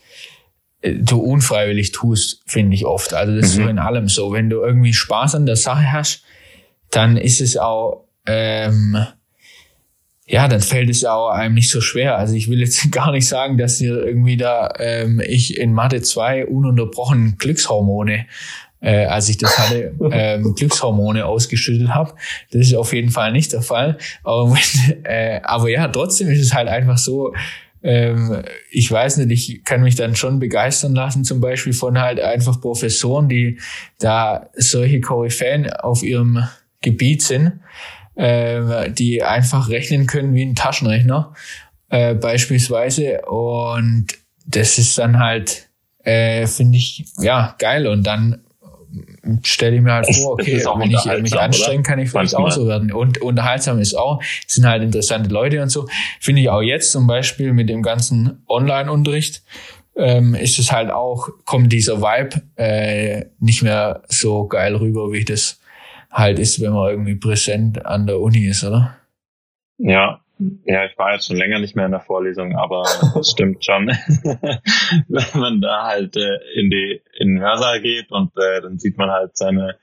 äh, 0.82 0.94
du 0.94 1.20
unfreiwillig 1.20 1.92
tust, 1.92 2.44
finde 2.46 2.76
ich 2.76 2.86
oft. 2.86 3.14
Also 3.14 3.36
das 3.36 3.42
mhm. 3.42 3.48
ist 3.48 3.56
so 3.56 3.62
mhm. 3.64 3.70
in 3.70 3.80
allem 3.80 4.08
so. 4.08 4.32
Wenn 4.32 4.50
du 4.50 4.62
irgendwie 4.62 4.94
Spaß 4.94 5.36
an 5.36 5.46
der 5.46 5.56
Sache 5.56 5.92
hast, 5.92 6.24
dann 6.92 7.18
ist 7.18 7.42
es 7.42 7.58
auch, 7.58 8.08
ähm, 8.26 8.98
ja, 10.30 10.48
dann 10.48 10.62
fällt 10.62 10.92
es 10.92 11.04
auch 11.06 11.30
einem 11.30 11.56
nicht 11.56 11.72
so 11.72 11.82
schwer. 11.82 12.18
Also 12.18 12.36
ich 12.36 12.50
will 12.50 12.60
jetzt 12.60 12.92
gar 12.92 13.12
nicht 13.12 13.28
sagen, 13.28 13.58
dass 13.58 13.80
hier 13.80 14.06
irgendwie 14.06 14.38
da 14.38 14.72
ähm, 14.78 15.22
ich 15.26 15.58
in 15.58 15.74
Mathe 15.74 16.02
2 16.02 16.46
ununterbrochen 16.46 17.38
Glückshormone, 17.40 18.28
äh, 18.80 19.06
als 19.06 19.28
ich 19.28 19.38
das 19.38 19.58
hatte, 19.58 19.96
ähm, 20.12 20.54
Glückshormone 20.54 21.26
ausgeschüttet 21.26 21.90
habe. 21.90 22.14
Das 22.52 22.62
ist 22.62 22.76
auf 22.76 22.94
jeden 22.94 23.10
Fall 23.10 23.32
nicht 23.32 23.54
der 23.54 23.64
Fall. 23.64 23.98
Aber, 24.24 24.56
äh, 25.04 25.42
aber 25.44 25.70
ja, 25.70 25.88
trotzdem 25.88 26.30
ist 26.30 26.42
es 26.42 26.54
halt 26.54 26.68
einfach 26.68 27.00
so, 27.00 27.34
ähm, 27.82 28.44
ich 28.70 28.92
weiß 28.92 29.18
nicht, 29.18 29.32
ich 29.32 29.64
kann 29.64 29.82
mich 29.82 29.96
dann 29.96 30.16
schon 30.16 30.38
begeistern 30.38 30.94
lassen, 30.94 31.24
zum 31.24 31.42
Beispiel 31.42 31.74
von 31.74 32.00
halt 32.00 32.20
einfach 32.20 32.62
Professoren, 32.62 33.30
die 33.30 33.58
da 33.98 34.50
solche 34.54 35.02
Koryphäen 35.02 35.72
auf 35.74 36.04
ihrem 36.04 36.44
Gebiet 36.82 37.24
sind, 37.24 37.62
äh, 38.20 38.92
die 38.92 39.24
einfach 39.24 39.70
rechnen 39.70 40.06
können 40.06 40.34
wie 40.34 40.44
ein 40.44 40.56
Taschenrechner, 40.56 41.34
äh, 41.88 42.14
beispielsweise. 42.16 43.22
Und 43.22 44.08
das 44.46 44.78
ist 44.78 44.98
dann 44.98 45.20
halt, 45.20 45.70
äh, 46.04 46.46
finde 46.46 46.78
ich, 46.78 47.06
ja, 47.20 47.56
geil. 47.60 47.88
Und 47.88 48.04
dann 48.04 48.42
stelle 49.44 49.78
ich 49.78 49.82
mir 49.82 49.94
halt 49.94 50.14
vor, 50.14 50.34
okay, 50.34 50.62
wenn 50.66 50.92
ich 50.92 51.22
mich 51.22 51.40
anstrenge, 51.40 51.84
kann 51.84 52.00
ich 52.00 52.10
vielleicht 52.10 52.36
auch 52.36 52.52
so 52.52 52.68
werden. 52.68 52.92
Und 52.92 53.22
unterhaltsam 53.22 53.80
ist 53.80 53.94
auch, 53.94 54.22
sind 54.48 54.68
halt 54.68 54.84
interessante 54.84 55.30
Leute 55.30 55.62
und 55.62 55.70
so. 55.70 55.88
Finde 56.20 56.42
ich 56.42 56.50
auch 56.50 56.62
jetzt 56.62 56.92
zum 56.92 57.08
Beispiel 57.08 57.54
mit 57.54 57.70
dem 57.70 57.82
ganzen 57.82 58.44
Online-Unterricht, 58.50 59.44
ähm, 59.96 60.36
ist 60.36 60.60
es 60.60 60.72
halt 60.72 60.92
auch, 60.92 61.30
kommt 61.46 61.72
dieser 61.72 62.02
Vibe 62.02 62.42
äh, 62.56 63.26
nicht 63.40 63.62
mehr 63.62 64.02
so 64.10 64.46
geil 64.46 64.76
rüber, 64.76 65.12
wie 65.12 65.24
das 65.24 65.59
halt 66.10 66.40
ist, 66.40 66.62
wenn 66.62 66.74
man 66.74 66.90
irgendwie 66.90 67.16
präsent 67.16 67.86
an 67.86 68.08
der 68.08 68.20
Uni 68.20 68.46
ist, 68.46 68.64
oder? 68.64 68.98
Ja, 69.78 70.22
ja, 70.66 70.86
ich 70.86 70.98
war 70.98 71.14
jetzt 71.14 71.28
schon 71.28 71.36
länger 71.36 71.60
nicht 71.60 71.76
mehr 71.76 71.86
in 71.86 71.92
der 71.92 72.00
Vorlesung, 72.00 72.56
aber 72.56 72.84
es 73.20 73.32
stimmt 73.32 73.64
schon. 73.66 73.88
Wenn 75.08 75.40
man 75.40 75.62
da 75.62 75.88
halt 75.88 76.16
äh, 76.16 76.38
in 76.56 76.70
die 76.70 77.02
in 77.20 77.36
den 77.36 77.40
Hörsaal 77.42 77.82
geht 77.82 78.12
und 78.12 78.32
äh, 78.38 78.62
dann 78.62 78.80
sieht 78.80 78.98
man 78.98 79.10
halt 79.10 79.36
seine, 79.36 79.78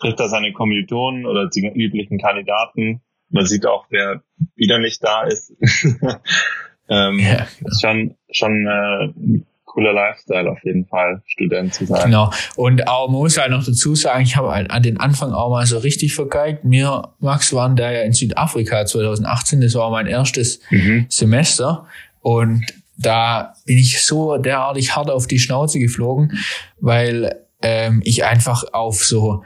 trifft 0.00 0.18
da 0.18 0.28
seine 0.28 0.52
Kommilitonen 0.52 1.26
oder 1.26 1.48
die 1.48 1.66
üblichen 1.66 2.18
Kandidaten. 2.18 3.02
Man 3.30 3.46
sieht 3.46 3.66
auch, 3.66 3.86
wer 3.90 4.22
wieder 4.56 4.78
nicht 4.78 5.02
da 5.02 5.22
ist. 5.22 5.50
ähm, 6.88 7.18
ja, 7.20 7.46
genau. 7.58 7.70
Ist 7.70 7.80
schon 7.80 8.16
schon 8.32 8.66
äh, 8.66 9.42
cooler 9.74 9.92
Lifestyle 9.92 10.48
auf 10.48 10.62
jeden 10.64 10.86
Fall, 10.86 11.20
Student 11.26 11.74
zu 11.74 11.84
sein. 11.84 12.04
Genau. 12.04 12.30
Und 12.54 12.86
auch, 12.86 13.08
man 13.08 13.20
muss 13.20 13.36
halt 13.36 13.50
noch 13.50 13.64
dazu 13.64 13.94
sagen, 13.96 14.22
ich 14.22 14.36
habe 14.36 14.52
halt 14.52 14.70
an 14.70 14.82
den 14.82 14.98
Anfang 14.98 15.32
auch 15.32 15.50
mal 15.50 15.66
so 15.66 15.78
richtig 15.78 16.14
vergeigt. 16.14 16.64
Mir, 16.64 17.08
Max, 17.18 17.52
waren 17.52 17.74
da 17.74 17.90
ja 17.90 18.02
in 18.02 18.12
Südafrika 18.12 18.86
2018, 18.86 19.60
das 19.60 19.74
war 19.74 19.90
mein 19.90 20.06
erstes 20.06 20.60
mhm. 20.70 21.06
Semester. 21.08 21.86
Und 22.20 22.64
da 22.96 23.54
bin 23.66 23.76
ich 23.76 24.04
so 24.04 24.38
derartig 24.38 24.94
hart 24.94 25.10
auf 25.10 25.26
die 25.26 25.40
Schnauze 25.40 25.80
geflogen, 25.80 26.38
weil 26.80 27.34
ähm, 27.60 28.00
ich 28.04 28.24
einfach 28.24 28.64
auf 28.72 29.04
so 29.04 29.42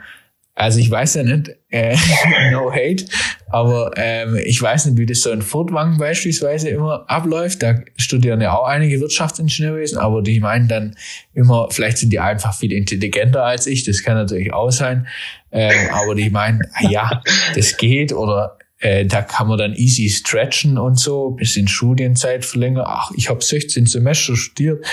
also 0.55 0.79
ich 0.79 0.91
weiß 0.91 1.15
ja 1.15 1.23
nicht, 1.23 1.55
äh, 1.69 1.95
no 2.51 2.71
hate, 2.71 3.05
aber 3.49 3.91
ähm, 3.95 4.35
ich 4.43 4.61
weiß 4.61 4.87
nicht, 4.87 4.97
wie 4.97 5.05
das 5.05 5.21
so 5.21 5.31
in 5.31 5.41
Furtwangen 5.41 5.97
beispielsweise 5.97 6.69
immer 6.69 7.05
abläuft. 7.07 7.63
Da 7.63 7.75
studieren 7.95 8.41
ja 8.41 8.57
auch 8.57 8.67
einige 8.67 8.99
Wirtschaftsingenieurwesen, 8.99 9.97
aber 9.97 10.21
die 10.21 10.39
meinen 10.39 10.67
dann 10.67 10.95
immer, 11.33 11.69
vielleicht 11.71 11.99
sind 11.99 12.11
die 12.11 12.19
einfach 12.19 12.53
viel 12.53 12.73
intelligenter 12.73 13.45
als 13.45 13.67
ich, 13.67 13.85
das 13.85 14.03
kann 14.03 14.15
natürlich 14.15 14.53
auch 14.53 14.71
sein, 14.71 15.07
ähm, 15.51 15.89
aber 15.91 16.15
die 16.15 16.29
meinen, 16.29 16.61
ah, 16.73 16.89
ja, 16.89 17.23
das 17.55 17.77
geht 17.77 18.11
oder 18.11 18.57
äh, 18.79 19.05
da 19.05 19.21
kann 19.21 19.47
man 19.47 19.57
dann 19.57 19.75
easy 19.75 20.09
stretchen 20.09 20.77
und 20.77 20.99
so, 20.99 21.31
bisschen 21.31 21.67
Studienzeit 21.67 22.45
verlängern. 22.45 22.85
Ach, 22.87 23.11
ich 23.15 23.29
habe 23.29 23.43
16 23.43 23.85
Semester 23.85 24.35
studiert 24.35 24.85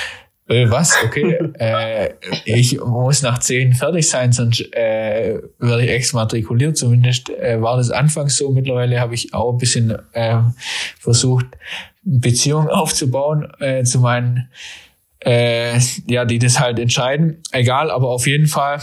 äh, 0.48 0.70
was? 0.70 0.96
Okay. 1.04 1.38
äh, 1.58 2.14
ich 2.44 2.80
muss 2.80 3.22
nach 3.22 3.38
zehn 3.38 3.72
fertig 3.74 4.08
sein, 4.08 4.32
sonst 4.32 4.60
äh, 4.72 5.40
werde 5.58 5.84
ich 5.84 5.90
exmatrikuliert. 5.90 6.76
Zumindest 6.76 7.30
äh, 7.30 7.60
war 7.60 7.76
das 7.76 7.90
anfangs 7.90 8.36
so. 8.36 8.50
Mittlerweile 8.50 9.00
habe 9.00 9.14
ich 9.14 9.34
auch 9.34 9.52
ein 9.52 9.58
bisschen 9.58 9.96
äh, 10.12 10.38
versucht, 10.98 11.46
Beziehungen 12.02 12.68
aufzubauen 12.70 13.48
äh, 13.58 13.82
zu 13.82 14.00
meinen, 14.00 14.48
äh, 15.20 15.78
ja, 16.06 16.24
die 16.24 16.38
das 16.38 16.60
halt 16.60 16.78
entscheiden. 16.78 17.42
Egal, 17.50 17.90
aber 17.90 18.08
auf 18.08 18.26
jeden 18.28 18.46
Fall 18.46 18.80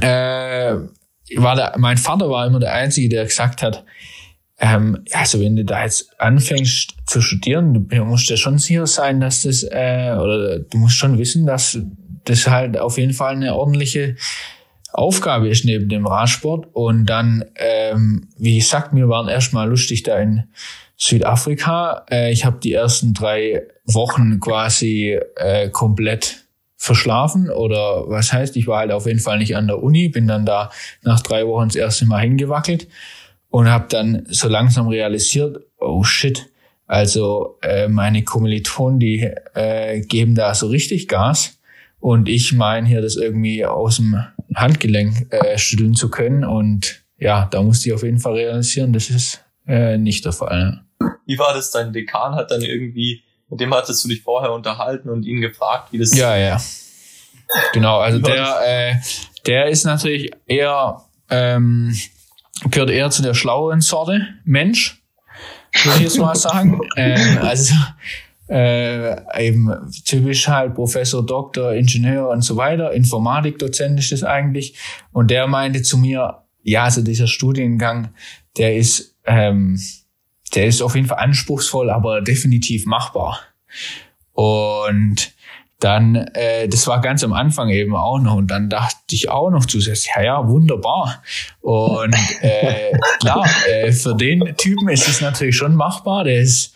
äh, 0.00 0.76
war 1.34 1.56
der, 1.56 1.74
mein 1.78 1.96
Vater 1.96 2.30
war 2.30 2.46
immer 2.46 2.60
der 2.60 2.72
Einzige, 2.72 3.08
der 3.08 3.24
gesagt 3.24 3.62
hat, 3.62 3.84
ähm, 4.58 5.04
also 5.12 5.40
wenn 5.40 5.56
du 5.56 5.64
da 5.64 5.82
jetzt 5.82 6.18
anfängst 6.20 6.94
zu 7.06 7.20
studieren, 7.20 7.88
du 7.88 8.04
musst 8.04 8.30
ja 8.30 8.36
schon 8.36 8.58
sicher 8.58 8.86
sein, 8.86 9.20
dass 9.20 9.42
das, 9.42 9.62
äh, 9.64 10.16
oder 10.18 10.60
du 10.60 10.78
musst 10.78 10.96
schon 10.96 11.18
wissen, 11.18 11.46
dass 11.46 11.78
das 12.24 12.46
halt 12.48 12.78
auf 12.78 12.96
jeden 12.98 13.12
Fall 13.12 13.34
eine 13.34 13.54
ordentliche 13.54 14.16
Aufgabe 14.92 15.48
ist 15.48 15.64
neben 15.64 15.88
dem 15.88 16.06
Radsport. 16.06 16.68
Und 16.72 17.06
dann, 17.06 17.44
ähm, 17.56 18.28
wie 18.38 18.56
gesagt, 18.56 18.94
wir 18.94 19.08
waren 19.08 19.28
erstmal 19.28 19.68
lustig 19.68 20.04
da 20.04 20.18
in 20.18 20.44
Südafrika. 20.96 22.06
Äh, 22.10 22.32
ich 22.32 22.46
habe 22.46 22.58
die 22.58 22.72
ersten 22.72 23.12
drei 23.12 23.62
Wochen 23.84 24.40
quasi 24.40 25.20
äh, 25.36 25.68
komplett 25.68 26.46
verschlafen 26.78 27.50
oder 27.50 28.08
was 28.08 28.32
heißt, 28.32 28.56
ich 28.56 28.66
war 28.66 28.80
halt 28.80 28.92
auf 28.92 29.06
jeden 29.06 29.18
Fall 29.18 29.38
nicht 29.38 29.56
an 29.56 29.66
der 29.66 29.82
Uni, 29.82 30.08
bin 30.08 30.28
dann 30.28 30.46
da 30.46 30.70
nach 31.02 31.20
drei 31.20 31.46
Wochen 31.46 31.68
das 31.68 31.76
erste 31.76 32.06
Mal 32.06 32.20
hingewackelt 32.20 32.86
und 33.56 33.70
habe 33.70 33.86
dann 33.88 34.26
so 34.28 34.48
langsam 34.48 34.88
realisiert, 34.88 35.64
oh 35.78 36.02
shit, 36.04 36.50
also 36.86 37.56
äh, 37.62 37.88
meine 37.88 38.22
Kommilitonen, 38.22 39.00
die 39.00 39.32
äh, 39.54 40.02
geben 40.02 40.34
da 40.34 40.52
so 40.52 40.66
richtig 40.66 41.08
Gas 41.08 41.58
und 41.98 42.28
ich 42.28 42.52
meine 42.52 42.86
hier 42.86 43.00
das 43.00 43.16
irgendwie 43.16 43.64
aus 43.64 43.96
dem 43.96 44.22
Handgelenk 44.54 45.32
äh, 45.32 45.56
schütteln 45.56 45.94
zu 45.94 46.10
können 46.10 46.44
und 46.44 47.02
ja, 47.16 47.48
da 47.50 47.62
musste 47.62 47.88
ich 47.88 47.94
auf 47.94 48.02
jeden 48.02 48.18
Fall 48.18 48.34
realisieren, 48.34 48.92
das 48.92 49.08
ist 49.08 49.42
äh, 49.66 49.96
nicht 49.96 50.26
der 50.26 50.32
Fall. 50.32 50.82
Wie 51.24 51.38
war 51.38 51.54
das? 51.54 51.70
Dein 51.70 51.94
Dekan 51.94 52.34
hat 52.34 52.50
dann 52.50 52.60
irgendwie, 52.60 53.22
mit 53.48 53.58
dem 53.58 53.72
hattest 53.72 54.04
du 54.04 54.08
dich 54.08 54.20
vorher 54.20 54.52
unterhalten 54.52 55.08
und 55.08 55.24
ihn 55.24 55.40
gefragt, 55.40 55.94
wie 55.94 55.98
das. 55.98 56.14
Ja, 56.14 56.36
ja. 56.36 56.60
Genau, 57.72 58.00
also 58.00 58.18
der, 58.18 58.58
äh, 58.66 58.94
der 59.46 59.68
ist 59.68 59.84
natürlich 59.84 60.30
eher, 60.46 61.00
ähm, 61.30 61.94
gehört 62.70 62.90
eher 62.90 63.10
zu 63.10 63.22
der 63.22 63.34
schlaueren 63.34 63.80
Sorte 63.80 64.26
Mensch, 64.44 65.02
würde 65.84 65.98
ich 65.98 66.04
jetzt 66.04 66.18
mal 66.18 66.34
sagen. 66.34 66.80
ähm, 66.96 67.38
also 67.42 67.74
äh, 68.48 69.46
eben 69.46 69.70
typisch 70.04 70.46
halt 70.48 70.74
Professor, 70.74 71.24
Doktor, 71.24 71.74
Ingenieur 71.74 72.28
und 72.28 72.42
so 72.42 72.56
weiter, 72.56 72.92
Informatikdozent 72.92 73.98
ist 73.98 74.12
das 74.12 74.22
eigentlich. 74.22 74.76
Und 75.12 75.30
der 75.30 75.46
meinte 75.46 75.82
zu 75.82 75.98
mir, 75.98 76.42
ja, 76.62 76.84
also 76.84 77.02
dieser 77.02 77.26
Studiengang, 77.26 78.10
der 78.56 78.76
ist, 78.76 79.16
ähm, 79.24 79.80
der 80.54 80.66
ist 80.66 80.80
auf 80.80 80.94
jeden 80.94 81.08
Fall 81.08 81.18
anspruchsvoll, 81.18 81.90
aber 81.90 82.20
definitiv 82.20 82.86
machbar. 82.86 83.40
Und 84.32 85.32
dann, 85.80 86.16
äh, 86.16 86.68
das 86.68 86.86
war 86.86 87.00
ganz 87.00 87.22
am 87.22 87.32
Anfang 87.32 87.68
eben 87.68 87.94
auch 87.94 88.18
noch 88.18 88.36
und 88.36 88.50
dann 88.50 88.70
dachte 88.70 88.96
ich 89.10 89.28
auch 89.28 89.50
noch 89.50 89.66
zusätzlich, 89.66 90.10
ja, 90.16 90.22
ja, 90.22 90.48
wunderbar. 90.48 91.22
Und 91.60 92.16
äh, 92.40 92.92
klar, 93.20 93.44
äh, 93.68 93.92
für 93.92 94.14
den 94.14 94.56
Typen 94.56 94.88
ist 94.88 95.06
es 95.06 95.20
natürlich 95.20 95.56
schon 95.56 95.74
machbar. 95.74 96.24
Der 96.24 96.40
ist 96.40 96.74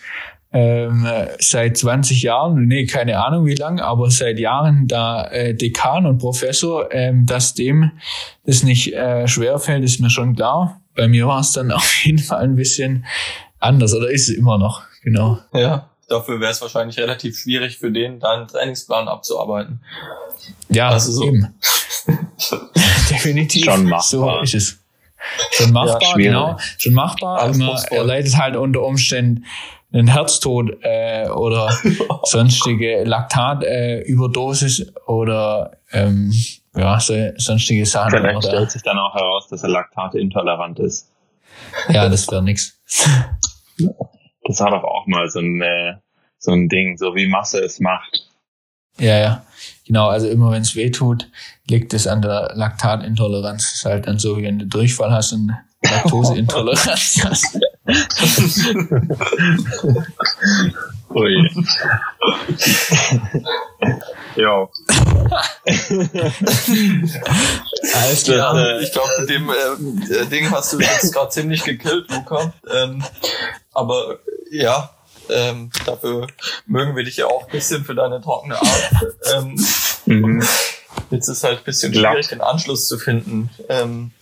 ähm, 0.52 1.06
seit 1.38 1.76
20 1.76 2.22
Jahren, 2.22 2.66
nee, 2.66 2.84
keine 2.84 3.24
Ahnung 3.24 3.46
wie 3.46 3.54
lang, 3.54 3.80
aber 3.80 4.10
seit 4.10 4.38
Jahren 4.38 4.88
da 4.88 5.26
äh, 5.28 5.54
Dekan 5.54 6.06
und 6.06 6.18
Professor, 6.18 6.92
ähm, 6.92 7.24
dass 7.24 7.54
dem 7.54 7.92
das 8.44 8.62
nicht 8.62 8.92
äh, 8.92 9.28
schwerfällt, 9.28 9.84
ist 9.84 10.00
mir 10.00 10.10
schon 10.10 10.34
klar. 10.34 10.80
Bei 10.94 11.08
mir 11.08 11.26
war 11.26 11.40
es 11.40 11.52
dann 11.52 11.70
auf 11.72 12.04
jeden 12.04 12.18
Fall 12.18 12.42
ein 12.42 12.56
bisschen 12.56 13.06
anders 13.60 13.94
oder 13.94 14.10
ist 14.10 14.28
es 14.28 14.34
immer 14.34 14.58
noch, 14.58 14.82
genau. 15.02 15.38
Ja, 15.54 15.88
dafür 16.10 16.40
wäre 16.40 16.50
es 16.50 16.60
wahrscheinlich 16.60 16.98
relativ 16.98 17.38
schwierig 17.38 17.78
für 17.78 17.90
den, 17.90 18.20
da 18.20 18.32
einen 18.32 18.48
Trainingsplan 18.48 19.08
abzuarbeiten. 19.08 19.80
Ja, 20.68 20.88
also 20.90 21.12
so. 21.12 21.24
eben. 21.24 21.54
Definitiv. 23.10 23.64
Schon 23.64 23.84
machbar. 23.84 24.00
So 24.02 24.40
ist 24.40 24.54
es. 24.54 24.78
Schon 25.52 25.72
machbar, 25.72 26.00
ja, 26.02 26.14
genau. 26.14 26.56
Schon 26.78 26.94
machbar. 26.94 27.52
Er 27.90 28.04
leidet 28.04 28.36
halt 28.36 28.56
unter 28.56 28.82
Umständen 28.82 29.44
einen 29.92 30.08
Herztod 30.08 30.78
äh, 30.82 31.28
oder 31.28 31.70
sonstige 32.24 33.04
Laktatüberdosis 33.04 34.80
äh, 34.80 34.92
oder 35.06 35.72
ähm, 35.92 36.32
ja, 36.74 36.98
so, 37.00 37.14
sonstige 37.36 37.84
Sachen. 37.84 38.10
Vielleicht 38.10 38.36
oder, 38.36 38.48
stellt 38.48 38.70
sich 38.70 38.82
dann 38.82 38.98
auch 38.98 39.14
heraus, 39.14 39.48
dass 39.48 39.62
er 39.62 39.70
laktateintolerant 39.70 40.78
ist. 40.78 41.10
Ja, 41.88 42.08
das 42.08 42.30
wäre 42.30 42.42
nix. 42.42 42.80
Das 44.50 44.60
hat 44.60 44.72
doch 44.72 44.82
auch 44.82 45.06
mal 45.06 45.30
so 45.30 45.38
ein, 45.38 45.62
äh, 45.62 45.94
so 46.38 46.50
ein 46.50 46.68
Ding, 46.68 46.96
so 46.98 47.14
wie 47.14 47.28
Masse 47.28 47.60
es 47.60 47.78
macht. 47.78 48.26
Ja, 48.98 49.16
ja. 49.16 49.44
Genau, 49.86 50.08
also 50.08 50.28
immer 50.28 50.50
wenn 50.50 50.62
es 50.62 50.74
weh 50.74 50.90
tut, 50.90 51.28
liegt 51.68 51.94
es 51.94 52.08
an 52.08 52.20
der 52.20 52.50
Laktatintoleranz. 52.56 53.62
Das 53.62 53.74
ist 53.74 53.84
halt 53.84 54.08
dann 54.08 54.18
so, 54.18 54.36
wie 54.36 54.42
wenn 54.42 54.58
du 54.58 54.66
Durchfall 54.66 55.12
hast 55.12 55.32
und 55.34 55.54
Laktoseintoleranz 55.84 57.24
hast. 57.24 57.60
Ui. 61.14 61.50
ja. 64.34 64.68
Alles 67.94 68.24
klar. 68.24 68.58
Ja, 68.58 68.80
ich 68.80 68.92
glaube, 68.92 69.10
mit 69.20 69.30
dem 69.30 69.48
äh, 69.48 70.26
Ding 70.26 70.50
hast 70.50 70.72
du 70.72 70.80
jetzt 70.80 71.14
gerade 71.14 71.30
ziemlich 71.30 71.62
gekillt, 71.62 72.10
Luca. 72.10 72.52
Ähm, 72.68 73.04
aber 73.72 74.18
ja, 74.50 74.90
ähm, 75.28 75.70
dafür 75.86 76.26
mögen 76.66 76.96
wir 76.96 77.04
dich 77.04 77.16
ja 77.18 77.26
auch 77.26 77.44
ein 77.44 77.50
bisschen 77.50 77.84
für 77.84 77.94
deine 77.94 78.20
trockene 78.20 78.56
Art. 78.56 78.90
Ähm, 79.34 79.54
mhm. 80.06 80.42
Jetzt 81.10 81.28
ist 81.28 81.44
halt 81.44 81.58
ein 81.58 81.64
bisschen 81.64 81.94
schwierig, 81.94 82.28
den 82.28 82.40
Anschluss 82.40 82.88
zu 82.88 82.98
finden. 82.98 83.50
Ähm, 83.68 84.12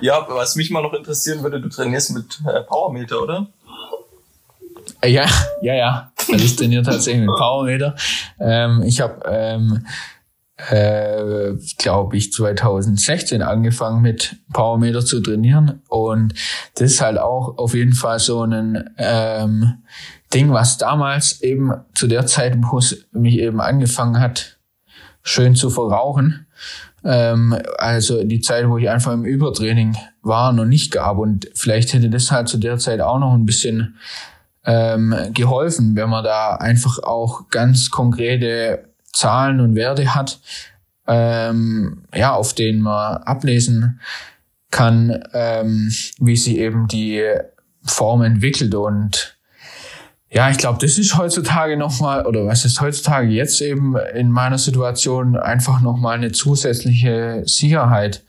ja, 0.00 0.26
was 0.28 0.56
mich 0.56 0.70
mal 0.70 0.82
noch 0.82 0.92
interessieren 0.94 1.42
würde, 1.42 1.60
du 1.60 1.68
trainierst 1.68 2.10
mit 2.10 2.40
äh, 2.46 2.62
Powermeter, 2.62 3.22
oder? 3.22 3.46
Ja, 5.04 5.26
ja, 5.62 5.74
ja. 5.74 6.12
Also 6.30 6.44
ich 6.44 6.56
trainiere 6.56 6.82
tatsächlich 6.82 7.26
mit 7.26 7.36
Powermeter. 7.36 7.94
Ähm, 8.40 8.82
ich 8.82 9.00
habe, 9.00 9.22
ähm, 9.26 9.86
äh, 10.56 11.54
glaube 11.78 12.16
ich, 12.16 12.32
2016 12.32 13.42
angefangen 13.42 14.02
mit 14.02 14.36
Powermeter 14.52 15.04
zu 15.04 15.20
trainieren. 15.20 15.82
Und 15.88 16.34
das 16.74 16.92
ist 16.92 17.00
halt 17.00 17.18
auch 17.18 17.58
auf 17.58 17.74
jeden 17.74 17.94
Fall 17.94 18.18
so 18.18 18.42
ein 18.42 18.90
ähm, 18.98 19.82
Ding, 20.32 20.52
was 20.52 20.78
damals 20.78 21.40
eben 21.42 21.72
zu 21.94 22.06
der 22.06 22.26
Zeit, 22.26 22.56
wo 22.60 22.78
es 22.78 23.06
mich 23.12 23.38
eben 23.38 23.60
angefangen 23.60 24.20
hat, 24.20 24.58
schön 25.22 25.54
zu 25.54 25.70
verrauchen. 25.70 26.46
Ähm, 27.04 27.56
also 27.78 28.22
die 28.22 28.40
Zeit, 28.40 28.68
wo 28.68 28.78
ich 28.78 28.88
einfach 28.88 29.12
im 29.12 29.24
Übertraining 29.24 29.96
war, 30.22 30.52
noch 30.52 30.64
nicht 30.64 30.92
gab. 30.92 31.18
Und 31.18 31.48
vielleicht 31.54 31.92
hätte 31.92 32.10
das 32.10 32.30
halt 32.30 32.48
zu 32.48 32.58
der 32.58 32.78
Zeit 32.78 33.00
auch 33.00 33.18
noch 33.18 33.34
ein 33.34 33.46
bisschen 33.46 33.96
ähm, 34.64 35.14
geholfen, 35.34 35.96
wenn 35.96 36.08
man 36.08 36.24
da 36.24 36.54
einfach 36.54 37.02
auch 37.02 37.48
ganz 37.48 37.90
konkrete 37.90 38.91
Zahlen 39.12 39.60
und 39.60 39.74
Werte 39.74 40.14
hat, 40.14 40.40
ähm, 41.06 42.04
ja, 42.14 42.34
auf 42.34 42.54
denen 42.54 42.80
man 42.80 43.18
ablesen 43.18 44.00
kann, 44.70 45.22
ähm, 45.32 45.92
wie 46.18 46.36
sich 46.36 46.56
eben 46.56 46.88
die 46.88 47.22
Form 47.84 48.22
entwickelt 48.22 48.74
und 48.74 49.36
ja, 50.34 50.48
ich 50.48 50.56
glaube, 50.56 50.78
das 50.80 50.96
ist 50.96 51.18
heutzutage 51.18 51.76
nochmal, 51.76 52.24
oder 52.26 52.46
was 52.46 52.64
ist 52.64 52.80
heutzutage 52.80 53.28
jetzt 53.28 53.60
eben 53.60 53.96
in 54.14 54.30
meiner 54.30 54.56
Situation 54.56 55.36
einfach 55.36 55.82
nochmal 55.82 56.16
eine 56.16 56.32
zusätzliche 56.32 57.42
Sicherheit. 57.44 58.24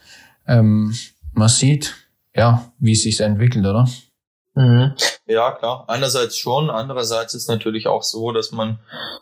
Ähm, 0.46 0.94
man 1.32 1.48
sieht, 1.48 1.96
ja, 2.36 2.74
wie 2.78 2.92
es 2.92 3.04
sich 3.04 3.22
entwickelt, 3.22 3.66
oder? 3.66 3.88
Mhm. 4.56 4.96
Ja, 5.26 5.52
klar. 5.52 5.86
Einerseits 5.88 6.38
schon, 6.38 6.70
andererseits 6.70 7.34
ist 7.34 7.50
natürlich 7.50 7.88
auch 7.88 8.04
so, 8.04 8.32
dass 8.32 8.52
man 8.52 8.80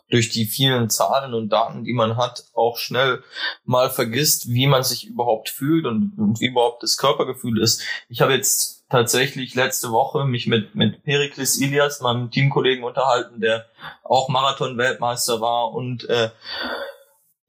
durch 0.10 0.30
die 0.30 0.46
vielen 0.46 0.90
Zahlen 0.90 1.34
und 1.34 1.50
Daten, 1.50 1.84
die 1.86 1.94
man 1.94 2.18
hat, 2.18 2.46
auch 2.54 2.78
schnell 2.78 3.24
mal 3.64 3.90
vergisst, 3.90 4.50
wie 4.50 4.68
man 4.68 4.84
sich 4.84 5.08
überhaupt 5.08 5.50
fühlt 5.50 5.86
und, 5.86 6.14
und 6.18 6.42
wie 6.42 6.48
überhaupt 6.48 6.84
das 6.84 6.98
Körpergefühl 6.98 7.62
ist. 7.62 7.82
Ich 8.10 8.22
habe 8.22 8.34
jetzt 8.34 8.84
tatsächlich 8.90 9.56
letzte 9.56 9.92
Woche 9.92 10.26
mich 10.26 10.48
mit, 10.48 10.76
mit 10.76 11.04
Perikles 11.04 11.60
Ilias, 11.60 12.02
meinem 12.02 12.30
Teamkollegen, 12.30 12.84
unterhalten, 12.84 13.40
der 13.40 13.66
auch 14.04 14.28
Marathon-Weltmeister 14.28 15.40
war 15.40 15.72
und 15.72 16.10
äh, 16.10 16.30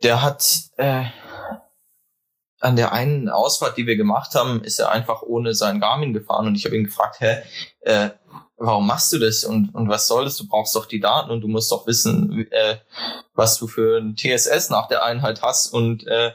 der 0.04 0.22
hat 0.22 0.44
äh, 0.76 1.04
an 2.62 2.76
der 2.76 2.92
einen 2.92 3.28
Ausfahrt, 3.28 3.76
die 3.76 3.86
wir 3.86 3.96
gemacht 3.96 4.34
haben, 4.34 4.62
ist 4.62 4.78
er 4.78 4.90
einfach 4.92 5.22
ohne 5.22 5.52
sein 5.52 5.80
Garmin 5.80 6.12
gefahren 6.12 6.46
und 6.46 6.54
ich 6.54 6.64
habe 6.64 6.76
ihn 6.76 6.84
gefragt, 6.84 7.16
hä, 7.18 7.42
äh, 7.80 8.10
warum 8.56 8.86
machst 8.86 9.12
du 9.12 9.18
das 9.18 9.42
und, 9.42 9.74
und 9.74 9.88
was 9.88 10.06
soll 10.06 10.24
das? 10.24 10.36
Du 10.36 10.46
brauchst 10.46 10.76
doch 10.76 10.86
die 10.86 11.00
Daten 11.00 11.32
und 11.32 11.40
du 11.40 11.48
musst 11.48 11.72
doch 11.72 11.88
wissen, 11.88 12.46
äh, 12.52 12.76
was 13.34 13.58
du 13.58 13.66
für 13.66 13.98
ein 13.98 14.14
TSS 14.16 14.70
nach 14.70 14.86
der 14.86 15.04
Einheit 15.04 15.42
hast 15.42 15.74
und 15.74 16.06
äh, 16.06 16.32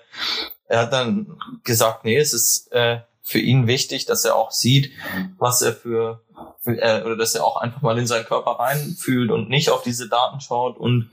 er 0.68 0.80
hat 0.82 0.92
dann 0.92 1.38
gesagt, 1.64 2.04
nee, 2.04 2.18
es 2.18 2.34
ist 2.34 2.74
äh, 2.74 3.00
für 3.22 3.40
ihn 3.40 3.68
wichtig, 3.68 4.06
dass 4.06 4.26
er 4.26 4.36
auch 4.36 4.52
sieht, 4.52 4.92
was 5.38 5.62
er 5.62 5.72
für, 5.72 6.24
für 6.60 6.78
äh, 6.82 7.04
oder 7.04 7.16
dass 7.16 7.36
er 7.36 7.46
auch 7.46 7.56
einfach 7.56 7.82
mal 7.82 7.98
in 7.98 8.08
seinen 8.08 8.26
Körper 8.26 8.52
reinfühlt 8.52 9.32
und 9.32 9.50
nicht 9.50 9.70
auf 9.70 9.84
diese 9.84 10.10
Daten 10.10 10.42
schaut 10.42 10.78
und 10.78 11.10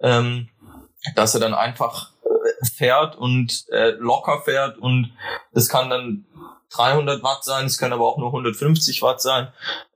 ähm, 0.00 0.48
dass 1.14 1.34
er 1.34 1.40
dann 1.40 1.54
einfach 1.54 2.10
fährt 2.76 3.16
und 3.16 3.66
äh, 3.70 3.90
locker 3.98 4.42
fährt 4.44 4.78
und 4.78 5.12
das 5.52 5.68
kann 5.68 5.90
dann 5.90 6.26
300 6.70 7.22
Watt 7.22 7.44
sein, 7.44 7.66
es 7.66 7.78
können 7.78 7.94
aber 7.94 8.06
auch 8.06 8.18
nur 8.18 8.28
150 8.28 9.00
Watt 9.00 9.22
sein. 9.22 9.48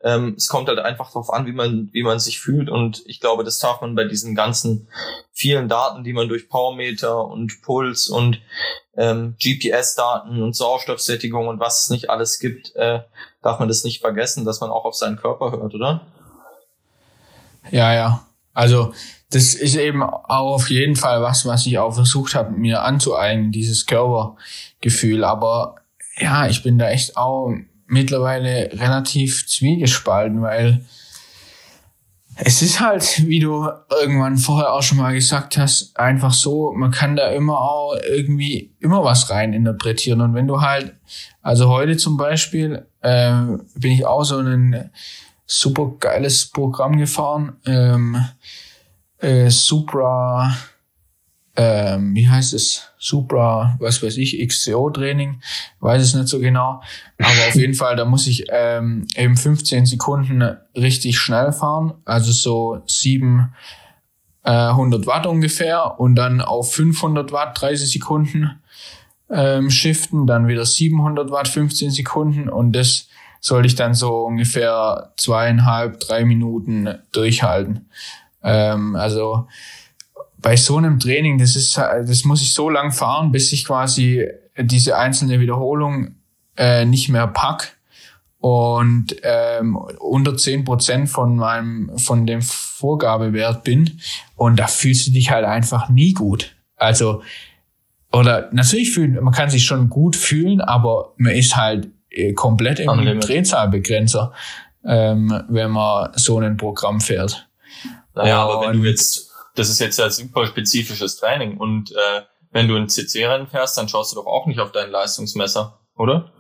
Ähm, 0.03 0.35
es 0.37 0.49
kommt 0.49 0.69
halt 0.69 0.79
einfach 0.79 1.09
darauf 1.09 1.31
an, 1.31 1.47
wie 1.47 1.53
man, 1.53 1.91
wie 1.93 2.03
man 2.03 2.19
sich 2.19 2.41
fühlt. 2.41 2.71
Und 2.71 3.03
ich 3.07 3.21
glaube, 3.21 3.45
das 3.45 3.59
darf 3.59 3.83
man 3.83 3.95
bei 3.95 4.05
diesen 4.05 4.35
ganzen 4.35 4.89
vielen 5.33 5.69
Daten, 5.69 6.03
die 6.03 6.15
man 6.15 6.29
durch 6.29 6.49
Powermeter 6.49 7.27
und 7.27 7.61
Puls 7.63 8.09
und 8.09 8.41
ähm, 8.97 9.37
GPS-Daten 9.43 10.43
und 10.43 10.57
Sauerstoffsättigung 10.57 11.47
und 11.47 11.61
was 11.61 11.83
es 11.83 11.91
nicht 11.91 12.09
alles 12.09 12.39
gibt, 12.39 12.75
äh, 12.77 13.01
darf 13.43 13.59
man 13.59 13.69
das 13.69 13.85
nicht 13.85 14.01
vergessen, 14.01 14.45
dass 14.45 14.61
man 14.61 14.71
auch 14.71 14.85
auf 14.85 14.95
seinen 14.95 15.17
Körper 15.17 15.51
hört, 15.53 15.75
oder? 15.75 16.07
Ja, 17.71 17.95
ja. 17.95 18.27
Also 18.55 18.93
das 19.35 19.55
ist 19.55 19.77
eben 19.77 20.03
auch 20.03 20.55
auf 20.55 20.71
jeden 20.71 20.97
Fall 20.97 21.23
was, 21.23 21.47
was 21.47 21.67
ich 21.67 21.79
auch 21.79 21.95
versucht 21.95 22.35
habe, 22.35 22.53
mir 22.53 22.83
anzueignen, 22.83 23.53
dieses 23.53 23.87
Körpergefühl. 23.87 25.25
Aber 25.25 25.77
ja, 26.19 26.47
ich 26.47 26.63
bin 26.63 26.79
da 26.79 26.91
echt 26.91 27.17
auch 27.17 27.53
mittlerweile 27.87 28.71
relativ 28.73 29.47
zwiegespalten, 29.47 30.43
weil 30.43 30.85
es 32.37 32.63
ist 32.63 32.81
halt, 32.81 33.27
wie 33.27 33.41
du 33.41 33.69
irgendwann 34.01 34.39
vorher 34.39 34.73
auch 34.73 34.83
schon 34.83 34.99
mal 34.99 35.13
gesagt 35.13 35.59
hast, 35.59 35.99
einfach 35.99 36.33
so, 36.33 36.73
man 36.73 36.91
kann 36.91 37.17
da 37.17 37.31
immer 37.31 37.61
auch 37.61 37.95
irgendwie 38.09 38.75
immer 38.81 39.05
was 39.05 39.31
rein 39.31 39.53
interpretieren. 39.53 40.21
Und 40.21 40.35
wenn 40.35 40.49
du 40.49 40.61
halt, 40.61 40.95
also 41.43 41.69
heute 41.69 41.97
zum 41.97 42.17
Beispiel, 42.17 42.87
äh, 43.01 43.33
bin 43.75 43.93
ich 43.93 44.07
auch 44.07 44.25
so 44.25 44.39
ein 44.39 44.91
super 45.47 45.93
geiles 46.01 46.47
Programm 46.47 46.97
gefahren, 46.97 47.57
ähm, 47.67 48.17
äh, 49.23 49.51
Supra, 49.51 50.55
ähm, 51.55 52.15
wie 52.15 52.29
heißt 52.29 52.55
es, 52.55 52.91
Supra, 52.99 53.77
was 53.79 54.03
weiß 54.03 54.17
ich, 54.17 54.39
XCO-Training, 54.47 55.41
weiß 55.81 56.03
es 56.03 56.15
nicht 56.15 56.29
so 56.29 56.39
genau. 56.39 56.83
Aber 57.19 57.49
auf 57.49 57.55
jeden 57.55 57.75
Fall, 57.75 57.97
da 57.97 58.05
muss 58.05 58.27
ich 58.27 58.47
ähm, 58.51 59.07
eben 59.17 59.37
15 59.37 59.87
Sekunden 59.87 60.43
richtig 60.77 61.19
schnell 61.19 61.53
fahren, 61.53 61.95
also 62.05 62.33
so 62.33 62.83
700 62.87 63.51
äh, 64.45 65.07
Watt 65.07 65.27
ungefähr 65.27 66.01
und 66.01 66.17
dann 66.17 66.41
auf 66.41 66.75
500 66.75 67.33
Watt 67.33 67.61
30 67.61 67.91
Sekunden 67.93 68.61
ähm, 69.31 69.71
shiften, 69.71 70.27
dann 70.27 70.49
wieder 70.49 70.65
700 70.65 71.31
Watt 71.31 71.49
15 71.49 71.91
Sekunden 71.91 72.49
und 72.49 72.73
das 72.73 73.09
sollte 73.41 73.67
ich 73.67 73.75
dann 73.75 73.93
so 73.95 74.23
ungefähr 74.23 75.13
zweieinhalb, 75.17 75.99
drei 76.01 76.25
Minuten 76.25 76.99
durchhalten. 77.11 77.89
Ähm, 78.43 78.97
also 78.97 79.47
bei 80.39 80.57
so 80.57 80.77
einem 80.77 80.99
Training, 80.99 81.39
das 81.39 81.57
ist, 81.57 81.77
das 81.77 82.25
muss 82.25 82.43
ich 82.43 82.53
so 82.53 82.69
lang 82.69 82.93
fahren, 82.93 83.31
bis 83.31 83.53
ich 83.53 83.65
quasi 83.65 84.27
diese 84.59 84.97
einzelne 84.97 85.41
Wiederholung 85.41 86.17
äh, 86.57 86.85
nicht 86.85 87.09
mehr 87.09 87.29
pack 87.29 87.77
und 88.43 89.15
ähm, 89.23 89.77
unter 89.77 90.37
zehn 90.37 90.65
Prozent 90.65 91.09
von 91.09 91.37
meinem, 91.37 91.97
von 91.97 92.27
dem 92.27 92.43
Vorgabewert 92.43 93.63
bin. 93.63 94.01
Und 94.35 94.59
da 94.59 94.67
fühlst 94.67 95.07
du 95.07 95.13
dich 95.13 95.31
halt 95.31 95.45
einfach 95.45 95.89
nie 95.89 96.13
gut. 96.13 96.57
Also, 96.77 97.23
oder 98.13 98.51
natürlich 98.53 98.93
fühlen, 98.93 99.23
man 99.23 99.33
kann 99.33 99.49
sich 99.49 99.65
schon 99.65 99.89
gut 99.89 100.17
fühlen, 100.17 100.61
aber 100.61 101.15
man 101.19 101.33
ist 101.33 101.57
halt 101.57 101.89
äh, 102.11 102.33
komplett 102.33 102.81
im 102.81 103.21
Drehzahlbegrenzer, 103.21 104.33
ähm, 104.85 105.43
wenn 105.49 105.71
man 105.71 106.11
so 106.17 106.41
ein 106.41 106.57
Programm 106.57 107.01
fährt. 107.01 107.49
Naja, 108.15 108.43
aber 108.43 108.67
wenn 108.67 108.81
du 108.81 108.89
jetzt 108.89 109.33
das 109.55 109.69
ist 109.69 109.81
jetzt 109.81 110.01
ein 110.01 110.11
super 110.11 110.47
spezifisches 110.47 111.17
Training. 111.17 111.57
Und 111.59 111.93
äh, 111.93 112.23
wenn 112.51 112.69
du 112.69 112.77
ein 112.77 112.89
CC-Rennen 112.89 113.47
fährst, 113.47 113.77
dann 113.77 113.89
schaust 113.89 114.13
du 114.13 114.17
doch 114.17 114.27
auch 114.27 114.47
nicht 114.47 114.61
auf 114.61 114.73
dein 114.73 114.91
Leistungsmesser, 114.91 115.79
oder? 115.97 116.31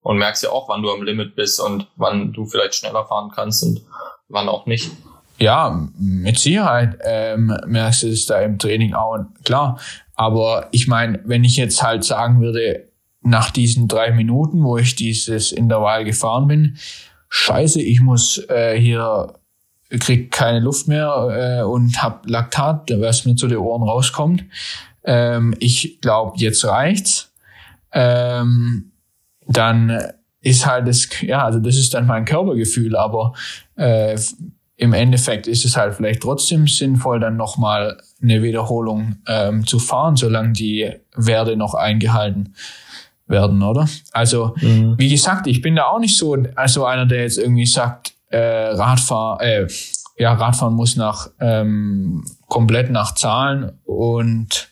Und 0.00 0.18
merkst 0.18 0.44
ja 0.44 0.50
auch, 0.50 0.68
wann 0.68 0.82
du 0.82 0.90
am 0.90 1.02
Limit 1.02 1.34
bist 1.34 1.60
und 1.60 1.88
wann 1.96 2.32
du 2.32 2.46
vielleicht 2.46 2.76
schneller 2.76 3.04
fahren 3.06 3.30
kannst 3.34 3.64
und 3.64 3.82
wann 4.28 4.48
auch 4.48 4.66
nicht. 4.66 4.90
Ja, 5.38 5.88
mit 5.98 6.38
Sicherheit 6.38 6.98
ähm, 7.02 7.56
merkst 7.66 8.04
du 8.04 8.08
es 8.08 8.26
da 8.26 8.40
im 8.40 8.58
Training 8.58 8.94
auch, 8.94 9.18
klar. 9.44 9.78
Aber 10.14 10.68
ich 10.70 10.86
meine, 10.86 11.20
wenn 11.24 11.44
ich 11.44 11.56
jetzt 11.56 11.82
halt 11.82 12.04
sagen 12.04 12.40
würde, 12.40 12.88
nach 13.20 13.50
diesen 13.50 13.88
drei 13.88 14.12
Minuten, 14.12 14.62
wo 14.62 14.78
ich 14.78 14.94
dieses 14.94 15.50
Intervall 15.52 16.04
gefahren 16.04 16.46
bin, 16.46 16.78
scheiße, 17.28 17.82
ich 17.82 18.00
muss 18.00 18.38
äh, 18.48 18.78
hier 18.80 19.34
krieg 19.90 20.30
keine 20.30 20.60
Luft 20.60 20.88
mehr 20.88 21.60
äh, 21.60 21.64
und 21.64 22.02
hab 22.02 22.28
Laktat, 22.28 22.90
was 22.98 23.24
mir 23.24 23.36
zu 23.36 23.46
den 23.46 23.58
Ohren 23.58 23.82
rauskommt. 23.82 24.44
Ähm, 25.04 25.54
ich 25.58 26.00
glaube, 26.00 26.38
jetzt 26.38 26.64
reicht's. 26.64 27.32
Ähm, 27.92 28.92
dann 29.46 30.02
ist 30.40 30.66
halt 30.66 30.88
das, 30.88 31.08
ja, 31.22 31.44
also 31.44 31.60
das 31.60 31.76
ist 31.76 31.94
dann 31.94 32.06
mein 32.06 32.24
Körpergefühl, 32.24 32.96
aber 32.96 33.32
äh, 33.76 34.18
im 34.76 34.92
Endeffekt 34.92 35.46
ist 35.46 35.64
es 35.64 35.76
halt 35.76 35.94
vielleicht 35.94 36.22
trotzdem 36.22 36.68
sinnvoll, 36.68 37.18
dann 37.18 37.36
nochmal 37.36 37.98
eine 38.22 38.42
Wiederholung 38.42 39.16
ähm, 39.26 39.66
zu 39.66 39.78
fahren, 39.78 40.16
solange 40.16 40.52
die 40.52 40.92
Werte 41.14 41.56
noch 41.56 41.74
eingehalten 41.74 42.54
werden, 43.26 43.62
oder? 43.62 43.88
Also, 44.12 44.54
mhm. 44.60 44.94
wie 44.98 45.08
gesagt, 45.08 45.46
ich 45.46 45.62
bin 45.62 45.76
da 45.76 45.84
auch 45.84 45.98
nicht 45.98 46.16
so 46.16 46.36
also 46.54 46.84
einer, 46.84 47.06
der 47.06 47.22
jetzt 47.22 47.38
irgendwie 47.38 47.66
sagt, 47.66 48.12
äh, 48.30 48.38
Radfahr, 48.38 49.40
äh, 49.40 49.68
ja, 50.18 50.32
Radfahren 50.32 50.74
muss 50.74 50.96
nach 50.96 51.28
ähm, 51.40 52.24
komplett 52.48 52.90
nach 52.90 53.14
Zahlen 53.14 53.78
und 53.84 54.70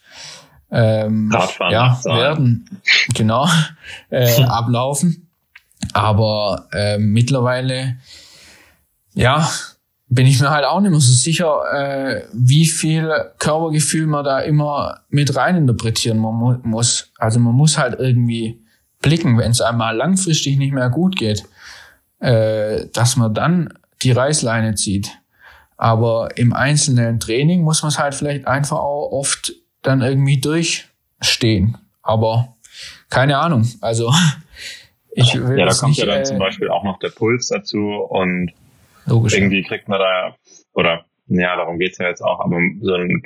ähm, 0.71 1.31
Radfahren 1.33 1.73
ja, 1.73 2.01
werden 2.05 2.81
genau 3.15 3.49
äh, 4.11 4.43
ablaufen. 4.45 5.31
Aber 5.93 6.69
äh, 6.73 6.99
mittlerweile 6.99 7.99
ja 9.13 9.49
bin 10.09 10.27
ich 10.27 10.41
mir 10.41 10.51
halt 10.51 10.65
auch 10.65 10.81
nicht 10.81 10.91
mehr 10.91 11.01
so 11.01 11.13
sicher, 11.13 11.63
äh, 11.73 12.23
wie 12.33 12.67
viel 12.67 13.11
Körpergefühl 13.39 14.07
man 14.07 14.25
da 14.25 14.41
immer 14.41 15.01
mit 15.09 15.35
rein 15.35 15.57
interpretieren 15.57 16.19
man 16.19 16.61
muss. 16.63 17.11
Also 17.19 17.41
man 17.41 17.55
muss 17.55 17.79
halt 17.79 17.99
irgendwie 17.99 18.63
blicken, 19.03 19.39
wenn 19.39 19.51
es 19.51 19.61
einmal 19.61 19.97
langfristig 19.97 20.57
nicht 20.57 20.73
mehr 20.73 20.89
gut 20.89 21.17
geht 21.17 21.45
äh, 22.21 22.87
dass 22.93 23.17
man 23.17 23.35
dann 23.35 23.75
die 24.03 24.13
Reißleine 24.13 24.75
zieht. 24.75 25.11
Aber 25.77 26.37
im 26.37 26.53
einzelnen 26.53 27.21
Training 27.21 27.63
muss 27.63 27.83
man 27.83 27.91
es 27.91 27.99
halt 27.99 28.15
vielleicht 28.15 28.47
einfach 28.47 28.79
auch 28.79 29.11
oft 29.11 29.53
dann 29.83 30.03
irgendwie 30.03 30.41
durchstehen. 30.41 31.79
Aber 32.03 32.57
keine 33.11 33.39
Ahnung. 33.39 33.69
Also 33.81 34.13
ich 35.13 35.35
will 35.35 35.59
Ja, 35.59 35.67
da 35.67 35.75
kommt 35.75 35.91
nicht, 35.91 35.99
ja 35.99 36.07
dann 36.07 36.21
äh, 36.21 36.25
zum 36.25 36.39
Beispiel 36.39 36.69
auch 36.69 36.85
noch 36.85 36.99
der 36.99 37.11
Puls 37.11 37.49
dazu 37.49 37.79
und 37.79 38.53
logisch. 39.07 39.35
irgendwie 39.35 39.63
kriegt 39.63 39.89
man 39.89 40.01
da, 40.01 40.37
oder 40.73 41.05
ja, 41.27 41.57
darum 41.57 41.79
geht's 41.79 41.99
ja 41.99 42.09
jetzt 42.09 42.23
auch, 42.23 42.41
aber 42.41 42.59
so 42.81 42.95
ein, 42.95 43.23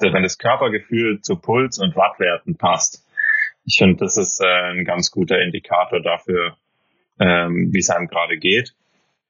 wenn 0.00 0.22
das 0.22 0.38
Körpergefühl 0.38 1.20
zu 1.20 1.36
Puls 1.36 1.78
und 1.78 1.96
Wattwerten 1.96 2.56
passt, 2.56 3.04
ich 3.66 3.78
finde, 3.78 3.96
das 3.96 4.16
ist 4.16 4.40
äh, 4.40 4.72
ein 4.72 4.84
ganz 4.84 5.10
guter 5.10 5.40
Indikator 5.40 6.00
dafür, 6.00 6.56
ähm, 7.20 7.70
wie 7.72 7.78
es 7.78 7.90
einem 7.90 8.08
gerade 8.08 8.38
geht. 8.38 8.74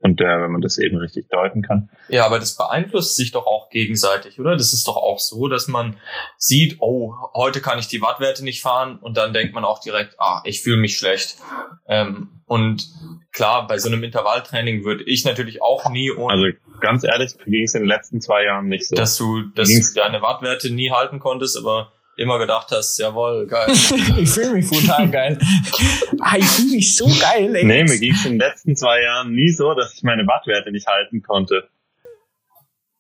Und 0.01 0.21
äh, 0.21 0.25
wenn 0.25 0.53
man 0.53 0.61
das 0.61 0.77
eben 0.77 0.99
richtig 0.99 1.31
deuten 1.31 1.63
kann. 1.63 1.89
Ja, 2.09 2.27
aber 2.27 2.39
das 2.39 2.59
beeinflusst 2.59 3.17
sich 3.17 3.33
doch 3.33 3.47
auch 3.47 3.71
gegenseitig, 3.71 4.39
oder? 4.39 4.55
Das 4.55 4.75
ist 4.75 4.87
doch 4.87 4.99
auch 4.99 5.19
so, 5.19 5.49
dass 5.49 5.67
man 5.67 5.97
sieht, 6.37 6.77
oh, 6.81 7.15
heute 7.33 7.63
kann 7.63 7.79
ich 7.79 7.89
die 7.89 8.03
Wattwerte 8.03 8.45
nicht 8.45 8.61
fahren 8.61 8.99
und 8.99 9.17
dann 9.17 9.33
denkt 9.33 9.55
man 9.55 9.65
auch 9.65 9.81
direkt, 9.81 10.17
ah, 10.19 10.43
ich 10.45 10.61
fühle 10.61 10.77
mich 10.77 10.99
schlecht. 10.99 11.37
Ähm, 11.89 12.43
und 12.45 12.87
klar, 13.33 13.67
bei 13.67 13.79
so 13.79 13.89
einem 13.89 14.05
Intervalltraining 14.05 14.85
würde 14.85 15.05
ich 15.05 15.25
natürlich 15.25 15.63
auch 15.63 15.89
nie 15.89 16.11
ohne. 16.11 16.35
Also 16.35 16.59
ganz 16.81 17.03
ehrlich, 17.03 17.39
ging 17.47 17.65
es 17.65 17.75
in 17.75 17.85
den 17.85 17.89
letzten 17.89 18.21
zwei 18.21 18.45
Jahren 18.45 18.67
nicht 18.67 18.87
so. 18.87 18.97
Dass 18.97 19.17
du, 19.17 19.45
dass 19.55 19.71
du 19.71 19.95
deine 19.99 20.21
Wattwerte 20.21 20.71
nie 20.71 20.91
halten 20.91 21.19
konntest, 21.19 21.57
aber 21.57 21.94
immer 22.17 22.39
gedacht 22.39 22.71
hast, 22.71 22.99
jawohl, 22.99 23.47
geil. 23.47 23.67
ich 24.19 24.31
fühle 24.31 24.53
mich 24.53 24.69
brutal 24.69 25.11
geil. 25.11 25.39
ah, 26.21 26.37
ich 26.37 26.47
fühle 26.47 26.77
mich 26.77 26.97
so 26.97 27.07
geil, 27.07 27.55
ey. 27.55 27.65
Nee, 27.65 27.85
mir 27.85 27.99
ging 27.99 28.13
es 28.13 28.25
in 28.25 28.33
den 28.33 28.41
letzten 28.41 28.77
zwei 28.77 29.03
Jahren 29.03 29.33
nie 29.33 29.51
so, 29.51 29.75
dass 29.75 29.95
ich 29.95 30.03
meine 30.03 30.27
Wattwerte 30.27 30.71
nicht 30.71 30.87
halten 30.87 31.23
konnte. 31.23 31.69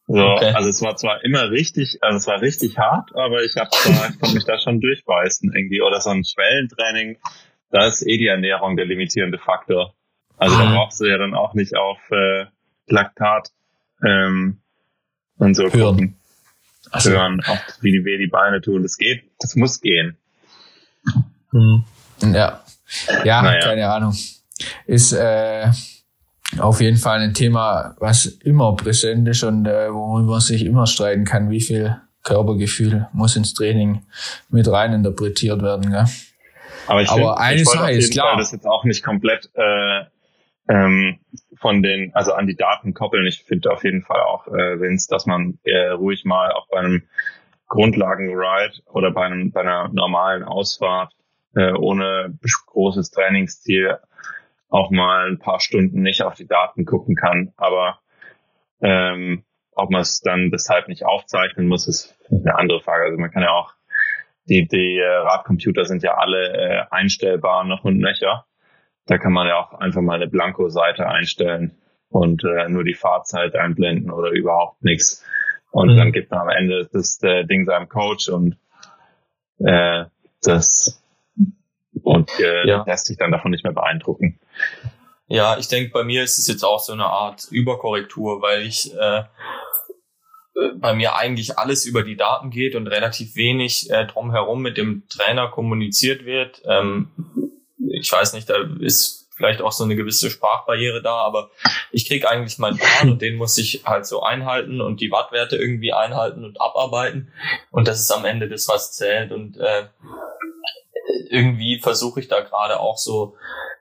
So, 0.06 0.22
okay. 0.22 0.52
also 0.54 0.68
es 0.68 0.82
war 0.82 0.96
zwar 0.96 1.24
immer 1.24 1.50
richtig, 1.50 1.98
also 2.02 2.18
es 2.18 2.26
war 2.26 2.42
richtig 2.42 2.76
hart, 2.76 3.14
aber 3.14 3.42
ich 3.42 3.56
hab 3.56 3.72
zwar, 3.72 4.10
ich 4.10 4.20
konnte 4.20 4.34
mich 4.34 4.44
da 4.44 4.58
schon 4.58 4.80
durchbeißen 4.80 5.52
irgendwie. 5.54 5.80
Oder 5.80 6.00
so 6.00 6.10
ein 6.10 6.24
Schwellentraining, 6.24 7.16
da 7.70 7.86
ist 7.86 8.02
eh 8.02 8.18
die 8.18 8.26
Ernährung 8.26 8.76
der 8.76 8.84
limitierende 8.84 9.38
Faktor. 9.38 9.94
Also 10.36 10.56
ah. 10.56 10.64
da 10.64 10.74
brauchst 10.74 11.00
du 11.00 11.06
ja 11.06 11.16
dann 11.16 11.34
auch 11.34 11.54
nicht 11.54 11.76
auf 11.76 11.98
äh, 12.10 12.46
Laktat 12.86 13.48
ähm, 14.04 14.60
und 15.38 15.54
so 15.54 15.64
Hören. 15.64 15.96
gucken 15.96 16.23
so. 17.01 17.11
hören, 17.11 17.40
auch 17.47 17.59
wie 17.81 17.93
die 17.93 18.05
weh 18.05 18.19
die 18.19 18.27
Beine 18.27 18.61
tun. 18.61 18.82
Das 18.82 18.97
geht, 18.97 19.24
das 19.39 19.56
muss 19.56 19.81
gehen. 19.81 20.16
Hm. 21.51 21.85
Ja. 22.32 22.61
Ja, 23.24 23.43
naja. 23.43 23.61
keine 23.61 23.89
Ahnung. 23.90 24.15
Ist 24.86 25.12
äh, 25.12 25.70
auf 26.59 26.81
jeden 26.81 26.97
Fall 26.97 27.20
ein 27.20 27.35
Thema, 27.35 27.94
was 27.98 28.27
immer 28.27 28.77
präsent 28.77 29.28
ist 29.28 29.43
und 29.43 29.66
äh, 29.66 29.93
worüber 29.93 30.32
man 30.32 30.40
sich 30.40 30.65
immer 30.65 30.86
streiten 30.86 31.24
kann, 31.24 31.51
wie 31.51 31.61
viel 31.61 32.01
Körpergefühl 32.23 33.09
muss 33.12 33.36
ins 33.36 33.55
Training 33.55 34.05
mit 34.48 34.69
rein 34.69 34.93
interpretiert 34.93 35.62
werden. 35.62 35.90
Gell? 35.90 36.06
Aber, 36.86 37.02
ich 37.02 37.11
Aber 37.11 37.36
find, 37.36 37.39
eine 37.39 37.61
ich 37.62 37.69
Sache 37.69 37.93
ist 37.93 38.12
klar. 38.12 38.31
Fall 38.31 38.39
das 38.39 38.52
jetzt 38.52 38.66
auch 38.66 38.85
nicht 38.85 39.02
komplett 39.02 39.51
äh, 39.55 40.05
ähm, 40.68 41.20
von 41.56 41.82
den, 41.82 42.14
also 42.14 42.32
an 42.32 42.46
die 42.46 42.56
Daten 42.56 42.94
koppeln. 42.94 43.26
Ich 43.26 43.44
finde 43.44 43.70
auf 43.70 43.84
jeden 43.84 44.02
Fall 44.02 44.20
auch, 44.20 44.46
äh, 44.48 44.80
Vince, 44.80 45.08
dass 45.10 45.26
man 45.26 45.58
äh, 45.64 45.88
ruhig 45.88 46.24
mal 46.24 46.52
auch 46.52 46.68
bei 46.68 46.78
einem 46.78 47.02
Grundlagen-Ride 47.68 48.82
oder 48.86 49.10
bei 49.10 49.24
einem 49.24 49.50
bei 49.50 49.60
einer 49.60 49.88
normalen 49.88 50.44
Ausfahrt 50.44 51.12
äh, 51.56 51.72
ohne 51.72 52.38
großes 52.66 53.10
Trainingsziel 53.10 53.98
auch 54.68 54.90
mal 54.90 55.28
ein 55.28 55.38
paar 55.38 55.60
Stunden 55.60 56.02
nicht 56.02 56.22
auf 56.22 56.34
die 56.34 56.46
Daten 56.46 56.84
gucken 56.84 57.16
kann. 57.16 57.52
Aber 57.56 58.00
ähm, 58.80 59.44
ob 59.72 59.90
man 59.90 60.02
es 60.02 60.20
dann 60.20 60.50
deshalb 60.50 60.88
nicht 60.88 61.04
aufzeichnen 61.04 61.66
muss, 61.66 61.88
ist 61.88 62.16
eine 62.30 62.56
andere 62.56 62.80
Frage. 62.80 63.04
Also 63.04 63.18
man 63.18 63.30
kann 63.30 63.42
ja 63.42 63.52
auch 63.52 63.74
die, 64.46 64.66
die 64.66 64.98
äh, 64.98 65.06
Radcomputer 65.06 65.84
sind 65.84 66.02
ja 66.02 66.14
alle 66.14 66.52
äh, 66.52 66.84
einstellbar 66.90 67.64
noch 67.64 67.84
und 67.84 67.98
nöcher 67.98 68.46
da 69.06 69.18
kann 69.18 69.32
man 69.32 69.47
ja 69.47 69.59
auch 69.59 69.74
einfach 69.74 70.01
mal 70.01 70.14
eine 70.14 70.28
Blanko-Seite 70.28 71.06
einstellen, 71.06 71.78
und 72.14 72.44
äh, 72.44 72.68
nur 72.68 72.85
die 72.85 72.94
Fahrzeit 72.94 73.56
einblenden 73.56 74.12
oder 74.12 74.31
überhaupt 74.31 74.85
nichts. 74.85 75.24
Und 75.72 75.93
mhm. 75.93 75.97
dann 75.97 76.12
gibt 76.12 76.31
man 76.31 76.43
am 76.43 76.48
Ende 76.48 76.89
das 76.93 77.20
äh, 77.24 77.44
Ding 77.44 77.64
seinem 77.64 77.89
Coach 77.89 78.28
und 78.28 78.56
äh, 79.59 80.05
das 80.40 81.02
und 82.05 82.31
äh, 82.39 82.68
ja. 82.68 82.85
lässt 82.86 83.06
sich 83.06 83.16
dann 83.16 83.32
davon 83.32 83.51
nicht 83.51 83.64
mehr 83.64 83.72
beeindrucken. 83.72 84.39
Ja, 85.26 85.59
ich 85.59 85.66
denke, 85.66 85.90
bei 85.90 86.05
mir 86.05 86.22
ist 86.22 86.39
es 86.39 86.47
jetzt 86.47 86.62
auch 86.62 86.78
so 86.78 86.93
eine 86.93 87.06
Art 87.06 87.48
Überkorrektur, 87.51 88.40
weil 88.40 88.62
ich 88.62 88.94
äh, 88.97 89.24
bei 90.76 90.94
mir 90.94 91.16
eigentlich 91.16 91.59
alles 91.59 91.85
über 91.85 92.05
die 92.05 92.16
Daten 92.16 92.51
geht 92.51 92.76
und 92.76 92.86
relativ 92.86 93.35
wenig 93.35 93.90
äh, 93.90 94.06
drumherum 94.06 94.62
mit 94.62 94.76
dem 94.76 95.02
Trainer 95.09 95.48
kommuniziert 95.48 96.24
wird. 96.24 96.62
Ähm, 96.64 97.09
ich 98.05 98.12
weiß 98.12 98.35
nicht, 98.35 98.48
da 98.51 98.56
ist 98.81 99.28
vielleicht 99.35 99.62
auch 99.62 99.72
so 99.72 99.82
eine 99.82 99.97
gewisse 99.97 100.31
Sprachbarriere 100.31 101.02
da, 101.02 101.16
aber 101.16 101.51
ich 101.90 102.06
krieg 102.06 102.26
eigentlich 102.26 102.59
meinen 102.59 102.78
Plan 102.78 103.10
und 103.10 103.22
den 103.22 103.36
muss 103.36 103.59
ich 103.59 103.82
halt 103.85 104.06
so 104.06 104.22
einhalten 104.22 104.81
und 104.81 105.01
die 105.01 105.10
Wattwerte 105.10 105.56
irgendwie 105.56 105.93
einhalten 105.93 106.44
und 106.44 106.60
abarbeiten. 106.60 107.32
Und 107.70 107.89
das 107.89 108.01
ist 108.01 108.12
am 108.12 108.24
Ende 108.24 108.48
das, 108.48 108.68
was 108.68 108.93
zählt. 108.93 109.32
Und 109.32 109.56
äh, 109.56 109.86
irgendwie 111.31 111.81
versuche 111.81 112.20
ich 112.20 112.28
da 112.28 112.40
gerade 112.40 112.78
auch 112.78 112.98
so 112.98 113.35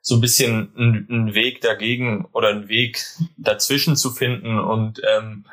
so 0.06 0.16
ein 0.16 0.22
bisschen 0.22 0.74
einen 0.76 1.34
Weg 1.34 1.62
dagegen 1.62 2.28
oder 2.34 2.50
einen 2.50 2.68
Weg 2.68 3.06
dazwischen 3.38 3.96
zu 3.96 4.12
finden 4.12 4.60
und 4.60 5.02
ähm, 5.08 5.46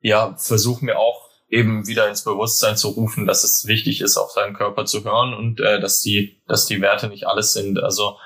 ja, 0.00 0.36
versuche 0.36 0.84
mir 0.84 0.96
auch 0.96 1.28
eben 1.54 1.86
wieder 1.86 2.08
ins 2.08 2.24
Bewusstsein 2.24 2.76
zu 2.76 2.88
rufen, 2.88 3.26
dass 3.26 3.44
es 3.44 3.66
wichtig 3.66 4.00
ist, 4.00 4.16
auf 4.16 4.32
seinen 4.32 4.54
Körper 4.54 4.84
zu 4.84 5.04
hören 5.04 5.32
und 5.34 5.60
äh, 5.60 5.80
dass 5.80 6.00
die, 6.00 6.42
dass 6.48 6.66
die 6.66 6.80
Werte 6.80 7.08
nicht 7.08 7.26
alles 7.26 7.52
sind. 7.52 7.78
Also 7.78 8.18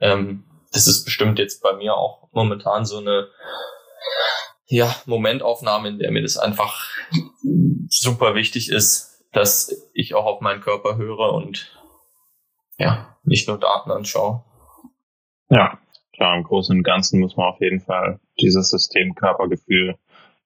ähm, 0.00 0.44
das 0.72 0.86
ist 0.86 1.04
bestimmt 1.04 1.38
jetzt 1.40 1.60
bei 1.62 1.74
mir 1.74 1.94
auch 1.94 2.28
momentan 2.32 2.84
so 2.84 2.98
eine 2.98 3.28
ja, 4.66 4.94
Momentaufnahme, 5.06 5.88
in 5.88 5.98
der 5.98 6.12
mir 6.12 6.22
das 6.22 6.36
einfach 6.36 6.88
super 7.88 8.34
wichtig 8.34 8.70
ist, 8.70 9.24
dass 9.32 9.90
ich 9.92 10.14
auch 10.14 10.26
auf 10.26 10.40
meinen 10.40 10.60
Körper 10.60 10.96
höre 10.96 11.32
und 11.32 11.74
ja, 12.78 13.16
nicht 13.24 13.48
nur 13.48 13.58
Daten 13.58 13.90
anschaue. 13.90 14.44
Ja, 15.50 15.78
klar, 16.14 16.36
im 16.36 16.44
Großen 16.44 16.76
und 16.76 16.84
Ganzen 16.84 17.20
muss 17.20 17.36
man 17.36 17.46
auf 17.46 17.60
jeden 17.60 17.80
Fall 17.80 18.20
dieses 18.40 18.70
System 18.70 19.14
Körpergefühl 19.14 19.98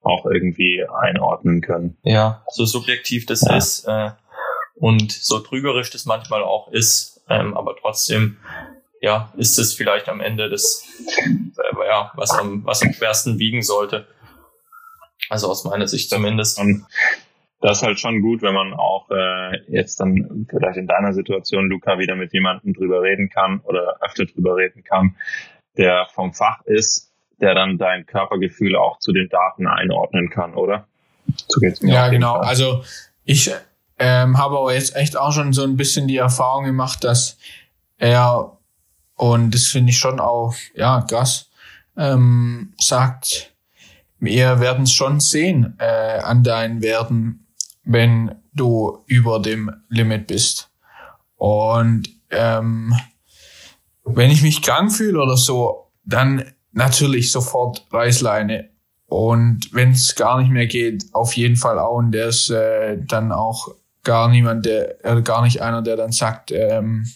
auch 0.02 0.26
irgendwie 0.26 0.84
einordnen 0.84 1.60
können. 1.60 1.96
Ja, 2.02 2.44
so 2.48 2.64
subjektiv 2.64 3.26
das 3.26 3.42
ja. 3.42 3.56
ist 3.56 3.84
äh, 3.86 4.10
und 4.74 5.12
so 5.12 5.38
trügerisch 5.38 5.90
das 5.90 6.06
manchmal 6.06 6.42
auch 6.42 6.68
ist, 6.68 7.22
ähm, 7.28 7.56
aber 7.56 7.76
trotzdem 7.80 8.38
ja, 9.02 9.32
ist 9.36 9.58
es 9.58 9.74
vielleicht 9.74 10.08
am 10.08 10.20
Ende 10.20 10.48
das, 10.48 10.86
äh, 11.18 11.86
ja, 11.86 12.12
was 12.14 12.30
am, 12.30 12.64
was 12.64 12.82
am 12.82 12.92
schwersten 12.92 13.38
wiegen 13.38 13.62
sollte. 13.62 14.06
Also 15.28 15.48
aus 15.48 15.64
meiner 15.64 15.88
Sicht 15.88 16.08
zumindest. 16.08 16.58
Und 16.60 16.86
das 17.60 17.78
ist 17.78 17.82
halt 17.82 17.98
schon 17.98 18.22
gut, 18.22 18.42
wenn 18.42 18.54
man 18.54 18.74
auch 18.74 19.10
äh, 19.10 19.58
jetzt 19.68 19.98
dann 19.98 20.46
vielleicht 20.48 20.78
in 20.78 20.86
deiner 20.86 21.12
Situation, 21.12 21.68
Luca, 21.68 21.98
wieder 21.98 22.14
mit 22.14 22.32
jemandem 22.32 22.74
drüber 22.74 23.02
reden 23.02 23.28
kann 23.28 23.60
oder 23.64 23.98
öfter 24.00 24.24
drüber 24.24 24.56
reden 24.56 24.84
kann, 24.84 25.16
der 25.76 26.06
vom 26.14 26.32
Fach 26.32 26.64
ist, 26.64 27.11
der 27.42 27.54
dann 27.54 27.76
dein 27.76 28.06
Körpergefühl 28.06 28.76
auch 28.76 28.98
zu 28.98 29.12
den 29.12 29.28
Daten 29.28 29.66
einordnen 29.66 30.30
kann, 30.30 30.54
oder? 30.54 30.86
So 31.48 31.60
geht's 31.60 31.82
mir 31.82 31.92
ja, 31.92 32.08
genau. 32.08 32.34
Fall. 32.36 32.44
Also 32.44 32.84
ich 33.24 33.50
ähm, 33.98 34.38
habe 34.38 34.58
aber 34.58 34.74
jetzt 34.74 34.96
echt 34.96 35.16
auch 35.16 35.32
schon 35.32 35.52
so 35.52 35.62
ein 35.62 35.76
bisschen 35.76 36.08
die 36.08 36.16
Erfahrung 36.16 36.64
gemacht, 36.64 37.04
dass 37.04 37.38
er 37.98 38.56
und 39.16 39.54
das 39.54 39.66
finde 39.66 39.90
ich 39.90 39.98
schon 39.98 40.18
auch, 40.18 40.54
ja, 40.74 41.02
krass. 41.02 41.50
Ähm, 41.96 42.72
sagt, 42.78 43.52
wir 44.18 44.58
werden 44.60 44.84
es 44.84 44.92
schon 44.92 45.20
sehen 45.20 45.76
äh, 45.78 46.18
an 46.18 46.42
deinen 46.42 46.82
Werten, 46.82 47.46
wenn 47.84 48.34
du 48.52 49.04
über 49.06 49.38
dem 49.38 49.70
Limit 49.88 50.26
bist. 50.26 50.70
Und 51.36 52.08
ähm, 52.30 52.94
wenn 54.04 54.30
ich 54.30 54.42
mich 54.42 54.62
krank 54.62 54.92
fühle 54.92 55.20
oder 55.20 55.36
so, 55.36 55.90
dann 56.04 56.44
natürlich 56.72 57.30
sofort 57.30 57.86
Reißleine. 57.90 58.68
Und 59.06 59.68
wenn 59.72 59.92
es 59.92 60.14
gar 60.14 60.40
nicht 60.40 60.50
mehr 60.50 60.66
geht, 60.66 61.04
auf 61.12 61.36
jeden 61.36 61.56
Fall 61.56 61.78
auch. 61.78 61.96
Und 61.96 62.12
der 62.12 62.28
ist 62.28 62.50
äh, 62.50 62.98
dann 62.98 63.30
auch 63.30 63.68
gar 64.04 64.28
niemand, 64.28 64.64
der, 64.64 65.04
äh, 65.04 65.22
gar 65.22 65.42
nicht 65.42 65.60
einer, 65.60 65.82
der 65.82 65.96
dann 65.96 66.12
sagt, 66.12 66.50
ähm, 66.50 67.06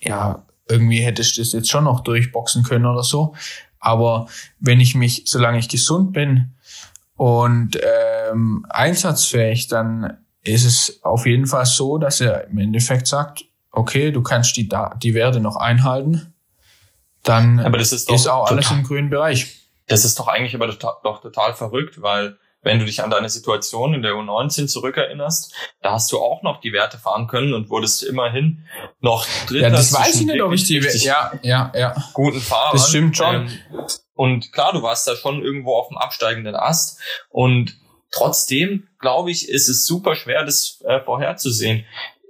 ja, 0.00 0.44
irgendwie 0.68 1.00
hättest 1.00 1.36
du 1.36 1.40
das 1.40 1.52
jetzt 1.52 1.70
schon 1.70 1.84
noch 1.84 2.00
durchboxen 2.00 2.64
können 2.64 2.86
oder 2.86 3.02
so. 3.02 3.34
Aber 3.78 4.26
wenn 4.58 4.80
ich 4.80 4.94
mich, 4.94 5.24
solange 5.26 5.58
ich 5.58 5.68
gesund 5.68 6.12
bin 6.12 6.52
und 7.14 7.78
ähm, 8.30 8.66
einsatzfähig, 8.68 9.68
dann 9.68 10.18
ist 10.42 10.64
es 10.64 11.00
auf 11.02 11.26
jeden 11.26 11.46
Fall 11.46 11.66
so, 11.66 11.98
dass 11.98 12.20
er 12.20 12.48
im 12.48 12.58
Endeffekt 12.58 13.06
sagt, 13.06 13.44
okay, 13.70 14.10
du 14.10 14.22
kannst 14.22 14.56
die, 14.56 14.68
die 15.02 15.14
Werte 15.14 15.40
noch 15.40 15.56
einhalten, 15.56 16.34
dann 17.28 17.60
aber 17.60 17.78
das 17.78 17.92
ist, 17.92 18.08
doch 18.08 18.14
ist 18.14 18.26
auch 18.26 18.46
alles 18.46 18.70
im 18.70 18.82
grünen 18.82 19.10
Bereich. 19.10 19.68
Das 19.86 20.04
ist 20.04 20.18
doch 20.18 20.28
eigentlich 20.28 20.54
aber 20.54 20.66
doch 20.68 21.22
total 21.22 21.54
verrückt, 21.54 22.02
weil 22.02 22.38
wenn 22.62 22.80
du 22.80 22.84
dich 22.84 23.02
an 23.02 23.10
deine 23.10 23.30
Situation 23.30 23.94
in 23.94 24.02
der 24.02 24.12
U19 24.14 24.66
zurückerinnerst, 24.66 25.54
da 25.82 25.92
hast 25.92 26.10
du 26.10 26.18
auch 26.18 26.42
noch 26.42 26.60
die 26.60 26.72
Werte 26.72 26.98
fahren 26.98 27.28
können 27.28 27.54
und 27.54 27.70
wurdest 27.70 28.02
immerhin 28.02 28.66
noch 29.00 29.24
Dritter. 29.46 29.68
Ja, 29.68 29.70
das 29.70 29.92
weiß 29.92 30.20
ich 30.20 30.26
nicht, 30.26 30.42
ob 30.42 30.52
ich 30.52 30.64
die, 30.64 30.78
ja, 30.78 31.32
ja, 31.42 31.72
ja. 31.74 31.94
Guten 32.12 32.40
Fahrern. 32.40 32.72
Das 32.72 32.88
stimmt 32.88 33.16
schon. 33.16 33.34
Ähm, 33.34 33.50
und 34.14 34.52
klar, 34.52 34.72
du 34.72 34.82
warst 34.82 35.06
da 35.06 35.14
schon 35.14 35.42
irgendwo 35.42 35.76
auf 35.76 35.88
dem 35.88 35.96
absteigenden 35.96 36.56
Ast 36.56 37.00
und 37.30 37.76
trotzdem, 38.10 38.88
glaube 38.98 39.30
ich, 39.30 39.48
ist 39.48 39.68
es 39.68 39.86
super 39.86 40.16
schwer, 40.16 40.44
das 40.44 40.82
äh, 40.86 41.00
vorherzusehen. 41.00 41.84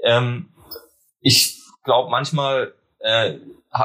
Ähm, 0.04 0.50
ich 1.20 1.62
glaube, 1.82 2.10
manchmal 2.10 2.74
äh, 2.98 3.38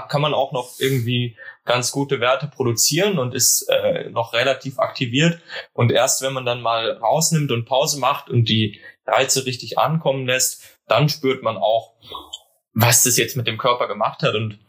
kann 0.08 0.22
man 0.22 0.34
auch 0.34 0.52
noch 0.52 0.74
irgendwie 0.80 1.38
ganz 1.66 1.92
gute 1.92 2.20
Werte 2.20 2.48
produzieren 2.48 3.20
und 3.20 3.34
ist 3.34 3.68
äh, 3.70 4.10
noch 4.10 4.34
relativ 4.34 4.80
aktiviert. 4.80 5.40
Und 5.74 5.92
erst 5.92 6.22
wenn 6.22 6.34
man 6.34 6.46
dann 6.46 6.62
mal 6.62 6.92
rausnimmt 6.92 7.52
und 7.52 7.66
Pause 7.66 8.00
macht 8.00 8.30
und 8.30 8.50
die 8.50 8.80
Reize 9.06 9.46
richtig 9.46 9.78
ankommen 9.78 10.26
lässt, 10.26 10.64
dann 10.88 11.10
spürt 11.10 11.44
man 11.44 11.58
auch, 11.58 11.94
was 12.74 13.04
das 13.04 13.18
jetzt 13.18 13.38
mit 13.38 13.48
dem 13.48 13.58
Körper 13.58 13.88
gemacht 13.88 14.24
hat 14.24 14.36
und 14.36 14.60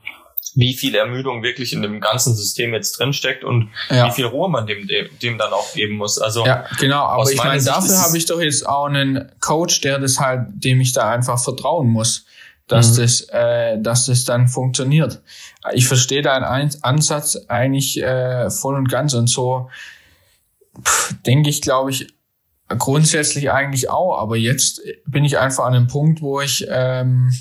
wie 0.55 0.75
viel 0.75 0.95
Ermüdung 0.95 1.43
wirklich 1.43 1.73
in 1.73 1.83
dem 1.83 2.01
ganzen 2.01 2.35
System 2.35 2.75
jetzt 2.75 2.99
drinsteckt 2.99 3.43
und 3.43 3.71
ja. 3.89 4.07
wie 4.07 4.11
viel 4.11 4.27
Ruhe 4.27 4.51
man 4.51 4.67
dem, 4.67 4.89
dem, 5.23 5.39
dann 5.39 5.53
auch 5.53 5.73
geben 5.73 5.95
muss. 5.95 6.19
Also 6.19 6.45
ja, 6.45 6.67
genau, 6.79 7.05
aber 7.05 7.31
ich 7.31 7.43
meine, 7.43 7.63
dafür 7.63 7.99
habe 8.03 8.19
ich 8.19 8.27
doch 8.27 8.41
jetzt 8.41 8.69
auch 8.69 8.87
einen 8.87 9.33
Coach, 9.41 9.81
der 9.81 9.99
das 9.99 10.19
halt, 10.19 10.49
dem 10.53 10.81
ich 10.81 10.93
da 10.93 11.09
einfach 11.11 11.43
vertrauen 11.43 11.89
muss 11.89 12.27
dass 12.69 12.93
mhm. 12.93 13.03
das, 13.03 13.21
äh, 13.31 13.79
dass 13.81 14.07
das 14.07 14.25
dann 14.25 14.49
funktioniert. 14.49 15.21
Ich 15.73 15.87
verstehe 15.87 16.23
deinen 16.23 16.45
Ansatz 16.45 17.37
eigentlich 17.49 18.03
äh, 18.03 18.51
voll 18.51 18.77
und 18.77 18.89
ganz 18.89 19.15
und 19.15 19.29
so 19.29 19.69
denke 21.27 21.51
ich, 21.51 21.61
glaube 21.61 21.91
ich, 21.91 22.07
grundsätzlich 22.69 23.51
eigentlich 23.51 23.91
auch. 23.91 24.19
Aber 24.19 24.37
jetzt 24.37 24.81
bin 25.07 25.25
ich 25.25 25.39
einfach 25.39 25.65
an 25.65 25.75
einem 25.75 25.87
Punkt, 25.87 26.23
wo 26.23 26.41
ich 26.41 26.67
ähm, 26.69 27.33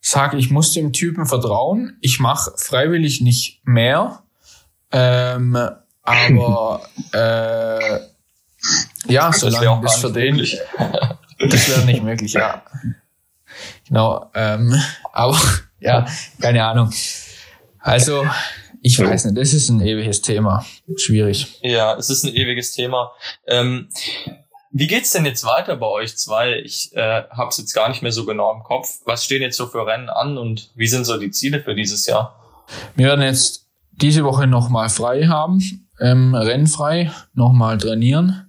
sage, 0.00 0.36
ich 0.36 0.50
muss 0.50 0.72
dem 0.72 0.92
Typen 0.92 1.26
vertrauen. 1.26 1.96
Ich 2.00 2.20
mache 2.20 2.52
freiwillig 2.56 3.20
nicht 3.20 3.62
mehr. 3.64 4.22
Ähm, 4.92 5.56
aber 6.02 6.88
äh, 7.12 8.00
ja, 9.08 9.32
solange 9.32 9.82
das 9.82 9.96
für 9.96 10.12
den, 10.12 10.38
das 10.38 11.68
wäre 11.68 11.84
nicht 11.84 12.02
möglich, 12.02 12.34
ja. 12.34 12.62
Genau, 13.88 14.30
ähm, 14.34 14.74
aber 15.12 15.38
ja, 15.80 16.06
keine 16.40 16.64
Ahnung. 16.64 16.92
Also, 17.78 18.26
ich 18.82 18.98
weiß 18.98 19.26
nicht, 19.26 19.36
das 19.36 19.52
ist 19.52 19.68
ein 19.68 19.80
ewiges 19.80 20.22
Thema. 20.22 20.64
Schwierig. 20.96 21.58
Ja, 21.62 21.94
es 21.96 22.10
ist 22.10 22.24
ein 22.24 22.34
ewiges 22.34 22.72
Thema. 22.72 23.12
Ähm, 23.46 23.88
wie 24.72 24.86
geht's 24.86 25.12
denn 25.12 25.24
jetzt 25.24 25.44
weiter 25.44 25.76
bei 25.76 25.86
euch 25.86 26.16
zwei? 26.18 26.58
Ich 26.58 26.94
äh, 26.94 27.22
habe 27.30 27.48
es 27.48 27.56
jetzt 27.56 27.72
gar 27.72 27.88
nicht 27.88 28.02
mehr 28.02 28.12
so 28.12 28.26
genau 28.26 28.52
im 28.52 28.62
Kopf. 28.62 28.88
Was 29.04 29.24
stehen 29.24 29.42
jetzt 29.42 29.56
so 29.56 29.66
für 29.66 29.86
Rennen 29.86 30.08
an 30.08 30.36
und 30.36 30.70
wie 30.74 30.86
sind 30.86 31.04
so 31.04 31.18
die 31.18 31.30
Ziele 31.30 31.62
für 31.62 31.74
dieses 31.74 32.06
Jahr? 32.06 32.38
Wir 32.94 33.06
werden 33.06 33.22
jetzt 33.22 33.66
diese 33.92 34.24
Woche 34.24 34.46
nochmal 34.46 34.88
frei 34.88 35.26
haben, 35.26 35.88
ähm, 36.00 36.34
rennfrei, 36.34 37.10
nochmal 37.32 37.78
trainieren. 37.78 38.45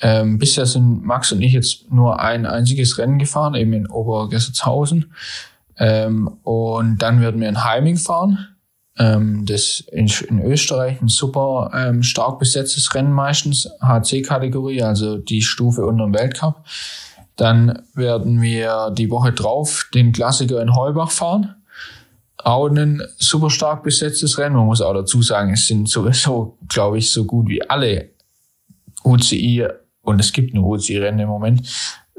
Ähm, 0.00 0.38
bisher 0.38 0.66
sind 0.66 1.04
Max 1.04 1.32
und 1.32 1.42
ich 1.42 1.52
jetzt 1.52 1.90
nur 1.90 2.20
ein 2.20 2.46
einziges 2.46 2.98
Rennen 2.98 3.18
gefahren, 3.18 3.54
eben 3.54 3.72
in 3.72 3.88
Obergessertshausen. 3.88 5.12
Ähm, 5.76 6.28
und 6.42 6.98
dann 6.98 7.20
werden 7.20 7.40
wir 7.40 7.48
in 7.48 7.64
Heiming 7.64 7.96
fahren. 7.96 8.56
Ähm, 8.98 9.46
das 9.46 9.80
in, 9.92 10.10
in 10.28 10.42
Österreich 10.42 11.00
ein 11.00 11.08
super 11.08 11.70
ähm, 11.74 12.02
stark 12.02 12.38
besetztes 12.38 12.94
Rennen 12.94 13.12
meistens, 13.12 13.70
HC-Kategorie, 13.80 14.82
also 14.82 15.18
die 15.18 15.42
Stufe 15.42 15.86
unter 15.86 16.04
dem 16.04 16.14
Weltcup. 16.14 16.64
Dann 17.36 17.82
werden 17.94 18.40
wir 18.42 18.90
die 18.90 19.10
Woche 19.10 19.32
drauf 19.32 19.88
den 19.94 20.12
Klassiker 20.12 20.60
in 20.60 20.74
Heubach 20.74 21.12
fahren. 21.12 21.54
auch 22.38 22.68
ein 22.68 23.02
super 23.16 23.50
stark 23.50 23.84
besetztes 23.84 24.38
Rennen. 24.38 24.56
Man 24.56 24.66
muss 24.66 24.80
auch 24.80 24.94
dazu 24.94 25.22
sagen, 25.22 25.52
es 25.52 25.66
sind 25.66 25.88
sowieso, 25.88 26.56
glaube 26.68 26.98
ich, 26.98 27.10
so 27.10 27.24
gut 27.24 27.48
wie 27.48 27.62
alle 27.68 28.10
UCI 29.04 29.68
und 30.08 30.18
es 30.20 30.32
gibt 30.32 30.54
nur 30.54 30.66
UCI-Rennen 30.66 31.20
im 31.20 31.28
Moment, 31.28 31.68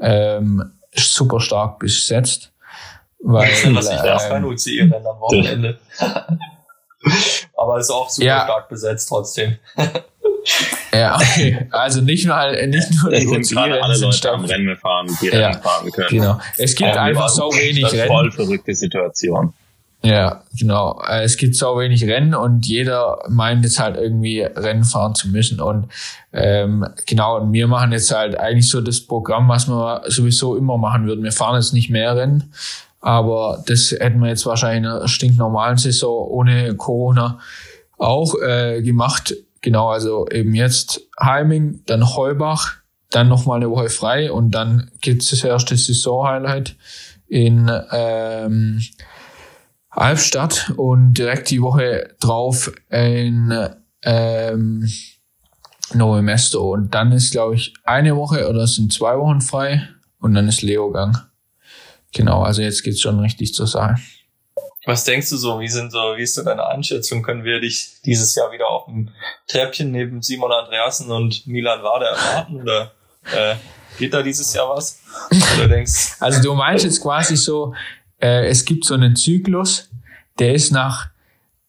ähm, 0.00 0.72
super 0.94 1.40
stark 1.40 1.80
besetzt. 1.80 2.52
Weil, 3.18 3.50
das 3.74 3.86
ist 3.86 3.90
ähm, 3.90 4.18
kein 4.28 4.44
UCI-Rennen 4.44 5.06
am 5.06 5.20
Wochenende. 5.20 5.78
Aber 7.56 7.78
ist 7.78 7.90
auch 7.90 8.08
super 8.08 8.26
ja. 8.26 8.44
stark 8.44 8.68
besetzt 8.68 9.08
trotzdem. 9.08 9.56
ja, 10.92 11.18
also 11.72 12.00
nicht 12.00 12.26
nur 12.26 12.36
halt, 12.36 12.70
nicht 12.70 12.88
nur 13.02 13.10
die 13.10 13.26
sind 13.26 14.14
stark. 14.14 14.34
am 14.34 14.44
Rennen 14.44 14.76
fahren, 14.76 15.08
die 15.20 15.26
ja, 15.26 15.48
Rennen 15.48 15.62
fahren 15.62 15.90
können. 15.90 16.08
Genau. 16.08 16.40
Es 16.58 16.76
gibt 16.76 16.92
ähm, 16.92 16.98
einfach 16.98 17.28
so 17.28 17.50
wenig 17.52 17.82
das 17.82 17.92
ist 17.92 17.98
Rennen. 17.98 18.08
Voll 18.08 18.30
verrückte 18.30 18.74
Situation. 18.74 19.52
Ja, 20.02 20.44
genau. 20.58 21.02
Äh, 21.06 21.24
es 21.24 21.36
gibt 21.36 21.56
so 21.56 21.78
wenig 21.78 22.04
Rennen 22.04 22.34
und 22.34 22.66
jeder 22.66 23.18
meint 23.28 23.64
jetzt 23.64 23.78
halt 23.78 23.96
irgendwie 23.96 24.40
Rennen 24.40 24.84
fahren 24.84 25.14
zu 25.14 25.28
müssen. 25.28 25.60
Und 25.60 25.88
ähm, 26.32 26.86
genau, 27.06 27.38
und 27.38 27.52
wir 27.52 27.66
machen 27.66 27.92
jetzt 27.92 28.14
halt 28.14 28.38
eigentlich 28.38 28.68
so 28.68 28.80
das 28.80 29.00
Programm, 29.00 29.48
was 29.48 29.68
wir 29.68 30.02
sowieso 30.06 30.56
immer 30.56 30.78
machen 30.78 31.06
würden. 31.06 31.22
Wir 31.22 31.32
fahren 31.32 31.56
jetzt 31.56 31.74
nicht 31.74 31.90
mehr 31.90 32.16
Rennen, 32.16 32.52
aber 33.00 33.62
das 33.66 33.90
hätten 33.90 34.20
wir 34.20 34.28
jetzt 34.28 34.46
wahrscheinlich 34.46 34.84
in 34.84 34.86
einer 34.86 35.08
stinknormalen 35.08 35.76
Saison 35.76 36.28
ohne 36.28 36.74
Corona 36.76 37.38
auch 37.98 38.34
äh, 38.40 38.80
gemacht. 38.80 39.34
Genau, 39.60 39.90
also 39.90 40.26
eben 40.28 40.54
jetzt 40.54 41.02
Heiming, 41.20 41.82
dann 41.84 42.16
Heubach, 42.16 42.76
dann 43.10 43.28
nochmal 43.28 43.58
eine 43.58 43.70
Woche 43.70 43.90
frei 43.90 44.32
und 44.32 44.52
dann 44.52 44.90
gibt's 45.02 45.28
das 45.28 45.44
erste 45.44 45.76
Saison-Highlight 45.76 46.76
in 47.28 47.70
ähm, 47.92 48.80
Albstadt 49.90 50.72
und 50.76 51.14
direkt 51.14 51.50
die 51.50 51.62
Woche 51.62 52.14
drauf 52.20 52.72
in 52.90 53.52
ähm, 54.02 54.88
Novo 55.92 56.22
Mesto. 56.22 56.72
Und 56.72 56.94
dann 56.94 57.12
ist, 57.12 57.32
glaube 57.32 57.56
ich, 57.56 57.74
eine 57.84 58.16
Woche 58.16 58.48
oder 58.48 58.60
es 58.60 58.76
sind 58.76 58.92
zwei 58.92 59.18
Wochen 59.18 59.40
frei 59.40 59.88
und 60.20 60.34
dann 60.34 60.48
ist 60.48 60.62
Leogang. 60.62 61.16
Genau, 62.12 62.42
also 62.42 62.62
jetzt 62.62 62.82
geht's 62.82 63.00
schon 63.00 63.20
richtig 63.20 63.54
zur 63.54 63.66
Sache. 63.66 63.96
Was 64.86 65.04
denkst 65.04 65.28
du 65.30 65.36
so? 65.36 65.60
Wie 65.60 65.68
sind 65.68 65.92
so, 65.92 66.16
wie 66.16 66.22
ist 66.22 66.34
so 66.34 66.42
deine 66.42 66.66
Einschätzung? 66.66 67.22
Können 67.22 67.44
wir 67.44 67.60
dich 67.60 68.00
dieses 68.04 68.34
Jahr 68.34 68.50
wieder 68.50 68.66
auf 68.68 68.86
dem 68.86 69.10
Treppchen 69.46 69.90
neben 69.90 70.22
Simon 70.22 70.50
Andreasen 70.50 71.10
und 71.10 71.46
Milan 71.46 71.82
Wade 71.82 72.06
erwarten? 72.06 72.62
Oder 72.62 72.92
äh, 73.24 73.56
geht 73.98 74.14
da 74.14 74.22
dieses 74.22 74.52
Jahr 74.54 74.70
was? 74.70 75.00
Oder 75.58 75.68
denkst 75.68 76.16
Also 76.20 76.40
du 76.42 76.54
meinst 76.54 76.84
jetzt 76.84 77.02
quasi 77.02 77.36
so, 77.36 77.74
äh, 78.20 78.46
es 78.46 78.64
gibt 78.64 78.84
so 78.84 78.94
einen 78.94 79.16
Zyklus, 79.16 79.90
der 80.38 80.54
ist 80.54 80.70
nach 80.70 81.08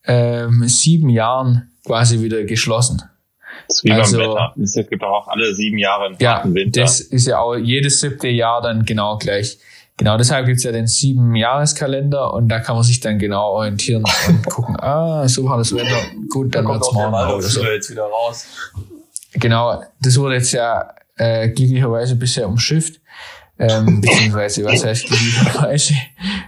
ähm, 0.06 0.68
sieben 0.68 1.10
Jahren 1.10 1.72
quasi 1.86 2.22
wieder 2.22 2.44
geschlossen. 2.44 3.04
Das 3.68 3.78
ist 3.78 3.84
wie 3.84 3.92
also, 3.92 4.18
beim 4.18 4.30
Wetter. 4.30 4.54
Es 4.62 4.90
gibt 4.90 5.04
auch 5.04 5.28
alle 5.28 5.54
sieben 5.54 5.78
Jahre 5.78 6.06
einen 6.06 6.18
ja, 6.20 6.44
Winter. 6.46 6.82
Das 6.82 7.00
ist 7.00 7.28
ja 7.28 7.40
auch 7.40 7.56
jedes 7.56 8.00
siebte 8.00 8.28
Jahr 8.28 8.62
dann 8.62 8.86
genau 8.86 9.18
gleich. 9.18 9.60
Genau, 9.98 10.18
deshalb 10.18 10.48
gibt's 10.48 10.64
ja 10.64 10.72
den 10.72 10.88
sieben 10.88 11.36
Jahreskalender 11.36 12.34
und 12.34 12.50
da 12.50 12.60
kann 12.60 12.76
man 12.76 12.84
sich 12.84 13.02
dann 13.02 13.20
genau 13.20 13.52
orientieren 13.52 14.04
und 14.28 14.46
gucken, 14.50 14.76
ah, 14.80 15.28
so 15.28 15.44
war 15.46 15.58
das 15.58 15.76
Wetter, 15.76 16.02
gut, 16.30 16.56
dann 16.56 16.66
da 16.66 16.72
wird's 16.72 16.92
morgen 16.92 17.14
oder 17.14 17.42
so. 17.42 17.64
Jetzt 17.64 17.92
wieder 17.92 18.06
raus. 18.06 18.48
Genau, 19.34 19.84
das 20.02 20.18
wurde 20.18 20.36
jetzt 20.36 20.54
ja 20.54 20.94
äh, 21.18 21.50
glücklicherweise 21.50 22.16
bisher 22.16 22.48
umschifft. 22.48 23.01
Ähm, 23.62 24.02
beziehungsweise, 24.02 24.66
was 24.66 24.84
heißt 24.84 25.06
glücklicherweise? 25.06 25.94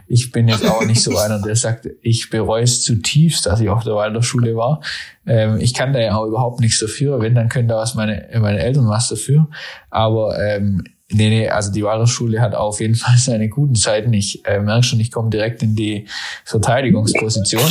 Ich 0.08 0.32
bin 0.32 0.48
jetzt 0.48 0.68
auch 0.68 0.84
nicht 0.84 1.02
so 1.02 1.16
einer, 1.18 1.40
der 1.40 1.56
sagt, 1.56 1.88
ich 2.02 2.30
bereue 2.30 2.64
es 2.64 2.82
zutiefst, 2.82 3.46
dass 3.46 3.60
ich 3.60 3.70
auf 3.70 3.84
der 3.84 3.94
Waldorfschule 3.94 4.56
war. 4.56 4.82
Ähm, 5.28 5.60
ich 5.60 5.74
kann 5.74 5.94
da 5.94 6.00
ja 6.00 6.16
auch 6.16 6.26
überhaupt 6.26 6.60
nichts 6.60 6.80
dafür. 6.80 7.22
Wenn, 7.22 7.36
dann 7.36 7.50
können 7.50 7.68
da 7.68 7.76
was 7.76 7.94
meine, 7.94 8.28
meine 8.40 8.60
Eltern 8.60 8.88
was 8.88 9.10
dafür. 9.10 9.48
Aber 9.92 10.40
ähm, 10.40 10.84
Nee, 11.14 11.30
nee, 11.30 11.50
also 11.50 11.72
die 11.72 11.84
Waldorfschule 11.84 12.42
hat 12.42 12.56
auf 12.56 12.80
jeden 12.80 12.96
Fall 12.96 13.18
seine 13.18 13.48
guten 13.48 13.76
Zeiten. 13.76 14.12
Ich 14.14 14.46
äh, 14.46 14.60
merke 14.60 14.84
schon, 14.84 15.00
ich 15.00 15.12
komme 15.12 15.30
direkt 15.30 15.62
in 15.62 15.76
die 15.76 16.08
Verteidigungsposition. 16.44 17.62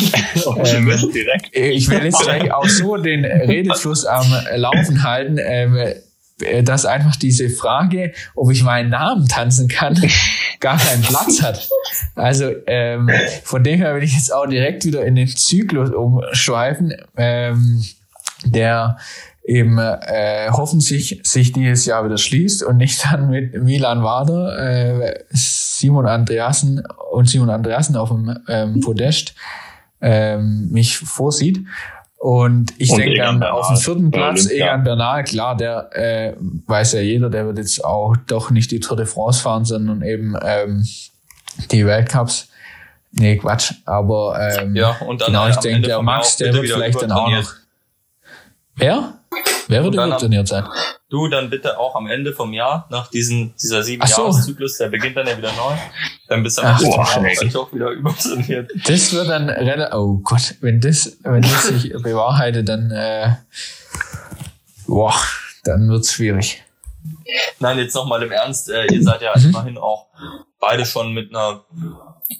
ähm, 0.64 0.88
ich 1.52 1.88
will 1.90 2.04
jetzt 2.04 2.22
gleich 2.22 2.52
auch 2.52 2.68
so 2.68 2.96
den 2.96 3.24
Redefluss 3.24 4.04
am 4.06 4.26
Laufen 4.54 5.02
halten. 5.02 5.38
Ähm, 5.40 5.76
äh, 5.76 5.96
dass 6.62 6.86
einfach 6.86 7.16
diese 7.16 7.50
Frage, 7.50 8.12
ob 8.34 8.50
ich 8.50 8.62
meinen 8.62 8.90
Namen 8.90 9.28
tanzen 9.28 9.68
kann, 9.68 9.94
gar 10.60 10.78
keinen 10.78 11.02
Platz 11.02 11.42
hat. 11.42 11.68
Also 12.14 12.52
ähm, 12.66 13.10
von 13.44 13.64
dem 13.64 13.78
her 13.78 13.94
will 13.94 14.02
ich 14.02 14.14
jetzt 14.14 14.32
auch 14.32 14.46
direkt 14.46 14.84
wieder 14.84 15.04
in 15.04 15.14
den 15.14 15.28
Zyklus 15.28 15.90
umschweifen, 15.90 16.94
ähm, 17.16 17.84
der 18.44 18.96
eben 19.44 19.78
äh, 19.78 20.50
hoffentlich 20.50 21.20
sich 21.24 21.52
dieses 21.52 21.84
Jahr 21.86 22.04
wieder 22.04 22.18
schließt 22.18 22.62
und 22.62 22.76
nicht 22.76 23.04
dann 23.04 23.28
mit 23.28 23.60
Milan 23.60 24.02
Wader, 24.02 24.58
äh, 24.58 25.24
Simon 25.30 26.06
Andreasen 26.06 26.82
und 27.10 27.28
Simon 27.28 27.50
Andreasen 27.50 27.96
auf 27.96 28.10
dem 28.10 28.36
ähm, 28.48 28.80
Podest 28.80 29.34
ähm, 30.00 30.68
mich 30.70 30.98
vorsieht. 30.98 31.64
Und 32.22 32.72
ich 32.78 32.88
denke 32.94 33.16
dann 33.16 33.40
Bernal, 33.40 33.58
auf 33.58 33.66
dem 33.66 33.76
vierten 33.78 34.10
Platz 34.12 34.48
Egan 34.48 34.84
Bernal, 34.84 35.24
klar, 35.24 35.56
der 35.56 35.90
äh, 35.90 36.34
weiß 36.68 36.92
ja 36.92 37.00
jeder, 37.00 37.28
der 37.28 37.46
wird 37.46 37.58
jetzt 37.58 37.84
auch 37.84 38.14
doch 38.28 38.52
nicht 38.52 38.70
die 38.70 38.78
Tour 38.78 38.96
de 38.96 39.06
France 39.06 39.42
fahren, 39.42 39.64
sondern 39.64 40.02
eben 40.02 40.36
ähm, 40.40 40.86
die 41.72 41.84
Weltcups. 41.84 42.48
Nee, 43.10 43.38
Quatsch. 43.38 43.72
Aber 43.86 44.38
ähm, 44.38 44.76
ja, 44.76 44.96
und 45.00 45.20
dann 45.20 45.26
genau, 45.26 45.48
ich 45.48 45.56
denke, 45.56 45.88
der 45.88 46.00
Max, 46.00 46.36
der 46.36 46.54
wird 46.54 46.70
vielleicht 46.70 47.02
dann 47.02 47.10
auch 47.10 47.28
noch. 47.28 47.54
Wer? 48.76 49.14
Wer 49.72 49.84
wird 49.84 49.94
übertrainiert 49.94 50.48
sein? 50.48 50.64
Du 51.08 51.28
dann 51.28 51.50
bitte 51.50 51.78
auch 51.78 51.94
am 51.94 52.06
Ende 52.06 52.32
vom 52.32 52.52
Jahr, 52.52 52.86
nach 52.90 53.08
diesen, 53.08 53.54
dieser 53.62 53.82
sieben 53.82 54.06
so. 54.06 54.22
Jahreszyklus, 54.22 54.78
der 54.78 54.88
beginnt 54.88 55.16
dann 55.16 55.26
ja 55.26 55.36
wieder 55.36 55.52
neu, 55.52 55.74
dann 56.28 56.42
bist 56.42 56.58
du 56.58 56.62
am 56.62 56.76
Ende 57.24 57.58
auch 57.58 57.72
wieder 57.72 57.90
übertrainiert. 57.90 58.70
Das 58.86 59.12
wird 59.12 59.28
dann 59.28 59.48
relativ, 59.48 59.94
oh 59.94 60.20
Gott, 60.22 60.54
wenn 60.60 60.80
das, 60.80 61.18
wenn 61.22 61.42
das 61.42 61.64
sich 61.64 61.92
bewahrheitet, 62.02 62.68
dann, 62.68 62.90
äh, 62.90 63.34
boah, 64.86 65.14
dann 65.64 65.88
wird's 65.88 66.12
schwierig. 66.12 66.62
Nein, 67.58 67.78
jetzt 67.78 67.94
nochmal 67.94 68.22
im 68.22 68.30
Ernst, 68.30 68.70
äh, 68.70 68.86
ihr 68.86 69.02
seid 69.02 69.22
ja 69.22 69.32
mhm. 69.36 69.46
immerhin 69.46 69.78
auch 69.78 70.06
beide 70.60 70.86
schon 70.86 71.12
mit 71.12 71.34
einer 71.34 71.64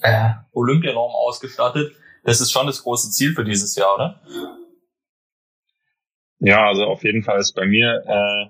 äh, 0.01 0.29
Olympiaraum 0.53 1.11
ausgestattet. 1.11 1.93
Das 2.23 2.41
ist 2.41 2.51
schon 2.51 2.67
das 2.67 2.81
große 2.81 3.11
Ziel 3.11 3.33
für 3.33 3.43
dieses 3.43 3.75
Jahr, 3.75 3.95
oder? 3.95 4.21
Ja, 6.43 6.67
also 6.67 6.83
auf 6.83 7.05
jeden 7.05 7.23
Fall 7.23 7.39
ist 7.39 7.53
bei 7.53 7.65
mir 7.65 8.03
äh, 8.05 8.45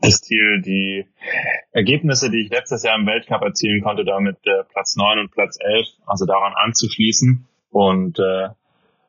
das 0.00 0.22
Ziel, 0.22 0.62
die 0.62 1.06
Ergebnisse, 1.70 2.30
die 2.30 2.44
ich 2.44 2.50
letztes 2.50 2.82
Jahr 2.82 2.98
im 2.98 3.06
Weltcup 3.06 3.42
erzielen 3.42 3.82
konnte, 3.82 4.06
damit 4.06 4.38
äh, 4.46 4.64
Platz 4.72 4.96
9 4.96 5.18
und 5.18 5.30
Platz 5.30 5.58
11, 5.60 5.86
also 6.06 6.24
daran 6.24 6.54
anzuschließen. 6.54 7.46
Und 7.70 8.18
äh, 8.18 8.48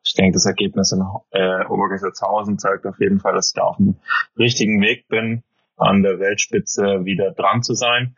ich 0.03 0.13
denke, 0.15 0.33
das 0.33 0.45
Ergebnis 0.45 0.91
in 0.91 1.01
äh, 1.31 1.65
Obergessertshausen 1.67 2.59
zeigt 2.59 2.85
auf 2.85 2.99
jeden 2.99 3.21
Fall, 3.21 3.33
dass 3.33 3.51
ich 3.51 3.53
da 3.53 3.61
auf 3.61 3.77
dem 3.77 3.95
richtigen 4.37 4.81
Weg 4.81 5.07
bin, 5.07 5.43
an 5.77 6.03
der 6.03 6.19
Weltspitze 6.19 7.05
wieder 7.05 7.31
dran 7.31 7.63
zu 7.63 7.75
sein. 7.75 8.17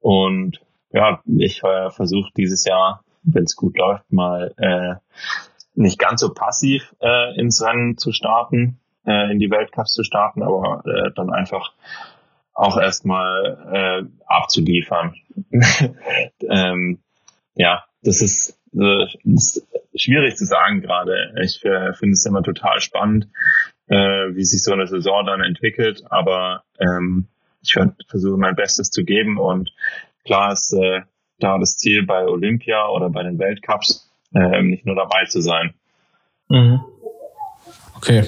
Und 0.00 0.60
ja, 0.92 1.22
ich 1.24 1.64
äh, 1.64 1.90
versuche 1.90 2.30
dieses 2.36 2.66
Jahr, 2.66 3.02
wenn 3.22 3.44
es 3.44 3.56
gut 3.56 3.78
läuft, 3.78 4.12
mal 4.12 4.52
äh, 4.58 4.96
nicht 5.74 5.98
ganz 5.98 6.20
so 6.20 6.34
passiv 6.34 6.94
äh, 7.00 7.34
ins 7.40 7.64
Rennen 7.64 7.96
zu 7.96 8.12
starten, 8.12 8.78
äh, 9.06 9.32
in 9.32 9.38
die 9.38 9.50
Weltcups 9.50 9.94
zu 9.94 10.04
starten, 10.04 10.42
aber 10.42 10.82
äh, 10.86 11.10
dann 11.14 11.30
einfach 11.32 11.72
auch 12.54 12.78
erstmal 12.78 13.58
äh, 13.72 14.24
abzuliefern. 14.26 15.14
ähm, 16.48 16.98
ja, 17.54 17.84
das 18.02 18.20
ist, 18.20 18.58
äh, 18.74 19.06
das 19.24 19.56
ist 19.56 19.68
schwierig 19.94 20.36
zu 20.36 20.44
sagen 20.44 20.80
gerade. 20.82 21.34
Ich 21.42 21.64
äh, 21.64 21.92
finde 21.94 22.12
es 22.12 22.26
immer 22.26 22.42
total 22.42 22.80
spannend, 22.80 23.28
äh, 23.88 23.96
wie 23.96 24.44
sich 24.44 24.62
so 24.62 24.72
eine 24.72 24.86
Saison 24.86 25.24
dann 25.26 25.40
entwickelt, 25.40 26.04
aber 26.10 26.64
ähm, 26.78 27.28
ich 27.62 27.76
versuche 28.08 28.38
mein 28.38 28.56
Bestes 28.56 28.90
zu 28.90 29.04
geben 29.04 29.38
und 29.38 29.72
klar 30.24 30.52
ist 30.52 30.72
äh, 30.72 31.02
da 31.38 31.58
das 31.58 31.76
Ziel 31.76 32.04
bei 32.04 32.24
Olympia 32.26 32.88
oder 32.88 33.08
bei 33.10 33.22
den 33.22 33.38
Weltcups 33.38 34.10
äh, 34.34 34.62
nicht 34.62 34.86
nur 34.86 34.96
dabei 34.96 35.24
zu 35.26 35.40
sein. 35.40 35.74
Mhm. 36.48 36.80
Okay. 37.96 38.24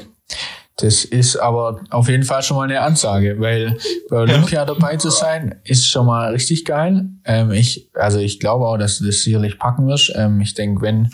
Das 0.85 1.02
ist 1.02 1.36
aber 1.36 1.81
auf 1.89 2.11
jeden 2.11 2.24
Fall 2.24 2.43
schon 2.43 2.59
mal 2.59 2.65
eine 2.65 2.82
Ansage, 2.82 3.40
weil 3.40 3.78
bei 4.11 4.19
Olympia 4.19 4.66
dabei 4.66 4.98
zu 4.98 5.09
sein, 5.09 5.55
ist 5.65 5.89
schon 5.89 6.05
mal 6.05 6.31
richtig 6.32 6.66
geil. 6.66 7.06
Ähm, 7.24 7.52
ich, 7.52 7.89
also 7.94 8.19
ich 8.19 8.39
glaube 8.39 8.66
auch, 8.66 8.77
dass 8.77 8.98
du 8.98 9.06
das 9.06 9.23
sicherlich 9.23 9.59
packen 9.59 9.86
wirst. 9.86 10.12
Ähm, 10.15 10.43
ich 10.43 10.52
denke, 10.52 10.82
wenn 10.82 11.09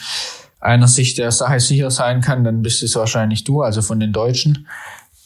einer 0.58 0.88
sich 0.88 1.14
der 1.14 1.30
Sache 1.30 1.60
sicher 1.60 1.92
sein 1.92 2.20
kann, 2.20 2.42
dann 2.42 2.62
bist 2.62 2.82
es 2.82 2.96
wahrscheinlich 2.96 3.44
du, 3.44 3.62
also 3.62 3.80
von 3.80 4.00
den 4.00 4.12
Deutschen. 4.12 4.66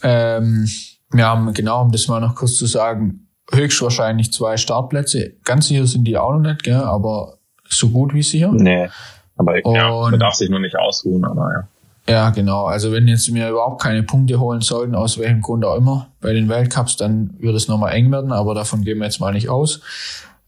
Ähm, 0.02 0.68
wir 1.10 1.24
haben, 1.24 1.54
genau, 1.54 1.80
um 1.80 1.90
das 1.90 2.06
mal 2.08 2.20
noch 2.20 2.34
kurz 2.34 2.56
zu 2.56 2.66
sagen, 2.66 3.28
höchstwahrscheinlich 3.50 4.30
zwei 4.30 4.58
Startplätze. 4.58 5.36
Ganz 5.44 5.68
sicher 5.68 5.86
sind 5.86 6.04
die 6.04 6.18
auch 6.18 6.32
noch 6.32 6.40
nicht, 6.40 6.64
gell, 6.64 6.74
aber 6.74 7.38
so 7.66 7.88
gut 7.88 8.12
wie 8.12 8.22
sicher. 8.22 8.52
Nee. 8.52 8.90
Aber 9.36 9.56
ja, 9.66 9.90
man 9.90 10.20
darf 10.20 10.34
sich 10.34 10.50
nur 10.50 10.60
nicht 10.60 10.76
ausruhen, 10.76 11.24
aber 11.24 11.50
ja. 11.50 11.68
Ja, 12.06 12.30
genau. 12.30 12.66
Also 12.66 12.92
wenn 12.92 13.08
jetzt 13.08 13.30
mir 13.30 13.48
überhaupt 13.48 13.82
keine 13.82 14.02
Punkte 14.02 14.38
holen 14.38 14.60
sollten, 14.60 14.94
aus 14.94 15.18
welchem 15.18 15.40
Grund 15.40 15.64
auch 15.64 15.76
immer, 15.76 16.08
bei 16.20 16.32
den 16.34 16.48
Weltcups, 16.48 16.96
dann 16.96 17.34
würde 17.38 17.56
es 17.56 17.68
nochmal 17.68 17.94
eng 17.94 18.12
werden, 18.12 18.32
aber 18.32 18.54
davon 18.54 18.82
gehen 18.82 18.98
wir 18.98 19.06
jetzt 19.06 19.20
mal 19.20 19.32
nicht 19.32 19.48
aus. 19.48 19.80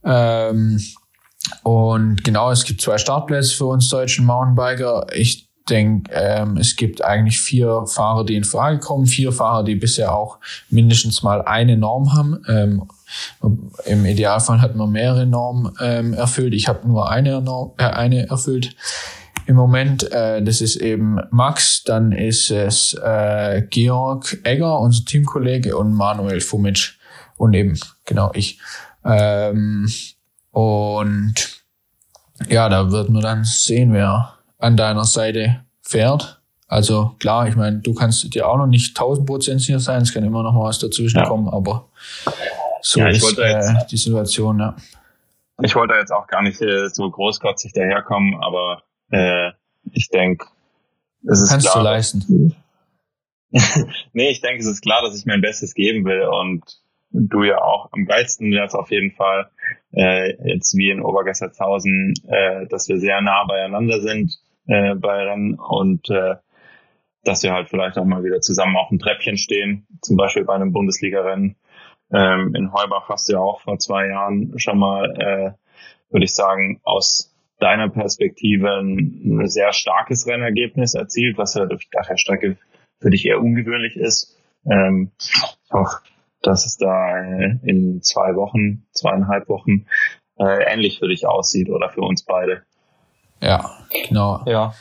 Ähm, 0.05 0.81
und 1.63 2.25
genau, 2.25 2.51
es 2.51 2.65
gibt 2.65 2.83
zwei 2.83 2.99
Startplätze 2.99 3.55
für 3.55 3.67
uns 3.67 3.89
deutschen 3.89 4.27
Mountainbiker. 4.27 5.07
Ich 5.15 5.49
denke, 5.69 6.11
ähm, 6.13 6.59
es 6.59 6.77
gibt 6.77 7.03
eigentlich 7.03 7.41
vier 7.41 7.85
Fahrer, 7.87 8.25
die 8.25 8.37
in 8.37 8.45
Frage 8.45 8.79
kommen, 8.79 9.07
vier 9.07 9.33
Fahrer, 9.33 9.65
die 9.65 9.75
bisher 9.75 10.15
auch 10.15 10.39
mindestens 10.69 11.23
mal 11.23 11.43
eine 11.43 11.77
Norm 11.77 12.13
haben. 12.13 12.43
Ähm, 12.49 12.89
Im 13.85 14.05
Idealfall 14.05 14.61
hat 14.61 14.77
man 14.77 14.91
mehrere 14.91 15.27
Normen 15.27 15.73
ähm, 15.81 16.13
erfüllt. 16.13 16.55
Ich 16.55 16.69
habe 16.69 16.87
nur 16.87 17.11
eine, 17.11 17.41
Norm, 17.41 17.73
äh, 17.79 17.85
eine 17.85 18.29
erfüllt 18.29 18.77
im 19.47 19.57
Moment. 19.57 20.11
Äh, 20.13 20.43
das 20.43 20.61
ist 20.61 20.77
eben 20.77 21.19
Max, 21.31 21.85
dann 21.85 22.13
ist 22.13 22.51
es 22.51 22.95
äh, 22.95 23.63
Georg 23.71 24.39
Egger, 24.45 24.81
unser 24.81 25.05
Teamkollege, 25.05 25.77
und 25.77 25.93
Manuel 25.93 26.41
Fumic 26.41 26.95
und 27.37 27.55
eben 27.55 27.79
genau 28.05 28.31
ich. 28.35 28.61
Ähm, 29.05 29.89
und 30.51 31.35
ja, 32.49 32.69
da 32.69 32.91
wird 32.91 33.09
man 33.09 33.23
dann 33.23 33.45
sehen, 33.45 33.93
wer 33.93 34.35
an 34.59 34.77
deiner 34.77 35.05
Seite 35.05 35.65
fährt. 35.83 36.41
Also 36.69 37.15
klar, 37.21 37.47
ich 37.47 37.55
meine, 37.55 37.79
du 37.79 37.95
kannst 37.95 38.35
dir 38.35 38.49
auch 38.49 38.57
noch 38.57 38.67
nicht 38.67 38.99
1000 38.99 39.27
Prozent 39.27 39.61
sicher 39.61 39.79
sein, 39.79 40.03
es 40.03 40.13
kann 40.13 40.25
immer 40.25 40.43
noch 40.43 40.53
mal 40.53 40.65
was 40.65 40.81
dazwischen 40.81 41.19
ja. 41.19 41.25
kommen, 41.25 41.49
aber 41.49 41.89
so 42.83 43.01
ja, 43.01 43.09
ist 43.09 43.39
äh, 43.39 43.87
die 43.91 43.97
Situation, 43.97 44.59
ja. 44.59 44.75
Ich 45.63 45.75
wollte 45.75 45.95
jetzt 45.95 46.13
auch 46.13 46.27
gar 46.27 46.43
nicht 46.43 46.61
äh, 46.61 46.89
so 46.89 47.09
großkotzig 47.09 47.73
daherkommen, 47.73 48.35
aber 48.43 48.83
äh, 49.11 49.53
ich 49.93 50.09
denke, 50.09 50.47
es 51.29 51.41
ist 51.41 51.51
Kannst 51.51 51.67
klar. 51.67 51.83
du 51.83 51.85
leisten. 51.85 52.57
nee, 54.13 54.31
ich 54.31 54.41
denke, 54.41 54.61
es 54.61 54.67
ist 54.67 54.83
klar, 54.83 55.03
dass 55.03 55.19
ich 55.19 55.27
mein 55.27 55.41
Bestes 55.41 55.75
geben 55.75 56.05
will 56.05 56.23
und 56.23 56.63
du 57.11 57.45
ja 57.45 57.63
auch 57.63 57.89
am 57.93 58.05
geilsten 58.05 58.51
wär's 58.53 58.75
auf 58.75 58.91
jeden 58.91 59.13
Fall, 59.13 59.51
äh, 59.93 60.35
jetzt 60.51 60.77
wie 60.77 60.91
in 60.91 61.03
Obergessertshausen, 61.03 62.15
äh, 62.29 62.67
dass 62.67 62.89
wir 62.89 62.99
sehr 62.99 63.21
nah 63.21 63.45
beieinander 63.45 64.01
sind 64.01 64.39
äh, 64.67 64.95
bei 64.95 65.25
Rennen 65.25 65.55
und 65.55 66.11
äh, 66.11 66.37
dass 67.25 67.43
wir 67.43 67.53
halt 67.53 67.69
vielleicht 67.69 67.99
auch 67.99 68.05
mal 68.05 68.23
wieder 68.23 68.41
zusammen 68.41 68.77
auf 68.77 68.89
dem 68.89 68.99
Treppchen 68.99 69.37
stehen, 69.37 69.87
zum 70.01 70.17
Beispiel 70.17 70.45
bei 70.45 70.55
einem 70.55 70.73
Bundesliga-Rennen. 70.73 71.57
Ähm, 72.13 72.55
in 72.55 72.73
Heubach 72.73 73.09
hast 73.09 73.29
du 73.29 73.33
ja 73.33 73.41
auch 73.41 73.61
vor 73.61 73.79
zwei 73.79 74.07
Jahren 74.07 74.57
schon 74.59 74.79
mal, 74.79 75.11
äh, 75.19 75.53
würde 76.13 76.25
ich 76.25 76.35
sagen, 76.35 76.81
aus 76.85 77.36
deiner 77.59 77.89
Perspektive 77.89 78.71
ein, 78.79 79.23
ein 79.25 79.49
sehr 79.49 79.73
starkes 79.73 80.27
Rennergebnis 80.27 80.95
erzielt, 80.95 81.39
was 81.39 81.55
ja 81.55 81.67
durch 81.67 81.89
der 81.91 82.17
Strecke 82.17 82.57
für 83.01 83.11
dich 83.11 83.27
eher 83.27 83.41
ungewöhnlich 83.41 83.97
ist. 83.97 84.37
Ähm, 84.65 85.13
ich 85.19 85.73
hoffe, 85.73 85.99
dass 86.43 86.67
es 86.67 86.77
da 86.77 87.19
äh, 87.19 87.59
in 87.63 88.03
zwei 88.03 88.35
Wochen, 88.37 88.87
zweieinhalb 88.93 89.49
Wochen 89.49 89.87
äh, 90.39 90.73
ähnlich 90.73 90.99
für 90.99 91.09
dich 91.09 91.27
aussieht 91.27 91.71
oder 91.71 91.91
für 91.91 92.03
uns 92.03 92.25
beide. 92.25 92.63
Ja, 93.41 93.71
genau. 94.09 94.43
Ja. 94.47 94.75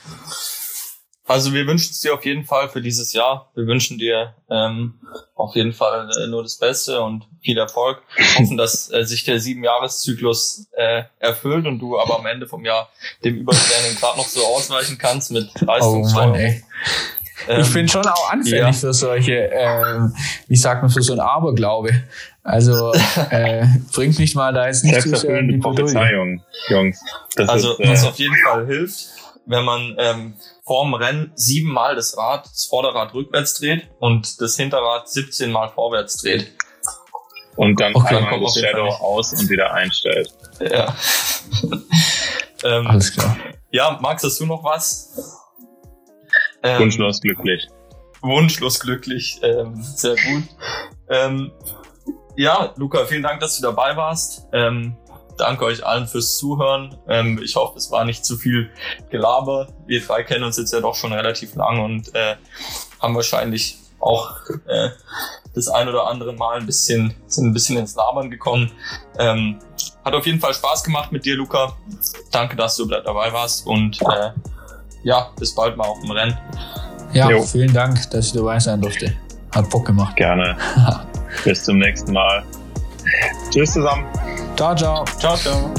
Also 1.28 1.54
wir 1.54 1.66
wünschen 1.66 1.90
es 1.92 2.02
dir 2.02 2.14
auf 2.14 2.24
jeden 2.24 2.44
Fall 2.44 2.70
für 2.70 2.82
dieses 2.82 3.12
Jahr. 3.14 3.50
Wir 3.56 3.66
wünschen 3.66 3.98
dir 3.98 4.36
ähm, 4.50 4.94
auf 5.34 5.56
jeden 5.56 5.74
Fall 5.74 6.10
äh, 6.22 6.28
nur 6.28 6.44
das 6.44 6.58
Beste 6.58 7.02
und 7.02 7.28
viel 7.42 7.58
Erfolg. 7.58 8.02
Wir 8.16 8.26
hoffen, 8.40 8.58
dass 8.58 8.92
äh, 8.92 9.04
sich 9.06 9.24
der 9.24 9.40
Siebenjahreszyklus 9.40 10.68
äh, 10.74 11.04
erfüllt 11.18 11.66
und 11.66 11.80
du 11.80 12.00
aber 12.00 12.20
am 12.20 12.28
Ende 12.28 12.46
vom 12.46 12.64
Jahr 12.64 12.90
dem 13.24 13.38
Übertraining 13.38 13.98
gerade 13.98 14.18
noch 14.20 14.28
so 14.28 14.46
ausweichen 14.46 15.00
kannst 15.00 15.32
mit 15.32 15.50
Leistungssteuerung. 15.62 16.62
Oh 17.48 17.54
ich 17.60 17.74
bin 17.74 17.88
schon 17.88 18.06
auch 18.06 18.32
anfällig 18.32 18.60
ja. 18.60 18.74
für 18.74 18.94
solche, 18.94 19.52
äh, 19.52 20.00
wie 20.48 20.56
sagt 20.56 20.82
man, 20.82 20.92
für 20.92 21.02
so 21.02 21.14
ein 21.14 21.20
Aberglaube. 21.20 22.04
Also 22.44 22.94
äh, 23.32 23.66
bringt 23.94 24.20
mich 24.20 24.36
mal 24.36 24.54
da 24.54 24.68
jetzt 24.68 24.84
nicht 24.84 25.02
zu 25.02 25.16
sehr 25.16 25.40
in 25.40 25.50
die 25.50 25.58
Prophezeiung, 25.58 26.44
Jungs. 26.70 27.00
Das 27.36 27.50
also 27.50 27.74
ist, 27.74 27.80
äh, 27.80 27.90
was 27.90 28.06
auf 28.06 28.18
jeden 28.18 28.36
Fall 28.46 28.66
hilft, 28.68 29.08
wenn 29.46 29.64
man 29.64 29.96
ähm, 30.00 30.34
vorm 30.64 30.94
Rennen 30.94 31.32
siebenmal 31.36 31.96
das 31.96 32.18
Rad, 32.18 32.46
das 32.46 32.66
Vorderrad 32.66 33.14
rückwärts 33.14 33.60
dreht 33.60 33.90
und 34.00 34.42
das 34.42 34.56
Hinterrad 34.58 35.10
17 35.10 35.52
Mal 35.52 35.70
vorwärts 35.70 36.18
dreht. 36.18 36.52
Und 37.56 37.80
dann 37.80 37.96
okay, 37.96 38.18
einmal 38.18 38.42
das 38.42 38.60
Shadow 38.60 38.88
aus 38.88 39.32
und 39.34 39.50
wieder 39.50 39.74
einstellt. 39.74 40.34
Ja. 40.60 40.94
ähm, 42.64 42.88
Alles 42.88 43.14
klar. 43.14 43.38
Ja, 43.72 43.98
Max, 44.02 44.24
hast 44.24 44.40
du 44.40 44.46
noch 44.46 44.64
was? 44.64 45.42
Ähm, 46.64 46.80
wunschlos 46.80 47.22
glücklich. 47.22 47.68
Wunschlos 48.22 48.80
glücklich, 48.80 49.40
ähm, 49.44 49.82
sehr 49.82 50.16
gut. 50.16 50.44
Ähm, 51.10 51.52
ja, 52.36 52.74
Luca, 52.76 53.06
vielen 53.06 53.24
Dank, 53.24 53.40
dass 53.40 53.58
du 53.58 53.62
dabei 53.62 53.96
warst. 53.96 54.48
Ähm, 54.52 54.98
danke 55.38 55.66
euch 55.66 55.86
allen 55.86 56.08
fürs 56.08 56.38
Zuhören. 56.38 56.98
Ähm, 57.08 57.42
ich 57.44 57.56
hoffe, 57.56 57.78
es 57.78 57.92
war 57.92 58.06
nicht 58.06 58.26
zu 58.26 58.38
viel 58.38 58.70
Gelaber. 59.10 59.68
Wir 59.86 60.02
drei 60.02 60.24
kennen 60.24 60.44
uns 60.44 60.58
jetzt 60.58 60.74
ja 60.74 60.82
doch 60.82 60.96
schon 60.96 61.14
relativ 61.14 61.56
lang 61.56 61.84
und 61.84 62.14
äh, 62.16 62.36
haben 63.02 63.16
wahrscheinlich 63.16 63.78
auch 64.00 64.36
äh, 64.68 64.90
das 65.54 65.68
ein 65.68 65.88
oder 65.88 66.08
andere 66.08 66.34
Mal 66.34 66.60
ein 66.60 66.66
bisschen, 66.66 67.14
sind 67.28 67.46
ein 67.48 67.54
bisschen 67.54 67.78
ins 67.78 67.96
Labern 67.96 68.30
gekommen. 68.30 68.72
Ähm, 69.18 69.60
hat 70.04 70.14
auf 70.14 70.26
jeden 70.26 70.40
Fall 70.40 70.54
Spaß 70.54 70.84
gemacht 70.84 71.12
mit 71.12 71.26
dir, 71.26 71.36
Luca. 71.36 71.76
Danke, 72.32 72.56
dass 72.56 72.76
du 72.76 72.86
dabei 72.86 73.34
warst 73.34 73.66
und 73.66 74.02
äh, 74.02 74.32
ja, 75.04 75.30
bis 75.40 75.56
bald 75.56 75.78
mal 75.78 75.86
auf 75.86 76.00
dem 76.02 76.12
Rennen. 76.12 76.38
Ja, 77.14 77.30
jo. 77.30 77.42
vielen 77.42 77.74
Dank, 77.74 78.10
dass 78.12 78.28
ich 78.28 78.34
dabei 78.34 78.60
sein 78.60 78.82
durfte. 78.82 79.16
Hat 79.52 79.70
Bock 79.70 79.86
gemacht. 79.86 80.16
Gerne. 80.16 80.58
bis 81.44 81.64
zum 81.64 81.78
nächsten 81.78 82.12
Mal. 82.12 82.44
Tschüss 83.50 83.74
zusammen. 83.74 84.06
Ciao, 84.56 84.76
ciao. 84.76 85.06
Ciao, 85.20 85.36
ciao. 85.36 85.72